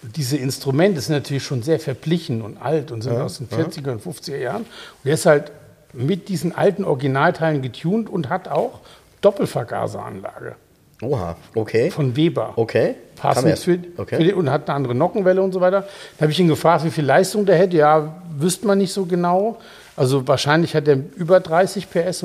Diese 0.03 0.38
Instrumente 0.38 0.99
sind 1.03 1.14
natürlich 1.14 1.45
schon 1.45 1.62
sehr 1.62 1.78
verplichen 1.78 2.41
und 2.41 2.57
alt 2.57 2.91
und 2.91 3.03
sind 3.03 3.12
ja, 3.12 3.24
aus 3.24 3.36
den 3.36 3.49
40er 3.49 3.86
ja. 3.88 3.93
und 3.93 4.03
50er 4.03 4.36
Jahren. 4.36 4.62
Und 4.62 5.05
der 5.05 5.12
ist 5.12 5.26
halt 5.26 5.53
mit 5.93 6.30
diesen 6.30 6.55
alten 6.55 6.84
Originalteilen 6.84 7.61
getuned 7.61 8.09
und 8.09 8.30
hat 8.30 8.49
auch 8.49 8.80
Doppelvergaseranlage. 9.20 10.57
Oha, 11.03 11.36
okay. 11.55 11.90
Von 11.90 12.14
Weber. 12.14 12.53
Okay. 12.57 12.94
Passend 13.16 13.59
für, 13.59 13.78
okay. 13.96 14.16
für 14.16 14.24
die, 14.24 14.32
und 14.32 14.51
hat 14.51 14.68
eine 14.68 14.76
andere 14.76 14.94
Nockenwelle 14.94 15.42
und 15.42 15.53
so 15.53 15.61
weiter. 15.61 15.86
Da 16.18 16.22
habe 16.22 16.32
ich 16.32 16.40
ihn 16.40 16.48
gefragt, 16.48 16.84
wie 16.84 16.90
viel 16.90 17.05
Leistung 17.05 17.44
der 17.44 17.57
hätte. 17.57 17.76
Ja, 17.76 18.22
wüsste 18.36 18.66
man 18.66 18.78
nicht 18.78 18.92
so 18.92 19.05
genau. 19.05 19.59
Also 19.96 20.26
wahrscheinlich 20.26 20.74
hat 20.74 20.88
er 20.88 20.98
über 21.16 21.40
30 21.40 21.88
PS. 21.90 22.24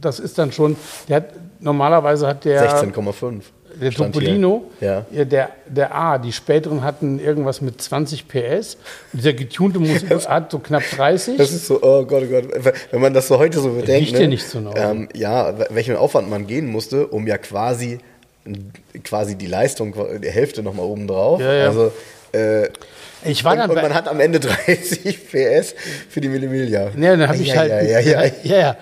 das 0.00 0.18
ist 0.18 0.38
dann 0.38 0.52
schon, 0.52 0.76
der 1.08 1.16
hat, 1.16 1.24
normalerweise 1.60 2.26
hat 2.26 2.44
der... 2.44 2.82
16,5. 2.82 3.42
Der 3.80 3.92
Topolino, 3.92 4.64
ja. 4.80 5.06
ja. 5.12 5.24
der, 5.24 5.50
der 5.66 5.94
A, 5.94 6.18
die 6.18 6.32
späteren 6.32 6.82
hatten 6.82 7.20
irgendwas 7.20 7.60
mit 7.60 7.80
20 7.80 8.26
PS. 8.26 8.76
Und 9.12 9.20
dieser 9.20 9.32
getunte 9.32 9.78
muss, 9.78 10.04
hat 10.28 10.50
so 10.50 10.58
knapp 10.58 10.82
30. 10.90 11.36
Das 11.36 11.52
ist 11.52 11.66
so, 11.66 11.80
oh 11.80 12.04
Gott, 12.04 12.24
oh 12.26 12.30
Gott. 12.30 12.74
Wenn 12.90 13.00
man 13.00 13.14
das 13.14 13.28
so 13.28 13.38
heute 13.38 13.60
so 13.60 13.70
bedenkt. 13.70 14.08
Riecht 14.08 14.14
ne, 14.14 14.22
ja 14.22 14.26
nicht 14.26 14.46
so 14.46 14.58
genau. 14.58 14.74
Ähm, 14.74 15.08
ja, 15.14 15.54
welchen 15.70 15.96
Aufwand 15.96 16.28
man 16.28 16.46
gehen 16.46 16.66
musste, 16.66 17.06
um 17.06 17.26
ja 17.26 17.38
quasi 17.38 18.00
quasi 19.04 19.36
die 19.36 19.46
Leistung, 19.46 19.94
die 20.20 20.30
Hälfte 20.30 20.62
nochmal 20.62 20.86
oben 20.86 21.06
drauf. 21.06 21.40
Ja, 21.40 21.52
ja. 21.52 21.66
Also, 21.66 21.92
äh, 22.32 22.68
ich 23.24 23.44
war 23.44 23.52
und, 23.52 23.58
dann 23.58 23.70
und 23.70 23.76
man 23.76 23.94
hat 23.94 24.08
am 24.08 24.20
Ende 24.20 24.40
30 24.66 25.30
PS 25.30 25.74
für 26.08 26.20
die 26.20 26.28
Millimilia. 26.28 26.90
Ja, 26.96 27.16
dann 27.16 27.28
habe 27.28 27.38
ich 27.38 27.56
halt. 27.56 27.70
Ja, 27.90 28.00
ja, 28.00 28.24
ja. 28.42 28.76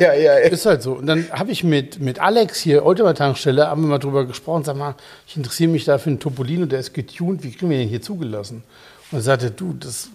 ja, 0.00 0.14
ja. 0.14 0.36
Ist 0.38 0.66
halt 0.66 0.82
so. 0.82 0.94
Und 0.94 1.06
dann 1.06 1.26
habe 1.30 1.50
ich 1.50 1.62
mit, 1.62 2.00
mit 2.00 2.18
Alex 2.18 2.60
hier, 2.60 2.84
Ultima-Tankstelle, 2.84 3.68
haben 3.68 3.82
wir 3.82 3.88
mal 3.88 3.98
drüber 3.98 4.26
gesprochen. 4.26 4.64
Sag 4.64 4.76
mal, 4.76 4.94
ich 5.26 5.36
interessiere 5.36 5.70
mich 5.70 5.84
da 5.84 5.98
für 5.98 6.10
einen 6.10 6.20
Topolino, 6.20 6.66
der 6.66 6.80
ist 6.80 6.94
getuned. 6.94 7.42
Wie 7.42 7.52
kriegen 7.52 7.70
wir 7.70 7.78
den 7.78 7.88
hier 7.88 8.02
zugelassen? 8.02 8.62
Und 9.10 9.18
er 9.18 9.22
sagte, 9.22 9.50
du, 9.50 9.72
das. 9.78 10.08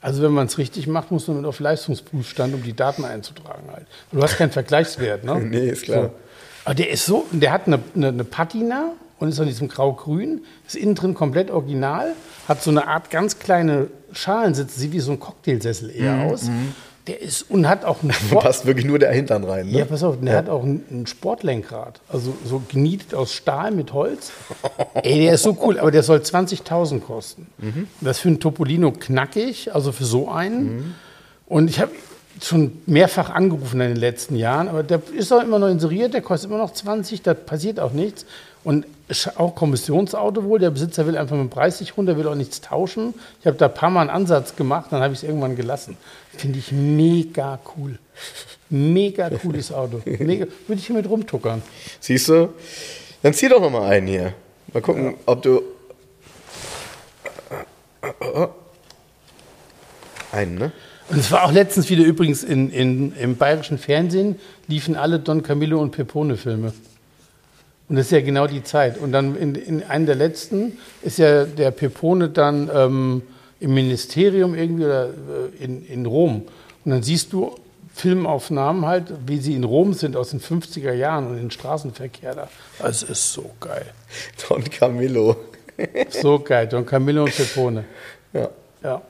Also 0.00 0.22
wenn 0.22 0.30
man 0.30 0.46
es 0.46 0.58
richtig 0.58 0.86
macht, 0.86 1.10
muss 1.10 1.26
man 1.26 1.44
auf 1.44 1.58
Leistungsprüfstand, 1.58 2.54
um 2.54 2.62
die 2.62 2.74
Daten 2.74 3.04
einzutragen 3.04 3.64
halt. 3.72 3.86
Du 4.12 4.22
hast 4.22 4.36
keinen 4.36 4.52
Vergleichswert, 4.52 5.24
ne? 5.24 5.40
nee, 5.42 5.70
ist 5.70 5.82
klar. 5.82 6.04
So. 6.04 6.10
Aber 6.68 6.74
der 6.74 6.90
ist 6.90 7.06
so, 7.06 7.24
der 7.32 7.50
hat 7.50 7.66
eine, 7.66 7.78
eine, 7.94 8.08
eine 8.08 8.24
Patina 8.24 8.92
und 9.18 9.30
ist 9.30 9.38
in 9.38 9.46
diesem 9.46 9.68
Grau-Grün, 9.68 10.42
ist 10.66 10.76
innen 10.76 10.94
drin 10.94 11.14
komplett 11.14 11.50
original, 11.50 12.12
hat 12.46 12.62
so 12.62 12.70
eine 12.70 12.86
Art 12.86 13.08
ganz 13.08 13.38
kleine 13.38 13.86
Schalensitze, 14.12 14.78
sieht 14.78 14.92
wie 14.92 15.00
so 15.00 15.12
ein 15.12 15.18
Cocktailsessel 15.18 15.90
eher 15.90 16.12
mhm. 16.12 16.30
aus. 16.30 16.42
Mhm. 16.42 16.74
Der 17.06 17.22
ist 17.22 17.50
und 17.50 17.66
hat 17.66 17.86
auch 17.86 18.02
einen 18.02 18.12
Sport 18.28 18.44
passt 18.44 18.66
wirklich 18.66 18.84
nur 18.84 18.98
der 18.98 19.10
Hintern 19.12 19.44
rein. 19.44 19.68
Ne? 19.70 19.78
Ja, 19.78 19.84
pass 19.86 20.02
auf, 20.02 20.16
der 20.20 20.30
ja. 20.30 20.38
hat 20.40 20.50
auch 20.50 20.62
ein, 20.62 21.06
Sportlenkrad, 21.06 22.02
also 22.10 22.36
so 22.44 22.60
genietet 22.68 23.14
aus 23.14 23.32
Stahl 23.32 23.70
mit 23.70 23.94
Holz. 23.94 24.30
Ey, 24.92 25.22
der 25.22 25.32
ist 25.32 25.44
so 25.44 25.56
cool, 25.62 25.78
aber 25.78 25.90
der 25.90 26.02
soll 26.02 26.18
20.000 26.18 27.00
kosten. 27.00 27.46
Mhm. 27.56 27.88
Das 28.02 28.18
für 28.18 28.28
einen 28.28 28.40
Topolino 28.40 28.92
knackig, 28.92 29.74
also 29.74 29.90
für 29.90 30.04
so 30.04 30.28
einen. 30.28 30.64
Mhm. 30.64 30.94
Und 31.46 31.70
ich 31.70 31.80
habe 31.80 31.92
schon 32.42 32.82
mehrfach 32.86 33.30
angerufen 33.30 33.80
in 33.80 33.88
den 33.88 33.96
letzten 33.96 34.36
Jahren, 34.36 34.68
aber 34.68 34.82
der 34.82 35.00
ist 35.16 35.32
auch 35.32 35.42
immer 35.42 35.58
noch 35.58 35.68
inseriert, 35.68 36.14
der 36.14 36.22
kostet 36.22 36.50
immer 36.50 36.58
noch 36.58 36.72
20, 36.72 37.22
da 37.22 37.34
passiert 37.34 37.80
auch 37.80 37.92
nichts. 37.92 38.26
Und 38.64 38.86
auch 39.36 39.54
Kommissionsauto 39.54 40.44
wohl, 40.44 40.58
der 40.58 40.70
Besitzer 40.70 41.06
will 41.06 41.16
einfach 41.16 41.36
mit 41.36 41.44
dem 41.44 41.50
Preis 41.50 41.80
nicht 41.80 41.96
runter, 41.96 42.16
will 42.16 42.28
auch 42.28 42.34
nichts 42.34 42.60
tauschen. 42.60 43.14
Ich 43.40 43.46
habe 43.46 43.56
da 43.56 43.66
ein 43.66 43.74
paar 43.74 43.88
Mal 43.90 44.02
einen 44.02 44.10
Ansatz 44.10 44.56
gemacht, 44.56 44.88
dann 44.90 45.00
habe 45.00 45.14
ich 45.14 45.20
es 45.20 45.28
irgendwann 45.28 45.56
gelassen. 45.56 45.96
Finde 46.36 46.58
ich 46.58 46.72
mega 46.72 47.58
cool. 47.76 47.98
Mega 48.68 49.30
cooles 49.30 49.72
Auto. 49.72 50.02
Mega, 50.04 50.46
würde 50.66 50.80
ich 50.80 50.86
hier 50.86 50.96
mit 50.96 51.08
rumtuckern. 51.08 51.62
Siehst 52.00 52.28
du? 52.28 52.52
Dann 53.22 53.32
zieh 53.32 53.48
doch 53.48 53.60
noch 53.60 53.70
mal 53.70 53.88
einen 53.88 54.06
hier. 54.06 54.34
Mal 54.72 54.82
gucken, 54.82 55.04
ja. 55.12 55.16
ob 55.26 55.42
du. 55.42 55.62
Einen, 60.30 60.56
ne? 60.56 60.72
Und 61.08 61.18
es 61.18 61.30
war 61.30 61.44
auch 61.44 61.52
letztens 61.52 61.88
wieder 61.88 62.04
übrigens 62.04 62.44
in, 62.44 62.70
in, 62.70 63.12
im 63.16 63.36
bayerischen 63.36 63.78
Fernsehen, 63.78 64.36
liefen 64.66 64.94
alle 64.94 65.18
Don 65.18 65.42
Camillo 65.42 65.80
und 65.80 65.90
Pepone-Filme. 65.92 66.72
Und 67.88 67.96
das 67.96 68.06
ist 68.06 68.12
ja 68.12 68.20
genau 68.20 68.46
die 68.46 68.62
Zeit. 68.62 68.98
Und 68.98 69.12
dann 69.12 69.34
in, 69.36 69.54
in 69.54 69.82
einem 69.82 70.04
der 70.04 70.14
letzten 70.14 70.76
ist 71.02 71.18
ja 71.18 71.44
der 71.44 71.70
Pepone 71.70 72.28
dann 72.28 72.70
ähm, 72.72 73.22
im 73.60 73.74
Ministerium 73.74 74.54
irgendwie 74.54 74.84
oder 74.84 75.06
äh, 75.06 75.64
in, 75.64 75.86
in 75.86 76.04
Rom. 76.04 76.42
Und 76.84 76.90
dann 76.90 77.02
siehst 77.02 77.32
du 77.32 77.56
Filmaufnahmen 77.94 78.86
halt, 78.86 79.12
wie 79.26 79.38
sie 79.38 79.54
in 79.54 79.64
Rom 79.64 79.94
sind 79.94 80.16
aus 80.16 80.30
den 80.30 80.40
50er 80.40 80.92
Jahren 80.92 81.26
und 81.26 81.36
den 81.36 81.50
Straßenverkehr 81.50 82.34
da. 82.34 82.48
Das 82.78 83.02
ist 83.02 83.32
so 83.32 83.50
geil. 83.58 83.86
Don 84.48 84.62
Camillo. 84.64 85.36
So 86.10 86.38
geil. 86.38 86.66
Don 86.68 86.84
Camillo 86.84 87.24
und 87.24 87.34
Pepone. 87.34 87.84
Ja. 88.32 88.50
Ja. 88.82 89.02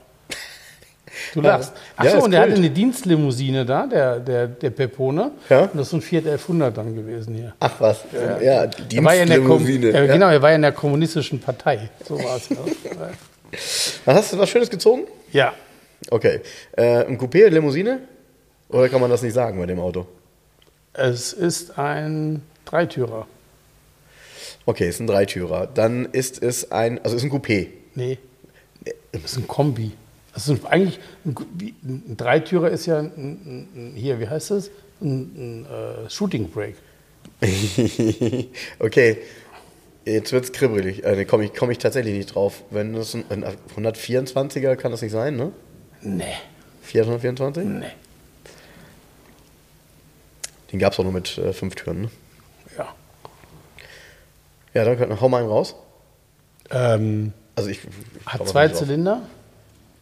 Du 1.35 1.41
lachst. 1.41 1.73
Ja, 2.03 2.05
Achso, 2.13 2.25
und 2.25 2.31
der 2.31 2.41
Kult. 2.41 2.53
hatte 2.53 2.61
eine 2.61 2.71
Dienstlimousine 2.71 3.65
da, 3.67 3.87
der, 3.87 4.21
der, 4.21 4.47
der 4.49 4.71
Pepone. 4.71 5.31
Ja. 5.49 5.63
Und 5.63 5.77
das 5.77 5.89
ist 5.89 5.93
ein 5.95 6.01
Fiat 6.03 6.25
1100 6.27 6.77
dann 6.77 6.95
gewesen 6.95 7.35
hier. 7.35 7.55
Ach 7.61 7.75
was. 7.79 8.05
Ja, 8.13 8.41
ja 8.41 8.67
Dienstlimousine. 8.67 9.91
ja, 9.91 10.05
Ja. 10.05 10.13
Genau, 10.13 10.29
er 10.29 10.43
war 10.43 10.51
ja 10.51 10.57
in 10.57 10.63
der 10.63 10.73
kommunistischen 10.73 11.41
Partei. 11.41 11.91
So 12.07 12.19
war 12.23 12.37
es. 12.37 12.49
Ja. 12.49 12.57
Was 14.05 14.17
hast 14.17 14.33
du 14.33 14.39
was 14.39 14.49
Schönes 14.49 14.71
gezogen? 14.71 15.03
ja. 15.33 15.53
Okay. 16.11 16.41
Äh, 16.77 17.05
ein 17.07 17.19
Coupé, 17.19 17.49
Limousine? 17.49 17.99
Oder 18.69 18.89
kann 18.89 19.01
man 19.01 19.11
das 19.11 19.21
nicht 19.23 19.35
sagen 19.35 19.59
bei 19.59 19.67
dem 19.67 19.81
Auto? 19.81 20.07
Es 20.93 21.33
ist 21.33 21.77
ein 21.77 22.43
Dreitürer. 22.67 23.27
Okay, 24.65 24.89
ist 24.89 25.01
ein 25.01 25.09
Dreitürer. 25.09 25.67
Dann 25.67 26.05
ist 26.13 26.41
es 26.41 26.71
ein, 26.71 27.03
also 27.03 27.17
ist 27.17 27.25
ein 27.25 27.31
Coupé. 27.33 27.67
Nee. 27.97 28.19
Das 29.13 29.25
ist 29.25 29.39
ein 29.39 29.49
Kombi. 29.49 29.93
Das 30.39 30.49
ist 30.49 30.65
eigentlich 30.67 31.01
ein, 31.25 31.35
ein 31.83 32.17
Dreitürer 32.17 32.71
ist 32.71 32.87
ja 32.87 33.01
ein, 33.01 33.67
ein, 33.75 33.93
hier, 33.97 34.21
wie 34.21 34.29
heißt 34.29 34.53
das? 34.53 34.71
Ein, 35.01 35.67
äh, 35.67 36.09
Shooting 36.09 36.49
Break. 36.49 36.77
okay. 38.79 39.19
Jetzt 40.05 40.33
wird's 40.33 40.53
kribbelig. 40.53 41.05
Äh, 41.05 41.25
komme 41.25 41.47
ich, 41.47 41.55
komm 41.55 41.73
ich 41.73 41.79
tatsächlich 41.79 42.15
nicht 42.15 42.37
drauf. 42.37 42.63
Wenn 42.71 42.93
das 42.93 43.15
ein, 43.15 43.25
ein 43.31 43.57
124er 43.77 44.77
kann 44.77 44.93
das 44.93 45.03
nicht 45.03 45.11
sein, 45.11 45.35
ne? 45.35 45.51
Nee. 46.03 46.25
Fiat 46.83 47.07
124? 47.07 47.65
Nee. 47.65 47.87
Den 50.71 50.79
gab's 50.79 51.01
auch 51.01 51.05
nur 51.05 51.13
mit 51.13 51.37
äh, 51.37 51.53
fünf 51.53 51.75
Türen, 51.75 52.03
ne? 52.03 52.11
Ja. 52.77 52.95
Ja, 54.73 54.85
dann 54.95 55.21
hau 55.21 55.29
mal 55.29 55.39
einen 55.39 55.49
raus. 55.49 55.75
Ähm, 56.71 57.33
Also 57.57 57.71
ich, 57.71 57.81
ich 57.81 58.27
hat 58.27 58.47
zwei. 58.47 58.69
Zylinder. 58.69 59.23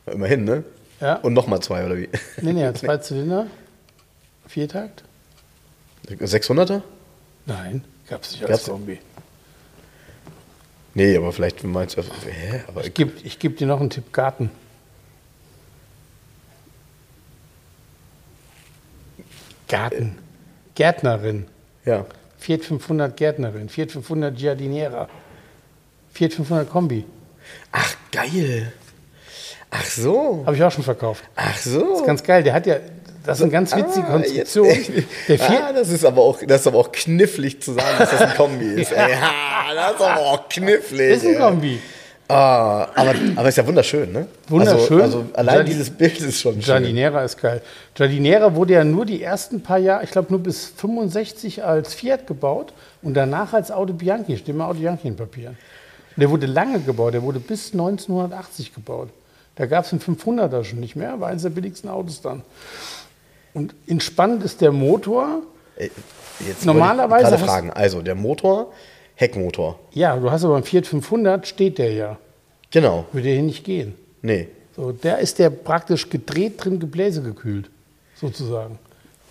Immerhin, 0.06 0.44
ne? 0.44 0.64
Ja. 1.00 1.16
Und 1.16 1.34
nochmal 1.34 1.60
zwei, 1.60 1.84
oder 1.84 1.96
wie? 1.96 2.08
Nee, 2.40 2.52
nee, 2.52 2.72
zwei 2.74 2.96
Zylinder. 2.98 3.46
Viertakt? 4.46 5.02
600er? 6.08 6.82
Nein, 7.46 7.84
gab 8.08 8.22
es 8.22 8.32
nicht 8.32 8.42
als 8.44 8.50
Gab's- 8.52 8.66
Kombi. 8.68 8.98
Nee, 10.94 11.16
aber 11.16 11.32
vielleicht 11.32 11.62
meinst 11.64 11.96
du. 11.98 12.02
Hä? 12.02 12.62
Aber 12.68 12.84
Ich 12.84 12.94
gebe 12.94 13.12
ich 13.24 13.38
geb 13.38 13.58
dir 13.58 13.66
noch 13.66 13.80
einen 13.80 13.90
Tipp: 13.90 14.12
Garten. 14.12 14.50
Garten. 19.68 20.18
Gärtnerin. 20.74 21.46
ja. 21.84 22.06
Fiat 22.38 22.64
500 22.64 23.16
Gärtnerin. 23.16 23.68
Fiat 23.68 23.90
500 23.92 24.36
Giardiniera. 24.36 25.08
Fiat 26.12 26.34
500 26.34 26.68
Kombi. 26.70 27.04
Ach, 27.72 27.94
geil. 28.12 28.72
Ach 29.78 29.84
so. 29.84 30.42
Habe 30.46 30.56
ich 30.56 30.62
auch 30.62 30.70
schon 30.72 30.84
verkauft. 30.84 31.24
Ach 31.36 31.56
so. 31.58 32.02
Ganz 32.04 32.22
geil. 32.22 32.42
Der 32.42 32.52
hat 32.54 32.66
ja, 32.66 32.76
das 33.24 33.38
ist 33.38 33.42
eine 33.42 33.52
ganz 33.52 33.74
witzige 33.76 34.06
Ah, 34.06 34.10
Konstruktion. 34.12 34.66
jetzt- 35.28 35.42
ah, 35.50 35.72
das 35.72 35.88
ist 35.90 36.04
aber 36.04 36.22
auch, 36.22 36.38
das 36.46 36.60
ist 36.62 36.66
aber 36.66 36.78
auch 36.78 36.92
knifflig 36.92 37.60
zu 37.60 37.72
sagen, 37.72 37.98
dass 37.98 38.10
das 38.10 38.20
ein 38.22 38.34
Kombi 38.36 38.64
ist. 38.80 38.92
ey. 38.92 38.98
Ja, 39.10 39.74
das 39.74 39.94
ist 39.96 40.00
aber 40.06 40.20
auch 40.20 40.48
knifflig. 40.48 41.10
ist 41.10 41.26
ein. 41.26 41.38
Kombi. 41.38 41.80
Ah, 42.28 42.88
aber, 42.96 43.14
aber 43.36 43.48
ist 43.48 43.56
ja 43.56 43.64
wunderschön, 43.66 44.10
ne? 44.12 44.26
Wunderschön. 44.48 45.00
Also, 45.00 45.18
also 45.18 45.24
allein 45.34 45.58
Giardi- 45.60 45.64
dieses 45.68 45.90
Bild 45.90 46.18
ist 46.20 46.40
schon 46.40 46.54
schön. 46.54 46.62
Giardinera 46.62 47.22
ist 47.22 47.40
geil. 47.40 47.60
Giardinera 47.94 48.52
wurde 48.54 48.72
ja 48.74 48.82
nur 48.84 49.06
die 49.06 49.22
ersten 49.22 49.62
paar 49.62 49.78
Jahre, 49.78 50.02
ich 50.02 50.10
glaube 50.10 50.28
nur 50.32 50.40
bis 50.40 50.66
65 50.76 51.62
als 51.62 51.94
Fiat 51.94 52.26
gebaut 52.26 52.72
und 53.02 53.14
danach 53.14 53.52
als 53.52 53.70
Auto 53.70 53.92
Bianchi, 53.92 54.42
mal 54.52 54.66
Auto 54.70 54.80
Bianchi 54.80 55.06
in 55.06 55.14
Papieren. 55.16 55.56
Der 56.16 56.28
wurde 56.28 56.46
lange 56.46 56.80
gebaut, 56.80 57.14
der 57.14 57.22
wurde 57.22 57.38
bis 57.38 57.72
1980 57.72 58.74
gebaut. 58.74 59.10
Da 59.56 59.66
gab 59.66 59.84
es 59.84 59.92
einen 59.92 60.00
500er 60.00 60.64
schon 60.64 60.80
nicht 60.80 60.96
mehr, 60.96 61.20
war 61.20 61.28
eines 61.28 61.42
der 61.42 61.50
billigsten 61.50 61.90
Autos 61.90 62.20
dann. 62.20 62.42
Und 63.54 63.74
entspannend 63.86 64.44
ist 64.44 64.60
der 64.60 64.70
Motor. 64.70 65.42
Ey, 65.76 65.90
Jetzt 66.46 66.66
Normalerweise 66.66 67.34
ich 67.34 67.40
fragen. 67.40 67.70
Also 67.70 68.02
der 68.02 68.14
Motor, 68.14 68.72
Heckmotor. 69.14 69.78
Ja, 69.92 70.16
du 70.16 70.30
hast 70.30 70.44
aber 70.44 70.56
einen 70.56 70.64
Fiat 70.64 70.86
500, 70.86 71.46
steht 71.46 71.78
der 71.78 71.92
ja. 71.92 72.18
Genau. 72.70 73.06
Würde 73.12 73.28
hier 73.28 73.42
nicht 73.42 73.64
gehen. 73.64 73.94
Nee. 74.22 74.48
So, 74.74 74.92
der 74.92 75.18
ist 75.18 75.38
der 75.38 75.50
praktisch 75.50 76.10
gedreht 76.10 76.62
drin 76.62 76.78
Gebläse 76.78 77.22
gekühlt, 77.22 77.70
sozusagen. 78.14 78.78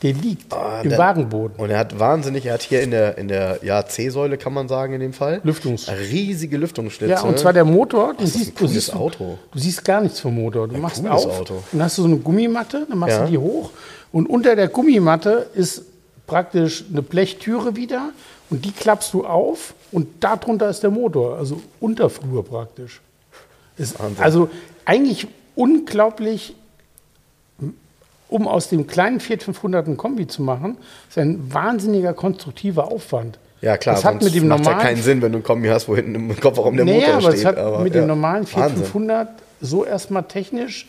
Der 0.05 0.13
liegt 0.21 0.53
Ah, 0.53 0.81
im 0.83 0.89
der- 0.89 0.97
Wagenboden. 0.99 1.57
Und 1.57 1.69
er 1.71 1.79
hat 1.79 1.97
wahnsinnig, 1.99 2.45
er 2.45 2.53
hat 2.53 2.61
hier 2.61 2.81
in 2.81 2.91
der, 2.91 3.17
in 3.17 3.27
der 3.27 3.59
ja, 3.63 3.85
C-Säule, 3.85 4.37
kann 4.37 4.53
man 4.53 4.67
sagen, 4.67 4.93
in 4.93 4.99
dem 4.99 5.13
Fall. 5.13 5.41
Lüftungs- 5.43 5.89
Riesige 6.11 6.57
Lüftungsschlitze. 6.57 7.11
Ja, 7.13 7.21
und 7.21 7.39
zwar 7.39 7.53
der 7.53 7.65
Motor, 7.65 8.13
das 8.17 8.29
ist 8.29 8.35
ein 8.35 8.39
siehst, 8.39 8.51
du, 8.51 8.55
cooles 8.59 8.71
siehst 8.73 8.87
du, 8.93 8.97
Auto. 8.97 9.37
du 9.51 9.59
siehst 9.59 9.83
gar 9.83 10.01
nichts 10.01 10.19
vom 10.19 10.35
Motor. 10.35 10.67
Du 10.67 10.77
machst 10.77 10.97
cooles 11.03 11.25
auf, 11.25 11.39
Auto. 11.39 11.63
dann 11.71 11.81
hast 11.83 11.97
du 11.97 12.03
so 12.03 12.07
eine 12.07 12.17
Gummimatte, 12.17 12.85
dann 12.87 12.99
machst 12.99 13.17
Ja. 13.17 13.25
du 13.25 13.31
die 13.31 13.37
hoch 13.39 13.71
und 14.11 14.27
unter 14.29 14.55
der 14.55 14.67
Gummimatte 14.67 15.47
ist 15.55 15.81
praktisch 16.27 16.83
eine 16.91 17.01
Blechtüre 17.01 17.75
wieder 17.75 18.09
und 18.51 18.63
die 18.63 18.71
klappst 18.71 19.11
du 19.13 19.25
auf 19.25 19.73
und 19.91 20.07
darunter 20.23 20.69
ist 20.69 20.83
der 20.83 20.91
Motor, 20.91 21.37
also 21.37 21.59
Unterflur 21.79 22.45
praktisch. 22.45 23.01
Ist 23.77 23.95
also 24.19 24.49
eigentlich 24.85 25.27
unglaublich, 25.55 26.55
um 28.27 28.47
aus 28.47 28.69
dem 28.69 28.87
kleinen 28.87 29.19
Fiat 29.19 29.43
500 29.43 29.87
ein 29.87 29.97
Kombi 29.97 30.27
zu 30.27 30.41
machen, 30.41 30.77
ist 31.09 31.17
ein 31.17 31.53
wahnsinniger 31.53 32.13
konstruktiver 32.13 32.91
Aufwand. 32.91 33.39
Ja, 33.61 33.77
klar, 33.77 33.95
das 33.95 34.05
hat 34.05 34.21
mit 34.21 34.35
dem 34.35 34.47
macht 34.47 34.65
ja 34.65 34.75
keinen 34.75 35.01
Sinn, 35.01 35.21
wenn 35.21 35.31
du 35.31 35.39
ein 35.39 35.43
Kombi 35.43 35.69
hast, 35.69 35.87
wo 35.87 35.95
hinten 35.95 36.15
im 36.15 36.39
Kofferraum 36.39 36.75
der 36.75 36.85
naja, 36.85 36.99
Motor 36.99 37.13
aber 37.15 37.31
steht. 37.31 37.45
hat 37.45 37.57
aber, 37.57 37.79
mit 37.79 37.95
ja. 37.95 38.01
dem 38.01 38.07
normalen 38.07 38.45
Fiat 38.45 38.71
Wahnsinn. 38.71 38.85
500 38.85 39.29
so 39.61 39.85
erstmal 39.85 40.23
technisch, 40.23 40.87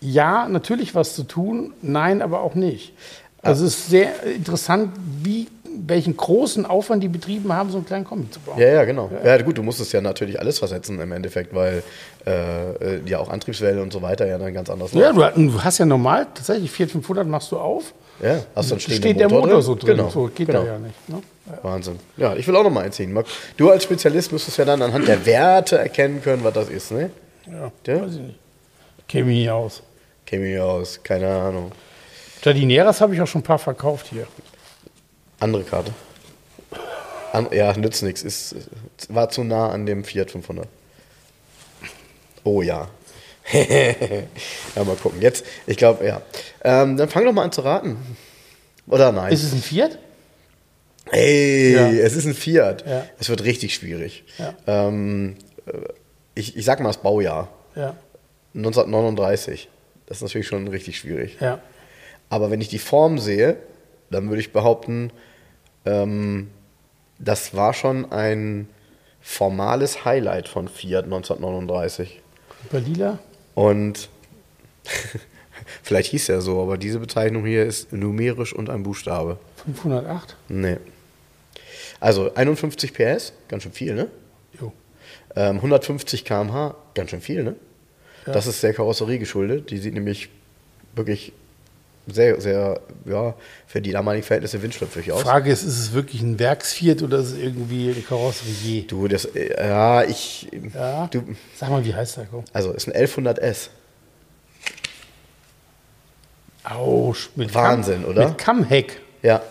ja, 0.00 0.48
natürlich 0.48 0.94
was 0.94 1.14
zu 1.14 1.22
tun, 1.22 1.72
nein, 1.80 2.22
aber 2.22 2.40
auch 2.40 2.54
nicht. 2.54 2.92
Also 3.40 3.64
es 3.64 3.78
ist 3.78 3.90
sehr 3.90 4.22
interessant, 4.24 4.90
wie, 5.22 5.48
welchen 5.86 6.16
großen 6.16 6.66
Aufwand 6.66 7.02
die 7.02 7.08
betrieben 7.08 7.52
haben, 7.52 7.70
so 7.70 7.78
einen 7.78 7.86
kleinen 7.86 8.04
Kombi 8.04 8.30
zu 8.30 8.40
bauen. 8.40 8.58
Ja, 8.58 8.68
ja, 8.68 8.84
genau. 8.84 9.10
Ja. 9.24 9.36
gut, 9.42 9.58
du 9.58 9.62
musstest 9.62 9.92
ja 9.92 10.00
natürlich 10.00 10.38
alles 10.40 10.58
versetzen 10.58 11.00
im 11.00 11.12
Endeffekt, 11.12 11.54
weil 11.54 11.82
äh, 12.26 12.70
äh, 12.96 13.00
ja 13.06 13.18
auch 13.18 13.28
Antriebswelle 13.28 13.80
und 13.82 13.92
so 13.92 14.02
weiter 14.02 14.26
ja 14.26 14.38
dann 14.38 14.52
ganz 14.54 14.70
anders 14.70 14.92
Ja, 14.92 15.12
du, 15.12 15.20
du 15.50 15.62
hast 15.64 15.78
ja 15.78 15.84
normal, 15.86 16.26
tatsächlich 16.34 16.70
Fiat 16.70 16.90
500 16.90 17.26
machst 17.26 17.50
du 17.52 17.58
auf, 17.58 17.92
Ja, 18.22 18.40
hast 18.54 18.70
dann 18.70 18.80
steht 18.80 18.96
stehenden 18.96 19.18
der 19.18 19.28
Motor 19.30 19.52
drin. 19.54 19.62
so 19.62 19.74
drin, 19.74 19.96
Genau, 19.96 20.08
so 20.10 20.26
geht 20.34 20.46
genau. 20.46 20.60
da 20.62 20.66
ja 20.72 20.78
nicht. 20.78 21.08
Ne? 21.08 21.22
Wahnsinn. 21.62 21.98
Ja, 22.16 22.34
ich 22.36 22.46
will 22.46 22.54
auch 22.56 22.62
noch 22.62 22.70
mal 22.70 22.84
einziehen. 22.84 23.16
Du 23.56 23.70
als 23.70 23.82
Spezialist 23.84 24.32
müsstest 24.32 24.58
ja 24.58 24.64
dann 24.64 24.80
anhand 24.80 25.08
der 25.08 25.26
Werte 25.26 25.78
erkennen 25.78 26.22
können, 26.22 26.44
was 26.44 26.54
das 26.54 26.68
ist, 26.68 26.92
ne? 26.92 27.10
Ja, 27.46 27.72
Ja? 27.86 28.02
weiß 28.02 28.14
ich 28.14 28.20
nicht. 28.20 28.38
Käme 29.08 29.30
nie 29.30 29.50
aus. 29.50 29.82
Käme 30.24 30.52
ich 30.52 30.58
aus, 30.60 31.00
keine 31.02 31.28
Ahnung. 31.28 31.72
Jardineras 32.42 33.00
habe 33.00 33.14
ich 33.14 33.20
auch 33.20 33.26
schon 33.26 33.40
ein 33.40 33.44
paar 33.44 33.58
verkauft 33.58 34.06
hier. 34.10 34.26
Andere 35.42 35.64
Karte. 35.64 35.92
An, 37.32 37.48
ja, 37.52 37.76
nützt 37.76 38.02
nichts. 38.02 38.22
Ist, 38.22 38.54
war 39.08 39.28
zu 39.28 39.42
nah 39.42 39.70
an 39.70 39.86
dem 39.86 40.04
Fiat 40.04 40.30
500. 40.30 40.68
Oh 42.44 42.62
ja. 42.62 42.88
ja, 43.52 44.84
mal 44.84 44.96
gucken. 44.96 45.20
Jetzt, 45.20 45.44
ich 45.66 45.76
glaube, 45.76 46.06
ja. 46.06 46.22
Ähm, 46.62 46.96
dann 46.96 47.08
fang 47.08 47.24
doch 47.24 47.32
mal 47.32 47.42
an 47.42 47.50
zu 47.52 47.62
raten. 47.62 47.96
Oder 48.86 49.10
nein? 49.10 49.32
Ist 49.32 49.42
es 49.42 49.52
ein 49.52 49.62
Fiat? 49.62 49.98
Hey, 51.10 51.72
Ja. 51.74 51.88
es 51.88 52.14
ist 52.14 52.26
ein 52.26 52.34
Fiat. 52.34 52.86
Ja. 52.86 53.04
Es 53.18 53.28
wird 53.28 53.42
richtig 53.42 53.74
schwierig. 53.74 54.24
Ja. 54.38 54.54
Ähm, 54.66 55.36
äh, 55.66 55.72
ich, 56.34 56.56
ich 56.56 56.64
sag 56.64 56.78
mal 56.80 56.88
das 56.88 57.02
Baujahr. 57.02 57.48
Ja. 57.74 57.96
1939. 58.54 59.68
Das 60.06 60.18
ist 60.18 60.22
natürlich 60.22 60.46
schon 60.46 60.68
richtig 60.68 60.98
schwierig. 60.98 61.38
Aber 62.28 62.50
wenn 62.50 62.60
ich 62.60 62.68
die 62.68 62.78
Form 62.78 63.18
sehe, 63.18 63.56
dann 64.10 64.28
würde 64.28 64.40
ich 64.40 64.52
behaupten, 64.52 65.10
ähm, 65.84 66.50
das 67.18 67.54
war 67.54 67.74
schon 67.74 68.10
ein 68.10 68.68
formales 69.20 70.04
Highlight 70.04 70.48
von 70.48 70.68
Fiat 70.68 71.04
1939. 71.04 72.20
Bei 72.70 72.78
Lila? 72.78 73.18
Und 73.54 74.08
vielleicht 75.82 76.10
hieß 76.10 76.28
er 76.28 76.40
so, 76.40 76.60
aber 76.60 76.76
diese 76.76 76.98
Bezeichnung 76.98 77.46
hier 77.46 77.64
ist 77.64 77.92
numerisch 77.92 78.52
und 78.52 78.68
ein 78.70 78.82
Buchstabe. 78.82 79.38
508? 79.64 80.36
Nee. 80.48 80.78
Also 82.00 82.34
51 82.34 82.94
PS, 82.94 83.32
ganz 83.46 83.62
schön 83.62 83.72
viel, 83.72 83.94
ne? 83.94 84.08
Jo. 84.60 84.72
Ähm, 85.36 85.56
150 85.56 86.24
km/h, 86.24 86.74
ganz 86.94 87.10
schön 87.10 87.20
viel, 87.20 87.44
ne? 87.44 87.54
Ja. 88.26 88.32
Das 88.32 88.46
ist 88.46 88.62
der 88.62 88.74
Karosserie 88.74 89.18
geschuldet. 89.18 89.70
Die 89.70 89.78
sieht 89.78 89.94
nämlich 89.94 90.28
wirklich 90.94 91.32
sehr, 92.06 92.40
sehr, 92.40 92.80
ja, 93.04 93.34
für 93.66 93.80
die 93.80 93.92
damaligen 93.92 94.24
Verhältnisse 94.24 94.60
windschlüpfrig 94.62 95.12
aus. 95.12 95.22
Frage 95.22 95.50
ist, 95.52 95.62
ist 95.62 95.78
es 95.78 95.92
wirklich 95.92 96.20
ein 96.22 96.38
Werksfiat 96.38 97.02
oder 97.02 97.18
ist 97.18 97.32
es 97.32 97.38
irgendwie 97.38 97.90
eine 97.92 98.00
Karosserie? 98.00 98.82
Du, 98.82 99.06
das, 99.08 99.24
äh, 99.26 99.54
ja, 99.68 100.02
ich, 100.02 100.48
Ja. 100.74 101.06
du, 101.08 101.22
Sag 101.56 101.70
mal, 101.70 101.84
wie 101.84 101.94
heißt 101.94 102.16
der? 102.16 102.26
Komm. 102.30 102.44
also 102.52 102.72
ist 102.72 102.88
ein 102.88 102.92
1100S. 102.94 103.68
Ausch, 106.64 107.30
mit 107.34 107.54
Wahnsinn, 107.54 108.02
Kamm, 108.02 108.10
oder? 108.10 108.28
Mit 108.28 108.38
Kammheck. 108.38 109.00
Ja. 109.22 109.42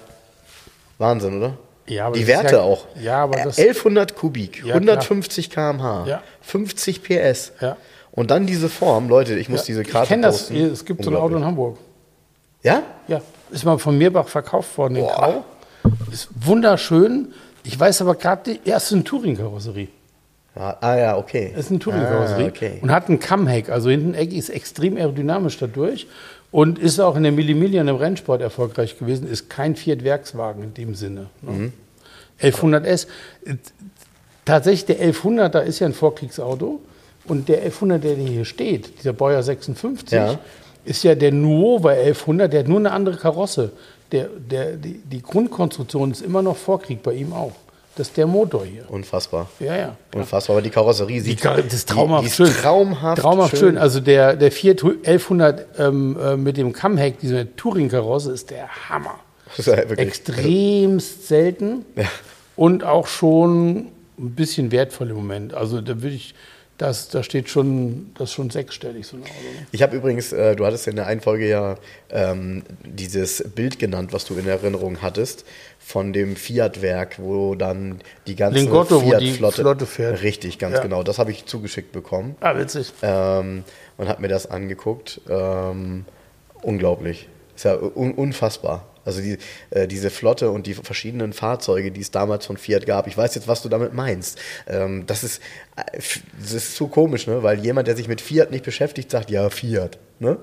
Wahnsinn, 0.98 1.38
oder? 1.38 1.58
Ja, 1.88 2.08
aber 2.08 2.16
die 2.18 2.26
Werte 2.28 2.56
ja- 2.56 2.62
auch. 2.62 2.86
Ja, 3.02 3.24
aber 3.24 3.42
das- 3.44 3.58
1100 3.58 4.16
Kubik, 4.16 4.64
Ja, 4.66 4.76
150 4.76 5.50
km/h, 5.50 6.06
Ja. 6.08 6.24
50 6.42 7.04
PS. 7.04 7.52
Ja. 7.60 7.76
Und 8.12 8.32
dann 8.32 8.46
diese 8.46 8.70
Form, 8.70 9.10
Leute, 9.10 9.36
ich 9.38 9.50
muss 9.50 9.64
diese 9.64 9.82
ich 9.82 9.90
Karte 9.90 10.08
kenne 10.10 10.24
das. 10.24 10.50
Es 10.52 10.86
gibt 10.86 11.04
so 11.04 11.10
ein 11.12 11.16
Auto 11.18 11.36
in 11.36 11.44
Hamburg. 11.46 11.78
Ja? 12.64 12.84
Ja, 13.08 13.22
ist 13.52 13.66
mal 13.66 13.78
von 13.80 13.98
Mirbach 13.98 14.28
verkauft 14.28 14.78
worden 14.78 14.96
in. 14.98 15.06
Grau. 15.06 15.44
Ist 16.12 16.30
wunderschön. 16.40 17.34
Ich 17.64 17.80
weiß 17.80 18.02
aber 18.02 18.16
gerade, 18.16 18.54
die 18.54 18.70
erste 18.70 18.96
eine 18.96 19.04
Touring-Karosserie. 19.04 19.88
ja? 20.56 20.78
Ah 20.82 20.96
ja, 20.98 21.18
okay. 21.18 21.54
ist 21.58 21.70
eine 21.70 21.80
Touring-Karosserie 21.80 22.46
Ah, 22.46 22.50
okay. 22.50 22.80
und 22.82 22.92
hat 22.92 23.10
ein 23.10 23.20
Kammheck. 23.20 23.70
Also 23.70 23.90
hinten 23.90 24.14
Eck 24.14 24.32
ist 24.34 24.50
extrem 24.50 24.98
aerodynamisch 24.98 25.58
dadurch 25.58 26.08
und 26.52 26.78
ist 26.80 27.00
auch 27.00 27.16
in 27.16 27.24
der 27.24 27.32
Millimillion 27.32 27.88
im 27.88 27.96
Rennsport 27.96 28.42
erfolgreich 28.42 28.98
gewesen. 29.00 29.28
Ist 29.28 29.50
kein 29.50 29.76
Fiat-Werkswagen 29.76 30.64
in 30.64 30.74
dem 30.74 30.96
Sinne. 30.96 31.28
Ne? 31.42 31.52
Mhm. 31.52 31.74
1100S. 32.42 33.08
Äh, 33.46 33.56
Tatsächlich, 34.44 34.86
der 34.86 35.14
1100er 35.14 35.62
ist 35.62 35.80
ja 35.80 35.88
ein 35.88 35.94
Vorkriegsauto 35.94 36.82
und 37.26 37.48
der 37.48 37.58
1100, 37.60 38.04
der 38.04 38.16
hier 38.16 38.44
steht, 38.44 38.98
dieser 39.00 39.14
Baujahr 39.14 39.44
56, 39.44 40.12
Ja. 40.12 40.40
Ist 40.86 41.04
ja 41.04 41.16
der 41.16 41.32
Nuova 41.32 41.90
1100, 41.92 42.52
der 42.52 42.62
hat 42.62 42.68
nur 42.68 42.80
eine 42.80 42.92
andere 42.92 43.18
Karosse. 43.18 43.72
Der, 44.12 44.28
der, 44.28 44.74
die, 44.74 45.00
die 45.00 45.22
Grundkonstruktion 45.22 46.12
ist 46.12 46.22
immer 46.22 46.42
noch 46.42 46.58
Vorkrieg 46.58 47.02
bei 47.04 47.14
ihm 47.14 47.32
auch. 47.34 47.54
Das 47.96 48.08
ist 48.08 48.18
der 48.18 48.26
Motor 48.28 48.66
hier. 48.66 48.86
Unfassbar. 48.90 49.50
Ja, 49.60 49.76
ja. 49.76 49.96
Unfassbar. 50.16 50.56
Aber 50.56 50.62
die 50.64 50.70
Karosserie 50.70 51.16
Die, 51.22 51.30
sieht 51.32 51.42
Kar- 51.42 51.62
das 51.62 51.74
ist 51.74 51.90
traumhaft 51.90 52.24
die, 52.26 52.30
die 52.30 52.36
schön. 52.36 52.54
traumhaft, 52.54 53.22
traumhaft 53.22 53.58
schön. 53.58 53.78
Also 53.78 54.00
der, 54.00 54.36
der 54.36 54.52
Fiat 54.52 54.82
1100 54.84 55.66
ähm, 55.80 56.18
äh, 56.22 56.36
mit 56.38 56.56
dem 56.58 56.72
Kammheck, 56.74 57.20
diese 57.20 57.54
Touring-Karosse, 57.56 58.32
ist 58.32 58.50
der 58.50 58.68
Hammer. 58.90 59.16
Das 59.58 59.60
ist 59.60 59.66
ja 59.68 59.78
wirklich- 59.90 60.08
Extremst 60.08 61.28
selten 61.28 61.86
Ja. 61.98 62.06
und 62.56 62.84
auch 62.86 63.08
schon 63.08 63.88
ein 64.18 64.32
bisschen 64.36 64.72
wertvoll 64.72 65.10
im 65.10 65.16
Moment. 65.18 65.54
Also 65.54 65.82
da 65.82 66.02
würde 66.02 66.16
ich, 66.16 66.34
das, 66.82 67.10
da 67.10 67.22
steht 67.22 67.48
schon, 67.48 68.12
das 68.18 68.30
ist 68.30 68.36
schon 68.36 68.50
sechsstellig, 68.50 69.06
so 69.06 69.16
ein 69.18 69.24
Auto. 69.24 69.32
Ne? 69.32 69.68
Ich 69.72 69.82
habe 69.84 69.96
übrigens, 69.96 70.34
äh, 70.34 70.56
du 70.56 70.66
hattest 70.66 70.88
in 70.88 70.96
der 70.96 71.06
einen 71.06 71.22
Folge 71.22 71.48
ja 71.48 71.76
ähm, 72.10 72.64
dieses 72.84 73.44
Bild 73.56 73.78
genannt, 73.78 74.14
was 74.14 74.26
du 74.26 74.36
in 74.36 74.48
Erinnerung 74.48 75.02
hattest, 75.02 75.46
von 75.80 76.12
dem 76.14 76.36
Fiat-Werk, 76.36 77.20
wo 77.20 77.54
dann 77.56 78.02
die 78.26 78.36
ganze 78.36 78.60
Fiat-Flotte 78.68 79.62
Flotte 79.62 79.86
fährt. 79.86 80.22
Richtig, 80.24 80.58
ganz 80.60 80.76
Ja. 80.78 80.82
genau. 80.82 81.04
Das 81.04 81.20
habe 81.20 81.32
ich 81.32 81.46
zugeschickt 81.46 81.92
bekommen 81.92 82.36
Ah, 82.40 82.58
witzig. 82.58 82.92
ähm, 83.04 83.64
und 83.98 84.08
habe 84.08 84.22
mir 84.22 84.28
das 84.28 84.50
angeguckt. 84.50 85.22
Ähm, 85.30 86.06
unglaublich. 86.64 87.28
Ist 87.56 87.66
ja 87.66 87.76
un 87.78 88.14
unfassbar. 88.14 88.88
Also 89.06 89.22
die, 89.22 89.38
äh, 89.72 89.88
diese 89.88 90.10
Flotte 90.10 90.52
und 90.52 90.68
die 90.68 90.74
verschiedenen 90.74 91.34
Fahrzeuge, 91.34 91.92
die 91.92 92.02
es 92.02 92.12
damals 92.12 92.46
von 92.46 92.58
Fiat 92.58 92.86
gab. 92.86 93.08
Ich 93.08 93.18
weiß 93.18 93.36
jetzt, 93.36 93.48
was 93.48 93.62
du 93.62 93.70
damit 93.70 93.94
meinst. 93.94 94.38
Ähm, 94.68 95.06
das, 95.08 95.24
ist, 95.24 95.42
äh, 95.76 96.00
das 96.40 96.54
ist 96.54 96.76
so 96.76 96.88
komisch, 96.88 97.28
ne? 97.28 97.42
weil 97.44 97.60
jemand, 97.64 97.88
der 97.88 97.96
sich 97.96 98.08
mit 98.08 98.22
Fiat 98.22 98.52
nicht 98.52 98.64
beschäftigt, 98.64 99.10
sagt, 99.10 99.32
ja, 99.32 99.50
Fiat. 99.50 99.98
Ne? 100.20 100.38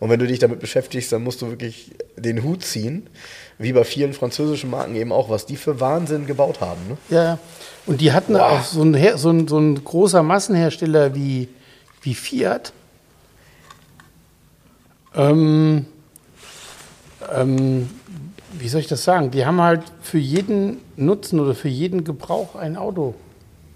Und 0.00 0.10
wenn 0.10 0.20
du 0.20 0.26
dich 0.26 0.38
damit 0.38 0.60
beschäftigst, 0.60 1.10
dann 1.10 1.24
musst 1.24 1.40
du 1.40 1.48
wirklich 1.48 1.92
den 2.16 2.42
Hut 2.42 2.62
ziehen, 2.62 3.08
wie 3.56 3.72
bei 3.72 3.84
vielen 3.84 4.12
französischen 4.12 4.68
Marken 4.68 4.94
eben 4.96 5.12
auch, 5.12 5.30
was 5.30 5.46
die 5.46 5.56
für 5.56 5.80
Wahnsinn 5.80 6.26
gebaut 6.26 6.60
haben. 6.60 6.80
Ne? 6.88 6.98
Ja, 7.08 7.24
ja. 7.24 7.38
Und 7.86 8.02
die 8.02 8.12
hatten 8.12 8.36
auch 8.36 8.62
so 8.64 8.82
ein, 8.82 9.16
so, 9.16 9.30
ein, 9.30 9.48
so 9.48 9.58
ein 9.58 9.82
großer 9.82 10.22
Massenhersteller 10.22 11.14
wie, 11.14 11.48
wie 12.02 12.14
Fiat. 12.14 12.74
Ähm, 15.14 15.86
ähm, 17.36 17.88
wie 18.58 18.68
soll 18.68 18.80
ich 18.80 18.86
das 18.86 19.04
sagen? 19.04 19.30
Die 19.30 19.44
haben 19.44 19.60
halt 19.60 19.82
für 20.02 20.18
jeden 20.18 20.78
Nutzen 20.96 21.40
oder 21.40 21.54
für 21.54 21.68
jeden 21.68 22.04
Gebrauch 22.04 22.54
ein 22.54 22.76
Auto 22.76 23.14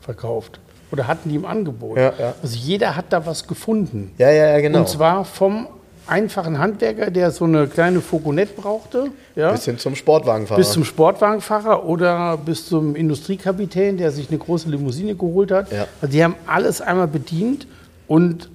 verkauft. 0.00 0.61
Oder 0.90 1.06
hatten 1.06 1.28
die 1.28 1.34
im 1.34 1.44
Angebot. 1.44 1.98
Ja, 1.98 2.12
ja. 2.18 2.34
Also 2.42 2.56
jeder 2.56 2.96
hat 2.96 3.06
da 3.11 3.26
was 3.26 3.46
gefunden. 3.46 4.12
Ja, 4.18 4.30
ja, 4.30 4.48
ja, 4.48 4.61
genau. 4.61 4.80
Und 4.80 4.88
zwar 4.88 5.24
vom 5.24 5.66
einfachen 6.06 6.59
Handwerker, 6.59 7.11
der 7.11 7.30
so 7.30 7.44
eine 7.44 7.66
kleine 7.66 8.00
Fogonette 8.00 8.54
brauchte. 8.54 9.11
Ja? 9.36 9.52
Bis 9.52 9.66
hin 9.66 9.78
zum 9.78 9.94
Sportwagenfahrer. 9.94 10.59
Bis 10.59 10.72
zum 10.72 10.84
Sportwagenfahrer 10.84 11.84
oder 11.84 12.38
bis 12.38 12.66
zum 12.66 12.96
Industriekapitän, 12.96 13.98
der 13.98 14.11
sich 14.11 14.30
eine 14.30 14.38
große 14.38 14.70
Limousine 14.70 15.14
geholt 15.14 15.50
hat. 15.50 15.70
Ja. 15.70 15.86
Also 16.00 16.12
die 16.12 16.24
haben 16.24 16.34
alles 16.46 16.80
einmal 16.80 17.09
bedient 17.09 17.66
und 18.06 18.48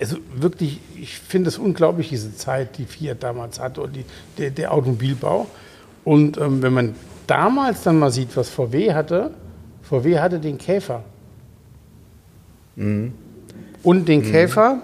also 0.00 0.16
wirklich, 0.34 0.80
ich 0.96 1.18
finde 1.18 1.48
es 1.48 1.58
unglaublich, 1.58 2.08
diese 2.10 2.34
Zeit, 2.36 2.78
die 2.78 2.84
Fiat 2.84 3.22
damals 3.22 3.58
hatte 3.58 3.82
und 3.82 3.96
die, 3.96 4.04
der, 4.38 4.50
der 4.50 4.72
Automobilbau. 4.72 5.46
Und 6.04 6.36
ähm, 6.36 6.62
wenn 6.62 6.72
man 6.72 6.94
damals 7.26 7.82
dann 7.82 7.98
mal 7.98 8.10
sieht, 8.10 8.36
was 8.36 8.48
VW 8.48 8.92
hatte, 8.92 9.32
VW 9.82 10.18
hatte 10.18 10.40
den 10.40 10.58
Käfer. 10.58 11.02
Mhm. 12.76 13.14
Und 13.82 14.08
den 14.08 14.22
Käfer. 14.22 14.78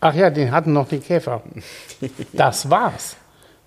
Ach 0.00 0.14
ja, 0.14 0.30
den 0.30 0.50
hatten 0.50 0.72
noch 0.72 0.88
den 0.88 1.02
Käfer. 1.02 1.42
Das 2.32 2.70
war's. 2.70 3.16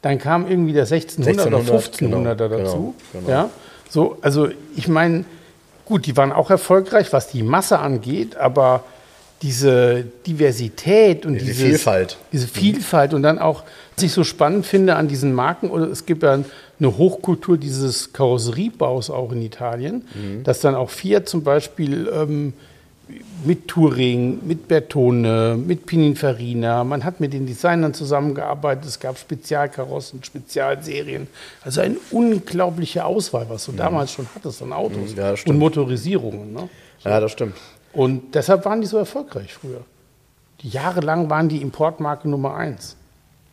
Dann 0.01 0.17
kam 0.17 0.47
irgendwie 0.49 0.73
der 0.73 0.83
1600 0.83 1.47
oder 1.47 1.57
1600, 1.57 2.39
1500er 2.39 2.47
genau, 2.47 2.57
dazu. 2.57 2.95
genau, 3.11 3.25
genau. 3.25 3.29
Ja, 3.29 3.49
so, 3.89 4.17
also 4.21 4.49
ich 4.75 4.87
meine, 4.87 5.25
gut, 5.85 6.05
die 6.05 6.15
waren 6.17 6.31
auch 6.31 6.49
erfolgreich, 6.49 7.11
was 7.13 7.27
die 7.27 7.43
Masse 7.43 7.79
angeht, 7.79 8.35
aber 8.37 8.83
diese 9.41 10.03
Diversität 10.27 11.25
und 11.25 11.33
Diese 11.33 11.45
dieses, 11.45 11.61
Vielfalt. 11.63 12.17
diese 12.31 12.47
Vielfalt 12.47 13.13
und 13.15 13.23
dann 13.23 13.39
auch, 13.39 13.63
was 13.95 14.03
ich 14.03 14.11
so 14.11 14.23
spannend 14.23 14.65
finde 14.67 14.95
an 14.95 15.07
diesen 15.07 15.33
Marken, 15.33 15.69
oder 15.71 15.87
es 15.87 16.05
gibt 16.05 16.21
ja 16.23 16.33
eine 16.33 16.97
Hochkultur 16.97 17.57
dieses 17.57 18.13
Karosseriebaus 18.13 19.09
auch 19.09 19.31
in 19.31 19.41
Italien, 19.41 20.05
Mhm. 20.13 20.43
dass 20.43 20.59
dann 20.59 20.75
auch 20.75 20.89
Fiat 20.91 21.27
zum 21.27 21.43
Beispiel 21.43 22.07
ähm, 22.13 22.53
mit 23.43 23.67
Touring, 23.67 24.45
mit 24.45 24.67
Bertone, 24.67 25.57
mit 25.57 25.85
Pininfarina, 25.85 26.83
man 26.83 27.03
hat 27.03 27.19
mit 27.19 27.33
den 27.33 27.47
Designern 27.47 27.93
zusammengearbeitet, 27.93 28.85
es 28.85 28.99
gab 28.99 29.17
Spezialkarossen, 29.17 30.23
Spezialserien, 30.23 31.27
also 31.63 31.81
eine 31.81 31.97
unglaubliche 32.11 33.05
Auswahl, 33.05 33.47
was 33.49 33.65
du 33.65 33.71
damals 33.71 34.11
schon 34.11 34.27
hattest 34.35 34.61
an 34.61 34.73
Autos 34.73 35.11
Mhm, 35.11 35.17
ja, 35.17 35.33
und 35.47 35.57
Motorisierungen. 35.57 36.53
Ne? 36.53 36.69
Ja, 37.03 37.19
das 37.19 37.31
stimmt. 37.31 37.55
Und 37.93 38.35
deshalb 38.35 38.63
waren 38.65 38.81
die 38.81 38.87
so 38.87 38.97
erfolgreich 38.97 39.53
früher. 39.53 39.81
Die 40.61 40.69
jahrelang 40.69 41.29
waren 41.29 41.49
die 41.49 41.61
Importmarke 41.61 42.29
Nummer 42.29 42.55
eins. 42.55 42.95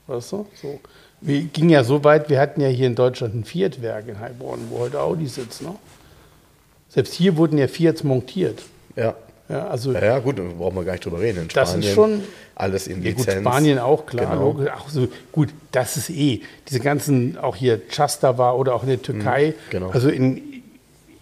Weißt 0.07 0.33
du? 0.33 0.47
So. 0.61 0.81
Wir 1.21 1.43
ging 1.43 1.71
ja 1.71 1.83
so 1.83 2.05
weit, 2.05 2.29
wir 2.29 2.39
hatten 2.39 2.61
ja 2.61 2.69
hier 2.69 2.87
in 2.87 2.95
Deutschland 2.95 3.35
ein 3.35 3.45
Fiat-Werk 3.45 4.09
in 4.09 4.21
Heilbronn, 4.21 4.61
wo 4.71 4.81
heute 4.81 5.01
Audi 5.01 5.27
sitzt. 5.27 5.63
Ne? 5.63 5.75
Selbst 6.89 7.15
hier 7.15 7.37
wurden 7.37 7.59
ja 7.59 7.67
Fiats 7.67 8.05
montiert. 8.05 8.63
Ja. 8.95 9.15
Ja, 9.49 9.67
also 9.69 9.93
Ja, 9.93 10.05
ja, 10.05 10.19
gut, 10.19 10.39
da 10.39 10.43
brauchen 10.59 10.77
wir 10.77 10.85
gar 10.85 10.93
nicht 10.93 11.05
drüber 11.05 11.21
reden. 11.21 11.43
In 11.43 11.49
Das 11.49 11.71
ist 11.75 11.85
Spanien 11.85 11.95
schon- 11.95 12.23
alles 12.55 12.87
in 12.87 13.03
Ja, 13.03 13.11
gut, 13.13 13.19
Lizenz. 13.27 13.41
Spanien 13.41 13.79
auch, 13.79 14.05
klar. 14.07 14.27
Genau. 14.27 14.43
logisch. 14.43 14.69
Auch 14.73 14.89
so, 14.89 15.09
gut, 15.33 15.49
das 15.73 15.97
ist 15.97 16.11
eh. 16.11 16.43
Diese 16.69 16.81
ganzen, 16.81 17.39
auch 17.39 17.57
hier 17.57 17.81
Chasta 17.89 18.37
war 18.37 18.59
oder 18.59 18.75
auch 18.75 18.83
in 18.83 18.89
der 18.91 19.01
Türkei, 19.03 19.55
genau. 19.71 19.91
also 19.91 20.09
in, 20.11 20.43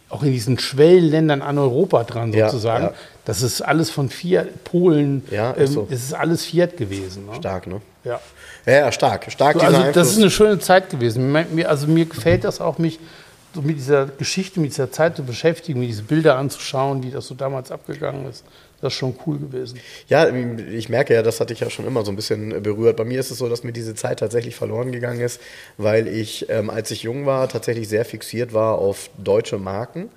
auch 0.09 0.23
in 0.23 0.32
diesen 0.32 0.59
Schwellenländern 0.59 1.43
an 1.43 1.59
Europa 1.59 2.05
dran 2.05 2.32
sozusagen. 2.32 2.85
ja. 2.86 2.93
Das 3.24 3.43
ist 3.43 3.61
alles 3.61 3.90
von 3.90 4.09
Fiat, 4.09 4.62
Polen, 4.65 5.24
Ja, 5.32 5.51
ist 5.51 5.70
ähm, 5.70 5.74
so. 5.74 5.86
das 5.90 6.01
ist 6.05 6.15
alles 6.15 6.44
Fiat 6.44 6.77
gewesen. 6.77 7.27
Ne? 7.27 7.35
Stark, 7.35 7.66
ne? 7.66 7.81
Ja. 8.05 8.20
Ja, 8.65 8.90
stark. 8.93 9.31
Stark 9.32 9.55
So, 9.59 9.66
also 9.66 9.82
das 9.93 10.11
ist 10.12 10.19
eine 10.19 10.31
schöne 10.31 10.59
Zeit 10.61 10.90
gewesen. 10.90 11.32
Mir, 11.32 11.69
also 11.69 11.86
mir 11.89 12.05
gefällt 12.07 12.44
das 12.44 12.61
auch, 12.61 12.78
mich 12.78 12.98
so 13.57 13.62
mit 13.62 13.77
dieser 13.77 14.07
Geschichte, 14.07 14.61
mit 14.61 14.70
dieser 14.70 14.93
Zeit 14.93 15.16
zu 15.16 15.24
beschäftigen, 15.24 15.81
mir 15.81 15.87
diese 15.87 16.03
Bilder 16.03 16.37
anzuschauen, 16.37 17.03
wie 17.03 17.11
das 17.11 17.27
so 17.27 17.35
damals 17.35 17.73
abgegangen 17.73 18.28
ist. 18.28 18.45
Das 18.83 18.93
ist 18.93 18.99
schon 18.99 19.15
cool 19.27 19.39
gewesen. 19.39 19.81
Ja, 20.09 20.28
ich 20.28 20.91
merke 20.91 21.15
ja, 21.15 21.23
das 21.23 21.41
hatte 21.41 21.55
ich 21.55 21.61
ja 21.61 21.70
schon 21.70 21.87
immer 21.87 22.05
so 22.05 22.12
ein 22.12 22.16
bisschen 22.16 22.62
berührt. 22.62 22.99
Bei 22.99 23.05
mir 23.05 23.19
ist 23.19 23.31
es 23.31 23.39
so, 23.39 23.49
dass 23.49 23.65
mir 23.65 23.73
diese 23.73 23.95
Zeit 23.95 24.19
tatsächlich 24.19 24.55
verloren 24.55 24.93
gegangen 24.93 25.20
ist, 25.20 25.41
weil 25.78 26.07
ich, 26.07 26.51
ähm, 26.51 26.69
als 26.69 26.91
ich 26.91 27.03
jung 27.03 27.24
war, 27.24 27.49
tatsächlich 27.49 27.89
sehr 27.89 28.05
fixiert 28.05 28.53
war 28.53 28.77
auf 28.77 29.09
deutsche 29.16 29.57
Marken. 29.57 30.11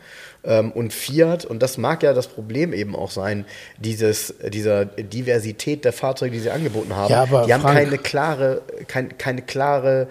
Ähm, 0.44 0.72
und 0.72 0.94
Fiat, 0.94 1.44
und 1.46 1.62
das 1.62 1.78
mag 1.78 2.02
ja 2.04 2.14
das 2.14 2.28
Problem 2.28 2.72
eben 2.74 2.96
auch 2.96 3.12
sein, 3.12 3.46
dieses, 3.78 4.34
dieser 4.50 4.86
Diversität 4.86 5.84
der 5.84 5.92
Fahrzeuge, 5.92 6.32
die 6.32 6.40
sie 6.40 6.50
angeboten 6.50 6.96
haben. 6.96 7.12
Ja, 7.12 7.24
aber 7.24 7.46
die 7.46 7.54
haben 7.54 7.62
Frank- 7.62 7.78
keine 7.78 7.98
klare, 7.98 8.62
kein, 8.90 9.18
keine 9.18 9.42
klare 9.42 10.08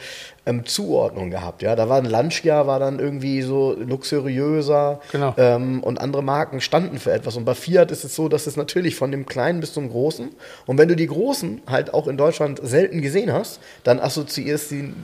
ähm, 0.46 0.64
Zuordnung 0.64 1.28
gehabt. 1.30 1.60
Ja, 1.60 1.76
da 1.76 1.90
war 1.90 1.98
ein 1.98 2.06
Lancia, 2.06 2.66
war 2.66 2.78
dann 2.78 2.98
irgendwie 3.00 3.42
so 3.42 3.74
luxuriöser 3.78 5.00
Genau. 5.12 5.34
ähm, 5.36 5.82
und 5.82 6.00
andere 6.00 6.22
Marken 6.22 6.60
standen 6.60 6.98
für 6.98 7.12
etwas. 7.12 7.36
Und 7.36 7.44
bei 7.44 7.54
Fiat 7.54 7.90
ist 7.90 8.04
es 8.04 8.14
so, 8.14 8.28
dass 8.28 8.46
es 8.46 8.56
natürlich 8.56 8.96
von 8.96 9.10
dem 9.10 9.26
Kleinen 9.26 9.60
bis 9.60 9.72
zum 9.74 9.90
Großen 9.90 10.30
und 10.66 10.78
wenn 10.78 10.88
du 10.88 10.96
die 10.96 11.06
Großen 11.06 11.60
halt 11.66 11.92
auch 11.92 12.06
in 12.06 12.16
Deutschland 12.16 12.60
selten 12.62 13.02
gesehen 13.02 13.32
hast, 13.32 13.60
dann 13.84 14.00
assoziierst 14.00 14.70
die, 14.70 14.94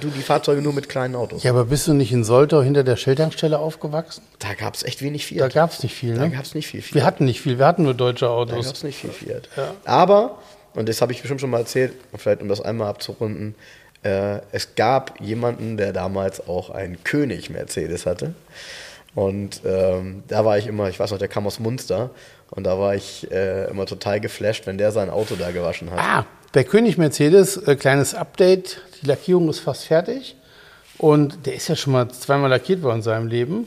du 0.00 0.08
die 0.08 0.22
Fahrzeuge 0.22 0.60
nur 0.60 0.72
mit 0.72 0.88
kleinen 0.88 1.14
Autos. 1.14 1.42
Ja, 1.42 1.52
aber 1.52 1.64
bist 1.66 1.86
du 1.88 1.94
nicht 1.94 2.12
in 2.12 2.24
Soltau 2.24 2.62
hinter 2.62 2.84
der 2.84 2.96
Shell-Tankstelle 2.96 3.58
aufgewachsen? 3.58 4.22
Da 4.38 4.54
gab 4.54 4.74
es 4.74 4.82
echt 4.82 5.00
wenig 5.02 5.22
Da 5.28 5.34
Fiat. 5.44 5.54
gab 5.54 5.70
es 5.72 5.82
nicht 5.82 5.94
viel, 5.94 6.14
Da 6.14 6.22
ne? 6.24 6.30
gab 6.30 6.44
es 6.44 6.54
nicht 6.54 6.66
viel 6.66 6.82
Fiat. 6.82 6.94
Wir 6.94 7.04
hatten 7.04 7.24
nicht 7.24 7.40
viel, 7.40 7.58
wir 7.58 7.66
hatten 7.66 7.84
nur 7.84 7.94
deutsche 7.94 8.26
Da 8.26 8.30
Autos. 8.32 8.66
gab 8.66 8.74
es 8.74 8.82
nicht 8.84 8.98
viel 8.98 9.10
Fiat. 9.10 9.48
Aber 9.84 10.38
und 10.74 10.88
das 10.88 11.00
habe 11.00 11.12
ich 11.12 11.20
bestimmt 11.20 11.40
schon 11.40 11.50
mal 11.50 11.60
erzählt, 11.60 11.92
vielleicht 12.16 12.42
um 12.42 12.48
das 12.48 12.60
einmal 12.60 12.88
abzurunden, 12.88 13.54
äh, 14.04 14.40
es 14.52 14.74
gab 14.74 15.20
jemanden, 15.20 15.76
der 15.76 15.92
damals 15.92 16.46
auch 16.46 16.70
einen 16.70 17.02
König 17.04 17.50
Mercedes 17.50 18.06
hatte. 18.06 18.34
Und 19.14 19.62
ähm, 19.64 20.24
da 20.28 20.44
war 20.44 20.58
ich 20.58 20.66
immer, 20.66 20.88
ich 20.88 20.98
weiß 20.98 21.12
noch, 21.12 21.18
der 21.18 21.28
kam 21.28 21.46
aus 21.46 21.60
Munster 21.60 22.10
und 22.50 22.64
da 22.64 22.78
war 22.78 22.94
ich 22.94 23.30
äh, 23.30 23.70
immer 23.70 23.86
total 23.86 24.20
geflasht, 24.20 24.66
wenn 24.66 24.76
der 24.76 24.92
sein 24.92 25.08
Auto 25.08 25.36
da 25.36 25.52
gewaschen 25.52 25.90
hat. 25.90 25.98
Ah, 25.98 26.26
der 26.52 26.64
König 26.64 26.98
Mercedes, 26.98 27.56
äh, 27.56 27.76
kleines 27.76 28.14
Update, 28.14 28.82
die 29.00 29.06
Lackierung 29.06 29.48
ist 29.48 29.60
fast 29.60 29.84
fertig 29.86 30.36
und 30.98 31.46
der 31.46 31.54
ist 31.54 31.68
ja 31.68 31.76
schon 31.76 31.92
mal 31.92 32.08
zweimal 32.10 32.50
lackiert 32.50 32.82
worden 32.82 32.96
in 32.96 33.02
seinem 33.02 33.28
Leben. 33.28 33.66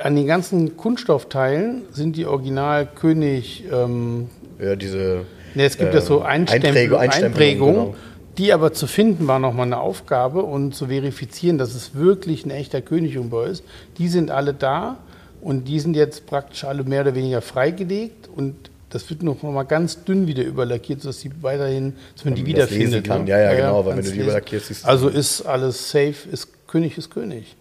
An 0.00 0.16
den 0.16 0.26
ganzen 0.26 0.76
Kunststoffteilen 0.76 1.84
sind 1.92 2.16
die 2.16 2.26
Original 2.26 2.86
König. 2.86 3.64
Ähm, 3.70 4.28
ja, 4.60 4.76
diese. 4.76 5.24
Ne, 5.54 5.64
es 5.64 5.76
gibt 5.78 5.92
äh, 5.92 5.96
ja 5.96 6.00
so 6.00 6.22
Einstempel, 6.22 6.70
Einträge- 6.70 6.96
Einstempelung, 6.98 7.24
Einprägungen, 7.32 7.74
genau. 7.92 7.94
die 8.38 8.52
aber 8.52 8.72
zu 8.72 8.86
finden 8.86 9.26
war 9.28 9.38
nochmal 9.38 9.66
eine 9.66 9.78
Aufgabe 9.78 10.42
und 10.42 10.74
zu 10.74 10.86
verifizieren, 10.88 11.58
dass 11.58 11.74
es 11.74 11.94
wirklich 11.94 12.44
ein 12.44 12.50
echter 12.50 12.80
Königumbau 12.82 13.42
ist. 13.42 13.62
Die 13.98 14.08
sind 14.08 14.30
alle 14.30 14.52
da 14.54 14.96
und 15.40 15.66
die 15.68 15.78
sind 15.80 15.94
jetzt 15.94 16.26
praktisch 16.26 16.64
alle 16.64 16.82
mehr 16.84 17.02
oder 17.02 17.14
weniger 17.14 17.40
freigelegt 17.42 18.28
und 18.34 18.54
das 18.90 19.08
wird 19.10 19.22
noch 19.24 19.42
mal 19.42 19.64
ganz 19.64 20.04
dünn 20.04 20.26
wieder 20.28 20.44
überlackiert, 20.44 21.02
sodass 21.02 21.20
sie 21.20 21.30
weiterhin, 21.40 21.94
dass 22.14 22.24
man 22.24 22.34
die 22.36 22.46
wiederfindet. 22.46 23.06
kann. 23.06 23.24
ne? 23.24 23.30
Ja, 23.30 23.40
ja, 23.40 23.54
genau, 23.54 23.84
weil 23.84 23.96
wenn 23.96 24.04
du 24.04 24.10
die 24.12 24.20
überlackierst, 24.20 24.66
siehst 24.68 24.84
du 24.84 24.88
Also 24.88 25.08
ist 25.08 25.42
alles 25.42 25.90
safe, 25.90 26.14
ist 26.30 26.48
König 26.68 26.96
ist 26.98 27.10
König. 27.10 27.56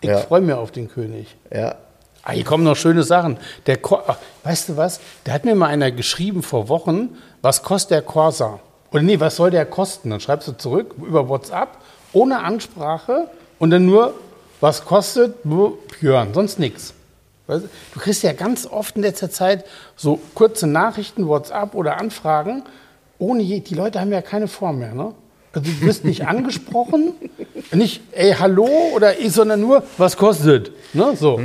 Ich 0.00 0.08
Ja. 0.10 0.18
freue 0.18 0.40
mich 0.42 0.54
auf 0.54 0.70
den 0.70 0.88
König. 0.88 1.34
Ja, 1.54 1.76
Ah, 2.24 2.32
hier 2.32 2.44
kommen 2.44 2.64
noch 2.64 2.76
schöne 2.76 3.02
Sachen. 3.02 3.36
Der 3.66 3.76
Cor 3.76 4.04
Ach, 4.06 4.16
weißt 4.44 4.70
du 4.70 4.76
was? 4.78 5.00
Da 5.24 5.32
hat 5.32 5.44
mir 5.44 5.54
mal 5.54 5.66
einer 5.66 5.90
geschrieben 5.90 6.42
vor 6.42 6.68
Wochen, 6.70 7.10
was 7.42 7.62
kostet 7.62 7.90
der 7.90 8.02
Corsa? 8.02 8.60
Oder 8.92 9.02
nee, 9.02 9.20
was 9.20 9.36
soll 9.36 9.50
der 9.50 9.66
kosten? 9.66 10.10
Dann 10.10 10.20
schreibst 10.20 10.48
du 10.48 10.52
zurück 10.52 10.94
über 10.98 11.28
WhatsApp, 11.28 11.76
ohne 12.12 12.42
Ansprache 12.42 13.28
und 13.58 13.70
dann 13.70 13.84
nur, 13.84 14.14
was 14.60 14.84
kostet 14.86 15.34
Björn, 15.42 16.32
sonst 16.32 16.58
nichts. 16.58 16.94
Weißt 17.46 17.64
du 17.64 17.68
Du 17.92 18.00
kriegst 18.00 18.22
ja 18.22 18.32
ganz 18.32 18.66
oft 18.66 18.96
in 18.96 19.02
letzter 19.02 19.30
Zeit 19.30 19.64
so 19.94 20.18
kurze 20.34 20.66
Nachrichten, 20.66 21.28
WhatsApp 21.28 21.74
oder 21.74 22.00
Anfragen, 22.00 22.62
ohne 23.18 23.42
je, 23.42 23.60
die 23.60 23.74
Leute 23.74 24.00
haben 24.00 24.12
ja 24.12 24.22
keine 24.22 24.48
Form 24.48 24.78
mehr, 24.78 24.94
ne? 24.94 25.12
Also 25.52 25.70
du 25.70 25.86
wirst 25.86 26.04
nicht 26.04 26.26
angesprochen, 26.26 27.12
nicht, 27.70 28.00
ey, 28.12 28.32
hallo 28.32 28.68
oder 28.94 29.18
ich, 29.18 29.32
sondern 29.32 29.60
nur, 29.60 29.82
was 29.98 30.16
kostet? 30.16 30.72
Ne? 30.94 31.14
So, 31.16 31.38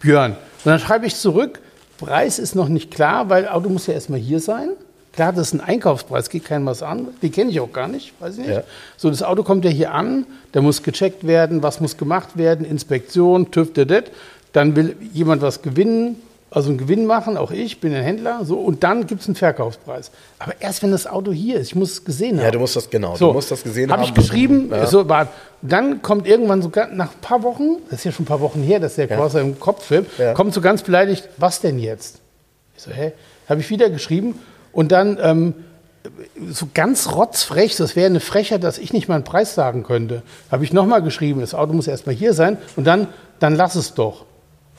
Björn. 0.00 0.32
Und 0.32 0.38
dann 0.64 0.78
schreibe 0.78 1.06
ich 1.06 1.16
zurück, 1.16 1.60
Preis 1.98 2.38
ist 2.38 2.54
noch 2.54 2.68
nicht 2.68 2.90
klar, 2.90 3.28
weil 3.30 3.48
Auto 3.48 3.68
muss 3.68 3.86
ja 3.86 3.94
erstmal 3.94 4.18
hier 4.18 4.40
sein. 4.40 4.70
Klar, 5.12 5.32
das 5.32 5.48
ist 5.48 5.54
ein 5.54 5.60
Einkaufspreis, 5.60 6.28
geht 6.28 6.44
keinem 6.44 6.66
was 6.66 6.82
an. 6.82 7.08
Den 7.22 7.32
kenne 7.32 7.50
ich 7.50 7.58
auch 7.60 7.72
gar 7.72 7.88
nicht, 7.88 8.12
weiß 8.20 8.34
ich 8.34 8.40
nicht. 8.40 8.50
Ja. 8.50 8.64
So, 8.98 9.08
das 9.08 9.22
Auto 9.22 9.42
kommt 9.44 9.64
ja 9.64 9.70
hier 9.70 9.92
an, 9.94 10.26
da 10.52 10.60
muss 10.60 10.82
gecheckt 10.82 11.26
werden, 11.26 11.62
was 11.62 11.80
muss 11.80 11.96
gemacht 11.96 12.36
werden, 12.36 12.66
Inspektion, 12.66 13.50
TÜV, 13.50 13.72
dit. 13.72 14.10
Dann 14.52 14.76
will 14.76 14.94
jemand 15.14 15.40
was 15.40 15.62
gewinnen, 15.62 16.16
also 16.50 16.68
einen 16.70 16.78
Gewinn 16.78 17.06
machen, 17.06 17.36
auch 17.36 17.50
ich, 17.50 17.80
bin 17.80 17.92
ein 17.94 18.02
Händler, 18.02 18.44
so, 18.44 18.58
und 18.60 18.84
dann 18.84 19.06
gibt 19.06 19.20
es 19.22 19.26
einen 19.26 19.34
Verkaufspreis. 19.34 20.10
Aber 20.38 20.52
erst 20.60 20.82
wenn 20.82 20.92
das 20.92 21.06
Auto 21.06 21.32
hier 21.32 21.58
ist, 21.58 21.68
ich 21.68 21.74
muss 21.74 21.90
es 21.92 22.04
gesehen 22.04 22.38
haben. 22.38 22.44
ja, 22.44 22.50
du 22.52 22.60
musst 22.60 22.76
das 22.76 22.88
genau, 22.88 23.16
So, 23.16 23.28
du 23.28 23.32
musst 23.34 23.50
das 23.50 23.62
gesehen 23.64 23.90
hab 23.90 23.98
haben. 23.98 24.06
ich 24.08 24.14
geschrieben, 24.14 24.70
Ja. 24.70 24.86
so, 24.86 25.08
war, 25.08 25.28
dann 25.62 26.02
kommt 26.02 26.26
irgendwann 26.26 26.62
sogar 26.62 26.88
nach 26.88 27.12
ein 27.12 27.20
paar 27.20 27.42
Wochen, 27.42 27.78
das 27.90 28.00
ist 28.00 28.04
ja 28.04 28.12
schon 28.12 28.22
ein 28.24 28.28
paar 28.28 28.40
Wochen 28.40 28.62
her, 28.62 28.78
dass 28.78 28.94
der 28.94 29.08
Corsa 29.08 29.40
im 29.40 29.58
Kopf 29.58 29.90
Ja. 30.18 30.34
kommt 30.34 30.54
so 30.54 30.60
ganz 30.60 30.82
beleidigt, 30.82 31.28
was 31.36 31.60
denn 31.60 31.78
jetzt? 31.80 32.20
Ich 32.76 32.82
so, 32.84 32.90
hä? 32.92 33.12
Habe 33.48 33.60
ich 33.60 33.68
wieder 33.70 33.90
geschrieben 33.90 34.38
und 34.72 34.92
dann 34.92 35.18
ähm, 35.20 35.54
so 36.48 36.68
ganz 36.74 37.12
rotzfrech, 37.12 37.74
das 37.76 37.96
wäre 37.96 38.06
eine 38.06 38.20
Frechheit, 38.20 38.62
dass 38.62 38.78
ich 38.78 38.92
nicht 38.92 39.08
mal 39.08 39.16
einen 39.16 39.24
Preis 39.24 39.56
sagen 39.56 39.82
könnte. 39.82 40.22
Habe 40.52 40.62
ich 40.62 40.72
nochmal 40.72 41.02
geschrieben, 41.02 41.40
das 41.40 41.54
Auto 41.54 41.72
muss 41.72 41.88
erstmal 41.88 42.14
hier 42.14 42.34
sein 42.34 42.58
und 42.76 42.86
dann, 42.86 43.08
dann 43.40 43.56
lass 43.56 43.74
es 43.74 43.94
doch. 43.94 44.25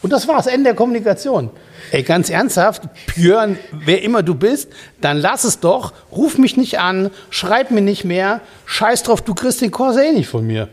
Und 0.02 0.14
das 0.14 0.28
war's, 0.28 0.48
Ende 0.48 0.66
der 0.66 0.76
Kommunikation. 0.76 1.50
Ey, 1.92 2.04
ganz 2.04 2.30
ernsthaft, 2.30 2.84
Björn, 3.16 3.58
wer 3.72 4.04
immer 4.04 4.22
du 4.22 4.36
bist, 4.36 4.70
dann 5.02 5.18
lass 5.18 5.44
es 5.44 5.60
doch, 5.60 5.94
ruf 6.12 6.38
mich 6.38 6.58
nicht 6.58 6.80
an, 6.80 7.12
schreib 7.30 7.72
mir 7.72 7.82
nicht 7.82 8.04
mehr, 8.04 8.42
scheiß 8.66 9.04
drauf, 9.04 9.22
du 9.22 9.34
kriegst 9.34 9.62
den 9.62 9.72
Corsa 9.72 10.02
eh 10.02 10.12
nicht 10.12 10.28
von 10.28 10.46
mir. 10.46 10.70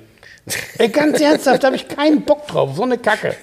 Ey, 0.76 0.88
ganz 0.88 1.20
ernsthaft, 1.20 1.62
da 1.62 1.68
habe 1.68 1.76
ich 1.76 1.88
keinen 1.88 2.22
Bock 2.22 2.46
drauf, 2.48 2.76
so 2.76 2.82
eine 2.82 2.98
Kacke. 2.98 3.34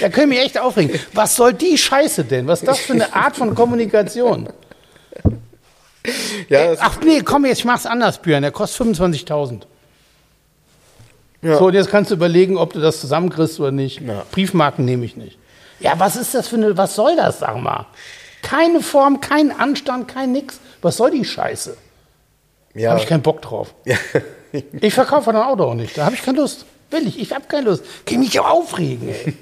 Da 0.00 0.08
können 0.08 0.30
wir 0.30 0.40
echt 0.42 0.58
aufregen. 0.58 0.98
Was 1.12 1.36
soll 1.36 1.52
die 1.52 1.76
Scheiße 1.76 2.24
denn? 2.24 2.46
Was 2.46 2.60
ist 2.60 2.68
das 2.68 2.78
für 2.78 2.94
eine 2.94 3.14
Art 3.14 3.36
von 3.36 3.54
Kommunikation? 3.54 4.48
Ja, 6.48 6.68
das, 6.68 6.78
Ach 6.80 6.98
nee, 7.04 7.20
komm 7.22 7.44
jetzt, 7.44 7.58
ich 7.58 7.64
mach's 7.64 7.84
anders, 7.84 8.18
Björn, 8.18 8.42
der 8.42 8.52
kostet 8.52 8.86
25.000. 8.86 9.62
Ja. 11.42 11.58
So, 11.58 11.66
und 11.66 11.74
jetzt 11.74 11.90
kannst 11.90 12.10
du 12.10 12.14
überlegen, 12.14 12.56
ob 12.56 12.72
du 12.72 12.80
das 12.80 13.00
zusammenkriegst 13.00 13.60
oder 13.60 13.70
nicht. 13.70 14.00
Ja. 14.00 14.24
Briefmarken 14.32 14.84
nehme 14.84 15.04
ich 15.04 15.16
nicht. 15.16 15.38
Ja, 15.80 15.92
was 15.98 16.16
ist 16.16 16.34
das 16.34 16.48
für 16.48 16.56
eine, 16.56 16.76
was 16.76 16.94
soll 16.96 17.14
das, 17.16 17.38
sag 17.38 17.56
mal? 17.60 17.86
Keine 18.42 18.80
Form, 18.80 19.20
kein 19.20 19.52
Anstand, 19.52 20.08
kein 20.08 20.32
nix. 20.32 20.58
Was 20.82 20.96
soll 20.96 21.10
die 21.12 21.24
Scheiße? 21.24 21.76
ja, 22.74 22.90
Habe 22.90 23.00
ich 23.00 23.06
keinen 23.06 23.22
Bock 23.22 23.42
drauf. 23.42 23.74
Ich 24.80 24.94
verkaufe 24.94 25.32
dein 25.32 25.42
Auto 25.42 25.64
auch 25.64 25.74
nicht. 25.74 25.96
Da 25.98 26.06
habe 26.06 26.14
ich 26.14 26.22
keine 26.22 26.38
Lust. 26.38 26.64
Will 26.90 27.06
ich. 27.06 27.20
Ich 27.20 27.32
habe 27.32 27.44
keine 27.46 27.66
Lust. 27.66 27.84
Kann 28.06 28.20
mich 28.20 28.38
auch 28.40 28.48
aufregen, 28.50 29.08
ey. 29.10 29.34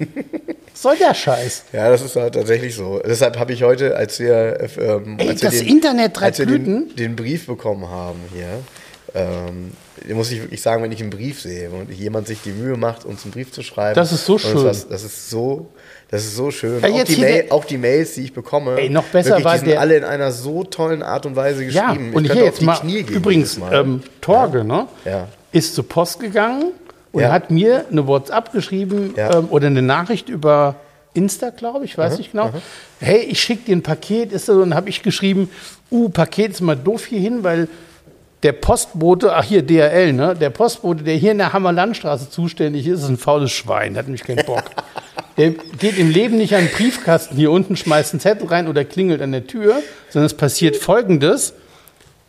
Was 0.73 0.81
soll 0.81 0.97
der 0.97 1.13
Scheiß? 1.13 1.63
ja, 1.71 1.89
das 1.89 2.01
ist 2.01 2.15
halt 2.17 2.35
tatsächlich 2.35 2.75
so. 2.75 2.99
Deshalb 3.05 3.39
habe 3.39 3.53
ich 3.53 3.63
heute, 3.63 3.95
als 3.95 4.19
wir, 4.19 4.59
äh, 4.59 4.69
ähm, 4.79 5.17
Ey, 5.17 5.29
als 5.29 5.41
wir 5.41 5.49
das 5.51 5.61
Internet 5.61 6.19
drei 6.19 6.25
als 6.25 6.39
wir 6.39 6.45
den, 6.45 6.93
den 6.95 7.15
Brief 7.15 7.47
bekommen 7.47 7.87
haben 7.87 8.19
hier, 8.33 8.49
ähm, 9.17 10.15
muss 10.15 10.31
ich 10.31 10.41
wirklich 10.41 10.61
sagen, 10.61 10.83
wenn 10.83 10.91
ich 10.91 11.01
einen 11.01 11.09
Brief 11.09 11.41
sehe 11.41 11.69
und 11.69 11.91
jemand 11.91 12.27
sich 12.27 12.39
die 12.43 12.51
Mühe 12.51 12.77
macht, 12.77 13.03
uns 13.05 13.23
einen 13.23 13.31
Brief 13.31 13.51
zu 13.51 13.63
schreiben. 13.63 13.95
Das 13.95 14.11
ist 14.11 14.25
so 14.25 14.37
schön. 14.37 14.63
Was, 14.63 14.87
das 14.87 15.03
ist 15.03 15.29
so, 15.29 15.69
das 16.09 16.23
ist 16.23 16.35
so 16.35 16.51
schön. 16.51 16.81
Ja, 16.81 16.89
auch, 16.89 17.03
die 17.03 17.17
Mail, 17.17 17.45
auch 17.49 17.65
die 17.65 17.77
Mails, 17.77 18.13
die 18.13 18.21
ich 18.23 18.33
bekomme, 18.33 18.77
Ey, 18.79 18.89
noch 18.89 19.03
besser 19.05 19.29
wirklich, 19.31 19.45
war 19.45 19.53
die 19.53 19.59
sind 19.59 19.67
der- 19.69 19.79
alle 19.81 19.97
in 19.97 20.03
einer 20.03 20.31
so 20.31 20.63
tollen 20.63 21.03
Art 21.03 21.25
und 21.25 21.35
Weise 21.35 21.63
Ja, 21.65 21.91
geschrieben. 21.91 22.13
und 22.13 22.25
ich 22.25 22.31
hier 22.31 22.43
jetzt 22.45 22.61
mal, 22.61 22.75
Knie 22.79 23.03
gehen 23.03 23.15
übrigens, 23.15 23.57
Mal. 23.57 23.73
ähm, 23.73 24.03
Torge, 24.21 24.63
ne? 24.63 24.87
Ja. 25.05 25.27
Ist 25.51 25.75
zur 25.75 25.87
Post 25.87 26.19
gegangen 26.19 26.71
und 27.11 27.21
Ja. 27.21 27.31
hat 27.31 27.49
mir 27.51 27.85
eine 27.91 28.05
WhatsApp 28.07 28.51
geschrieben 28.51 29.13
Ja. 29.17 29.39
ähm, 29.39 29.47
oder 29.49 29.67
eine 29.67 29.81
Nachricht 29.81 30.29
über 30.29 30.75
Insta, 31.13 31.49
glaube 31.49 31.83
ich, 31.85 31.97
weiß 31.97 32.19
nicht 32.19 32.31
genau. 32.33 32.51
Hey, 32.99 33.21
ich 33.21 33.41
schicke 33.41 33.63
dir 33.65 33.75
ein 33.75 33.81
Paket, 33.81 34.31
ist 34.31 34.45
so, 34.45 34.53
und 34.61 34.75
habe 34.75 34.89
ich 34.89 35.01
geschrieben, 35.01 35.49
uh, 35.89 36.09
Paket 36.09 36.51
ist 36.51 36.61
mal 36.61 36.75
doof 36.75 37.05
hier 37.07 37.19
hin, 37.19 37.39
weil 37.43 37.67
der 38.43 38.51
Postbote, 38.51 39.35
ach 39.35 39.43
hier 39.43 39.63
DHL, 39.63 40.13
ne? 40.13 40.35
Der 40.35 40.49
Postbote, 40.51 41.03
der 41.03 41.15
hier 41.15 41.31
in 41.31 41.39
der 41.39 41.53
Hammerlandstraße 41.53 42.29
zuständig 42.29 42.85
ist, 42.85 43.01
ist 43.01 43.09
ein 43.09 43.17
faules 43.17 43.51
Schwein, 43.51 43.97
hat 43.97 44.05
nämlich 44.05 44.23
keinen 44.23 44.45
Bock. 44.45 44.63
Der 45.37 45.51
geht 45.51 45.99
im 45.99 46.09
Leben 46.09 46.37
nicht 46.37 46.55
an 46.55 46.65
den 46.65 46.71
Briefkasten 46.71 47.35
hier 47.35 47.51
unten, 47.51 47.75
schmeißt 47.75 48.13
einen 48.13 48.19
Zettel 48.19 48.47
rein 48.47 48.67
oder 48.67 48.83
klingelt 48.83 49.21
an 49.21 49.31
der 49.31 49.45
Tür, 49.45 49.83
sondern 50.09 50.25
es 50.25 50.33
passiert 50.33 50.75
folgendes. 50.75 51.53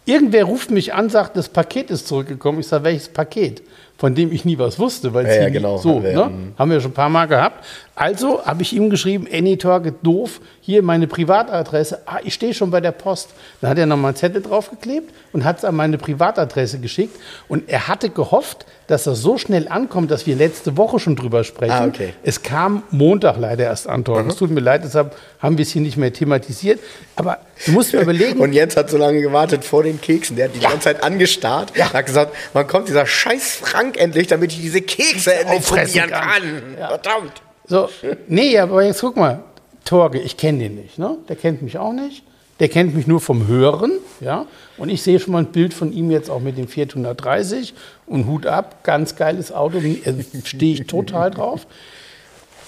Irgendwer 0.04 0.44
ruft 0.44 0.70
mich 0.70 0.92
an, 0.92 1.08
sagt, 1.08 1.34
das 1.36 1.48
Paket 1.48 1.90
ist 1.90 2.06
zurückgekommen. 2.06 2.60
Ich 2.60 2.68
sage, 2.68 2.84
welches 2.84 3.08
Paket? 3.08 3.62
Von 3.98 4.14
dem 4.14 4.30
ich 4.32 4.44
nie 4.44 4.56
was 4.58 4.78
wusste, 4.78 5.12
weil 5.12 5.26
es 5.26 5.34
Ja, 5.34 5.42
ja, 5.42 5.46
nie- 5.48 5.54
genau, 5.54 5.76
so, 5.78 5.96
haben 5.96 6.04
wir, 6.04 6.12
ne? 6.12 6.24
mhm. 6.26 6.52
haben 6.56 6.70
wir 6.70 6.80
schon 6.80 6.92
ein 6.92 6.94
paar 6.94 7.08
Mal 7.08 7.26
gehabt. 7.26 7.64
Also 7.96 8.44
habe 8.46 8.62
ich 8.62 8.72
ihm 8.72 8.90
geschrieben, 8.90 9.26
Anytalk, 9.32 9.92
doof, 10.04 10.40
hier 10.60 10.84
meine 10.84 11.08
Privatadresse. 11.08 12.02
Ah, 12.06 12.18
ich 12.22 12.34
stehe 12.34 12.54
schon 12.54 12.70
bei 12.70 12.80
der 12.80 12.92
Post. 12.92 13.30
Dann 13.60 13.70
hat 13.70 13.78
er 13.78 13.86
nochmal 13.86 14.10
einen 14.10 14.16
Zettel 14.16 14.40
draufgeklebt 14.40 15.12
und 15.32 15.44
hat 15.44 15.58
es 15.58 15.64
an 15.64 15.74
meine 15.74 15.98
Privatadresse 15.98 16.78
geschickt. 16.78 17.18
Und 17.48 17.68
er 17.68 17.88
hatte 17.88 18.08
gehofft, 18.10 18.66
dass 18.86 19.02
das 19.02 19.20
so 19.20 19.36
schnell 19.36 19.66
ankommt, 19.68 20.12
dass 20.12 20.26
wir 20.28 20.36
letzte 20.36 20.76
Woche 20.76 21.00
schon 21.00 21.16
drüber 21.16 21.42
sprechen. 21.42 21.72
Ah, 21.72 21.86
okay. 21.86 22.12
Es 22.22 22.44
kam 22.44 22.84
Montag 22.90 23.36
leider 23.38 23.64
erst 23.64 23.88
an, 23.88 24.04
Torben. 24.04 24.30
Es 24.30 24.36
tut 24.36 24.50
mir 24.52 24.60
leid, 24.60 24.82
deshalb 24.84 25.16
haben 25.40 25.58
wir 25.58 25.64
es 25.64 25.70
hier 25.72 25.82
nicht 25.82 25.96
mehr 25.96 26.12
thematisiert. 26.12 26.78
Aber 27.16 27.38
du 27.66 27.72
musst 27.72 27.92
mir 27.92 28.00
überlegen, 28.02 28.38
Und 28.38 28.52
Jens 28.52 28.76
hat 28.76 28.90
so 28.90 28.96
lange 28.96 29.20
gewartet 29.20 29.64
vor 29.64 29.82
den 29.82 30.00
Keksen. 30.00 30.36
Der 30.36 30.44
hat 30.46 30.54
die 30.54 30.60
ganze 30.60 30.80
Zeit 30.80 31.02
angestarrt. 31.02 31.72
Ja. 31.76 31.92
hat 31.92 32.06
gesagt, 32.06 32.32
wann 32.52 32.66
kommt 32.68 32.86
dieser 32.86 33.04
scheiß 33.06 33.56
Frank 33.56 33.87
endlich, 33.96 34.26
damit 34.26 34.52
ich 34.52 34.60
diese 34.60 34.82
Kekse 34.82 35.34
endlich 35.34 35.64
probieren 35.64 36.10
kann. 36.10 36.76
Ja. 36.78 36.88
Verdammt. 36.88 37.42
So, 37.66 37.88
nee, 38.28 38.58
aber 38.58 38.84
jetzt 38.84 39.00
guck 39.00 39.16
mal, 39.16 39.42
Torge, 39.84 40.20
ich 40.20 40.36
kenne 40.36 40.58
den 40.60 40.76
nicht, 40.76 40.98
ne? 40.98 41.16
Der 41.28 41.36
kennt 41.36 41.62
mich 41.62 41.78
auch 41.78 41.92
nicht. 41.92 42.22
Der 42.60 42.68
kennt 42.68 42.94
mich 42.94 43.06
nur 43.06 43.20
vom 43.20 43.46
Hören, 43.46 43.92
ja? 44.20 44.46
Und 44.78 44.88
ich 44.88 45.02
sehe 45.02 45.20
schon 45.20 45.32
mal 45.32 45.40
ein 45.40 45.52
Bild 45.52 45.72
von 45.72 45.92
ihm 45.92 46.10
jetzt 46.10 46.28
auch 46.28 46.40
mit 46.40 46.58
dem 46.58 46.66
Fiat 46.66 46.90
130 46.90 47.72
und 48.06 48.26
Hut 48.26 48.46
ab, 48.46 48.82
ganz 48.82 49.14
geiles 49.14 49.52
Auto, 49.52 49.80
stehe 50.44 50.74
ich 50.74 50.86
total 50.86 51.30
drauf. 51.30 51.66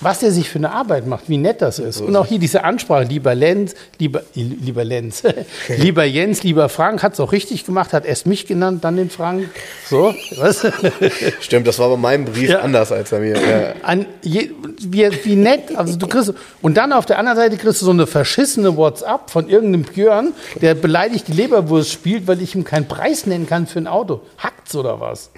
Was 0.00 0.20
der 0.20 0.30
sich 0.32 0.48
für 0.48 0.58
eine 0.58 0.72
Arbeit 0.72 1.06
macht, 1.06 1.28
wie 1.28 1.36
nett 1.36 1.60
das 1.62 1.78
ist. 1.78 2.00
Und 2.00 2.14
auch 2.16 2.26
hier 2.26 2.38
diese 2.38 2.64
Ansprache, 2.64 3.04
lieber 3.04 3.34
Lenz, 3.34 3.74
lieber, 3.98 4.22
lieber 4.34 4.84
Lenz, 4.84 5.22
lieber 5.76 6.04
Jens, 6.04 6.42
lieber 6.42 6.68
Frank, 6.68 7.02
hat 7.02 7.14
es 7.14 7.20
auch 7.20 7.32
richtig 7.32 7.64
gemacht, 7.64 7.92
hat 7.92 8.06
erst 8.06 8.26
mich 8.26 8.46
genannt, 8.46 8.84
dann 8.84 8.96
den 8.96 9.10
Frank. 9.10 9.48
So, 9.88 10.14
was? 10.36 10.66
Stimmt, 11.40 11.66
das 11.66 11.78
war 11.78 11.88
bei 11.90 11.96
meinem 11.96 12.24
Brief 12.26 12.50
Ja. 12.50 12.60
anders 12.60 12.92
als 12.92 13.10
bei 13.10 13.20
mir. 13.20 13.36
Ja. 13.36 13.74
An 13.82 14.06
je, 14.22 14.50
wie, 14.80 15.08
wie 15.24 15.36
nett, 15.36 15.76
also 15.76 15.96
du 15.96 16.06
kriegst, 16.06 16.32
und 16.62 16.76
dann 16.76 16.92
auf 16.92 17.06
der 17.06 17.18
anderen 17.18 17.36
Seite 17.38 17.56
kriegst 17.56 17.80
du 17.82 17.86
so 17.86 17.90
eine 17.92 18.06
verschissene 18.06 18.76
WhatsApp 18.76 19.30
von 19.30 19.48
irgendeinem 19.48 19.82
Björn, 19.84 20.32
der 20.60 20.74
beleidigt 20.74 21.28
die 21.28 21.32
Leberwurst 21.32 21.90
spielt, 21.92 22.26
weil 22.26 22.40
ich 22.42 22.54
ihm 22.54 22.64
keinen 22.64 22.88
Preis 22.88 23.26
nennen 23.26 23.46
kann 23.46 23.66
für 23.66 23.78
ein 23.78 23.86
Auto. 23.86 24.20
Hackt's 24.38 24.74
oder 24.74 25.00
was? 25.00 25.30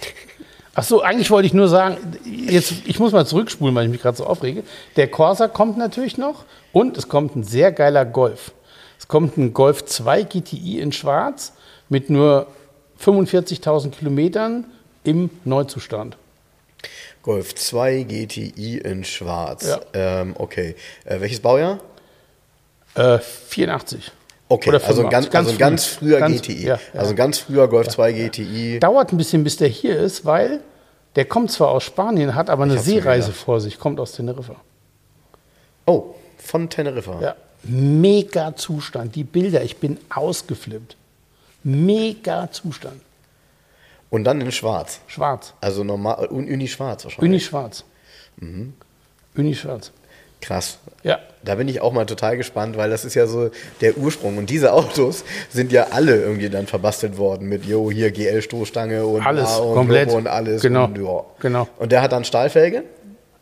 Ach 0.74 0.84
so, 0.84 1.02
eigentlich 1.02 1.30
wollte 1.30 1.46
ich 1.46 1.52
nur 1.52 1.68
sagen, 1.68 1.98
jetzt, 2.24 2.72
ich 2.86 2.98
muss 2.98 3.12
mal 3.12 3.26
zurückspulen, 3.26 3.74
weil 3.74 3.84
ich 3.84 3.90
mich 3.90 4.00
gerade 4.00 4.16
so 4.16 4.24
aufrege. 4.24 4.62
Der 4.96 5.08
Corsa 5.08 5.48
kommt 5.48 5.76
natürlich 5.76 6.16
noch 6.16 6.44
und 6.72 6.96
es 6.96 7.08
kommt 7.08 7.36
ein 7.36 7.44
sehr 7.44 7.72
geiler 7.72 8.06
Golf. 8.06 8.52
Es 8.98 9.06
kommt 9.06 9.36
ein 9.36 9.52
Golf 9.52 9.84
2 9.84 10.22
GTI 10.22 10.80
in 10.80 10.92
Schwarz 10.92 11.52
mit 11.90 12.08
nur 12.08 12.46
45.000 13.04 13.90
Kilometern 13.90 14.64
im 15.04 15.28
Neuzustand. 15.44 16.16
Golf 17.22 17.54
2 17.54 18.04
GTI 18.04 18.78
in 18.78 19.04
Schwarz. 19.04 19.66
Ja. 19.66 19.80
Ähm, 19.92 20.34
okay. 20.38 20.74
Äh, 21.04 21.20
welches 21.20 21.40
Baujahr? 21.40 21.80
Äh, 22.94 23.18
84. 23.18 24.10
Okay, 24.52 24.68
Oder 24.68 24.84
also 24.86 25.02
ein 25.06 25.10
85, 25.10 25.30
ganz, 25.30 25.46
also 25.46 25.50
ein 25.52 25.58
ganz 25.58 25.84
früh. 25.86 26.08
früher 26.10 26.18
Ganz- 26.20 26.42
GTI. 26.42 26.66
ja, 26.66 26.74
ja. 26.92 27.00
Also 27.00 27.10
ein 27.10 27.16
ganz 27.16 27.38
früher 27.38 27.68
Golf 27.68 27.88
2 27.88 28.12
GTI. 28.12 28.80
Dauert 28.80 29.10
ein 29.12 29.16
bisschen, 29.16 29.42
bis 29.44 29.56
der 29.56 29.68
hier 29.68 29.98
ist, 29.98 30.26
weil 30.26 30.60
der 31.16 31.24
kommt 31.24 31.50
zwar 31.50 31.68
aus 31.70 31.84
Spanien, 31.84 32.34
hat 32.34 32.50
aber 32.50 32.64
eine 32.64 32.78
Seereise 32.78 33.32
vor 33.32 33.60
sich, 33.62 33.78
kommt 33.78 33.98
aus 33.98 34.12
Teneriffa. 34.12 34.56
Oh, 35.86 36.14
von 36.36 36.68
Teneriffa. 36.68 37.18
Ja. 37.22 37.36
Mega 37.62 38.54
Zustand. 38.54 39.14
Die 39.14 39.24
Bilder, 39.24 39.62
ich 39.62 39.78
bin 39.78 39.98
ausgeflippt. 40.14 40.96
Mega 41.64 42.50
Zustand. 42.52 43.00
Und 44.10 44.24
dann 44.24 44.40
in 44.42 44.52
Schwarz. 44.52 45.00
Schwarz. 45.06 45.54
Also 45.62 45.82
normal, 45.82 46.28
Un- 46.30 46.46
Uni 46.46 46.68
Schwarz 46.68 47.04
wahrscheinlich. 47.04 47.30
Uni 47.30 47.40
schwarz. 47.40 47.84
Mhm. 48.36 48.74
Uni 49.34 49.54
schwarz. 49.54 49.92
Krass. 50.42 50.78
Ja. 51.02 51.18
Da 51.44 51.54
bin 51.54 51.66
ich 51.68 51.80
auch 51.80 51.92
mal 51.92 52.04
total 52.04 52.36
gespannt, 52.36 52.76
weil 52.76 52.90
das 52.90 53.04
ist 53.04 53.14
ja 53.14 53.26
so 53.26 53.50
der 53.80 53.96
Ursprung. 53.96 54.36
Und 54.36 54.50
diese 54.50 54.72
Autos 54.72 55.24
sind 55.50 55.72
ja 55.72 55.86
alle 55.90 56.20
irgendwie 56.20 56.50
dann 56.50 56.66
verbastelt 56.66 57.16
worden 57.16 57.48
mit, 57.48 57.64
jo, 57.64 57.90
hier 57.90 58.10
GL-Stoßstange 58.12 59.04
und 59.06 59.26
Alles, 59.26 59.48
A 59.48 59.56
und 59.58 59.74
komplett. 59.74 60.10
Und 60.12 60.28
alles. 60.28 60.62
Genau, 60.62 60.84
Und, 60.84 60.98
ja. 60.98 61.24
genau. 61.40 61.68
und 61.78 61.90
der 61.92 62.02
hat 62.02 62.12
dann 62.12 62.24
Stahlfelge? 62.24 62.82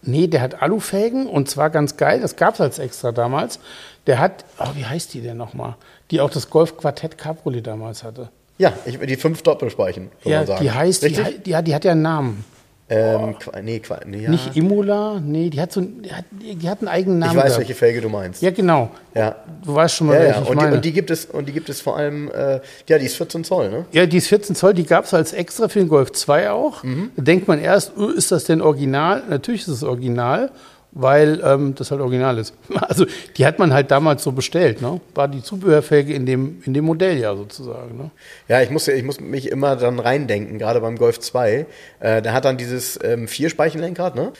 Nee, 0.02 0.28
der 0.28 0.40
hat 0.40 0.62
Alufelgen 0.62 1.26
und 1.26 1.50
zwar 1.50 1.68
ganz 1.68 1.98
geil, 1.98 2.20
das 2.20 2.36
gab 2.36 2.54
es 2.54 2.60
als 2.62 2.78
extra 2.78 3.12
damals. 3.12 3.58
Der 4.06 4.18
hat, 4.18 4.46
oh, 4.58 4.68
wie 4.74 4.86
heißt 4.86 5.12
die 5.12 5.20
denn 5.20 5.36
nochmal? 5.36 5.76
Die 6.10 6.22
auch 6.22 6.30
das 6.30 6.48
Golf 6.48 6.78
Quartett 6.78 7.18
Cabriolet 7.18 7.66
damals 7.66 8.02
hatte. 8.02 8.30
Ja, 8.56 8.72
ich, 8.86 8.98
die 8.98 9.16
fünf 9.16 9.42
Doppelspeichen, 9.42 10.10
kann 10.22 10.32
Ja, 10.32 10.38
man 10.38 10.46
sagen. 10.46 10.62
die 10.62 10.70
heißt, 10.70 11.02
die, 11.02 11.54
hat, 11.54 11.66
die 11.66 11.74
hat 11.74 11.84
ja 11.84 11.92
einen 11.92 12.02
Namen. 12.02 12.44
Ähm, 12.90 13.38
Qua- 13.38 13.60
nee, 13.62 13.80
nee, 14.06 14.18
ja. 14.24 14.30
Nicht 14.30 14.56
Imola, 14.56 15.20
nee, 15.24 15.48
die 15.48 15.60
hat 15.60 15.72
so 15.72 15.80
die 15.80 16.12
hat, 16.12 16.24
die 16.32 16.68
hat 16.68 16.80
einen 16.80 16.88
eigenen 16.88 17.18
Namen. 17.20 17.32
Ich 17.32 17.36
weiß, 17.38 17.44
gehabt. 17.44 17.58
welche 17.60 17.74
Felge 17.74 18.00
du 18.00 18.08
meinst. 18.08 18.42
Ja, 18.42 18.50
genau. 18.50 18.90
Ja. 19.14 19.36
Du 19.64 19.74
weißt 19.74 19.94
schon 19.94 20.08
mal, 20.08 20.14
Ja, 20.14 20.20
welche 20.20 20.34
ja. 20.34 20.42
ich 20.42 20.48
Und, 20.50 20.58
die, 20.60 20.64
meine. 20.64 20.76
und 20.76 20.84
die 20.84 20.92
gibt 20.92 21.10
es 21.10 21.24
und 21.26 21.48
die 21.48 21.52
gibt 21.52 21.68
es 21.68 21.80
vor 21.80 21.96
allem, 21.96 22.30
äh, 22.30 22.60
ja, 22.88 22.98
die 22.98 23.06
ist 23.06 23.16
14 23.16 23.44
Zoll, 23.44 23.70
ne? 23.70 23.84
ja, 23.92 24.06
die 24.06 24.16
ist 24.16 24.26
14 24.28 24.54
Zoll, 24.56 24.74
die 24.74 24.84
gab 24.84 25.04
es 25.04 25.14
als 25.14 25.32
extra 25.32 25.68
für 25.68 25.78
den 25.78 25.88
Golf 25.88 26.12
2 26.12 26.50
auch. 26.50 26.82
Mhm. 26.82 27.10
Da 27.16 27.22
denkt 27.22 27.46
man 27.48 27.60
erst, 27.60 27.92
ist 27.96 28.32
das 28.32 28.44
denn 28.44 28.60
original? 28.60 29.22
Natürlich 29.30 29.62
ist 29.62 29.68
es 29.68 29.82
original, 29.84 30.50
weil 30.92 31.40
ähm, 31.44 31.74
das 31.74 31.90
halt 31.90 32.00
original 32.00 32.38
ist. 32.38 32.54
Also 32.80 33.06
die 33.36 33.46
hat 33.46 33.58
man 33.58 33.72
halt 33.72 33.90
damals 33.90 34.24
so 34.24 34.32
bestellt. 34.32 34.82
Ne? 34.82 35.00
War 35.14 35.28
die 35.28 35.42
Zubehörfelge 35.42 36.12
in 36.12 36.26
dem, 36.26 36.62
in 36.64 36.74
dem 36.74 36.84
Modell 36.84 37.18
ja 37.18 37.36
sozusagen. 37.36 37.96
Ne? 37.96 38.10
Ja, 38.48 38.62
ich 38.62 38.70
muss, 38.70 38.88
ich 38.88 39.04
muss 39.04 39.20
mich 39.20 39.48
immer 39.48 39.76
dann 39.76 40.00
reindenken, 40.00 40.58
gerade 40.58 40.80
beim 40.80 40.96
Golf 40.96 41.20
2. 41.20 41.66
Äh, 42.00 42.22
der 42.22 42.32
hat 42.32 42.44
dann 42.44 42.56
dieses 42.56 42.98
ähm, 43.02 43.28
Vierspeichenlenkrad, 43.28 44.16
ne? 44.16 44.32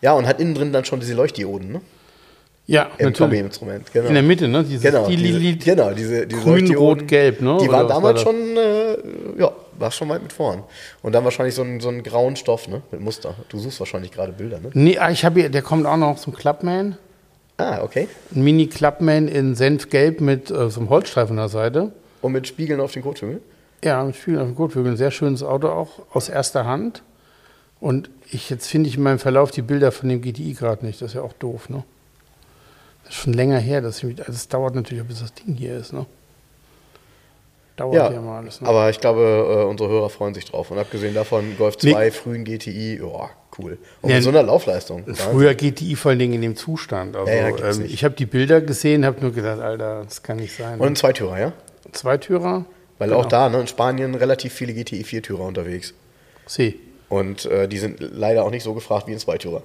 Ja, 0.00 0.12
und 0.14 0.26
hat 0.26 0.40
innen 0.40 0.54
drin 0.54 0.72
dann 0.72 0.84
schon 0.84 1.00
diese 1.00 1.14
Leuchtdioden, 1.14 1.72
ne? 1.72 1.80
Ja, 2.66 2.84
Im 2.84 3.06
natürlich. 3.06 3.18
Kombi-Instrument, 3.18 3.92
genau. 3.92 4.08
In 4.08 4.14
der 4.14 4.22
Mitte, 4.22 4.46
ne? 4.46 4.62
Dieses, 4.62 4.82
Genau, 4.82 5.08
die, 5.08 5.16
diese, 5.16 5.56
genau, 5.56 5.90
diese, 5.90 6.26
diese 6.26 6.40
grün, 6.40 6.74
rot, 6.76 7.08
gelb, 7.08 7.40
ne? 7.40 7.58
Die 7.60 7.68
waren 7.68 7.88
damals 7.88 8.24
war 8.24 8.32
schon, 8.32 8.56
äh, 8.56 8.96
ja, 9.40 9.50
war 9.80 9.90
schon 9.90 10.08
weit 10.08 10.22
mit 10.22 10.32
vorn. 10.32 10.62
Und 11.02 11.12
dann 11.12 11.24
wahrscheinlich 11.24 11.54
so 11.54 11.62
ein, 11.62 11.80
so 11.80 11.88
einen 11.88 12.02
grauen 12.02 12.36
Stoff, 12.36 12.68
ne? 12.68 12.82
Mit 12.90 13.00
Muster. 13.00 13.34
Du 13.48 13.58
suchst 13.58 13.80
wahrscheinlich 13.80 14.12
gerade 14.12 14.32
Bilder, 14.32 14.60
ne? 14.60 14.70
Nee, 14.74 14.98
ah, 14.98 15.10
ich 15.10 15.24
habe 15.24 15.40
hier, 15.40 15.48
der 15.50 15.62
kommt 15.62 15.86
auch 15.86 15.96
noch 15.96 16.18
zum 16.18 16.34
Clubman. 16.34 16.96
Ah, 17.56 17.82
okay. 17.82 18.08
Ein 18.34 18.42
Mini-Clubman 18.42 19.28
in 19.28 19.54
Senfgelb 19.54 20.20
mit 20.20 20.50
äh, 20.50 20.70
so 20.70 20.80
einem 20.80 20.88
Holzstreifen 20.90 21.32
an 21.38 21.44
der 21.44 21.48
Seite. 21.48 21.92
Und 22.22 22.32
mit 22.32 22.46
Spiegeln 22.46 22.80
auf 22.80 22.92
den 22.92 23.02
Kotflügel? 23.02 23.40
Ja, 23.84 24.02
mit 24.04 24.16
Spiegel 24.16 24.40
auf 24.40 24.46
dem 24.46 24.54
Kotflügel. 24.56 24.92
Ein 24.92 24.96
sehr 24.96 25.10
schönes 25.10 25.42
Auto 25.42 25.68
auch 25.68 26.00
aus 26.12 26.28
erster 26.28 26.64
Hand. 26.66 27.02
Und 27.80 28.10
ich, 28.30 28.50
jetzt 28.50 28.66
finde 28.66 28.88
ich 28.90 28.96
in 28.96 29.02
meinem 29.02 29.18
Verlauf 29.18 29.50
die 29.50 29.62
Bilder 29.62 29.90
von 29.92 30.08
dem 30.08 30.20
GTI 30.20 30.52
gerade 30.54 30.84
nicht. 30.84 31.00
Das 31.00 31.10
ist 31.10 31.14
ja 31.14 31.22
auch 31.22 31.32
doof, 31.34 31.68
ne? 31.70 31.82
Das 33.04 33.14
ist 33.14 33.20
schon 33.22 33.32
länger 33.32 33.58
her. 33.58 33.80
Dass 33.80 33.98
ich, 33.98 34.04
mich- 34.04 34.18
also 34.20 34.32
es 34.32 34.48
dauert 34.48 34.74
natürlich, 34.74 35.02
auch, 35.02 35.06
bis 35.08 35.20
das 35.20 35.32
Ding 35.34 35.54
hier 35.54 35.76
ist, 35.76 35.92
ne? 35.92 36.04
Dauert 37.80 37.94
ja, 37.94 38.12
Ja, 38.12 38.20
mal 38.20 38.38
alles, 38.40 38.60
ne? 38.60 38.68
aber 38.68 38.90
ich 38.90 39.00
glaube, 39.00 39.22
äh, 39.22 39.64
unsere 39.64 39.88
Hörer 39.88 40.10
freuen 40.10 40.34
sich 40.34 40.44
drauf. 40.44 40.70
Und 40.70 40.78
abgesehen 40.78 41.14
davon, 41.14 41.56
Golf 41.56 41.78
2, 41.78 42.10
frühen 42.10 42.44
GTI, 42.44 42.98
ja, 42.98 43.30
cool. 43.58 43.78
Und 44.02 44.10
Ja, 44.10 44.16
mit 44.16 44.22
so 44.24 44.28
einer 44.28 44.42
Laufleistung. 44.42 45.04
Früher 45.14 45.54
GTI 45.54 45.96
vor 45.96 46.10
allen 46.10 46.18
Dingen 46.18 46.34
in 46.34 46.42
dem 46.42 46.56
Zustand. 46.56 47.16
Also, 47.16 47.32
Ja, 47.32 47.48
ja, 47.48 47.70
ähm, 47.70 47.84
ich 47.86 48.04
habe 48.04 48.14
die 48.14 48.26
Bilder 48.26 48.60
gesehen, 48.60 49.06
habe 49.06 49.20
nur 49.22 49.32
gedacht, 49.32 49.60
Alter, 49.60 50.02
das 50.04 50.22
kann 50.22 50.36
nicht 50.36 50.54
sein. 50.54 50.78
Und 50.78 50.86
ein 50.88 50.96
Zweitürer, 50.96 51.38
ja? 51.40 51.52
Zweitürer? 51.92 52.66
Weil 52.98 53.08
Genau. 53.08 53.20
auch 53.20 53.26
da, 53.26 53.48
ne, 53.48 53.60
in 53.62 53.66
Spanien 53.66 54.14
relativ 54.14 54.52
viele 54.52 54.74
GTI 54.74 55.02
Viertürer 55.04 55.40
unterwegs. 55.44 55.94
C. 56.44 56.74
Und 57.08 57.46
äh, 57.46 57.66
die 57.66 57.78
sind 57.78 57.96
leider 58.00 58.44
auch 58.44 58.50
nicht 58.50 58.62
so 58.62 58.74
gefragt 58.74 59.06
wie 59.08 59.12
ein 59.12 59.18
Zweitürer. 59.18 59.62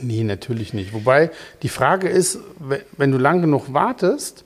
Nee, 0.00 0.24
natürlich 0.24 0.72
nicht. 0.72 0.92
Wobei 0.94 1.30
die 1.62 1.68
Frage 1.68 2.08
ist, 2.08 2.38
we- 2.58 2.80
wenn 2.96 3.12
du 3.12 3.18
lang 3.18 3.42
genug 3.42 3.72
wartest, 3.74 4.44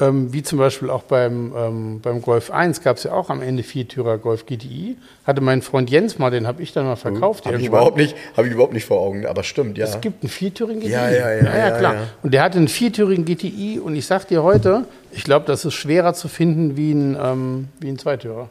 ähm, 0.00 0.32
wie 0.32 0.42
zum 0.42 0.58
Beispiel 0.58 0.90
auch 0.90 1.04
beim, 1.04 1.52
ähm, 1.56 2.00
beim 2.00 2.20
Golf 2.20 2.50
1 2.50 2.82
gab 2.82 2.96
es 2.96 3.04
ja 3.04 3.12
auch 3.12 3.30
am 3.30 3.40
Ende 3.42 3.62
Viertürer 3.62 4.18
Golf 4.18 4.44
GTI. 4.44 4.96
Hatte 5.24 5.40
mein 5.40 5.62
Freund 5.62 5.88
Jens 5.88 6.18
mal, 6.18 6.30
den 6.30 6.46
habe 6.48 6.62
ich 6.62 6.72
dann 6.72 6.84
mal 6.84 6.96
verkauft. 6.96 7.46
Habe 7.46 7.58
ich, 7.58 7.66
überhaupt 7.66 7.96
nicht- 7.96 8.16
hab 8.36 8.44
ich 8.44 8.52
überhaupt 8.52 8.72
nicht 8.72 8.86
vor 8.86 9.00
Augen, 9.00 9.24
aber 9.24 9.44
stimmt, 9.44 9.78
ja. 9.78 9.84
Es 9.84 10.00
gibt 10.00 10.22
einen 10.24 10.30
viertürigen 10.30 10.80
GTI. 10.80 10.90
Ja, 10.92 11.10
ja, 11.10 11.32
ja, 11.34 11.56
ja, 11.58 11.70
klar. 11.78 11.94
ja. 11.94 12.00
Und 12.22 12.34
der 12.34 12.42
hatte 12.42 12.58
einen 12.58 12.66
viertürigen 12.68 13.24
GTI 13.24 13.78
und 13.78 13.94
ich 13.94 14.06
sag 14.06 14.26
dir 14.26 14.42
heute, 14.42 14.84
ich 15.12 15.22
glaube, 15.22 15.46
das 15.46 15.64
ist 15.64 15.74
schwerer 15.74 16.12
zu 16.14 16.26
finden 16.28 16.76
wie 16.76 16.92
ein, 16.92 17.16
ähm, 17.22 17.68
wie 17.78 17.88
ein 17.88 17.98
Zweitürer. 17.98 18.48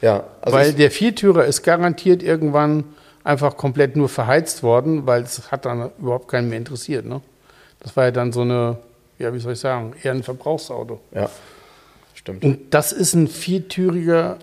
ja, 0.00 0.24
also 0.40 0.56
weil 0.56 0.72
der 0.72 0.90
Viertürer 0.90 1.44
ist 1.44 1.62
garantiert 1.62 2.22
irgendwann 2.22 2.84
einfach 3.24 3.58
komplett 3.58 3.96
nur 3.96 4.08
verheizt 4.08 4.62
worden, 4.62 5.06
weil 5.06 5.22
es 5.22 5.50
hat 5.52 5.66
dann 5.66 5.90
überhaupt 5.98 6.28
keinen 6.28 6.48
mehr 6.48 6.56
interessiert. 6.58 7.04
Ne? 7.04 7.20
Das 7.80 7.94
war 7.96 8.04
ja 8.04 8.10
dann 8.12 8.32
so 8.32 8.40
eine, 8.40 8.78
ja, 9.18 9.32
wie 9.34 9.38
soll 9.38 9.52
ich 9.54 9.60
sagen, 9.60 9.94
eher 10.02 10.12
ein 10.12 10.22
Verbrauchsauto. 10.22 11.00
ja, 11.14 11.30
stimmt. 12.14 12.44
Und 12.44 12.74
das 12.74 12.92
ist 12.92 13.14
ein 13.14 13.28
viertüriger 13.28 14.38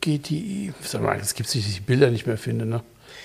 GTI. 0.00 0.72
Sag 0.82 1.02
mal, 1.02 1.16
jetzt 1.16 1.34
gibt 1.34 1.48
es 1.48 1.54
nicht, 1.54 1.66
dass 1.66 1.72
ich 1.72 1.78
die 1.78 1.84
Bilder 1.84 2.10
nicht 2.10 2.26
mehr 2.26 2.38
finde. 2.38 2.66
Ne? 2.66 2.82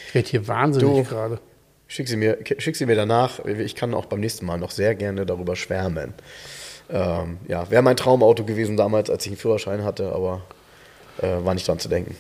Ich 0.08 0.16
werde 0.16 0.30
hier 0.30 0.48
wahnsinnig 0.48 1.08
gerade. 1.08 1.40
Schick 1.88 2.08
sie, 2.08 2.18
mir, 2.18 2.38
schick 2.60 2.76
sie 2.76 2.86
mir 2.86 2.96
danach. 2.96 3.44
Ich 3.46 3.76
kann 3.76 3.94
auch 3.94 4.06
beim 4.06 4.20
nächsten 4.20 4.46
Mal 4.46 4.58
noch 4.58 4.72
sehr 4.72 4.94
gerne 4.94 5.26
darüber 5.26 5.56
schwärmen. 5.56 6.14
Ähm, 6.90 7.38
ja, 7.48 7.70
wäre 7.72 7.82
mein 7.82 7.98
Traumauto 7.98 8.44
gewesen 8.44 8.78
damals, 8.78 9.10
als 9.10 9.26
ich 9.26 9.32
einen 9.32 9.38
Führerschein 9.38 9.84
hatte, 9.84 10.12
aber 10.12 10.42
äh, 11.22 11.44
war 11.44 11.54
nicht 11.54 11.68
dran 11.68 11.80
zu 11.80 11.88
denken. 11.88 12.16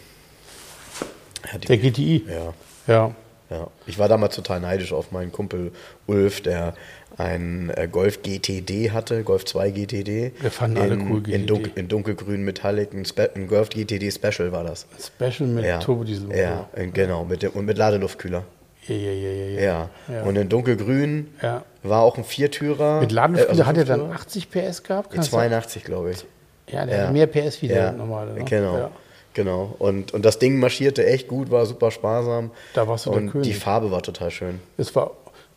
Ja, 1.52 1.58
die, 1.60 1.68
Der 1.68 1.78
GTI. 1.78 2.26
ja, 2.28 2.54
Ja. 2.88 3.16
ja. 3.50 3.68
Ich 3.86 4.00
war 4.00 4.08
damals 4.08 4.36
total 4.36 4.60
neidisch 4.60 4.94
auf 4.94 5.12
meinen 5.12 5.32
Kumpel 5.32 5.72
Ulf, 6.08 6.42
der 6.42 6.74
äh, 7.20 7.88
Golf 7.92 8.22
GTD 8.24 8.92
hatte, 8.92 9.24
Golf 9.24 9.44
2 9.46 9.72
GTD. 9.72 10.32
Wir 10.40 10.52
fanden 10.52 10.78
alle 10.78 10.94
in, 10.94 11.12
cool, 11.12 11.18
In, 11.18 11.24
GTD. 11.24 11.46
dunkel, 11.48 11.72
in 11.76 11.88
dunkelgrün 11.90 12.44
Metallic, 12.44 12.94
ein, 12.94 13.04
Spe 13.06 13.30
ein 13.36 13.48
Golf 13.48 13.70
GTD 13.70 14.10
Special 14.12 14.52
war 14.52 14.64
das. 14.64 14.86
Special 15.00 15.50
mit 15.50 15.66
Ja, 15.66 15.80
Turbodiesel. 15.80 16.36
ja 16.36 16.70
äh, 16.76 16.88
genau, 16.88 17.26
mit 17.26 17.44
dem, 17.44 17.52
und 17.52 17.66
mit 17.66 17.78
Ladeluftkühler. 17.78 18.44
Ja, 18.88 18.96
ja, 18.96 19.12
ja, 19.12 19.32
ja, 19.62 19.90
ja. 20.12 20.24
Und 20.24 20.36
in 20.38 20.48
dunkelgrün 20.50 21.28
Ja. 21.42 21.64
war 21.84 22.02
auch 22.02 22.18
ein 22.18 22.24
Viertürer. 22.24 23.02
Mit 23.02 23.12
Ladenflügel 23.12 23.50
also 23.52 23.66
hat 23.66 23.78
er 23.78 23.86
dann 23.86 24.00
Fünftürer. 24.00 24.22
80 24.22 24.50
PS 24.50 24.84
gehabt? 24.84 25.10
Kann 25.10 25.18
das 25.18 25.30
sein? 25.30 25.50
82, 25.52 25.84
glaube 25.84 26.12
ich. 26.12 26.26
Ja, 26.72 26.86
der 26.86 26.98
Ja. 26.98 27.04
hat 27.08 27.14
mehr 27.14 27.28
PS 27.28 27.62
wie 27.62 27.68
der 27.68 27.78
Ja, 27.86 27.92
normale. 27.92 28.34
Ne? 28.34 28.46
genau. 28.46 28.92
Genau. 29.36 29.76
Und, 29.78 30.14
und 30.14 30.26
das 30.26 30.40
Ding 30.40 30.58
marschierte 30.60 31.06
echt 31.06 31.28
gut, 31.28 31.52
war 31.52 31.66
super 31.66 31.92
sparsam. 31.92 32.50
Da 32.74 32.88
warst 32.88 33.06
du 33.06 33.12
der 33.12 33.20
Und 33.20 33.32
König. 33.32 33.48
die 33.48 33.54
Farbe 33.54 33.92
war 33.92 34.02
total 34.02 34.32
schön. 34.32 34.60
Das 34.78 34.96
war, 34.96 35.12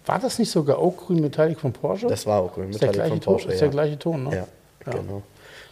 war 0.07 0.19
das 0.19 0.39
nicht 0.39 0.51
sogar 0.51 0.79
auch 0.79 0.97
grün 0.97 1.21
Metallic 1.21 1.61
von 1.61 1.73
Porsche? 1.73 2.07
Das 2.07 2.27
war 2.27 2.41
auch 2.41 2.55
grün. 2.55 2.71
ist 2.71 2.81
Metallic 2.81 3.09
von 3.09 3.21
Ton, 3.21 3.35
Porsche, 3.35 3.49
ist 3.49 3.55
ja. 3.55 3.61
der 3.61 3.69
gleiche 3.69 3.99
Ton, 3.99 4.25
ne? 4.25 4.37
Ja, 4.37 4.93
genau. 4.93 5.23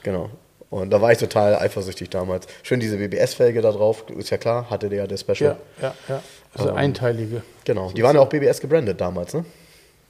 genau. 0.03 0.31
Und 0.71 0.91
da 0.91 1.01
war 1.01 1.11
ich 1.11 1.19
total 1.19 1.57
eifersüchtig 1.57 2.11
damals. 2.11 2.47
Schön 2.63 2.79
diese 2.79 2.97
BBS-Felge 2.97 3.61
da 3.61 3.73
drauf, 3.73 4.05
ist 4.17 4.31
ja 4.31 4.39
klar, 4.39 4.71
hatte 4.71 4.89
der 4.89 5.01
ja 5.01 5.07
der 5.09 5.17
Special. 5.17 5.57
Ja, 5.81 5.89
ja, 5.89 5.95
ja. 6.09 6.23
Also 6.55 6.73
einteilige. 6.73 7.43
Genau, 7.65 7.91
die 7.91 8.03
waren 8.03 8.15
ja 8.15 8.23
auch 8.23 8.29
BBS 8.29 8.61
gebrandet 8.61 9.01
damals, 9.01 9.35
ne? 9.35 9.45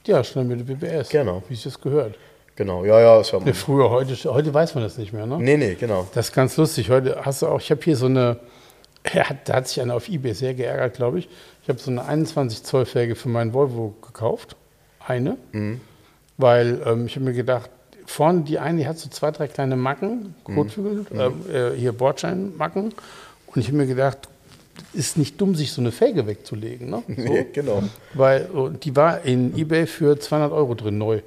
Ja, 0.05 0.23
schnell 0.23 0.45
mit 0.45 0.59
der 0.59 0.75
BBS. 0.75 1.09
Genau. 1.09 1.41
Wie 1.49 1.55
es 1.55 1.63
das 1.63 1.79
gehört. 1.79 2.15
Genau, 2.55 2.85
ja, 2.85 2.99
ja, 2.99 3.19
ist 3.21 3.31
ja. 3.31 3.39
Ja, 3.43 3.53
früher, 3.53 3.89
heute, 3.89 4.15
heute 4.31 4.53
weiß 4.53 4.75
man 4.75 4.83
das 4.83 4.97
nicht 4.97 5.13
mehr, 5.13 5.25
ne? 5.25 5.37
Nee, 5.39 5.57
nee, 5.57 5.75
genau. 5.75 6.07
Das 6.13 6.29
ist 6.29 6.33
ganz 6.33 6.57
lustig. 6.57 6.89
Heute 6.89 7.19
hast 7.23 7.41
du 7.41 7.47
auch, 7.47 7.59
ich 7.59 7.71
habe 7.71 7.81
hier 7.83 7.95
so 7.95 8.05
eine, 8.05 8.37
ja, 9.13 9.25
da 9.45 9.55
hat 9.55 9.67
sich 9.67 9.81
einer 9.81 9.95
auf 9.95 10.09
Ebay 10.09 10.33
sehr 10.33 10.53
geärgert, 10.53 10.95
glaube 10.95 11.19
ich. 11.19 11.29
Ich 11.63 11.69
habe 11.69 11.79
so 11.79 11.91
eine 11.91 12.05
21 12.05 12.63
Zoll 12.63 12.85
Felge 12.85 13.15
für 13.15 13.29
meinen 13.29 13.53
Volvo 13.53 13.93
gekauft. 14.01 14.55
Eine. 15.05 15.37
Weil 16.37 16.81
ähm, 16.85 17.05
ich 17.05 17.15
habe 17.15 17.25
mir 17.25 17.33
gedacht, 17.33 17.69
vorne 18.05 18.41
die 18.41 18.59
eine, 18.59 18.79
die 18.79 18.87
hat 18.87 18.97
so 18.97 19.09
zwei, 19.09 19.31
drei 19.31 19.47
kleine 19.47 19.75
Macken, 19.75 20.35
Kotflügel, 20.43 21.05
ähm, 21.13 21.33
äh, 21.51 21.77
hier 21.77 21.91
Bordscheinmacken. 21.93 22.93
Und 23.47 23.61
ich 23.61 23.67
habe 23.67 23.77
mir 23.77 23.87
gedacht, 23.87 24.29
ist 24.93 25.17
nicht 25.17 25.39
dumm, 25.39 25.55
sich 25.55 25.71
so 25.71 25.81
eine 25.81 25.91
Felge 25.91 26.27
wegzulegen. 26.27 26.89
Ne? 26.89 27.03
So. 27.07 27.13
Nee, 27.21 27.47
genau. 27.53 27.83
Weil 28.13 28.49
oh, 28.53 28.69
die 28.69 28.95
war 28.95 29.23
in 29.23 29.57
Ebay 29.57 29.85
für 29.85 30.19
200 30.19 30.51
Euro 30.51 30.75
drin, 30.75 30.97
neu. 30.97 31.21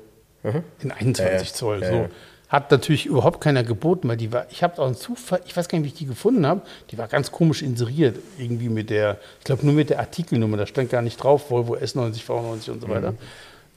In 0.81 0.91
21 0.91 1.19
Ja, 1.19 1.33
ja. 1.33 1.45
Zoll. 1.45 1.85
So. 1.85 2.09
Hat 2.55 2.71
natürlich 2.71 3.07
überhaupt 3.07 3.41
keiner 3.41 3.65
geboten, 3.65 4.09
weil 4.09 4.17
die 4.17 4.33
war, 4.33 4.47
ich 4.49 4.63
habe 4.63 4.81
auch 4.81 4.87
einen 4.87 4.95
Zufall, 4.95 5.41
ich 5.45 5.57
weiß 5.57 5.67
gar 5.67 5.77
nicht, 5.77 5.87
wie 5.87 5.89
ich 5.89 5.99
die 5.99 6.07
gefunden 6.07 6.47
habe, 6.47 6.61
die 6.93 6.97
war 6.97 7.09
ganz 7.09 7.33
komisch 7.33 7.63
inseriert, 7.63 8.17
irgendwie 8.39 8.69
mit 8.69 8.91
der, 8.91 9.19
ich 9.41 9.45
glaube 9.45 9.67
nur 9.67 9.75
mit 9.75 9.91
der 9.91 9.99
Artikelnummer, 9.99 10.57
da 10.57 10.65
stand 10.65 10.89
gar 10.89 11.03
nicht 11.03 11.17
drauf, 11.17 11.51
Volvo 11.51 11.75
S90, 11.75 12.25
V90 12.25 12.71
und 12.71 12.81
so 12.81 12.89
weiter. 12.89 13.11
Mhm. 13.11 13.19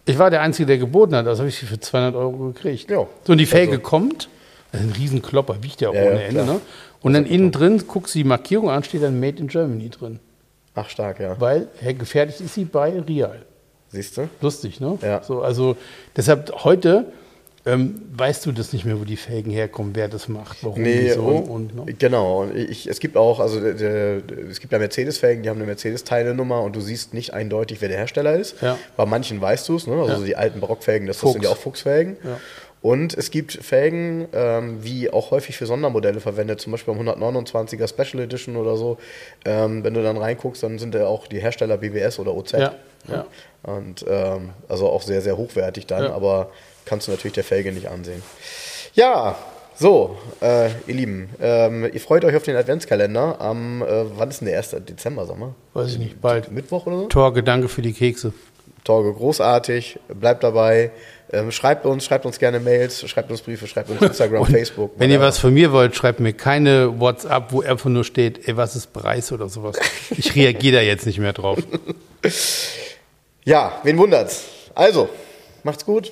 Ich 0.05 0.19
war 0.19 0.29
der 0.29 0.41
Einzige, 0.41 0.67
der 0.67 0.77
geboten 0.77 1.15
hat, 1.15 1.25
also 1.25 1.39
habe 1.39 1.49
ich 1.49 1.57
sie 1.57 1.65
für 1.65 1.79
200 1.79 2.13
Euro 2.13 2.53
gekriegt. 2.53 2.91
Ja. 2.91 3.07
So, 3.23 3.31
und 3.31 3.39
die 3.39 3.47
Felge 3.47 3.71
Also. 3.71 3.83
kommt, 3.83 4.29
das 4.71 4.81
ist 4.81 4.87
ein 4.87 4.93
Riesenklopper, 4.93 5.63
wiegt 5.63 5.81
ja 5.81 5.89
auch 5.89 5.95
Ja, 5.95 6.03
ja, 6.03 6.11
ohne 6.11 6.23
Ende, 6.23 6.45
ne? 6.45 6.61
Und 7.01 7.13
dann 7.13 7.25
innen 7.25 7.51
drin, 7.51 7.83
guckst 7.87 8.13
du 8.13 8.19
die 8.19 8.25
Markierung 8.25 8.69
an, 8.69 8.83
steht 8.83 9.01
dann 9.01 9.19
Made 9.19 9.39
in 9.39 9.47
Germany 9.47 9.89
drin. 9.89 10.19
Ach, 10.75 10.87
stark, 10.87 11.19
ja. 11.19 11.35
Weil 11.41 11.67
hey, 11.79 11.95
gefertigt 11.95 12.41
ist 12.41 12.53
sie 12.53 12.65
bei 12.65 12.99
Real. 12.99 13.43
Siehst 13.87 14.17
du? 14.17 14.29
Lustig, 14.39 14.79
ne? 14.79 14.99
Ja. 15.01 15.23
So, 15.23 15.41
also 15.41 15.77
deshalb 16.15 16.63
heute 16.63 17.11
ähm, 17.67 18.01
weißt 18.15 18.45
du 18.45 18.51
das 18.51 18.73
nicht 18.73 18.85
mehr, 18.85 18.99
wo 18.99 19.03
die 19.03 19.17
Felgen 19.17 19.51
herkommen, 19.51 19.95
wer 19.95 20.07
das 20.07 20.27
macht, 20.27 20.63
warum, 20.63 20.81
Nee, 20.81 21.01
wieso 21.09 21.21
und, 21.23 21.49
und, 21.75 21.85
ne? 21.85 21.93
genau. 21.93 22.47
Ich, 22.55 22.87
es 22.87 22.99
gibt 22.99 23.17
auch, 23.17 23.39
also 23.39 23.59
der, 23.59 23.73
der, 23.73 24.21
es 24.49 24.59
gibt 24.59 24.73
ja 24.73 24.79
Mercedes-Felgen, 24.79 25.43
die 25.43 25.49
haben 25.49 25.57
eine 25.57 25.65
Mercedes-Teilenummer 25.65 26.61
und 26.61 26.75
du 26.75 26.81
siehst 26.81 27.13
nicht 27.13 27.33
eindeutig, 27.33 27.81
wer 27.81 27.89
der 27.89 27.97
Hersteller 27.97 28.35
ist. 28.35 28.61
Ja. 28.61 28.77
Bei 28.95 29.05
manchen 29.05 29.39
weißt 29.41 29.67
du 29.69 29.75
es, 29.75 29.85
ne? 29.85 29.95
also 30.01 30.21
Ja. 30.21 30.25
die 30.25 30.35
alten 30.35 30.59
Barockfelgen, 30.61 31.07
das, 31.07 31.17
Fuchs. 31.17 31.33
sind 31.33 31.43
ja 31.43 31.49
auch 31.49 31.57
Fuchsfelgen. 31.57 32.17
Ja. 32.23 32.39
Und 32.81 33.15
es 33.17 33.31
gibt 33.31 33.53
Felgen, 33.53 34.27
ähm, 34.33 34.77
wie 34.83 35.09
auch 35.11 35.31
häufig 35.31 35.57
für 35.57 35.65
Sondermodelle 35.65 36.19
verwendet, 36.21 36.61
zum 36.61 36.71
Beispiel 36.71 36.93
beim 36.93 37.09
129er 37.09 37.87
Special 37.89 38.23
Edition 38.23 38.55
oder 38.55 38.77
so. 38.77 38.97
Ähm, 39.45 39.83
wenn 39.83 39.93
du 39.95 40.03
dann 40.03 40.15
reinguckst, 40.15 40.61
dann 40.63 40.77
sind 40.79 40.93
ja 40.95 41.07
auch 41.07 41.27
die 41.27 41.39
Hersteller 41.41 41.77
BBS 41.77 42.19
oder 42.19 42.35
OZ. 42.35 42.51
Ja, 42.53 42.75
ja. 43.09 43.25
Und 43.63 44.05
ähm, 44.07 44.51
also 44.69 44.87
auch 44.89 45.01
sehr, 45.01 45.21
sehr 45.21 45.35
hochwertig 45.37 45.87
dann, 45.87 46.03
Ja. 46.03 46.13
aber 46.13 46.51
kannst 46.87 47.07
du 47.07 47.11
natürlich 47.11 47.33
der 47.33 47.43
Felge 47.43 47.71
nicht 47.71 47.87
ansehen. 47.89 48.23
Ja, 48.93 49.35
so, 49.75 50.17
äh, 50.41 50.69
ihr 50.87 50.95
Lieben, 50.95 51.29
ähm, 51.39 51.87
ihr 51.91 52.01
freut 52.01 52.25
euch 52.25 52.35
auf 52.35 52.43
den 52.43 52.55
Adventskalender 52.55 53.39
am, 53.39 53.83
äh, 53.83 54.05
wann 54.17 54.29
ist 54.29 54.41
denn 54.41 54.47
der 54.47 54.57
1. 54.57 54.75
Dezember, 54.87 55.25
mal? 55.35 55.53
Weiß 55.73 55.91
ich 55.91 55.99
nicht, 55.99 56.19
bald. 56.19 56.51
Mittwoch 56.51 56.87
oder 56.87 56.97
so? 56.97 57.05
Torge, 57.05 57.43
danke 57.43 57.69
für 57.69 57.83
die 57.83 57.93
Kekse. 57.93 58.33
Torge, 58.83 59.13
großartig, 59.13 59.99
bleibt 60.07 60.43
dabei. 60.43 60.91
Ähm, 61.31 61.51
schreibt 61.51 61.85
uns, 61.85 62.05
schreibt 62.05 62.25
uns 62.25 62.39
gerne 62.39 62.59
Mails, 62.59 63.07
schreibt 63.07 63.29
uns 63.29 63.41
Briefe, 63.41 63.67
schreibt 63.67 63.89
uns 63.89 64.01
Instagram, 64.01 64.45
Facebook. 64.51 64.93
Wenn 64.97 65.11
ihr 65.11 65.19
was 65.19 65.37
von 65.37 65.53
mir 65.53 65.73
wollt, 65.73 65.93
schreibt 65.93 66.21
mir 66.21 66.31
keine 66.33 66.99
WhatsApp, 66.99 67.51
wo 67.51 67.61
einfach 67.61 67.89
nur 67.89 68.05
steht, 68.05 68.47
ey, 68.47 68.55
was 68.55 68.75
ist 68.77 68.93
Preis 68.93 69.31
oder 69.33 69.49
sowas. 69.49 69.75
Ich 70.17 70.33
reagiere 70.35 70.77
da 70.77 70.81
jetzt 70.81 71.05
nicht 71.05 71.19
mehr 71.19 71.33
drauf. 71.33 71.59
Ja, 73.47 73.79
wen 73.83 73.97
wundert's? 73.97 74.43
Also, 74.75 75.07
macht's 75.63 75.85
gut. 75.85 76.11